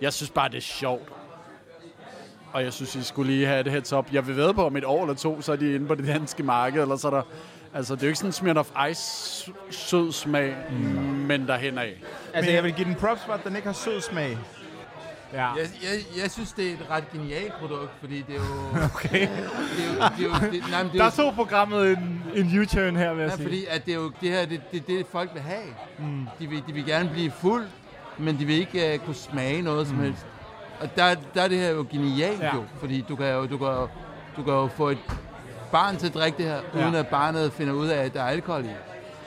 Jeg 0.00 0.12
synes 0.12 0.30
bare, 0.30 0.48
det 0.48 0.56
er 0.56 0.60
sjovt. 0.60 1.08
Og 2.52 2.64
jeg 2.64 2.72
synes, 2.72 2.94
I 2.96 3.02
skulle 3.02 3.32
lige 3.32 3.46
have 3.46 3.60
et 3.60 3.70
heads 3.70 3.92
up. 3.92 4.06
Jeg 4.12 4.26
vil 4.26 4.36
ved 4.36 4.54
på, 4.54 4.66
om 4.66 4.76
et 4.76 4.84
år 4.84 5.02
eller 5.02 5.14
to, 5.14 5.40
så 5.42 5.52
er 5.52 5.56
de 5.56 5.74
inde 5.74 5.86
på 5.86 5.94
det 5.94 6.06
danske 6.06 6.42
marked, 6.42 6.82
eller 6.82 6.96
så 6.96 7.06
er 7.06 7.10
der... 7.10 7.22
Altså, 7.74 7.94
det 7.94 8.02
er 8.02 8.06
jo 8.06 8.08
ikke 8.08 8.18
sådan 8.18 8.28
en 8.28 8.32
Smirnoff 8.32 8.70
Ice 8.90 9.52
sød 9.70 10.12
smag, 10.12 10.54
mm. 10.70 10.76
men 11.28 11.46
derhen 11.46 11.78
af. 11.78 12.02
Altså, 12.34 12.50
jeg 12.50 12.64
vil 12.64 12.72
give 12.72 12.84
den 12.88 12.94
props 12.94 13.20
for, 13.26 13.32
at 13.32 13.44
den 13.44 13.56
ikke 13.56 13.68
har 13.68 13.72
sød 13.72 14.00
smag. 14.00 14.38
Ja. 15.32 15.46
Jeg, 15.46 15.56
jeg, 15.82 16.22
jeg 16.22 16.30
synes, 16.30 16.52
det 16.52 16.68
er 16.68 16.72
et 16.72 16.86
ret 16.90 17.04
genialt 17.12 17.52
produkt, 17.52 17.90
fordi 18.00 18.22
det 18.22 18.34
er 18.34 18.40
jo... 18.40 18.84
Okay. 18.94 19.20
Det 19.20 19.22
er 19.22 19.86
jo, 19.86 20.02
det 20.18 20.42
er 20.42 20.46
jo, 20.46 20.52
det, 20.52 20.70
nej, 20.70 20.82
men 20.82 20.92
det 20.92 21.00
er 21.00 21.04
Der 21.04 21.10
tog 21.10 21.34
programmet 21.34 21.90
en, 21.92 22.22
en 22.34 22.58
U-turn 22.60 22.96
her, 22.96 23.14
vil 23.14 23.22
jeg 23.22 23.30
Ja, 23.30 23.36
sige. 23.36 23.44
fordi 23.44 23.66
at 23.68 23.86
det 23.86 23.92
er 23.94 23.98
jo 23.98 24.12
det 24.20 24.30
her, 24.30 24.46
det, 24.46 24.60
det, 24.72 24.86
det 24.86 25.06
folk 25.12 25.30
vil 25.34 25.42
have. 25.42 25.64
Mm. 25.98 26.26
De, 26.38 26.46
vil, 26.46 26.62
de 26.66 26.72
vil 26.72 26.86
gerne 26.86 27.08
blive 27.12 27.30
fuld, 27.30 27.64
men 28.18 28.38
de 28.38 28.44
vil 28.44 28.56
ikke 28.58 28.94
uh, 29.00 29.06
kunne 29.06 29.14
smage 29.16 29.62
noget 29.62 29.86
som 29.86 29.98
helst. 30.00 30.26
Og 30.80 30.96
der, 30.96 31.14
der 31.34 31.42
er 31.42 31.48
det 31.48 31.58
her 31.58 31.70
jo 31.70 31.86
genialt 31.90 32.40
Ja. 32.40 32.54
jo, 32.54 32.62
fordi 32.80 33.04
du 33.08 33.16
kan 33.16 33.32
jo, 33.32 33.46
du 33.46 33.58
kan, 33.58 33.66
jo- 33.66 33.88
du 34.36 34.42
kan 34.42 34.52
jo 34.52 34.68
få 34.76 34.88
et 34.88 34.98
barn 35.72 35.96
til 35.96 36.06
at 36.06 36.14
drikke 36.14 36.38
det 36.38 36.46
her, 36.46 36.56
Ja. 36.74 36.84
uden 36.84 36.94
at 36.94 37.06
barnet 37.06 37.52
finder 37.52 37.72
ud 37.74 37.86
af, 37.86 38.04
at 38.04 38.14
der 38.14 38.22
er 38.22 38.26
alkohol 38.28 38.64
i. 38.64 38.68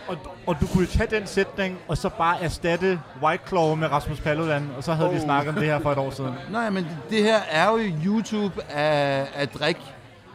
Og, 0.07 0.17
og 0.47 0.55
du 0.61 0.67
kunne 0.73 0.85
tage 0.85 1.19
den 1.19 1.27
sætning, 1.27 1.77
og 1.87 1.97
så 1.97 2.09
bare 2.09 2.41
erstatte 2.43 2.99
White 3.23 3.43
Claw 3.47 3.75
med 3.75 3.91
Rasmus 3.91 4.19
Paludan, 4.19 4.69
og 4.77 4.83
så 4.83 4.93
havde 4.93 5.09
oh. 5.09 5.15
vi 5.15 5.19
snakket 5.19 5.49
om 5.49 5.55
det 5.55 5.63
her 5.63 5.79
for 5.79 5.91
et 5.91 5.97
år 5.97 6.09
siden. 6.09 6.33
Nej, 6.51 6.69
men 6.69 6.83
det, 6.83 6.97
det 7.09 7.23
her 7.23 7.39
er 7.51 7.69
jo 7.71 7.77
YouTube 8.05 8.63
af, 8.69 9.27
af 9.35 9.47
drik. 9.49 9.77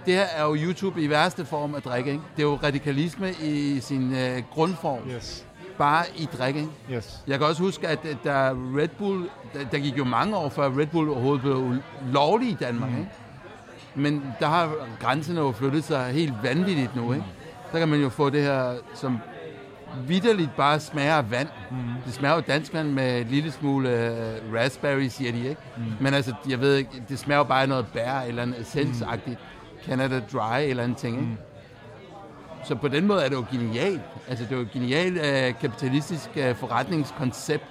Det 0.06 0.14
her 0.14 0.24
er 0.36 0.42
jo 0.44 0.56
YouTube 0.58 1.00
i 1.02 1.10
værste 1.10 1.44
form 1.44 1.74
af 1.74 1.82
drik, 1.82 2.06
ikke? 2.06 2.20
Det 2.36 2.42
er 2.42 2.46
jo 2.46 2.58
radikalisme 2.62 3.32
i 3.42 3.80
sin 3.80 4.14
øh, 4.16 4.42
grundform, 4.54 4.98
Yes. 5.10 5.44
Bare 5.82 6.04
i 6.16 6.28
drik, 6.38 6.56
ikke? 6.56 6.68
Yes. 6.92 7.22
Jeg 7.26 7.38
kan 7.38 7.46
også 7.46 7.62
huske, 7.62 7.88
at 7.88 7.98
der 8.24 8.50
Red 8.78 8.88
Bull, 8.88 9.28
der, 9.54 9.64
der 9.72 9.78
gik 9.78 9.98
jo 9.98 10.04
mange 10.04 10.36
år 10.36 10.48
før 10.48 10.78
Red 10.78 10.86
Bull 10.86 11.08
overhovedet 11.10 11.42
blev 11.42 11.74
lovlig 12.12 12.48
i 12.48 12.56
Danmark, 12.60 12.90
mm. 12.90 12.98
ikke? 12.98 13.10
Men 13.94 14.24
der 14.40 14.46
har 14.46 14.72
grænserne 15.00 15.40
jo 15.40 15.52
flyttet 15.52 15.84
sig 15.84 16.12
helt 16.12 16.34
vanvittigt 16.42 16.96
nu, 16.96 17.12
ikke? 17.12 17.24
Der 17.72 17.78
kan 17.78 17.88
man 17.88 18.00
jo 18.00 18.08
få 18.08 18.30
det 18.30 18.42
her, 18.42 18.74
som 18.94 19.18
vidderligt 20.06 20.56
bare 20.56 20.80
smager 20.80 21.14
af 21.14 21.30
vand. 21.30 21.48
Mm. 21.70 21.76
Det 22.06 22.14
smager 22.14 22.34
jo 22.34 22.40
dansk 22.40 22.74
vand 22.74 22.88
med 22.88 23.20
et 23.20 23.26
lille 23.26 23.52
smule 23.52 23.88
uh, 23.88 24.54
raspberry, 24.54 25.08
siger 25.08 25.32
de, 25.32 25.38
ikke? 25.38 25.60
Mm. 25.76 25.82
Men 26.00 26.14
altså, 26.14 26.34
jeg 26.48 26.60
ved 26.60 26.76
ikke, 26.76 27.02
det 27.08 27.18
smager 27.18 27.38
jo 27.38 27.44
bare 27.44 27.62
af 27.62 27.68
noget 27.68 27.86
bær 27.94 28.20
eller 28.20 28.42
en 28.42 28.54
essensagtigt. 28.60 29.38
Canada 29.86 30.20
Dry 30.32 30.60
eller 30.60 30.84
en 30.84 30.94
ting, 30.94 31.16
ikke? 31.16 31.28
Mm. 31.28 31.36
Så 32.64 32.74
på 32.74 32.88
den 32.88 33.06
måde 33.06 33.24
er 33.24 33.28
det 33.28 33.36
jo 33.36 33.44
genialt. 33.52 34.00
Altså, 34.28 34.44
det 34.44 34.52
er 34.52 34.56
jo 34.56 34.62
et 34.62 34.70
genialt 34.70 35.18
uh, 35.18 35.60
kapitalistisk 35.60 36.30
uh, 36.36 36.56
forretningskoncept. 36.56 37.64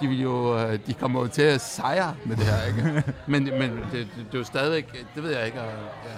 De, 0.00 0.06
vil 0.08 0.20
jo, 0.22 0.54
uh, 0.54 0.72
de 0.86 0.94
kommer 0.94 1.20
jo 1.20 1.26
til 1.26 1.42
at 1.42 1.60
sejre 1.60 2.14
med 2.24 2.36
det 2.36 2.44
her, 2.44 2.66
ikke? 2.68 3.02
men 3.26 3.44
men 3.44 3.70
det, 3.70 3.92
det, 3.92 4.08
det 4.16 4.34
er 4.34 4.38
jo 4.38 4.44
stadigvæk, 4.44 5.06
det 5.14 5.22
ved 5.22 5.36
jeg 5.36 5.46
ikke. 5.46 5.60
Og, 5.60 5.66
ja. 6.04 6.10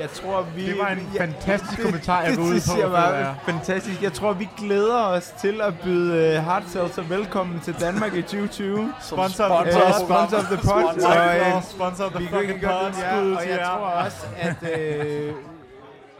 Jeg 0.00 0.10
tror, 0.10 0.42
vi... 0.56 0.66
Det 0.66 0.78
var 0.78 0.88
en 0.88 1.08
ja, 1.14 1.20
fantastisk 1.24 1.82
kommentar, 1.82 2.22
jeg 2.22 2.36
går 2.36 2.42
ud 2.42 2.54
det 2.54 2.62
på. 2.84 2.90
bare 2.90 3.14
jeg. 3.14 3.34
fantastisk. 3.44 4.02
Jeg 4.02 4.12
tror, 4.12 4.32
vi 4.32 4.48
glæder 4.58 4.96
os 5.02 5.34
til 5.40 5.60
at 5.60 5.74
byde 5.84 6.38
uh, 6.38 6.44
Hard 6.44 6.62
Seltzer 6.68 7.02
velkommen 7.02 7.60
til 7.60 7.74
Danmark 7.80 8.14
i 8.14 8.22
2020. 8.22 8.92
Sponsor 9.02 9.44
Uh, 9.44 9.50
of 9.60 9.66
the 9.66 9.72
pod. 9.72 10.06
sponsor 10.06 10.36
of 10.38 10.44
the 10.44 10.56
pod. 10.56 10.84
White 10.84 11.06
Og, 11.06 11.56
øh, 11.56 11.62
sponsor 11.62 12.04
of 12.04 12.12
the 12.12 12.28
fucking 12.28 12.60
pod. 12.60 12.92
ja, 13.02 13.18
og 13.20 13.48
jeg 13.48 13.60
tror 13.64 13.86
også, 13.86 14.26
at, 14.38 14.56
øh, 14.80 15.32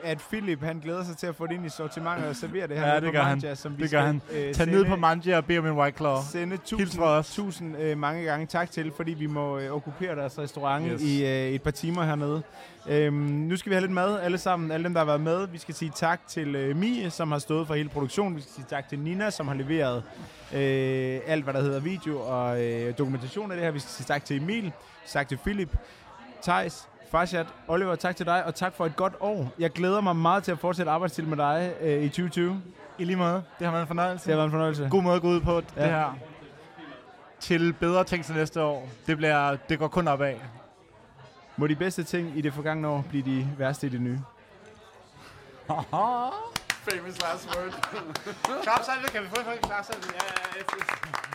at 0.07 0.19
Philip 0.19 0.63
han 0.63 0.79
glæder 0.79 1.05
sig 1.05 1.17
til 1.17 1.27
at 1.27 1.35
få 1.37 1.47
det 1.47 1.55
ind 1.55 1.67
i 1.67 1.69
sortimentet 1.69 2.29
og 2.29 2.37
servere 2.37 2.67
det 2.69 2.77
her 2.79 2.89
Ja, 2.89 2.95
det 2.95 3.05
på 3.05 3.11
gør 3.11 3.23
han. 3.23 3.29
Manja, 3.39 3.55
som 3.55 3.79
vi 3.79 3.83
Det 3.83 3.91
gør 3.91 3.99
skal, 3.99 4.07
han. 4.07 4.23
øh, 4.49 4.55
Tag 4.55 4.67
ned 4.67 4.85
på 4.85 4.97
Manja 4.97 5.37
og 5.37 5.45
bed 5.45 5.59
om 5.59 5.67
en 5.67 5.73
White 5.73 5.97
Claw. 5.97 6.17
sende 6.33 6.57
tusind, 6.57 7.25
tusind 7.25 7.77
øh, 7.79 7.99
mange 7.99 8.23
gange 8.25 8.47
tak 8.47 8.71
til, 8.71 8.93
fordi 8.97 9.13
vi 9.13 9.27
må 9.27 9.59
øh, 9.59 9.73
okkupere 9.73 10.17
deres 10.17 10.39
restaurant 10.39 10.87
Yes. 10.93 11.03
i 11.03 11.25
øh, 11.25 11.31
et 11.49 11.63
par 11.63 11.71
timer 11.71 12.03
hernede. 12.05 12.43
Øhm, 12.89 13.15
nu 13.17 13.57
skal 13.57 13.71
vi 13.71 13.75
have 13.75 13.81
lidt 13.81 13.93
mad, 13.93 14.21
alle 14.21 14.39
sammen, 14.39 14.71
alle 14.71 14.85
dem, 14.85 14.93
der 14.95 15.01
har 15.01 15.07
været 15.07 15.21
med. 15.21 15.47
Vi 15.49 15.59
skal 15.59 15.75
sige 15.75 15.93
tak 15.95 16.21
til 16.29 16.55
øh, 16.55 16.77
Mie, 16.77 17.11
som 17.11 17.33
har 17.33 17.39
stået 17.39 17.67
for 17.67 17.75
hele 17.75 17.89
produktionen. 17.89 18.37
Vi 18.37 18.41
skal 18.43 18.53
sige 18.55 18.67
tak 18.71 18.89
til 18.89 18.99
Nina, 18.99 19.31
som 19.31 19.49
har 19.49 19.55
leveret 19.55 20.03
øh, 20.55 21.21
alt, 21.27 21.45
hvad 21.45 21.55
der 21.55 21.61
hedder 21.61 21.81
video 21.81 22.19
og 22.21 22.63
øh, 22.65 22.99
dokumentation 22.99 23.51
af 23.51 23.57
det 23.57 23.65
her. 23.65 23.71
Vi 23.73 23.79
skal 23.79 23.91
sige 23.91 24.07
tak 24.07 24.25
til 24.25 24.43
Emil, 24.43 24.73
tak 25.07 25.29
til 25.29 25.37
Philip, 25.37 25.77
Thijs, 26.43 26.89
Farshad, 27.11 27.45
Oliver, 27.69 27.95
tak 27.97 28.17
til 28.17 28.27
dig, 28.27 28.45
og 28.45 28.55
tak 28.55 28.75
for 28.75 28.87
et 28.87 28.97
godt 28.97 29.15
år. 29.21 29.53
Jeg 29.59 29.71
glæder 29.71 30.01
mig 30.01 30.17
meget 30.17 30.45
til 30.45 30.53
at 30.53 30.59
fortsætte 30.59 30.93
arbejdstid 30.93 31.23
med 31.25 31.37
dig 31.37 31.73
øh, 31.81 32.03
i 32.03 32.09
2020. 32.09 32.63
I 32.99 33.05
lige 33.05 33.17
måde. 33.17 33.43
Det 33.59 33.65
har 33.67 33.71
været 33.71 33.83
en 33.83 33.87
fornøjelse. 33.87 34.25
Det 34.27 34.33
har 34.33 34.37
været 34.37 34.47
en 34.47 34.51
fornøjelse. 34.51 34.89
God 34.91 35.03
måde 35.03 35.17
at 35.17 35.23
gå 35.23 35.29
ud 35.29 35.41
på 35.41 35.57
det 35.61 35.67
Ja. 35.77 35.87
her. 35.87 36.19
Til 37.41 37.73
bedre 37.73 38.05
ting 38.05 38.25
til 38.25 38.35
næste 38.35 38.63
år. 38.63 38.89
Det, 39.07 39.17
bliver, 39.17 39.57
det 39.69 39.79
går 39.79 39.89
kun 39.89 40.09
opad. 40.09 40.35
Må 41.57 41.67
de 41.67 41.77
bedste 41.77 42.05
ting 42.05 42.39
i 42.39 42.41
det 42.41 42.55
forgangne 42.55 42.89
år 42.89 43.05
blive 43.09 43.25
de 43.25 43.49
værste 43.59 43.87
i 43.87 43.91
det 43.91 44.01
nye. 44.01 44.19
Famous 45.69 47.23
last 47.23 47.57
word. 47.57 47.73
Klapsalve, 48.63 49.09
kan 49.13 49.23
vi 49.23 49.29
få 49.29 49.37
en 49.53 49.59
klapsalve? 49.63 50.03
Ja, 50.13 50.25
ja, 50.27 50.59
ja. 50.59 51.26